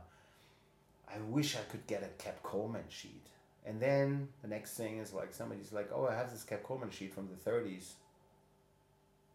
I 1.13 1.19
wish 1.29 1.55
I 1.55 1.61
could 1.71 1.85
get 1.87 2.03
a 2.03 2.23
Cap 2.23 2.41
Coleman 2.43 2.85
sheet." 2.89 3.25
And 3.65 3.79
then 3.81 4.29
the 4.41 4.47
next 4.47 4.75
thing 4.77 4.99
is 4.99 5.13
like 5.13 5.33
somebody's 5.33 5.73
like, 5.73 5.89
"Oh, 5.93 6.07
I 6.07 6.15
have 6.15 6.31
this 6.31 6.43
Cap 6.43 6.63
Coleman 6.63 6.91
sheet 6.91 7.13
from 7.13 7.27
the 7.27 7.49
'30s." 7.49 7.93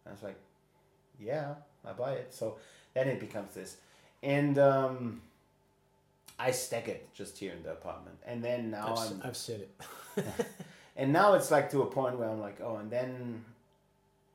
And 0.03 0.07
I 0.07 0.11
was 0.11 0.23
like, 0.23 0.39
"Yeah, 1.19 1.55
I 1.85 1.91
buy 1.93 2.13
it." 2.13 2.33
So 2.33 2.57
then 2.93 3.07
it 3.07 3.19
becomes 3.19 3.53
this, 3.53 3.77
and. 4.25 4.57
um 4.57 5.21
I 6.37 6.51
stack 6.51 6.87
it 6.87 7.13
just 7.13 7.37
here 7.37 7.53
in 7.53 7.63
the 7.63 7.71
apartment, 7.71 8.17
and 8.25 8.43
then 8.43 8.71
now 8.71 8.95
I've, 8.95 9.11
I'm, 9.11 9.21
I've 9.23 9.37
said 9.37 9.61
it. 9.61 10.25
and 10.97 11.13
now 11.13 11.33
it's 11.35 11.49
like 11.49 11.69
to 11.71 11.81
a 11.81 11.85
point 11.85 12.19
where 12.19 12.29
I'm 12.29 12.41
like, 12.41 12.59
oh, 12.61 12.75
and 12.75 12.91
then 12.91 13.45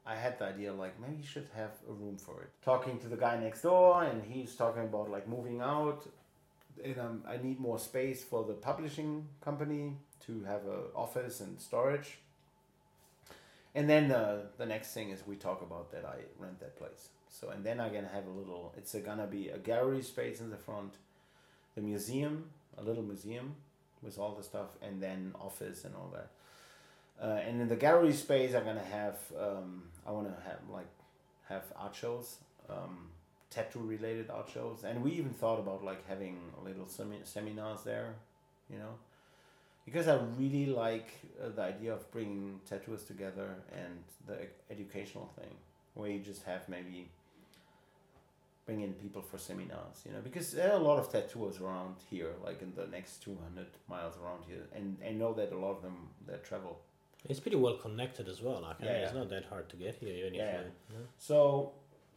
I 0.07 0.15
had 0.15 0.39
the 0.39 0.47
idea 0.47 0.73
like 0.73 0.99
maybe 0.99 1.17
you 1.17 1.27
should 1.27 1.49
have 1.55 1.73
a 1.89 1.93
room 1.93 2.17
for 2.17 2.43
it. 2.43 2.51
Talking 2.65 2.99
to 3.01 3.09
the 3.09 3.17
guy 3.17 3.39
next 3.39 3.63
door, 3.63 4.03
and 4.05 4.23
he's 4.25 4.55
talking 4.55 4.85
about 4.85 5.11
like 5.11 5.29
moving 5.29 5.61
out, 5.61 6.07
and 6.83 6.99
um, 6.99 7.23
I 7.29 7.37
need 7.37 7.61
more 7.61 7.79
space 7.79 8.25
for 8.25 8.45
the 8.45 8.55
publishing 8.55 9.27
company 9.43 9.97
to 10.27 10.43
have 10.45 10.63
a 10.67 10.97
office 10.97 11.41
and 11.41 11.61
storage. 11.61 12.19
And 13.75 13.89
then 13.89 14.11
uh, 14.11 14.47
the 14.57 14.67
next 14.67 14.95
thing 14.95 15.11
is 15.11 15.25
we 15.27 15.37
talk 15.37 15.63
about 15.63 15.93
that 15.93 16.05
I 16.05 16.17
rent 16.39 16.59
that 16.61 16.77
place. 16.77 17.11
So 17.31 17.51
and 17.51 17.65
then 17.65 17.81
I'm 17.81 17.93
gonna 17.93 18.11
have 18.13 18.27
a 18.27 18.31
little. 18.31 18.75
It's 18.77 18.95
a, 18.95 19.01
gonna 19.01 19.27
be 19.27 19.49
a 19.49 19.59
gallery 19.59 20.03
space 20.03 20.41
in 20.41 20.51
the 20.51 20.57
front, 20.57 20.95
the 21.75 21.81
museum, 21.81 22.51
a 22.77 22.83
little 22.83 23.03
museum 23.03 23.55
with 24.03 24.19
all 24.19 24.35
the 24.35 24.43
stuff, 24.43 24.71
and 24.83 25.01
then 25.01 25.33
office 25.41 25.85
and 25.85 25.95
all 25.95 26.13
that. 26.13 26.31
Uh, 27.23 27.39
and 27.47 27.61
in 27.61 27.69
the 27.69 27.77
gallery 27.77 28.13
space, 28.13 28.55
I'm 28.55 28.65
gonna 28.65 28.83
have. 28.83 29.19
Um, 29.39 29.85
I 30.07 30.11
want 30.11 30.27
to 30.27 30.43
have 30.43 30.59
like 30.73 30.89
have 31.49 31.65
art 31.77 31.95
shows, 31.95 32.37
um, 32.69 33.09
tattoo 33.51 33.81
related 33.81 34.31
art 34.31 34.49
shows, 34.53 34.85
and 34.85 35.03
we 35.03 35.13
even 35.13 35.31
thought 35.31 35.59
about 35.59 35.85
like 35.85 36.07
having 36.09 36.39
little 36.65 36.89
semi- 36.89 37.21
seminars 37.25 37.83
there, 37.83 38.15
you 38.71 38.79
know, 38.79 38.95
because 39.85 40.09
I 40.09 40.19
really 40.39 40.67
like 40.67 41.11
uh, 41.43 41.49
the 41.55 41.63
idea 41.63 41.93
of 41.93 42.11
bringing 42.11 42.61
tattooers 42.69 43.05
together 43.05 43.55
and 43.73 44.03
the 44.27 44.47
educational 44.71 45.31
thing, 45.39 45.55
where 45.95 46.11
you 46.11 46.21
just 46.21 46.45
have 46.45 46.69
maybe 46.69 47.09
bring 48.67 48.83
in 48.83 48.93
people 48.95 49.23
for 49.23 49.39
seminars, 49.39 50.03
you 50.05 50.13
know, 50.13 50.21
because 50.23 50.53
there 50.53 50.71
are 50.73 50.79
a 50.79 50.83
lot 50.83 50.99
of 50.99 51.11
tattooers 51.11 51.61
around 51.61 51.97
here, 52.11 52.33
like 52.45 52.63
in 52.63 52.73
the 52.75 52.87
next 52.87 53.23
200 53.23 53.67
miles 53.89 54.15
around 54.23 54.45
here, 54.47 54.67
and 54.75 54.97
I 55.07 55.13
know 55.13 55.33
that 55.35 55.53
a 55.53 55.57
lot 55.59 55.73
of 55.77 55.83
them 55.83 56.09
that 56.27 56.45
travel. 56.45 56.81
It's 57.29 57.41
pretty 57.41 57.57
well 57.57 57.77
connected 57.77 58.29
as 58.29 58.41
well. 58.41 58.61
Like, 58.63 58.77
Yeah, 58.81 58.93
it's 59.05 59.15
not 59.15 59.29
that 59.31 59.45
hard 59.47 59.69
to 59.71 59.77
get 59.77 59.95
here, 59.97 60.15
even 60.15 60.35
Yeah. 60.35 60.61
if 60.61 60.67
you. 60.67 60.99
No? 60.99 61.05
So 61.19 61.73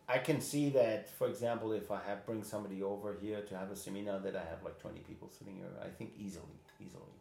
I 0.07 0.17
can 0.19 0.39
see 0.41 0.69
that, 0.71 1.09
for 1.09 1.27
example, 1.27 1.71
if 1.73 1.91
I 1.91 1.99
have 2.01 2.25
bring 2.25 2.43
somebody 2.43 2.83
over 2.83 3.13
here 3.13 3.41
to 3.41 3.57
have 3.57 3.71
a 3.71 3.75
seminar, 3.75 4.19
that 4.19 4.35
I 4.35 4.45
have 4.51 4.63
like 4.63 4.77
20 4.79 4.99
people 5.01 5.29
sitting 5.29 5.57
here, 5.57 5.73
I 5.81 5.89
think 5.89 6.13
easily, 6.17 6.59
easily. 6.79 7.13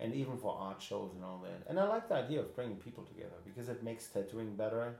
And 0.00 0.14
even 0.14 0.36
for 0.36 0.56
art 0.58 0.80
shows 0.82 1.12
and 1.14 1.22
all 1.24 1.38
that. 1.44 1.60
And 1.68 1.78
I 1.78 1.84
like 1.86 2.08
the 2.08 2.16
idea 2.16 2.40
of 2.40 2.54
bringing 2.56 2.76
people 2.76 3.04
together 3.04 3.36
because 3.44 3.68
it 3.68 3.82
makes 3.84 4.08
tattooing 4.08 4.56
better. 4.56 4.96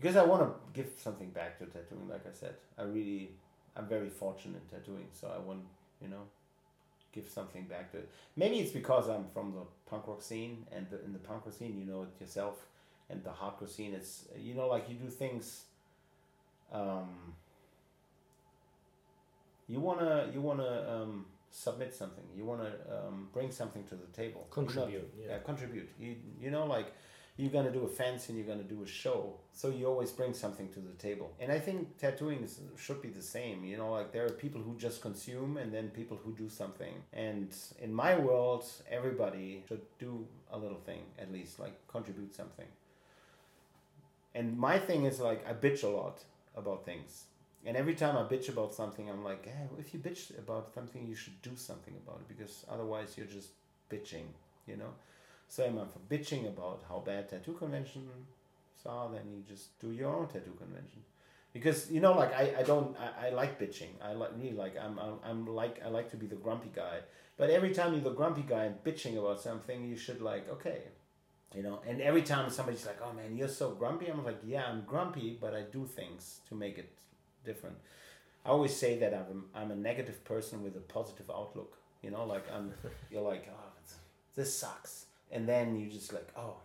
Because 0.00 0.16
I 0.16 0.24
want 0.24 0.42
to 0.42 0.52
give 0.72 0.92
something 0.98 1.30
back 1.30 1.58
to 1.58 1.66
tattooing, 1.66 2.08
like 2.08 2.26
I 2.26 2.32
said. 2.32 2.54
I 2.78 2.82
really, 2.82 3.30
I'm 3.76 3.86
very 3.86 4.10
fortunate 4.10 4.60
in 4.70 4.78
tattooing, 4.78 5.08
so 5.12 5.28
I 5.34 5.38
want, 5.38 5.60
you 6.02 6.08
know, 6.08 6.22
give 7.12 7.28
something 7.28 7.64
back 7.64 7.90
to 7.92 7.98
it. 7.98 8.10
Maybe 8.36 8.56
it's 8.60 8.72
because 8.72 9.08
I'm 9.08 9.26
from 9.32 9.52
the 9.52 9.62
punk 9.90 10.06
rock 10.08 10.22
scene, 10.22 10.66
and 10.72 10.86
the, 10.90 11.02
in 11.04 11.12
the 11.12 11.18
punk 11.18 11.46
rock 11.46 11.54
scene, 11.54 11.78
you 11.78 11.86
know 11.86 12.02
it 12.02 12.20
yourself, 12.20 12.66
and 13.10 13.22
the 13.24 13.30
hardcore 13.30 13.68
scene, 13.68 13.94
it's, 13.94 14.26
you 14.38 14.54
know, 14.54 14.68
like 14.68 14.88
you 14.88 14.96
do 14.96 15.08
things 15.08 15.64
um, 16.72 17.34
you 19.68 19.80
wanna 19.80 20.30
you 20.32 20.40
wanna 20.40 20.86
um, 20.88 21.26
submit 21.50 21.94
something. 21.94 22.24
You 22.36 22.44
wanna 22.44 22.72
um, 22.90 23.28
bring 23.32 23.50
something 23.50 23.84
to 23.84 23.94
the 23.94 24.06
table. 24.12 24.46
You 24.56 24.62
know- 24.62 24.68
Contribute, 24.68 25.14
yeah. 25.20 25.26
yeah, 25.32 25.38
contribute. 25.38 25.88
You 25.98 26.16
you 26.40 26.50
know 26.50 26.66
like 26.66 26.92
you're 27.36 27.50
gonna 27.50 27.70
do 27.70 27.84
a 27.84 27.88
fanzine 27.88 28.30
and 28.30 28.38
you're 28.38 28.46
gonna 28.46 28.62
do 28.62 28.82
a 28.82 28.86
show, 28.86 29.34
so 29.52 29.68
you 29.68 29.86
always 29.86 30.10
bring 30.10 30.32
something 30.32 30.68
to 30.70 30.80
the 30.80 30.94
table. 30.94 31.32
And 31.38 31.52
I 31.52 31.58
think 31.58 31.98
tattooing 31.98 32.42
is, 32.42 32.60
should 32.76 33.02
be 33.02 33.10
the 33.10 33.22
same. 33.22 33.64
You 33.64 33.76
know, 33.76 33.92
like 33.92 34.10
there 34.12 34.24
are 34.24 34.30
people 34.30 34.62
who 34.62 34.76
just 34.78 35.02
consume 35.02 35.58
and 35.58 35.72
then 35.72 35.88
people 35.90 36.18
who 36.22 36.32
do 36.32 36.48
something. 36.48 36.94
And 37.12 37.54
in 37.78 37.92
my 37.92 38.16
world, 38.18 38.64
everybody 38.90 39.64
should 39.68 39.82
do 39.98 40.26
a 40.50 40.58
little 40.58 40.80
thing 40.80 41.02
at 41.18 41.30
least, 41.30 41.58
like 41.58 41.74
contribute 41.88 42.34
something. 42.34 42.66
And 44.34 44.56
my 44.58 44.78
thing 44.78 45.04
is 45.04 45.20
like 45.20 45.46
I 45.46 45.52
bitch 45.52 45.84
a 45.84 45.88
lot 45.88 46.24
about 46.56 46.86
things. 46.86 47.24
And 47.66 47.76
every 47.76 47.94
time 47.96 48.16
I 48.16 48.22
bitch 48.22 48.48
about 48.48 48.72
something, 48.72 49.10
I'm 49.10 49.24
like, 49.24 49.44
hey, 49.44 49.68
if 49.78 49.92
you 49.92 50.00
bitch 50.00 50.38
about 50.38 50.72
something, 50.72 51.06
you 51.06 51.16
should 51.16 51.42
do 51.42 51.50
something 51.56 51.94
about 52.06 52.20
it 52.20 52.28
because 52.28 52.64
otherwise 52.70 53.14
you're 53.16 53.26
just 53.26 53.50
bitching, 53.90 54.26
you 54.66 54.76
know? 54.76 54.92
So 55.48 55.64
I'm 55.64 55.76
for 55.88 56.00
bitching 56.10 56.48
about 56.48 56.84
how 56.88 56.98
bad 56.98 57.28
tattoo 57.28 57.54
conventions 57.54 58.10
are, 58.86 59.10
then 59.10 59.22
you 59.30 59.42
just 59.46 59.78
do 59.80 59.90
your 59.90 60.14
own 60.14 60.26
tattoo 60.28 60.54
convention. 60.58 61.02
Because 61.52 61.90
you 61.90 62.00
know, 62.00 62.12
like 62.12 62.34
I, 62.34 62.54
I 62.58 62.62
don't 62.62 62.96
I, 62.98 63.28
I 63.28 63.30
like 63.30 63.58
bitching. 63.58 63.88
I 64.02 64.12
like 64.12 64.30
really 64.36 64.52
like 64.52 64.76
I'm, 64.78 64.98
I'm 64.98 65.14
I'm 65.24 65.46
like 65.46 65.80
I 65.84 65.88
like 65.88 66.10
to 66.10 66.16
be 66.16 66.26
the 66.26 66.36
grumpy 66.36 66.70
guy. 66.74 66.98
But 67.38 67.50
every 67.50 67.72
time 67.74 67.92
you're 67.94 68.02
the 68.02 68.10
grumpy 68.10 68.42
guy 68.42 68.64
and 68.64 68.84
bitching 68.84 69.18
about 69.18 69.40
something, 69.40 69.84
you 69.84 69.96
should 69.96 70.20
like 70.20 70.50
okay, 70.50 70.82
you 71.54 71.62
know. 71.62 71.80
And 71.88 72.02
every 72.02 72.22
time 72.22 72.50
somebody's 72.50 72.84
like, 72.84 72.98
"Oh 73.02 73.12
man, 73.14 73.36
you're 73.36 73.48
so 73.48 73.70
grumpy," 73.70 74.08
I'm 74.08 74.22
like, 74.24 74.40
"Yeah, 74.44 74.64
I'm 74.68 74.82
grumpy, 74.84 75.38
but 75.40 75.54
I 75.54 75.62
do 75.62 75.86
things 75.86 76.40
to 76.48 76.54
make 76.54 76.76
it 76.76 76.90
different." 77.44 77.76
I 78.44 78.50
always 78.50 78.76
say 78.76 78.98
that 78.98 79.14
I'm 79.14 79.46
I'm 79.54 79.70
a 79.70 79.76
negative 79.76 80.24
person 80.24 80.62
with 80.62 80.76
a 80.76 80.80
positive 80.80 81.30
outlook. 81.30 81.78
You 82.02 82.10
know, 82.10 82.26
like 82.26 82.44
I'm 82.54 82.74
you're 83.10 83.22
like, 83.22 83.48
"Oh, 83.50 83.72
this 84.34 84.54
sucks," 84.54 85.05
and 85.32 85.48
then 85.48 85.76
you 85.76 85.88
just 85.90 86.12
like, 86.12 86.28
"Oh, 86.36 86.56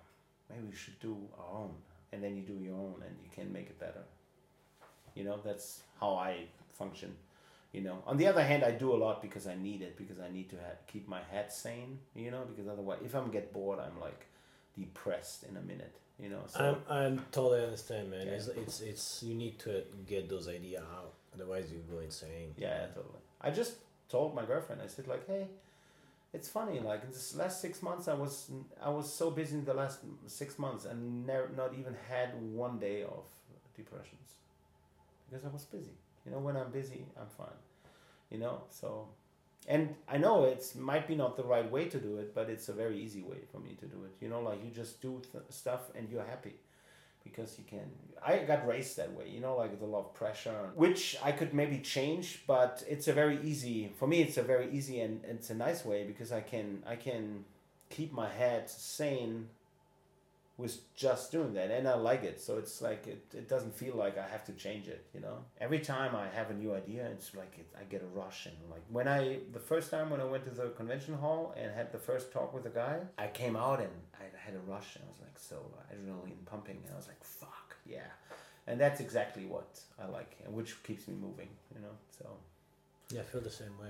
maybe 0.49 0.68
we 0.70 0.76
should 0.76 0.99
do 0.99 1.18
our 1.39 1.62
own," 1.62 1.74
and 2.12 2.24
then 2.24 2.36
you 2.36 2.43
do 2.43 2.57
your 2.64 2.76
own, 2.76 3.03
and 3.05 3.16
you 3.24 3.30
can 3.34 3.51
make 3.53 3.68
it 3.68 3.80
better. 3.80 4.03
You 5.16 5.24
know, 5.26 5.39
that's 5.43 5.82
how 5.99 6.16
I 6.16 6.45
function. 6.74 7.16
you 7.74 7.82
know 7.88 7.97
on 8.12 8.18
the 8.18 8.28
other 8.28 8.43
hand 8.43 8.64
i 8.70 8.72
do 8.72 8.88
a 8.93 8.99
lot 9.05 9.22
because 9.22 9.45
i 9.47 9.55
need 9.55 9.82
it 9.88 9.95
because 9.97 10.20
i 10.20 10.30
need 10.38 10.47
to 10.53 10.57
ha- 10.57 10.80
keep 10.91 11.05
my 11.07 11.22
head 11.32 11.47
sane 11.57 11.91
you 12.24 12.30
know 12.34 12.41
because 12.49 12.68
otherwise 12.74 12.99
if 13.05 13.14
i'm 13.16 13.30
get 13.36 13.53
bored 13.53 13.80
i'm 13.86 13.97
like 14.07 14.26
depressed 14.78 15.43
in 15.49 15.55
a 15.57 15.62
minute 15.62 15.95
you 16.20 16.30
know 16.34 16.41
so 16.47 16.59
I'm, 16.89 16.97
I'm 16.97 17.16
totally 17.32 17.64
understand, 17.64 18.09
man. 18.12 18.26
Yeah. 18.28 18.34
It's, 18.34 18.47
it's 18.47 18.78
it's 18.82 19.24
you 19.28 19.36
need 19.43 19.55
to 19.59 19.84
get 20.14 20.28
those 20.34 20.47
ideas 20.57 20.84
out, 20.97 21.14
otherwise 21.36 21.72
you 21.72 21.80
go 21.93 21.99
insane. 21.99 22.49
yeah, 22.57 22.68
yeah 22.68 22.86
totally 22.88 23.22
i 23.41 23.49
just 23.62 23.74
told 24.09 24.36
my 24.39 24.45
girlfriend 24.51 24.82
i 24.82 24.88
said 24.88 25.07
like 25.07 25.26
hey 25.28 25.45
it's 26.34 26.47
funny 26.49 26.79
like 26.79 27.03
in 27.03 27.09
this 27.09 27.36
last 27.36 27.61
six 27.61 27.82
months 27.82 28.07
i 28.07 28.13
was 28.13 28.51
i 28.82 28.89
was 28.89 29.11
so 29.11 29.29
busy 29.32 29.55
in 29.55 29.65
the 29.65 29.73
last 29.73 29.99
six 30.27 30.57
months 30.57 30.86
and 30.86 31.25
never 31.25 31.49
not 31.55 31.73
even 31.77 31.95
had 32.09 32.29
one 32.41 32.79
day 32.79 33.03
of 33.03 33.23
depressions. 33.75 34.29
Because 35.29 35.45
i 35.45 35.49
was 35.49 35.65
busy. 35.65 35.97
You 36.25 36.32
know 36.32 36.39
when 36.39 36.55
i'm 36.55 36.71
busy 36.71 37.05
i'm 37.19 37.27
fine. 37.38 37.59
You 38.29 38.39
know 38.39 38.63
so 38.69 39.07
and 39.67 39.95
i 40.07 40.17
know 40.17 40.45
it's 40.45 40.75
might 40.75 41.07
be 41.07 41.15
not 41.15 41.36
the 41.38 41.43
right 41.43 41.69
way 41.69 41.86
to 41.86 41.99
do 41.99 42.17
it 42.17 42.34
but 42.34 42.49
it's 42.49 42.69
a 42.69 42.73
very 42.73 42.99
easy 42.99 43.21
way 43.21 43.39
for 43.51 43.59
me 43.59 43.75
to 43.79 43.86
do 43.86 44.03
it. 44.05 44.13
You 44.23 44.29
know 44.29 44.41
like 44.41 44.63
you 44.63 44.71
just 44.71 45.01
do 45.01 45.21
th- 45.32 45.43
stuff 45.49 45.82
and 45.95 46.09
you're 46.09 46.25
happy 46.25 46.55
because 47.24 47.57
you 47.57 47.63
can 47.69 47.89
i 48.26 48.38
got 48.39 48.65
raised 48.67 48.97
that 48.97 49.11
way 49.13 49.28
you 49.28 49.39
know 49.39 49.55
like 49.55 49.72
lot 49.86 49.99
of 49.99 50.13
pressure 50.13 50.72
which 50.76 51.17
i 51.24 51.32
could 51.32 51.53
maybe 51.53 51.80
change 51.80 52.43
but 52.47 52.84
it's 52.88 53.07
a 53.07 53.13
very 53.13 53.39
easy 53.43 53.91
for 53.97 54.07
me 54.07 54.22
it's 54.22 54.38
a 54.38 54.43
very 54.43 54.72
easy 54.72 55.01
and 55.01 55.22
it's 55.26 55.49
a 55.49 55.55
nice 55.55 55.84
way 55.86 56.03
because 56.03 56.32
i 56.32 56.41
can 56.41 56.84
i 56.86 56.95
can 56.95 57.43
keep 57.89 58.13
my 58.13 58.30
head 58.30 58.69
sane 58.69 59.47
with 60.62 60.93
just 60.95 61.32
doing 61.32 61.53
that 61.53 61.72
and 61.72 61.88
i 61.88 61.95
like 61.95 62.24
it. 62.24 62.39
So 62.39 62.57
it's 62.57 62.82
like 62.82 63.07
it, 63.07 63.24
it 63.34 63.49
doesn't 63.49 63.76
feel 63.76 63.95
like 63.95 64.18
i 64.18 64.28
have 64.28 64.45
to 64.45 64.53
change 64.53 64.88
it 64.88 65.05
you 65.14 65.22
know? 65.22 65.38
Every 65.59 65.80
time 65.80 66.16
i 66.16 66.28
have 66.38 66.49
a 66.49 66.53
new 66.53 66.74
idea 66.74 67.05
it's 67.05 67.34
like 67.36 67.53
it, 67.57 67.68
i 67.80 67.84
get 67.93 68.01
a 68.01 68.20
rush 68.20 68.45
and 68.45 68.55
like 68.70 68.84
when 68.89 69.07
i 69.07 69.39
the 69.51 69.59
first 69.59 69.91
time 69.91 70.09
when 70.09 70.22
i 70.22 70.26
went 70.26 70.43
to 70.45 70.51
the 70.51 70.70
convention 70.82 71.14
hall 71.16 71.53
and 71.57 71.72
had 71.72 71.91
the 71.91 71.97
first 71.97 72.32
talk 72.32 72.53
with 72.53 72.64
the 72.64 72.70
guy 72.70 72.99
i 73.18 73.28
came 73.28 73.55
out 73.55 73.80
and 73.80 73.89
i 74.20 74.24
had 74.45 74.55
a 74.55 74.72
rush 74.72 74.95
and 74.95 75.03
i 75.05 75.09
was 75.09 75.20
like 75.20 75.38
so 75.38 75.57
adrenaline 75.93 76.45
pumping 76.45 76.78
and 76.86 76.93
i 76.93 76.97
was 76.97 77.07
like 77.07 77.24
fuck 77.24 77.76
yeah. 77.86 78.12
And 78.68 78.80
that's 78.80 78.99
exactly 79.01 79.45
what 79.45 79.80
i 80.01 80.05
like 80.07 80.38
and 80.45 80.53
which 80.53 80.82
keeps 80.84 81.07
me 81.07 81.16
moving 81.16 81.49
you 81.74 81.82
know 81.82 81.95
so. 82.18 82.26
Yeah, 83.14 83.22
I 83.22 83.24
feel 83.24 83.41
the 83.41 83.49
same 83.49 83.78
way. 83.80 83.89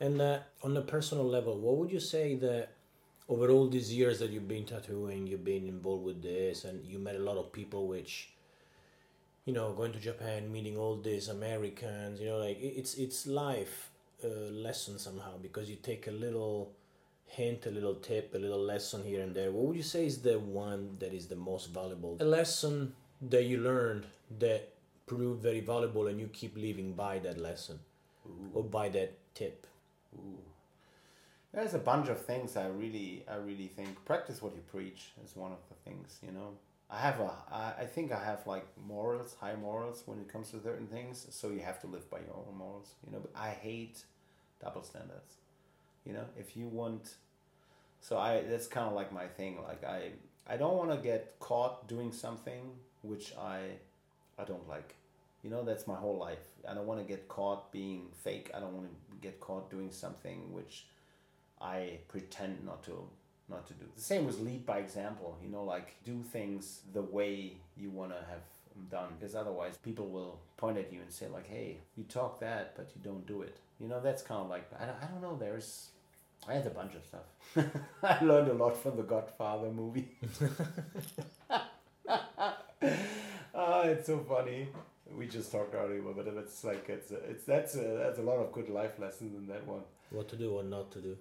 And 0.00 0.20
uh, 0.20 0.38
on 0.62 0.76
a 0.76 0.82
personal 0.82 1.24
level, 1.24 1.58
what 1.58 1.76
would 1.76 1.90
you 1.90 2.00
say 2.00 2.34
that 2.36 2.72
over 3.28 3.50
all 3.50 3.68
these 3.68 3.92
years 3.92 4.18
that 4.20 4.30
you've 4.30 4.48
been 4.48 4.64
tattooing, 4.64 5.26
you've 5.26 5.44
been 5.44 5.66
involved 5.66 6.04
with 6.04 6.22
this, 6.22 6.64
and 6.64 6.84
you 6.84 6.98
met 6.98 7.16
a 7.16 7.18
lot 7.18 7.36
of 7.36 7.52
people, 7.52 7.88
which, 7.88 8.30
you 9.44 9.52
know, 9.52 9.72
going 9.72 9.92
to 9.92 9.98
Japan, 9.98 10.50
meeting 10.52 10.76
all 10.76 10.96
these 10.96 11.28
Americans, 11.28 12.20
you 12.20 12.26
know, 12.26 12.38
like 12.38 12.58
it's 12.60 12.94
it's 12.94 13.26
life 13.26 13.90
uh, 14.24 14.28
lesson 14.52 14.98
somehow 14.98 15.36
because 15.42 15.68
you 15.68 15.76
take 15.76 16.06
a 16.06 16.12
little 16.12 16.72
hint, 17.26 17.66
a 17.66 17.70
little 17.70 17.96
tip, 17.96 18.34
a 18.34 18.38
little 18.38 18.62
lesson 18.62 19.02
here 19.02 19.22
and 19.22 19.34
there. 19.34 19.50
What 19.50 19.66
would 19.66 19.76
you 19.76 19.82
say 19.82 20.06
is 20.06 20.18
the 20.18 20.38
one 20.38 20.96
that 21.00 21.12
is 21.12 21.26
the 21.26 21.36
most 21.36 21.66
valuable? 21.72 22.16
A 22.20 22.24
lesson 22.24 22.94
that 23.30 23.44
you 23.44 23.58
learned 23.58 24.06
that 24.38 24.72
proved 25.06 25.42
very 25.42 25.60
valuable, 25.60 26.06
and 26.06 26.20
you 26.20 26.28
keep 26.28 26.56
living 26.56 26.92
by 26.92 27.18
that 27.20 27.38
lesson 27.38 27.80
or 28.54 28.62
by 28.62 28.88
that 28.88 29.12
tip. 29.34 29.66
Ooh. 30.16 30.38
There's 31.52 31.74
a 31.74 31.78
bunch 31.78 32.08
of 32.08 32.20
things 32.20 32.56
I 32.56 32.66
really, 32.66 33.24
I 33.30 33.36
really 33.36 33.68
think 33.68 34.04
practice 34.04 34.42
what 34.42 34.54
you 34.54 34.60
preach 34.70 35.12
is 35.24 35.34
one 35.34 35.52
of 35.52 35.58
the 35.68 35.90
things. 35.90 36.18
You 36.22 36.32
know, 36.32 36.50
I 36.90 36.98
have 36.98 37.18
a, 37.20 37.32
I, 37.50 37.72
I 37.80 37.86
think 37.86 38.12
I 38.12 38.22
have 38.22 38.46
like 38.46 38.66
morals, 38.86 39.36
high 39.40 39.56
morals 39.56 40.02
when 40.06 40.18
it 40.18 40.28
comes 40.28 40.50
to 40.50 40.60
certain 40.62 40.86
things. 40.86 41.26
So 41.30 41.48
you 41.50 41.60
have 41.60 41.80
to 41.80 41.86
live 41.86 42.10
by 42.10 42.18
your 42.18 42.36
own 42.36 42.58
morals. 42.58 42.94
You 43.06 43.12
know, 43.12 43.20
but 43.20 43.30
I 43.34 43.50
hate 43.50 44.04
double 44.62 44.82
standards. 44.82 45.36
You 46.04 46.12
know, 46.12 46.24
if 46.38 46.56
you 46.56 46.68
want, 46.68 47.14
so 48.00 48.18
I 48.18 48.42
that's 48.42 48.66
kind 48.66 48.86
of 48.86 48.92
like 48.92 49.12
my 49.12 49.26
thing. 49.26 49.58
Like 49.62 49.82
I, 49.82 50.10
I 50.48 50.56
don't 50.56 50.76
want 50.76 50.90
to 50.90 50.98
get 50.98 51.36
caught 51.40 51.88
doing 51.88 52.12
something 52.12 52.70
which 53.02 53.32
I, 53.36 53.60
I 54.38 54.44
don't 54.44 54.68
like. 54.68 54.94
You 55.42 55.50
know, 55.50 55.64
that's 55.64 55.86
my 55.86 55.94
whole 55.94 56.18
life. 56.18 56.44
I 56.68 56.74
don't 56.74 56.86
want 56.86 57.00
to 57.00 57.06
get 57.06 57.28
caught 57.28 57.72
being 57.72 58.08
fake. 58.24 58.50
I 58.54 58.60
don't 58.60 58.74
want 58.74 58.88
to 58.88 59.16
get 59.20 59.40
caught 59.40 59.70
doing 59.70 59.90
something 59.90 60.52
which 60.52 60.86
I 61.60 61.98
pretend 62.08 62.64
not 62.64 62.82
to 62.84 63.08
not 63.48 63.66
to 63.68 63.74
do. 63.74 63.84
The 63.94 64.02
same 64.02 64.26
with 64.26 64.40
lead 64.40 64.66
by 64.66 64.78
example. 64.78 65.38
You 65.42 65.48
know, 65.50 65.64
like 65.64 65.94
do 66.04 66.22
things 66.22 66.80
the 66.92 67.02
way 67.02 67.52
you 67.76 67.90
want 67.90 68.10
to 68.12 68.18
have 68.28 68.42
done, 68.90 69.08
because 69.18 69.34
otherwise 69.34 69.76
people 69.76 70.08
will 70.08 70.38
point 70.56 70.78
at 70.78 70.92
you 70.92 71.00
and 71.00 71.10
say 71.12 71.28
like, 71.28 71.46
"Hey, 71.46 71.78
you 71.96 72.04
talk 72.04 72.40
that, 72.40 72.76
but 72.76 72.90
you 72.94 73.00
don't 73.02 73.26
do 73.26 73.42
it." 73.42 73.56
You 73.80 73.88
know, 73.88 74.00
that's 74.00 74.22
kind 74.22 74.40
of 74.42 74.48
like 74.48 74.70
I 74.78 74.86
don't, 74.86 74.96
I 75.02 75.06
don't 75.06 75.22
know. 75.22 75.36
There's 75.36 75.90
I 76.48 76.54
had 76.54 76.66
a 76.66 76.70
bunch 76.70 76.92
of 76.94 77.04
stuff. 77.04 77.66
I 78.02 78.24
learned 78.24 78.48
a 78.48 78.54
lot 78.54 78.76
from 78.76 78.96
the 78.96 79.02
Godfather 79.02 79.70
movie. 79.70 80.08
Ah, 83.58 83.84
it's 83.84 84.06
so 84.06 84.18
funny. 84.18 84.68
We 85.16 85.26
just 85.26 85.50
talked 85.50 85.74
earlier, 85.74 86.02
but 86.02 86.26
it's 86.26 86.62
like 86.62 86.88
it's 86.88 87.10
it's 87.10 87.44
that's 87.44 87.74
a, 87.74 87.98
that's 88.02 88.18
a 88.18 88.22
lot 88.22 88.38
of 88.38 88.52
good 88.52 88.68
life 88.68 88.98
lessons 88.98 89.34
in 89.34 89.46
that 89.46 89.66
one. 89.66 89.80
What 90.10 90.28
to 90.28 90.36
do, 90.36 90.52
what 90.52 90.66
not 90.66 90.90
to 90.92 91.00
do. 91.00 91.16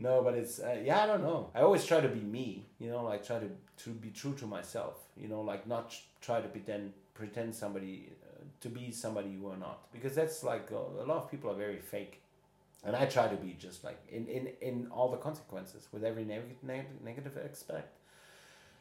No, 0.00 0.22
but 0.22 0.34
it's 0.34 0.58
uh, 0.60 0.80
yeah, 0.82 1.02
I 1.02 1.06
don't 1.06 1.22
know. 1.22 1.50
I 1.54 1.60
always 1.60 1.84
try 1.84 2.00
to 2.00 2.08
be 2.08 2.20
me, 2.20 2.64
you 2.78 2.90
know, 2.90 3.04
like 3.04 3.24
try 3.26 3.38
to 3.38 3.50
to 3.84 3.90
be 3.90 4.08
true 4.10 4.34
to 4.36 4.46
myself, 4.46 4.94
you 5.16 5.28
know, 5.28 5.42
like 5.42 5.66
not 5.66 5.94
try 6.22 6.40
to 6.40 6.48
pretend 6.48 6.94
pretend 7.12 7.54
somebody 7.54 8.08
uh, 8.24 8.44
to 8.62 8.68
be 8.70 8.90
somebody 8.92 9.28
you 9.28 9.46
are 9.48 9.58
not, 9.58 9.92
because 9.92 10.14
that's 10.14 10.42
like 10.42 10.72
uh, 10.72 11.02
a 11.02 11.06
lot 11.06 11.18
of 11.18 11.30
people 11.30 11.50
are 11.50 11.54
very 11.54 11.78
fake, 11.78 12.22
and 12.82 12.96
I 12.96 13.04
try 13.04 13.28
to 13.28 13.36
be 13.36 13.52
just 13.58 13.84
like 13.84 14.00
in 14.10 14.26
in 14.26 14.48
in 14.62 14.86
all 14.90 15.10
the 15.10 15.18
consequences 15.18 15.86
with 15.92 16.02
every 16.02 16.24
neg- 16.24 17.02
negative 17.04 17.38
aspect. 17.50 17.92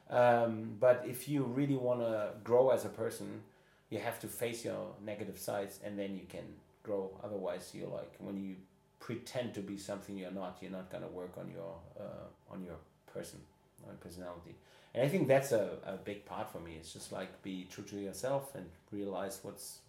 Um, 0.09 0.75
but 0.79 1.03
if 1.05 1.27
you 1.27 1.43
really 1.43 1.75
want 1.75 1.99
to 1.99 2.31
grow 2.43 2.69
as 2.69 2.85
a 2.85 2.89
person, 2.89 3.41
you 3.89 3.99
have 3.99 4.19
to 4.21 4.27
face 4.27 4.63
your 4.65 4.95
negative 5.05 5.37
sides, 5.37 5.79
and 5.83 5.99
then 5.99 6.15
you 6.15 6.25
can 6.29 6.45
grow. 6.83 7.11
Otherwise, 7.23 7.71
you're 7.73 7.89
like 7.89 8.13
when 8.19 8.37
you 8.41 8.55
pretend 8.99 9.53
to 9.55 9.61
be 9.61 9.77
something 9.77 10.17
you're 10.17 10.31
not, 10.31 10.57
you're 10.61 10.71
not 10.71 10.91
gonna 10.91 11.07
work 11.07 11.37
on 11.37 11.49
your 11.51 11.75
uh, 11.99 12.53
on 12.53 12.63
your 12.63 12.75
person, 13.13 13.39
on 13.87 13.95
personality. 13.97 14.55
And 14.93 15.03
I 15.03 15.07
think 15.07 15.27
that's 15.27 15.51
a, 15.51 15.77
a 15.85 15.97
big 15.97 16.25
part 16.25 16.51
for 16.51 16.59
me. 16.59 16.75
It's 16.79 16.91
just 16.91 17.11
like 17.11 17.41
be 17.43 17.67
true 17.71 17.83
to 17.85 17.95
yourself 17.95 18.55
and 18.55 18.65
realize 18.91 19.39
what's 19.43 19.79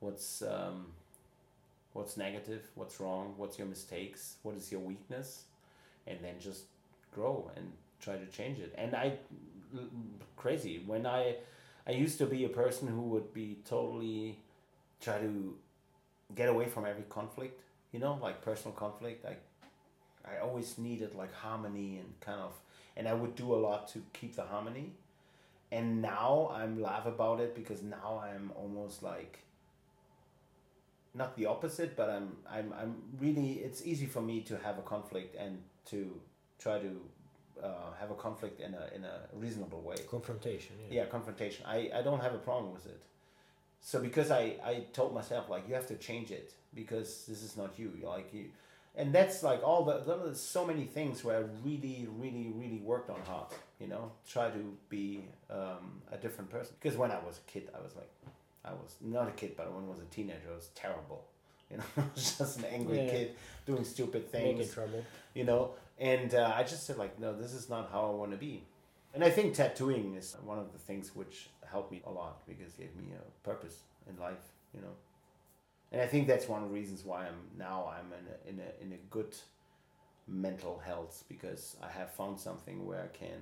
what's 0.00 0.42
um, 0.42 0.86
what's 1.92 2.16
negative, 2.16 2.62
what's 2.74 3.00
wrong, 3.00 3.34
what's 3.36 3.58
your 3.58 3.66
mistakes, 3.66 4.36
what 4.42 4.56
is 4.56 4.70
your 4.70 4.80
weakness, 4.80 5.44
and 6.06 6.18
then 6.22 6.34
just 6.40 6.64
grow 7.14 7.50
and 7.56 7.72
try 8.00 8.16
to 8.16 8.26
change 8.26 8.58
it. 8.58 8.74
And 8.76 8.94
I 8.94 9.14
crazy 10.36 10.82
when 10.86 11.06
I 11.06 11.36
I 11.86 11.92
used 11.92 12.18
to 12.18 12.26
be 12.26 12.44
a 12.44 12.48
person 12.48 12.88
who 12.88 13.02
would 13.02 13.32
be 13.32 13.58
totally 13.64 14.38
try 15.00 15.18
to 15.18 15.54
get 16.34 16.48
away 16.48 16.66
from 16.66 16.86
every 16.86 17.04
conflict, 17.08 17.60
you 17.92 18.00
know, 18.00 18.18
like 18.22 18.42
personal 18.42 18.74
conflict. 18.74 19.24
I 19.24 19.36
I 20.24 20.38
always 20.38 20.78
needed 20.78 21.14
like 21.14 21.32
harmony 21.34 21.98
and 21.98 22.20
kind 22.20 22.40
of 22.40 22.54
and 22.96 23.08
I 23.08 23.14
would 23.14 23.34
do 23.34 23.54
a 23.54 23.56
lot 23.56 23.88
to 23.88 24.02
keep 24.12 24.36
the 24.36 24.42
harmony. 24.42 24.92
And 25.70 26.02
now 26.02 26.50
I'm 26.54 26.82
laugh 26.82 27.06
about 27.06 27.40
it 27.40 27.54
because 27.54 27.82
now 27.82 28.22
I'm 28.22 28.52
almost 28.54 29.02
like 29.02 29.38
not 31.14 31.36
the 31.36 31.46
opposite, 31.46 31.96
but 31.96 32.10
I'm 32.10 32.36
I'm 32.50 32.72
I'm 32.78 32.94
really 33.18 33.52
it's 33.54 33.84
easy 33.84 34.06
for 34.06 34.22
me 34.22 34.40
to 34.42 34.56
have 34.58 34.78
a 34.78 34.82
conflict 34.82 35.36
and 35.36 35.58
to 35.86 36.20
try 36.58 36.78
to 36.78 37.00
uh, 37.62 37.92
have 37.98 38.10
a 38.10 38.14
conflict 38.14 38.60
in 38.60 38.74
a 38.74 38.88
in 38.94 39.04
a 39.04 39.20
reasonable 39.34 39.80
way 39.82 39.96
Confrontation, 40.10 40.74
yeah. 40.88 41.02
yeah 41.02 41.04
confrontation 41.06 41.64
i 41.66 41.90
i 41.94 42.02
don't 42.02 42.20
have 42.20 42.34
a 42.34 42.38
problem 42.38 42.72
with 42.72 42.86
it 42.86 43.00
so 43.80 44.00
because 44.00 44.30
i 44.30 44.56
i 44.64 44.84
told 44.92 45.14
myself 45.14 45.48
like 45.48 45.68
you 45.68 45.74
have 45.74 45.86
to 45.86 45.96
change 45.96 46.30
it 46.30 46.54
because 46.74 47.24
this 47.26 47.42
is 47.42 47.56
not 47.56 47.78
you. 47.78 47.92
Like 48.04 48.32
you 48.34 48.46
and 48.94 49.12
that's 49.12 49.42
like 49.42 49.62
all 49.62 49.84
the 49.84 50.02
there's 50.06 50.40
so 50.40 50.66
many 50.66 50.84
things 50.84 51.24
where 51.24 51.36
i 51.38 51.44
really 51.64 52.06
really 52.18 52.52
really 52.54 52.78
worked 52.84 53.08
on 53.08 53.18
hard 53.26 53.46
you 53.80 53.86
know 53.86 54.12
try 54.28 54.50
to 54.50 54.76
be 54.88 55.24
um, 55.50 56.02
a 56.10 56.16
different 56.16 56.50
person. 56.50 56.74
Because 56.80 56.98
when 56.98 57.10
i 57.10 57.18
was 57.26 57.38
a 57.46 57.50
kid 57.50 57.68
i 57.74 57.82
was 57.82 57.94
like 57.96 58.10
i 58.64 58.70
was 58.72 58.96
not 59.00 59.28
a 59.28 59.32
kid 59.32 59.54
but 59.56 59.72
when 59.72 59.84
i 59.84 59.88
was 59.88 60.00
a 60.00 60.04
teenager 60.14 60.48
i 60.50 60.54
was 60.54 60.68
terrible. 60.74 61.24
You 61.72 61.78
know 61.78 61.84
I 61.96 62.04
was 62.14 62.36
just 62.36 62.58
an 62.58 62.66
angry 62.66 62.98
Yeah. 63.06 63.10
kid 63.10 63.30
doing 63.64 63.84
stupid 63.84 64.30
things 64.30 64.58
Making 64.58 64.72
trouble. 64.74 65.04
you 65.32 65.44
know? 65.44 65.70
And 65.98 66.34
uh, 66.34 66.52
i 66.54 66.62
just 66.64 66.84
said 66.86 66.98
like 66.98 67.18
no 67.18 67.32
this 67.34 67.54
is 67.54 67.70
not 67.70 67.90
how 67.90 68.02
i 68.10 68.14
want 68.14 68.32
to 68.32 68.36
be. 68.36 68.62
And 69.14 69.24
i 69.24 69.30
think 69.30 69.54
tattooing 69.54 70.14
is 70.16 70.36
one 70.44 70.58
of 70.58 70.70
the 70.74 70.78
things 70.78 71.16
which 71.16 71.48
helped 71.64 71.90
me 71.90 72.02
a 72.06 72.10
lot 72.10 72.46
because 72.46 72.74
it 72.74 72.78
gave 72.78 72.94
me 72.94 73.06
a 73.16 73.24
purpose 73.48 73.76
in 74.06 74.20
life 74.20 74.44
you 74.74 74.82
know 74.82 74.94
and 75.92 76.00
i 76.00 76.06
think 76.06 76.26
that's 76.26 76.48
one 76.48 76.62
of 76.62 76.68
the 76.68 76.74
reasons 76.74 77.04
why 77.04 77.26
i'm 77.26 77.40
now 77.58 77.92
i'm 77.96 78.06
in 78.20 78.26
a, 78.34 78.50
in 78.50 78.68
a, 78.68 78.84
in 78.84 78.92
a 78.92 79.00
good 79.10 79.34
mental 80.26 80.80
health 80.84 81.24
because 81.28 81.76
i 81.82 81.88
have 81.90 82.10
found 82.12 82.38
something 82.38 82.86
where 82.86 83.02
i 83.02 83.16
can 83.16 83.40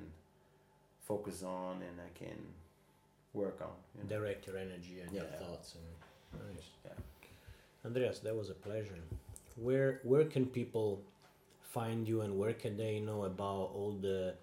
focus 1.01 1.43
on 1.43 1.77
and 1.77 2.01
i 2.01 2.18
can 2.18 2.39
work 3.32 3.59
on 3.62 3.70
you 3.94 4.02
know? 4.02 4.09
Direct 4.18 4.47
your 4.47 4.56
energy 4.59 5.01
and 5.05 5.12
your 5.14 5.24
Yeah. 5.24 5.39
thoughts. 5.39 5.74
And 5.77 5.85
Nice. 6.55 6.66
Yeah. 6.85 6.93
Andreas, 7.85 8.20
that 8.20 8.36
was 8.36 8.51
a 8.51 8.55
pleasure. 8.55 8.98
Where 9.56 10.01
where 10.05 10.24
can 10.24 10.47
people 10.47 11.02
find 11.60 12.06
you 12.09 12.20
and 12.22 12.39
where 12.39 12.52
can 12.55 12.77
they 12.77 13.01
know 13.01 13.24
about 13.24 13.72
all 13.74 13.98
the 14.01 14.35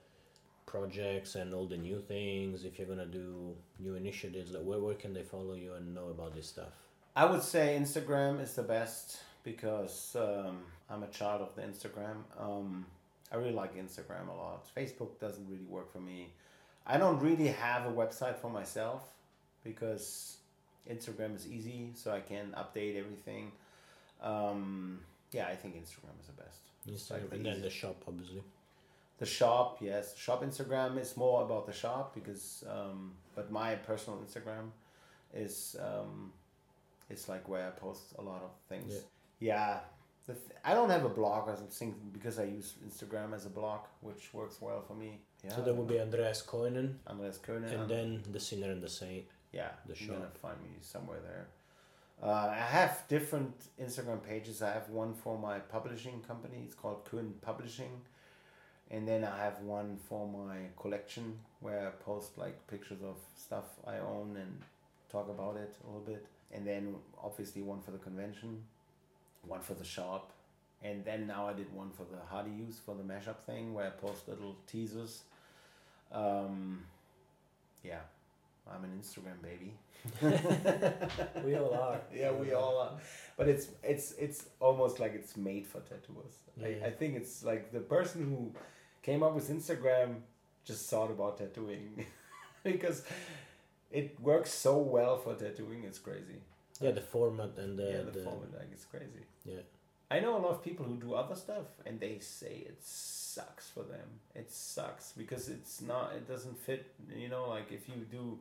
projects 0.65 1.35
and 1.35 1.53
all 1.53 1.65
the 1.65 1.77
new 1.77 2.01
things 2.01 2.65
if 2.65 2.77
you're 2.77 2.87
gonna 2.87 3.05
do 3.05 3.55
new 3.79 3.95
initiatives 3.95 4.51
like 4.51 4.63
where, 4.63 4.79
where 4.79 4.95
can 4.95 5.13
they 5.13 5.23
follow 5.23 5.53
you 5.53 5.73
and 5.75 5.93
know 5.95 6.07
about 6.09 6.35
this 6.35 6.47
stuff 6.47 6.73
I 7.17 7.25
would 7.25 7.41
say 7.41 7.75
Instagram 7.81 8.39
is 8.39 8.53
the 8.53 8.61
best 8.61 9.17
because 9.43 10.15
um, 10.15 10.59
I'm 10.87 11.01
a 11.01 11.07
child 11.07 11.41
of 11.41 11.55
the 11.55 11.63
Instagram. 11.63 12.17
Um, 12.39 12.85
I 13.31 13.37
really 13.37 13.53
like 13.53 13.75
Instagram 13.75 14.27
a 14.29 14.33
lot. 14.33 14.67
Facebook 14.77 15.19
doesn't 15.19 15.49
really 15.49 15.65
work 15.67 15.91
for 15.91 15.99
me. 15.99 16.27
I 16.85 16.99
don't 16.99 17.19
really 17.19 17.47
have 17.47 17.87
a 17.87 17.91
website 17.91 18.35
for 18.37 18.51
myself 18.51 19.01
because 19.63 20.37
Instagram 20.87 21.35
is 21.35 21.47
easy, 21.47 21.89
so 21.95 22.11
I 22.11 22.19
can 22.19 22.55
update 22.55 22.99
everything. 22.99 23.51
Um, 24.21 24.99
yeah, 25.31 25.47
I 25.47 25.55
think 25.55 25.73
Instagram 25.73 26.19
is 26.21 26.27
the 26.27 26.43
best. 26.43 26.59
Instagram 26.87 27.11
like 27.13 27.29
the 27.31 27.35
and 27.37 27.45
then 27.47 27.53
easy- 27.53 27.61
the 27.63 27.69
shop 27.71 27.95
obviously 28.07 28.43
The 29.17 29.25
shop, 29.25 29.79
yes, 29.81 30.15
shop 30.15 30.43
Instagram 30.43 30.99
is 31.01 31.17
more 31.17 31.41
about 31.41 31.65
the 31.65 31.73
shop 31.73 32.13
because, 32.13 32.63
um, 32.69 33.13
but 33.33 33.51
my 33.51 33.73
personal 33.73 34.19
Instagram 34.19 34.69
is 35.33 35.75
um, 35.81 36.31
it's 37.09 37.27
like 37.29 37.47
where 37.47 37.67
I 37.67 37.71
post 37.71 38.13
a 38.17 38.21
lot 38.21 38.41
of 38.43 38.51
things. 38.69 38.93
Yeah. 38.93 39.01
Yeah, 39.39 39.79
the 40.25 40.33
th- 40.33 40.57
I 40.65 40.73
don't 40.73 40.89
have 40.89 41.05
a 41.05 41.09
blog 41.09 41.47
or 41.47 41.55
something 41.55 41.93
because 42.11 42.39
I 42.39 42.45
use 42.45 42.73
Instagram 42.87 43.33
as 43.35 43.45
a 43.45 43.49
blog, 43.49 43.81
which 44.01 44.33
works 44.33 44.57
well 44.61 44.81
for 44.81 44.95
me. 44.95 45.19
Yeah. 45.43 45.55
so 45.55 45.61
that 45.61 45.75
would 45.75 45.87
be 45.87 45.99
andreas 45.99 46.41
Koenen 46.41 46.95
Andreas 47.07 47.37
Koenen. 47.37 47.71
and 47.71 47.87
then 47.87 48.23
the 48.31 48.39
sinner 48.39 48.71
and 48.71 48.81
the 48.81 48.89
saint 48.89 49.25
yeah, 49.53 49.69
the 49.85 49.93
you're 49.95 50.15
gonna 50.15 50.25
shop. 50.25 50.37
find 50.39 50.57
me 50.63 50.71
somewhere 50.81 51.19
there. 51.29 51.45
Uh, 52.21 52.47
I 52.49 52.55
have 52.77 53.03
different 53.07 53.53
Instagram 53.79 54.23
pages. 54.23 54.63
I 54.63 54.71
have 54.73 54.89
one 54.89 55.13
for 55.13 55.37
my 55.37 55.59
publishing 55.59 56.21
company. 56.27 56.63
It's 56.65 56.73
called 56.73 57.05
Kuhn 57.05 57.35
Publishing, 57.41 58.01
and 58.89 59.07
then 59.07 59.23
I 59.23 59.37
have 59.37 59.59
one 59.61 59.97
for 60.09 60.27
my 60.27 60.57
collection 60.81 61.37
where 61.59 61.87
I 61.87 61.91
post 62.03 62.37
like 62.37 62.55
pictures 62.67 63.03
of 63.03 63.17
stuff 63.35 63.65
I 63.85 63.97
own 63.99 64.35
and 64.37 64.61
talk 65.11 65.29
about 65.29 65.55
it 65.57 65.75
a 65.83 65.87
little 65.87 66.01
bit. 66.01 66.25
And 66.53 66.65
then 66.65 66.95
obviously 67.21 67.61
one 67.61 67.81
for 67.81 67.91
the 67.91 67.97
convention, 67.97 68.63
one 69.45 69.59
for 69.61 69.73
the 69.73 69.83
shop, 69.83 70.31
and 70.83 71.03
then 71.03 71.27
now 71.27 71.47
I 71.47 71.53
did 71.53 71.73
one 71.73 71.89
for 71.89 72.03
the 72.03 72.19
Hardy 72.29 72.51
Youth 72.51 72.79
for 72.85 72.95
the 72.95 73.03
mashup 73.03 73.39
thing 73.45 73.73
where 73.73 73.87
I 73.87 73.89
post 73.89 74.27
little 74.27 74.55
teasers. 74.67 75.23
Um, 76.11 76.81
yeah, 77.83 77.99
I'm 78.71 78.83
an 78.83 78.91
Instagram 79.01 79.41
baby. 79.41 79.73
we 81.45 81.55
all 81.55 81.73
are 81.73 81.99
yeah, 82.15 82.31
we 82.31 82.53
all 82.53 82.77
are. 82.79 82.91
But 83.35 83.47
it's 83.47 83.69
it's 83.83 84.13
it's 84.13 84.45
almost 84.59 84.99
like 84.99 85.13
it's 85.15 85.35
made 85.35 85.65
for 85.65 85.79
tattooers. 85.81 86.37
Yeah. 86.59 86.67
I, 86.67 86.87
I 86.87 86.91
think 86.91 87.15
it's 87.15 87.43
like 87.43 87.71
the 87.71 87.79
person 87.79 88.23
who 88.23 88.51
came 89.01 89.23
up 89.23 89.33
with 89.33 89.49
Instagram 89.49 90.17
just 90.63 90.89
thought 90.89 91.09
about 91.09 91.37
tattooing 91.37 92.05
because 92.63 93.03
it 93.91 94.19
works 94.19 94.51
so 94.53 94.77
well 94.77 95.17
for 95.17 95.35
tattooing. 95.35 95.83
It's 95.83 95.99
crazy. 95.99 96.39
yeah 96.81 96.91
the 96.91 97.01
format 97.01 97.57
and 97.57 97.77
the, 97.79 97.83
yeah, 97.83 98.03
the, 98.03 98.11
the 98.11 98.23
format 98.27 98.53
like 98.53 98.69
it's 98.71 98.85
crazy. 98.85 99.23
yeah 99.45 99.61
I 100.09 100.19
know 100.21 100.37
a 100.37 100.41
lot 100.45 100.51
of 100.51 100.63
people 100.63 100.85
who 100.85 100.95
do 100.95 101.13
other 101.15 101.35
stuff 101.35 101.65
and 101.85 101.99
they 101.99 102.19
say 102.19 102.63
it 102.71 102.77
sucks 102.81 103.67
for 103.69 103.83
them. 103.83 104.07
It 104.35 104.49
sucks 104.51 105.11
because 105.11 105.49
it's 105.49 105.81
not. 105.81 106.13
It 106.15 106.25
doesn't 106.27 106.57
fit. 106.57 106.85
You 107.23 107.27
know, 107.27 107.49
like 107.49 107.71
if 107.71 107.89
you 107.89 107.95
do 108.09 108.39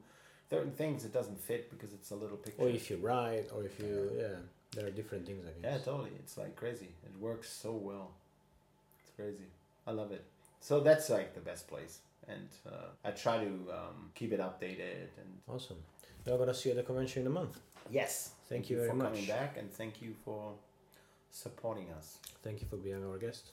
certain 0.48 0.70
things, 0.72 1.04
it 1.04 1.12
doesn't 1.12 1.40
fit 1.40 1.68
because 1.70 1.92
it's 1.92 2.10
a 2.12 2.14
little 2.14 2.36
picture. 2.36 2.62
or 2.62 2.68
if 2.68 2.88
you 2.90 2.98
write 2.98 3.46
or 3.54 3.64
if 3.64 3.80
you 3.80 4.10
yeah 4.16 4.38
there 4.74 4.86
are 4.86 4.90
different 4.90 5.26
things 5.26 5.44
i 5.48 5.66
Yeah, 5.66 5.78
totally. 5.78 6.12
It's 6.20 6.36
like 6.38 6.54
crazy. 6.54 6.90
It 7.04 7.20
works 7.20 7.48
so 7.50 7.72
well. 7.72 8.10
It's 9.00 9.10
crazy. 9.16 9.48
I 9.86 9.90
love 9.90 10.12
it. 10.12 10.24
So 10.60 10.80
that's 10.80 11.08
like 11.10 11.34
the 11.34 11.40
best 11.40 11.66
place, 11.68 11.98
and 12.28 12.48
uh, 12.68 12.86
I 13.04 13.10
try 13.12 13.38
to 13.44 13.50
um, 13.78 14.10
keep 14.14 14.32
it 14.32 14.40
updated. 14.40 15.08
And 15.20 15.28
awesome 15.48 15.76
we're 16.26 16.38
gonna 16.38 16.52
see 16.54 16.68
you 16.70 16.74
at 16.74 16.78
the 16.78 16.82
convention 16.82 17.22
in 17.22 17.26
a 17.28 17.30
month 17.30 17.60
yes, 17.90 18.30
Thank 18.48 18.68
you 18.70 18.76
very 18.76 18.88
much 18.88 18.96
for 18.96 19.02
much. 19.04 19.12
coming 19.12 19.26
back, 19.26 19.56
and 19.58 19.72
thank 19.72 20.02
you 20.02 20.14
for 20.24 20.52
supporting 21.30 21.88
us. 21.96 22.18
thank 22.42 22.60
you 22.60 22.66
for 22.68 22.76
being 22.76 23.04
our 23.04 23.18
guest 23.18 23.50